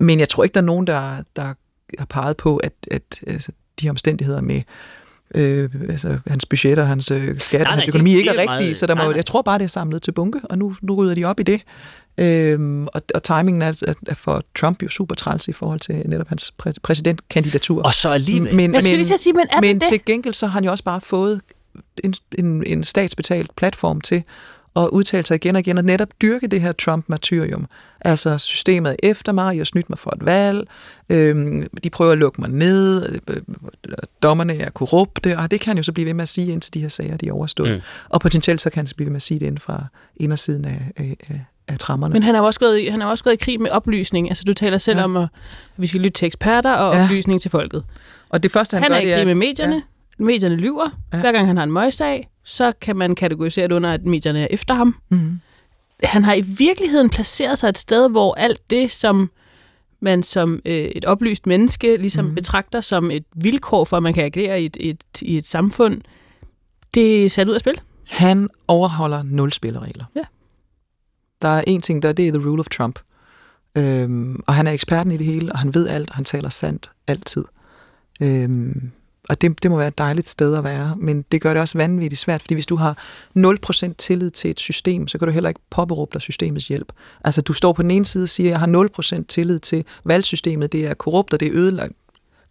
Men 0.00 0.20
jeg 0.20 0.28
tror 0.28 0.44
ikke, 0.44 0.54
der 0.54 0.60
er 0.60 0.64
nogen, 0.64 0.86
der, 0.86 1.22
der 1.36 1.54
har 1.98 2.06
peget 2.06 2.36
på, 2.36 2.56
at, 2.56 2.72
at 2.90 3.02
altså, 3.26 3.52
de 3.80 3.90
omstændigheder 3.90 4.40
med 4.40 4.62
øh, 5.34 5.70
altså, 5.88 6.18
hans 6.26 6.46
budgetter, 6.46 6.84
hans 6.84 7.10
øh, 7.10 7.38
skat, 7.40 7.60
Nej, 7.60 7.70
hans 7.70 7.88
økonomi 7.88 8.10
det 8.12 8.18
ikke 8.18 8.30
er 8.30 8.32
rigtige, 8.32 8.46
meget- 8.48 8.76
så 8.76 8.86
der 8.86 8.94
må, 8.94 8.98
nej, 8.98 9.06
nej. 9.08 9.16
jeg 9.16 9.26
tror 9.26 9.42
bare, 9.42 9.58
det 9.58 9.64
er 9.64 9.68
samlet 9.68 10.02
til 10.02 10.12
bunke, 10.12 10.40
og 10.44 10.58
nu, 10.58 10.74
nu 10.82 10.94
rydder 10.94 11.14
de 11.14 11.24
op 11.24 11.40
i 11.40 11.42
det. 11.42 11.60
Øhm, 12.18 12.86
og, 12.86 13.02
og 13.14 13.22
timingen 13.22 13.62
er, 13.62 13.82
er, 13.86 13.94
er 14.08 14.14
for 14.14 14.42
Trump 14.58 14.82
jo 14.82 14.88
super 14.88 15.14
træls 15.14 15.48
i 15.48 15.52
forhold 15.52 15.80
til 15.80 16.02
netop 16.06 16.28
hans 16.28 16.52
præ- 16.62 16.72
præsidentkandidatur. 16.82 17.82
Og 17.82 17.94
så 17.94 18.10
alligevel. 18.10 18.54
Men, 18.54 18.74
Jeg 18.74 18.82
skulle 18.82 18.96
lige 18.96 19.06
til 19.06 19.14
at 19.14 19.20
sige, 19.20 19.32
men 19.32 19.46
er 19.50 19.60
men 19.60 19.80
det? 19.80 19.88
til 19.88 20.04
gengæld 20.04 20.34
så 20.34 20.46
har 20.46 20.52
han 20.52 20.64
jo 20.64 20.70
også 20.70 20.84
bare 20.84 21.00
fået 21.00 21.40
en, 22.04 22.14
en, 22.38 22.62
en 22.66 22.84
statsbetalt 22.84 23.56
platform 23.56 24.00
til 24.00 24.22
at 24.76 24.88
udtale 24.88 25.26
sig 25.26 25.34
igen 25.34 25.56
og 25.56 25.60
igen 25.60 25.78
og 25.78 25.84
netop 25.84 26.08
dyrke 26.22 26.46
det 26.46 26.60
her 26.60 26.72
Trump-martyrium. 26.72 27.66
Altså 28.00 28.38
systemet 28.38 28.90
er 28.92 28.96
efter 29.02 29.32
mig, 29.32 29.52
jeg 29.54 29.60
har 29.60 29.64
snydt 29.64 29.90
mig 29.90 29.98
for 29.98 30.10
et 30.16 30.26
valg, 30.26 30.68
øhm, 31.08 31.66
de 31.84 31.90
prøver 31.90 32.12
at 32.12 32.18
lukke 32.18 32.40
mig 32.40 32.50
ned, 32.50 33.18
øh, 33.28 33.36
dommerne 34.22 34.54
er 34.58 34.70
korrupte, 34.70 35.38
og 35.38 35.50
det 35.50 35.60
kan 35.60 35.70
han 35.70 35.76
jo 35.76 35.82
så 35.82 35.92
blive 35.92 36.06
ved 36.06 36.14
med 36.14 36.22
at 36.22 36.28
sige, 36.28 36.52
indtil 36.52 36.74
de 36.74 36.80
her 36.80 36.88
sager 36.88 37.16
de 37.16 37.28
er 37.28 37.32
overstået. 37.32 37.70
Mm. 37.74 37.80
Og 38.08 38.20
potentielt 38.20 38.60
så 38.60 38.70
kan 38.70 38.78
han 38.80 38.86
så 38.86 38.94
blive 38.96 39.06
ved 39.06 39.10
med 39.12 39.16
at 39.16 39.22
sige 39.22 39.40
det 39.40 39.46
inden 39.46 39.60
fra 39.60 39.84
indersiden 40.16 40.64
af, 40.64 40.80
af, 40.96 41.16
af, 41.30 41.44
af 41.68 41.78
trammerne. 41.78 42.12
Men 42.12 42.22
han 42.22 42.34
er 42.34 42.38
jo 42.38 42.44
også 42.46 42.60
gået 42.60 42.78
i, 42.80 42.86
han 42.86 43.00
er 43.02 43.06
jo 43.06 43.10
også 43.10 43.24
gået 43.24 43.34
i 43.34 43.36
krig 43.36 43.60
med 43.60 43.70
oplysning. 43.70 44.28
Altså, 44.28 44.44
du 44.46 44.52
taler 44.54 44.78
selv 44.78 44.98
Ja. 44.98 45.04
om, 45.04 45.16
at 45.16 45.28
vi 45.76 45.86
skal 45.86 46.00
lytte 46.00 46.18
til 46.18 46.26
eksperter 46.26 46.72
og 46.74 46.94
Ja. 46.96 47.04
oplysning 47.04 47.40
til 47.40 47.50
folket. 47.50 47.84
og 48.28 48.42
det 48.42 48.52
første, 48.52 48.74
han, 48.76 48.82
Han, 48.82 48.92
han 48.92 49.00
gør, 49.02 49.02
er 49.02 49.02
i 49.02 49.06
det 49.06 49.12
er... 49.12 49.16
krig 49.18 49.26
med 49.26 49.34
medierne. 49.34 49.74
Ja. 49.74 50.24
Medierne 50.24 50.56
lyver. 50.56 50.98
Ja. 51.12 51.16
Ja. 51.16 51.20
Hver 51.22 51.32
gang 51.32 51.46
han 51.46 51.56
har 51.56 51.64
en 51.64 51.72
møgssag, 51.72 52.28
så 52.50 52.72
kan 52.80 52.96
man 52.96 53.14
kategorisere 53.14 53.68
det 53.68 53.74
under, 53.74 53.92
at 53.92 54.06
medierne 54.06 54.40
er 54.42 54.46
efter 54.50 54.74
ham. 54.74 54.96
Mm. 55.08 55.40
Han 56.04 56.24
har 56.24 56.34
i 56.34 56.40
virkeligheden 56.40 57.10
placeret 57.10 57.58
sig 57.58 57.68
et 57.68 57.78
sted, 57.78 58.10
hvor 58.10 58.34
alt 58.34 58.70
det, 58.70 58.90
som 58.90 59.30
man 60.00 60.22
som 60.22 60.60
øh, 60.64 60.74
et 60.74 61.04
oplyst 61.04 61.46
menneske 61.46 61.96
ligesom 61.96 62.24
mm. 62.24 62.34
betragter 62.34 62.80
som 62.80 63.10
et 63.10 63.24
vilkår 63.34 63.84
for, 63.84 63.96
at 63.96 64.02
man 64.02 64.14
kan 64.14 64.24
agere 64.24 64.62
i 64.62 64.66
et, 64.66 64.76
et, 64.80 65.04
i 65.22 65.36
et 65.36 65.46
samfund, 65.46 66.00
det 66.94 67.24
er 67.24 67.30
sat 67.30 67.48
ud 67.48 67.54
af 67.54 67.60
spil. 67.60 67.80
Han 68.06 68.48
overholder 68.68 69.22
nul 69.22 69.52
spilleregler. 69.52 70.04
Ja. 70.16 70.22
Der 71.42 71.48
er 71.48 71.64
en 71.66 71.80
ting, 71.80 72.02
der 72.02 72.12
det 72.12 72.28
er 72.28 72.32
the 72.32 72.48
rule 72.48 72.60
of 72.60 72.68
Trump. 72.68 72.98
Øhm, 73.74 74.40
og 74.46 74.54
han 74.54 74.66
er 74.66 74.72
eksperten 74.72 75.12
i 75.12 75.16
det 75.16 75.26
hele, 75.26 75.52
og 75.52 75.58
han 75.58 75.74
ved 75.74 75.88
alt, 75.88 76.10
og 76.10 76.16
han 76.16 76.24
taler 76.24 76.48
sandt 76.48 76.90
altid. 77.06 77.44
Øhm, 78.20 78.90
og 79.30 79.40
det, 79.40 79.62
det 79.62 79.70
må 79.70 79.76
være 79.76 79.88
et 79.88 79.98
dejligt 79.98 80.28
sted 80.28 80.54
at 80.56 80.64
være, 80.64 80.96
men 80.98 81.24
det 81.32 81.40
gør 81.40 81.54
det 81.54 81.60
også 81.60 81.78
vanvittigt 81.78 82.20
svært, 82.20 82.40
fordi 82.40 82.54
hvis 82.54 82.66
du 82.66 82.76
har 82.76 82.98
0% 83.38 83.94
tillid 83.98 84.30
til 84.30 84.50
et 84.50 84.60
system, 84.60 85.08
så 85.08 85.18
kan 85.18 85.28
du 85.28 85.32
heller 85.32 85.48
ikke 85.48 85.60
påberåbe 85.70 86.10
dig 86.12 86.20
systemets 86.20 86.68
hjælp. 86.68 86.92
Altså 87.24 87.40
du 87.42 87.52
står 87.52 87.72
på 87.72 87.82
den 87.82 87.90
ene 87.90 88.04
side 88.04 88.22
og 88.22 88.28
siger, 88.28 88.46
at 88.48 88.50
jeg 88.50 88.60
har 88.60 88.88
0% 89.20 89.24
tillid 89.28 89.58
til 89.58 89.84
valgsystemet, 90.04 90.72
det 90.72 90.86
er 90.86 90.94
korrupt, 90.94 91.32
og 91.32 91.40
det 91.40 91.48
er 91.48 91.52
ødelagt. 91.54 91.92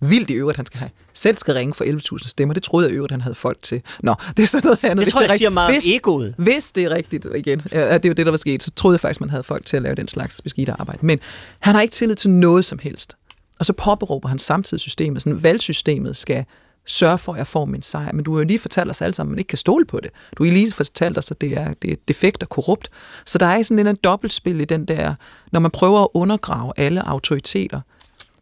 Vildt 0.02 0.30
i 0.30 0.34
øvrigt, 0.34 0.56
han 0.58 0.66
skal 0.66 0.80
have, 0.80 0.90
selv 1.14 1.38
skal 1.38 1.54
ringe 1.54 1.74
for 1.74 1.84
11.000 2.20 2.28
stemmer. 2.28 2.54
Det 2.54 2.64
troede 2.64 2.86
jeg 2.88 2.94
i 2.94 2.96
øvrigt, 2.96 3.12
han 3.12 3.22
havde 3.22 3.36
folk 3.36 3.58
til. 3.64 3.82
Nå, 4.04 4.16
det 4.38 4.44
er 4.44 4.48
sådan 4.48 4.66
noget 4.68 4.84
andet. 4.84 4.98
Det 4.98 5.06
Hvis 5.06 5.14
tror 5.14 5.22
det 5.22 5.28
jeg 5.28 5.34
er 5.34 5.38
siger 5.38 5.48
rigtigt- 5.50 5.54
meget 5.54 5.74
hvis, 5.76 5.86
egoet. 5.86 6.36
hvis 6.38 6.72
det 6.72 6.84
er 6.84 6.90
rigtigt, 6.90 7.28
igen, 7.36 7.62
ja, 7.72 7.94
det 7.94 8.06
er 8.06 8.10
jo 8.10 8.14
det, 8.14 8.26
der 8.26 8.32
var 8.32 8.38
sket, 8.38 8.64
så 8.64 8.72
troede 8.72 8.94
jeg 8.96 9.00
faktisk, 9.00 9.20
man 9.22 9.30
havde 9.30 9.44
folk 9.44 9.66
til 9.66 9.78
at 9.78 9.84
lave 9.84 9.96
den 9.96 10.08
slags 10.08 10.42
beskidte 10.42 10.72
arbejde. 10.72 11.06
Men 11.06 11.20
han 11.60 11.76
har 11.76 11.82
ikke 11.82 11.92
tillid 11.92 12.16
til 12.16 12.30
noget 12.30 12.66
som 12.66 12.80
helst. 12.80 13.16
Og 13.60 13.66
så 13.66 13.74
påberåber 13.74 14.30
han 14.30 14.40
samtidig 14.40 14.82
systemet, 14.82 15.22
sådan 15.22 15.44
valgsystemet 15.44 16.18
skal 16.18 16.46
sørge 16.86 17.18
for, 17.18 17.32
at 17.32 17.38
jeg 17.38 17.48
får 17.48 17.66
min 17.66 17.82
sejr. 17.82 18.12
Men 18.14 18.24
du 18.24 18.34
har 18.34 18.42
jo 18.42 18.48
lige 18.48 18.60
fortalt 18.60 18.90
os 18.90 19.02
alle 19.02 19.14
sammen, 19.14 19.32
at 19.32 19.36
man 19.36 19.40
ikke 19.40 19.48
kan 19.48 19.58
stole 19.58 19.86
på 19.86 20.00
det. 20.04 20.10
Du 20.38 20.44
har 20.44 20.52
lige 20.52 20.74
fortalt 20.74 21.18
os, 21.18 21.32
at 21.32 21.42
det 21.42 21.58
er, 21.58 21.74
det 21.82 21.92
er 21.92 21.96
defekt 22.08 22.44
og 22.44 22.50
korrupt. 22.50 22.90
Så 23.26 23.38
der 23.38 23.46
er 23.46 23.64
sådan 23.64 23.88
en 23.88 23.96
dobbeltspil 23.96 24.62
i 24.62 24.66
den 24.66 24.86
der, 24.86 25.16
når 25.52 25.60
man 25.60 25.72
prøver 25.72 26.02
at 26.02 26.08
undergrave 26.14 26.74
alle 26.78 27.08
autoriteter, 27.08 27.82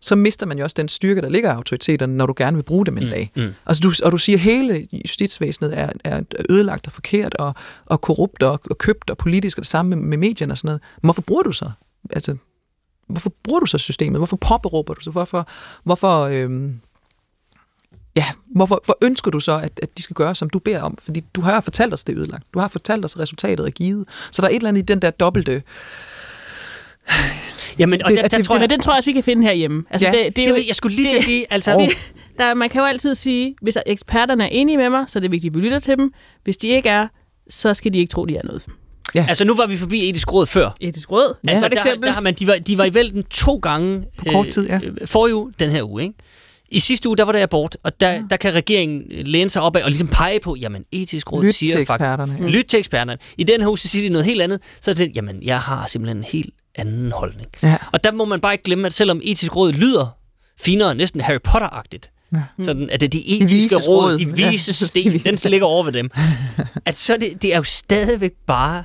så 0.02 0.16
mister 0.16 0.46
man 0.46 0.58
jo 0.58 0.64
også 0.64 0.74
den 0.78 0.88
styrke, 0.88 1.22
der 1.22 1.30
ligger 1.30 1.52
i 1.52 1.56
autoriteterne, 1.56 2.18
når 2.18 2.26
du 2.26 2.34
gerne 2.38 2.58
vil 2.58 2.64
bruge 2.64 2.86
dem 2.86 2.98
en 2.98 3.10
dag. 3.10 3.32
mm. 3.36 3.54
Altså 3.66 3.82
du, 3.82 3.92
og 4.06 4.12
du 4.12 4.18
siger, 4.18 4.38
at 4.38 4.42
hele 4.42 4.88
justitsvæsenet 4.94 5.78
er, 5.78 5.90
er 6.04 6.22
ødelagt 6.50 6.88
og 6.88 6.94
forkert 6.94 7.34
og, 7.34 7.56
og 7.86 8.02
korrupt 8.02 8.44
og, 8.44 8.60
og 8.70 8.78
købt 8.78 9.10
og 9.10 9.18
politisk 9.18 9.58
og 9.58 9.62
det 9.62 9.70
samme 9.70 9.96
med, 9.96 9.98
med 9.98 10.18
medierne 10.18 10.54
og 10.54 10.58
sådan 10.58 10.68
noget. 10.68 10.82
Men 11.02 11.08
hvorfor 11.08 11.22
bruger 11.22 11.44
du 11.44 11.52
så? 11.52 11.72
Altså, 12.10 12.36
hvorfor 13.10 13.32
bruger 13.44 13.60
du 13.60 13.66
så 13.66 13.78
systemet? 13.78 14.20
Hvorfor 14.20 14.38
påberåber 14.38 14.94
du 14.94 15.02
så? 15.02 15.12
Hvorfor, 15.12 15.48
hvorfor, 15.84 16.22
øhm, 16.22 16.80
ja, 18.18 18.26
hvorfor, 18.56 18.82
hvor 18.86 18.98
ønsker 19.04 19.32
du 19.32 19.40
så, 19.40 19.58
at, 19.58 19.80
at 19.84 19.98
de 19.98 20.04
skal 20.04 20.14
gøre, 20.14 20.36
som 20.36 20.50
du 20.50 20.60
beder 20.60 20.82
om? 20.82 20.98
Fordi 21.02 21.22
du 21.34 21.42
har 21.42 21.62
fortalt 21.62 21.94
os, 21.94 22.04
det 22.04 22.14
er 22.16 22.20
ødelagt. 22.20 22.44
Du 22.54 22.60
har 22.60 22.68
fortalt 22.68 23.06
os, 23.06 23.16
at 23.16 23.20
resultatet 23.20 23.66
er 23.68 23.72
givet. 23.72 24.06
Så 24.32 24.42
der 24.42 24.48
er 24.48 24.52
et 24.52 24.56
eller 24.56 24.70
andet 24.70 24.82
i 24.82 24.86
den 24.86 25.02
der 25.02 25.10
dobbelte... 25.10 25.62
Jamen, 27.80 28.02
og 28.04 28.10
Det- 28.10 28.18
der, 28.18 28.28
der 28.28 28.38
det- 28.38 28.46
tror 28.46 28.56
Men 28.56 28.62
jeg, 28.62 28.70
den 28.70 28.80
tror 28.80 28.94
jeg 28.94 28.98
også, 28.98 29.10
vi 29.10 29.14
kan 29.14 29.24
finde 29.24 29.44
herhjemme. 29.44 29.84
Altså, 29.90 30.08
Ja, 30.08 30.12
det, 30.12 30.20
det, 30.20 30.26
er 30.28 30.32
det, 30.46 30.50
jo, 30.50 30.54
vil- 30.54 30.66
jeg 30.68 30.76
skulle 30.76 30.96
lige 30.96 31.10
til 31.10 31.18
at 31.18 31.24
sige, 31.24 31.46
altså, 31.50 31.78
vi, 31.78 31.86
der, 32.40 32.54
man 32.54 32.70
kan 32.70 32.80
jo 32.82 32.86
altid 32.86 33.16
sige, 33.16 33.56
hvis 33.62 33.78
eksperterne 33.86 34.44
er 34.44 34.48
enige 34.52 34.78
med 34.78 34.90
mig, 34.90 35.04
så 35.08 35.20
er 35.20 35.22
det 35.22 35.32
vigtigt, 35.32 35.52
at 35.52 35.56
vi 35.56 35.66
lytter 35.66 35.80
til 35.80 35.98
dem. 35.98 36.14
Hvis 36.44 36.58
de 36.58 36.68
ikke 36.68 36.90
er, 36.90 37.08
så 37.50 37.74
skal 37.74 37.94
de 37.94 37.98
ikke 38.00 38.12
tro, 38.12 38.26
de 38.26 38.36
er 38.38 38.42
noget. 38.44 38.66
altså 39.16 39.46
nu 39.46 39.56
var 39.56 39.66
vi 39.66 39.78
forbi 39.78 40.10
etisk 40.10 40.34
råd 40.34 40.46
før. 40.46 40.70
Etisk 40.82 41.12
råd, 41.12 41.36
ja, 41.46 41.50
altså, 41.50 41.62
for 41.62 41.66
et 41.66 41.72
der, 41.72 41.78
eksempel. 41.78 42.08
der 42.08 42.14
har 42.14 42.22
man, 42.22 42.34
de, 42.34 42.48
var, 42.48 42.56
de 42.56 42.78
var 42.78 42.86
i 42.86 42.94
vælten 42.94 43.24
to 43.24 43.56
gange 43.58 44.04
På 44.18 44.26
kort 44.32 44.48
tid, 44.48 44.68
ja. 44.68 44.80
øh, 44.84 45.08
forrige 45.08 45.36
uge, 45.36 45.54
den 45.60 45.70
her 45.70 45.84
uge. 45.90 46.04
Ikke? 46.04 46.16
I 46.70 46.80
sidste 46.80 47.10
uge, 47.10 47.18
der 47.18 47.24
var 47.24 47.32
der 47.32 47.44
abort, 47.44 47.78
og 47.84 48.00
der, 48.00 48.28
der 48.30 48.38
kan 48.38 48.54
regeringen 48.54 49.04
læne 49.10 49.50
sig 49.50 49.62
op 49.62 49.76
af 49.76 49.84
og 49.84 49.90
ligesom 49.90 50.08
pege 50.08 50.40
på, 50.40 50.56
jamen 50.56 50.84
etisk 50.92 51.32
råd 51.32 51.44
Lyt 51.46 51.56
siger 51.56 51.72
faktisk... 51.72 51.92
eksperterne. 51.92 52.50
Lyt 52.50 52.66
til 52.66 52.80
eksperterne. 52.80 53.18
I 53.38 53.44
den 53.44 53.62
her 53.62 53.68
uge, 53.68 53.78
så 53.78 53.88
siger 53.88 54.04
de 54.04 54.10
noget 54.10 54.26
helt 54.26 54.42
andet. 54.42 54.60
Så 54.82 54.92
er 54.92 54.96
det, 54.96 55.12
jamen 55.16 55.44
jeg 55.44 55.60
har 55.60 55.86
simpelthen 55.88 56.18
en 56.18 56.24
helt 56.24 56.54
anden 56.76 57.12
holdning. 57.12 57.50
Ja. 57.64 57.78
Og 57.94 58.04
der 58.04 58.12
må 58.12 58.26
man 58.26 58.40
bare 58.42 58.54
ikke 58.54 58.64
glemme, 58.64 58.86
at 58.88 58.94
selvom 58.94 59.20
etisk 59.24 59.56
råd 59.56 59.74
lyder 59.74 60.08
finere, 60.60 60.96
næsten 60.96 61.22
Harry 61.22 61.40
Potter-agtigt, 61.48 62.12
Ja. 62.34 62.42
sådan 62.64 62.90
at 62.90 63.02
det 63.02 63.08
er 63.08 63.10
de 63.10 63.28
etiske 63.30 63.76
råd, 63.76 64.04
råd. 64.12 64.18
de 64.18 64.42
Ja. 64.42 64.50
vise 64.50 64.74
sten, 64.88 65.20
den 65.20 65.52
ligger 65.52 65.68
over 65.68 65.84
ved 65.84 65.92
dem. 65.94 66.10
At 66.86 66.98
så 66.98 67.18
det, 67.22 67.42
det 67.42 67.54
er 67.54 67.58
jo 67.58 67.64
stadigvæk 67.64 68.32
bare, 68.48 68.84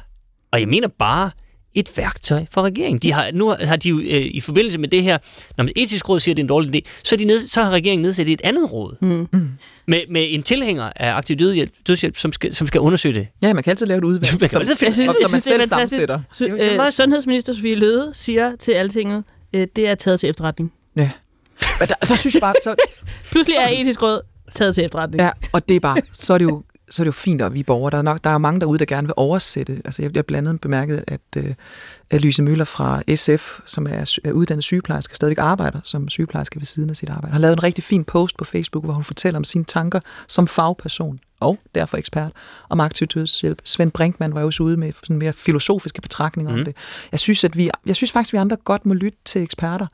og 0.53 0.61
jeg 0.61 0.69
mener 0.69 0.89
bare, 0.99 1.31
et 1.75 1.91
værktøj 1.97 2.45
for 2.51 2.63
regeringen. 2.63 2.99
De 2.99 3.13
har, 3.13 3.31
nu 3.35 3.49
har 3.61 3.77
de 3.77 3.89
jo 3.89 3.99
øh, 4.01 4.07
i 4.11 4.41
forbindelse 4.41 4.79
med 4.79 4.89
det 4.89 5.03
her, 5.03 5.19
når 5.57 5.65
man 5.65 5.73
etisk 5.77 6.09
råd 6.09 6.21
siger, 6.21 6.33
at 6.33 6.37
det 6.37 6.41
er 6.43 6.45
en 6.45 6.49
dårlig 6.49 6.77
idé, 6.77 6.89
så, 7.03 7.17
de 7.17 7.25
ned, 7.25 7.49
så 7.49 7.63
har 7.63 7.71
regeringen 7.71 8.03
nedsat 8.03 8.29
et 8.29 8.41
andet 8.45 8.73
råd 8.73 8.97
Mm. 9.01 9.29
med, 9.87 10.01
med 10.11 10.27
en 10.29 10.43
tilhænger 10.43 10.91
af 10.97 11.13
aktiv 11.15 11.37
dødhjælp, 11.37 11.73
dødshjælp 11.87 12.19
som, 12.19 12.33
skal, 12.33 12.55
som 12.55 12.67
skal 12.67 12.81
undersøge 12.81 13.15
det. 13.15 13.27
Ja, 13.43 13.53
man 13.55 13.63
kan 13.63 13.71
altid 13.71 13.87
lave 13.87 13.99
et 13.99 14.05
udvalg, 14.05 14.33
Man 14.41 14.49
kan 14.51 14.59
altid 14.61 14.77
finde- 14.77 14.93
synes, 14.93 15.07
som, 15.07 15.17
som 15.21 15.31
man 15.31 15.41
selv 15.41 15.69
sammensætter. 15.69 16.15
Er- 16.41 16.45
er 16.47 16.71
øh, 16.71 16.77
meget- 16.77 16.95
Sundhedsminister 16.95 17.53
Sofie 17.53 17.75
Løde 17.75 18.11
siger 18.15 18.57
til 18.57 18.73
Altinget, 18.73 19.25
øh, 19.53 19.67
det 19.77 19.89
er 19.89 19.95
taget 19.95 20.21
til 20.21 20.29
efterretning. 20.31 20.73
Ja. 20.97 21.11
Men 21.81 21.89
der, 21.89 21.95
der 22.09 22.15
synes 22.17 22.35
jeg 22.35 22.41
bare, 22.41 22.55
så, 22.65 22.75
Pludselig 23.33 23.57
er 23.57 23.69
etisk 23.69 24.03
råd 24.03 24.21
taget 24.55 24.75
til 24.75 24.85
efterretning. 24.85 25.23
ja, 25.23 25.31
og 25.53 25.69
det 25.69 25.77
er 25.77 25.81
bare, 25.81 25.97
så 26.13 26.35
er 26.35 26.39
det 26.39 26.45
jo, 26.45 26.63
så 26.93 27.03
er 27.03 27.05
det 27.05 27.07
jo 27.07 27.13
fint, 27.13 27.43
at 27.43 27.55
vi 27.55 27.61
er 27.61 27.65
borgere. 27.65 27.91
Der 27.91 27.99
er, 27.99 28.03
nok, 28.03 28.25
der 28.25 28.31
er 28.31 28.39
mange 28.39 28.61
derude, 28.61 28.79
der 28.79 28.85
gerne 28.85 29.07
vil 29.07 29.15
oversætte. 29.17 29.83
Altså, 29.85 30.03
jeg, 30.03 30.17
jeg 30.17 30.27
blandt 30.27 30.49
andet 30.49 30.61
bemærket, 30.61 31.05
at, 31.07 31.21
øh, 31.37 31.55
at 32.11 32.21
Lyse 32.21 32.43
Møller 32.43 32.65
fra 32.65 33.03
SF, 33.15 33.61
som 33.67 33.87
er, 33.87 34.19
er 34.25 34.33
uddannet 34.33 34.65
sygeplejerske, 34.65 35.17
stadigvæk 35.17 35.39
arbejder 35.39 35.81
som 35.85 36.09
sygeplejerske 36.09 36.57
ved 36.57 36.67
siden 36.67 36.91
af 36.91 36.97
sit 36.97 37.11
arbejde, 37.11 37.33
har 37.33 37.41
lavet 37.41 37.53
en 37.53 37.63
rigtig 37.63 37.85
fin 37.85 38.05
post 38.05 38.37
på 38.37 38.45
Facebook, 38.45 38.85
hvor 38.85 38.95
hun 38.95 39.05
fortæller 39.05 39.39
om 39.39 39.45
sine 39.45 39.65
tanker 39.65 40.01
som 40.29 40.47
fagperson 40.47 41.21
og 41.41 41.59
derfor 41.75 41.97
ekspert 41.97 42.33
om 42.69 42.81
aktiv 42.81 43.07
dødshjælp. 43.07 43.61
Svend 43.65 43.93
Brinkmann 43.93 44.35
var 44.35 44.41
jo 44.41 44.47
også 44.47 44.63
ude 44.63 44.77
med 44.77 44.93
sådan 44.93 45.19
mere 45.19 45.33
filosofiske 45.33 46.01
betragtninger 46.01 46.53
mm. 46.53 46.59
om 46.59 46.65
det. 46.65 46.77
Jeg 47.13 47.21
synes, 47.21 47.45
at 47.45 47.57
vi, 47.57 47.71
jeg 47.87 47.97
synes 47.97 48.13
faktisk, 48.13 48.35
at 48.35 48.39
vi 48.39 48.41
andre 48.41 48.57
godt 48.57 48.87
må 48.87 48.95
lytte 48.95 49.19
til 49.25 49.43
eksperter. 49.43 49.87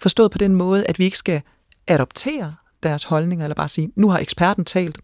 Forstået 0.00 0.30
på 0.30 0.38
den 0.38 0.54
måde, 0.54 0.86
at 0.86 0.98
vi 0.98 1.04
ikke 1.04 1.18
skal 1.18 1.42
adoptere 1.86 2.54
deres 2.82 3.04
holdninger, 3.04 3.44
eller 3.44 3.54
bare 3.54 3.68
sige, 3.68 3.90
nu 3.96 4.10
har 4.10 4.18
eksperten 4.18 4.64
talt, 4.64 4.98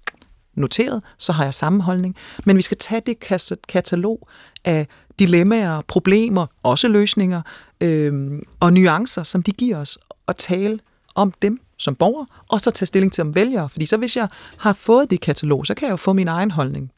noteret, 0.54 1.02
så 1.18 1.32
har 1.32 1.44
jeg 1.44 1.54
samme 1.54 1.82
holdning. 1.82 2.16
Men 2.44 2.56
vi 2.56 2.62
skal 2.62 2.76
tage 2.76 3.02
det 3.06 3.20
katalog 3.68 4.28
af 4.64 4.86
dilemmaer, 5.18 5.80
problemer, 5.88 6.46
også 6.62 6.88
løsninger 6.88 7.42
øh, 7.80 8.40
og 8.60 8.72
nuancer, 8.72 9.22
som 9.22 9.42
de 9.42 9.52
giver 9.52 9.76
os, 9.76 9.98
og 10.26 10.36
tale 10.36 10.78
om 11.14 11.32
dem 11.42 11.60
som 11.78 11.94
borger, 11.94 12.24
og 12.48 12.60
så 12.60 12.70
tage 12.70 12.86
stilling 12.86 13.12
til 13.12 13.22
om 13.22 13.34
vælgere. 13.34 13.68
Fordi 13.68 13.86
så 13.86 13.96
hvis 13.96 14.16
jeg 14.16 14.28
har 14.56 14.72
fået 14.72 15.10
det 15.10 15.20
katalog, 15.20 15.66
så 15.66 15.74
kan 15.74 15.86
jeg 15.86 15.90
jo 15.90 15.96
få 15.96 16.12
min 16.12 16.28
egen 16.28 16.50
holdning. 16.50 16.90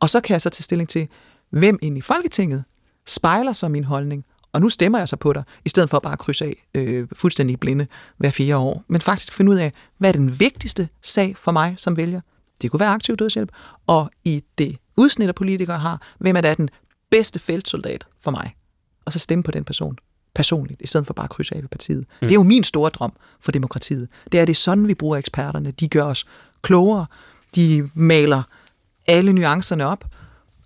Og 0.00 0.10
så 0.10 0.20
kan 0.20 0.32
jeg 0.32 0.40
så 0.40 0.50
tage 0.50 0.62
stilling 0.62 0.88
til, 0.88 1.08
hvem 1.50 1.78
ind 1.82 1.98
i 1.98 2.00
Folketinget 2.00 2.64
spejler 3.06 3.52
så 3.52 3.68
min 3.68 3.84
holdning, 3.84 4.24
og 4.52 4.60
nu 4.60 4.68
stemmer 4.68 4.98
jeg 4.98 5.08
så 5.08 5.16
på 5.16 5.32
dig, 5.32 5.44
i 5.64 5.68
stedet 5.68 5.90
for 5.90 5.98
bare 5.98 6.12
at 6.12 6.18
krydse 6.18 6.44
af 6.44 6.66
øh, 6.74 7.08
fuldstændig 7.12 7.60
blinde 7.60 7.86
hver 8.16 8.30
fire 8.30 8.56
år. 8.56 8.84
Men 8.88 9.00
faktisk 9.00 9.32
finde 9.32 9.50
ud 9.50 9.56
af, 9.56 9.72
hvad 9.98 10.08
er 10.08 10.12
den 10.12 10.40
vigtigste 10.40 10.88
sag 11.02 11.36
for 11.36 11.52
mig 11.52 11.74
som 11.76 11.96
vælger? 11.96 12.20
Det 12.62 12.70
kunne 12.70 12.80
være 12.80 12.90
aktiv 12.90 13.16
dødshjælp. 13.16 13.50
Og 13.86 14.10
i 14.24 14.42
det 14.58 14.76
udsnit 14.96 15.28
af 15.28 15.34
politikere 15.34 15.78
har, 15.78 16.02
hvem 16.18 16.36
er 16.36 16.40
der 16.40 16.54
den 16.54 16.68
bedste 17.10 17.38
feltsoldat 17.38 18.06
for 18.22 18.30
mig? 18.30 18.54
Og 19.04 19.12
så 19.12 19.18
stemme 19.18 19.42
på 19.42 19.50
den 19.50 19.64
person 19.64 19.98
personligt, 20.34 20.82
i 20.82 20.86
stedet 20.86 21.06
for 21.06 21.14
bare 21.14 21.24
at 21.24 21.30
krydse 21.30 21.54
af 21.54 21.62
ved 21.62 21.68
partiet. 21.68 21.98
Mm. 21.98 22.04
Det 22.20 22.30
er 22.30 22.34
jo 22.34 22.42
min 22.42 22.64
store 22.64 22.90
drøm 22.90 23.12
for 23.40 23.52
demokratiet. 23.52 24.08
Det 24.32 24.40
er 24.40 24.44
det 24.44 24.52
er 24.52 24.54
sådan, 24.54 24.88
vi 24.88 24.94
bruger 24.94 25.16
eksperterne. 25.16 25.70
De 25.70 25.88
gør 25.88 26.04
os 26.04 26.24
klogere. 26.62 27.06
De 27.54 27.90
maler 27.94 28.42
alle 29.06 29.32
nuancerne 29.32 29.86
op. 29.86 30.04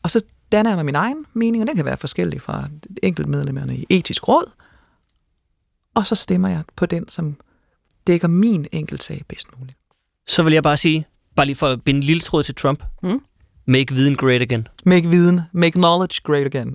Og 0.03 0.11
så 0.11 0.25
danner 0.53 0.71
jeg 0.71 0.77
mig 0.77 0.85
min 0.85 0.95
egen 0.95 1.25
mening, 1.33 1.63
og 1.63 1.67
den 1.67 1.77
kan 1.77 1.85
være 1.85 1.97
forskellig 1.97 2.41
fra 2.41 2.69
enkeltmedlemmerne 3.03 3.77
i 3.77 3.87
etisk 3.91 4.29
råd. 4.29 4.51
Og 5.95 6.07
så 6.07 6.15
stemmer 6.15 6.49
jeg 6.49 6.63
på 6.77 6.87
den, 6.87 7.09
som 7.09 7.37
dækker 8.07 8.29
min 8.29 8.67
enkeltsag 8.73 9.25
bedst 9.29 9.47
muligt. 9.59 9.79
Så 10.27 10.43
vil 10.43 10.53
jeg 10.53 10.63
bare 10.63 10.77
sige, 10.77 11.07
bare 11.39 11.47
lige 11.47 11.57
for 11.57 11.67
at 11.67 11.83
binde 11.85 11.99
en 11.99 12.05
lille 12.05 12.21
tråd 12.21 12.43
til 12.43 12.55
Trump. 12.55 12.83
Mm. 13.03 13.21
Make 13.67 13.95
viden 13.95 14.17
great 14.17 14.43
again. 14.43 14.67
Make 14.85 15.09
viden, 15.09 15.41
make 15.53 15.71
knowledge 15.79 16.21
great 16.25 16.47
again. 16.55 16.75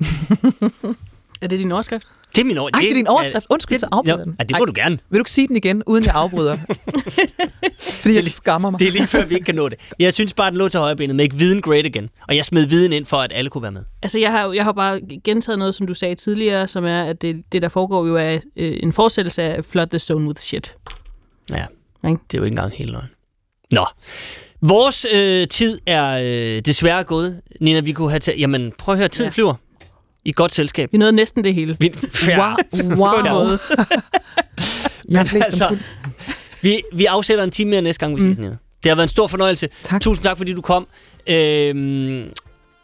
Er 1.42 1.46
det 1.46 1.58
din 1.58 1.72
overskrift? 1.72 2.06
Det 2.34 2.40
er 2.40 2.44
min 2.44 2.58
ord. 2.58 2.70
Ej, 2.74 2.80
det 2.80 2.90
er 2.90 2.94
din 2.94 3.06
overskrift. 3.06 3.46
Undskyld, 3.50 3.78
så 3.78 3.88
afbryder 3.92 4.24
den. 4.24 4.36
Ja, 4.38 4.44
det 4.44 4.50
må 4.58 4.64
Ej. 4.64 4.64
du 4.64 4.72
gerne. 4.74 4.98
Vil 5.10 5.18
du 5.18 5.20
ikke 5.20 5.30
sige 5.30 5.48
den 5.48 5.56
igen, 5.56 5.82
uden 5.86 6.04
jeg 6.04 6.14
afbryder? 6.14 6.56
Fordi 8.02 8.14
jeg 8.14 8.24
skammer 8.24 8.70
mig. 8.70 8.80
Det 8.80 8.88
er 8.88 8.92
lige 8.92 9.06
før, 9.06 9.24
vi 9.24 9.34
ikke 9.34 9.44
kan 9.44 9.54
nå 9.54 9.68
det. 9.68 9.78
Jeg 9.98 10.12
synes 10.12 10.34
bare, 10.34 10.50
den 10.50 10.58
lå 10.58 10.68
til 10.68 10.80
højre 10.80 10.96
benet. 10.96 11.16
Make 11.16 11.36
viden 11.36 11.62
great 11.62 11.86
again. 11.86 12.08
Og 12.28 12.36
jeg 12.36 12.44
smed 12.44 12.66
viden 12.66 12.92
ind 12.92 13.06
for, 13.06 13.16
at 13.16 13.32
alle 13.34 13.50
kunne 13.50 13.62
være 13.62 13.72
med. 13.72 13.84
Altså, 14.02 14.18
jeg 14.18 14.32
har, 14.32 14.52
jeg 14.52 14.64
har 14.64 14.72
bare 14.72 15.00
gentaget 15.24 15.58
noget, 15.58 15.74
som 15.74 15.86
du 15.86 15.94
sagde 15.94 16.14
tidligere, 16.14 16.68
som 16.68 16.84
er, 16.84 17.02
at 17.02 17.22
det, 17.22 17.42
det 17.52 17.62
der 17.62 17.68
foregår 17.68 18.06
jo 18.06 18.16
er 18.16 18.38
øh, 18.56 18.76
en 18.82 18.92
fortsættelse 18.92 19.42
af 19.42 19.64
Flood 19.64 19.86
the 19.86 19.98
Zone 19.98 20.26
with 20.26 20.40
Shit. 20.40 20.76
Ja, 21.50 21.66
Ikke? 22.08 22.20
det 22.30 22.36
er 22.36 22.38
jo 22.38 22.44
ikke 22.44 22.52
engang 22.52 22.72
helt 22.72 22.90
løgn. 22.90 23.08
Nå. 23.72 23.86
Vores 24.62 25.06
øh, 25.12 25.48
tid 25.48 25.78
er 25.86 26.18
øh, 26.22 26.60
desværre 26.60 27.04
gået. 27.04 27.40
Nina, 27.60 27.80
vi 27.80 27.92
kunne 27.92 28.10
have 28.10 28.20
taget... 28.20 28.40
Jamen, 28.40 28.72
prøv 28.78 28.92
at 28.92 28.98
høre, 28.98 29.08
tiden 29.08 29.28
ja. 29.28 29.32
Flyver. 29.32 29.54
i 30.24 30.32
godt 30.32 30.52
selskab. 30.54 30.92
Vi 30.92 30.98
nåede 30.98 31.12
næsten 31.12 31.44
det 31.44 31.54
hele. 31.54 31.76
Vi, 31.80 31.92
Wow. 32.28 32.54
wow. 32.96 33.46
Læst 35.04 35.34
altså, 35.46 35.76
vi, 36.62 36.82
vi 36.92 37.04
afsætter 37.04 37.44
en 37.44 37.50
time 37.50 37.70
mere 37.70 37.82
næste 37.82 38.00
gang, 38.00 38.16
vi 38.16 38.20
ses, 38.20 38.38
Nina. 38.38 38.56
Det 38.82 38.90
har 38.90 38.94
været 38.96 39.04
en 39.04 39.08
stor 39.08 39.26
fornøjelse. 39.26 39.68
Tak. 39.82 40.00
Tusind 40.00 40.24
tak, 40.24 40.36
fordi 40.36 40.52
du 40.52 40.60
kom. 40.60 40.88
Øhm, 41.26 42.24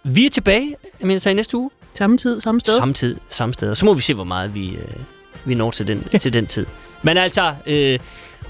vi 0.04 0.26
er 0.26 0.30
tilbage, 0.30 0.76
jeg 1.00 1.06
mener, 1.06 1.30
i 1.30 1.34
næste 1.34 1.56
uge. 1.56 1.70
Samme 1.94 2.16
tid, 2.16 2.40
samme 2.40 2.60
sted. 2.60 2.76
Samme 2.76 2.94
tid, 2.94 3.16
samme 3.28 3.52
sted. 3.54 3.70
Og 3.70 3.76
så 3.76 3.84
må 3.84 3.94
vi 3.94 4.02
se, 4.02 4.14
hvor 4.14 4.24
meget 4.24 4.54
vi, 4.54 4.70
øh, 4.70 4.84
vi 5.44 5.54
når 5.54 5.70
til 5.70 5.86
den, 5.86 6.04
til 6.20 6.32
den 6.32 6.46
tid. 6.46 6.66
Men 7.02 7.16
altså, 7.16 7.54
øh, 7.66 7.98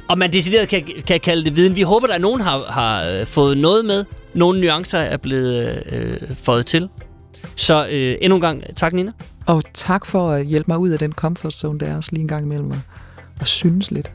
om 0.09 0.19
man 0.19 0.33
decideret 0.33 0.69
kan, 0.69 0.85
kan 1.07 1.21
kalde 1.21 1.45
det 1.45 1.57
viden. 1.57 1.77
Vi 1.77 1.83
håber, 1.83 2.09
at 2.09 2.21
nogen 2.21 2.41
har, 2.41 2.65
har 2.69 3.05
øh, 3.05 3.27
fået 3.27 3.59
noget 3.59 3.85
med. 3.85 4.05
Nogle 4.35 4.61
nuancer 4.61 4.99
er 4.99 5.17
blevet 5.17 5.83
øh, 5.93 6.37
fået 6.37 6.67
til. 6.67 6.89
Så 7.57 7.87
øh, 7.91 8.17
endnu 8.21 8.35
en 8.35 8.41
gang, 8.41 8.63
tak 8.77 8.93
Nina. 8.93 9.13
Og 9.47 9.63
tak 9.75 10.07
for 10.07 10.31
at 10.31 10.47
hjælpe 10.47 10.71
mig 10.71 10.79
ud 10.79 10.91
af 10.91 10.99
den 10.99 11.13
comfort 11.13 11.55
zone, 11.55 11.81
der 11.81 11.87
er 11.87 11.97
også 11.97 12.11
lige 12.13 12.23
en 12.23 12.29
gang 12.29 12.43
imellem. 12.45 12.71
Og, 12.71 12.79
og 13.41 13.49
synes 13.49 13.91
lidt 13.91 14.13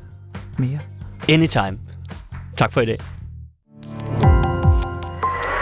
mere. 0.57 0.79
Anytime. 1.29 1.79
Tak 2.57 2.73
for 2.73 2.81
i 2.81 2.85
dag. 2.85 2.99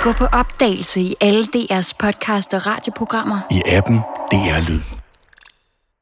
Gå 0.01 0.11
på 0.11 0.25
opdagelse 0.25 1.01
i 1.01 1.15
alle 1.21 1.43
DR's 1.55 1.91
podcast 1.99 2.53
og 2.53 2.67
radioprogrammer. 2.67 3.39
I 3.51 3.61
appen 3.65 3.97
DR 4.31 4.69
Lyd. 4.69 4.96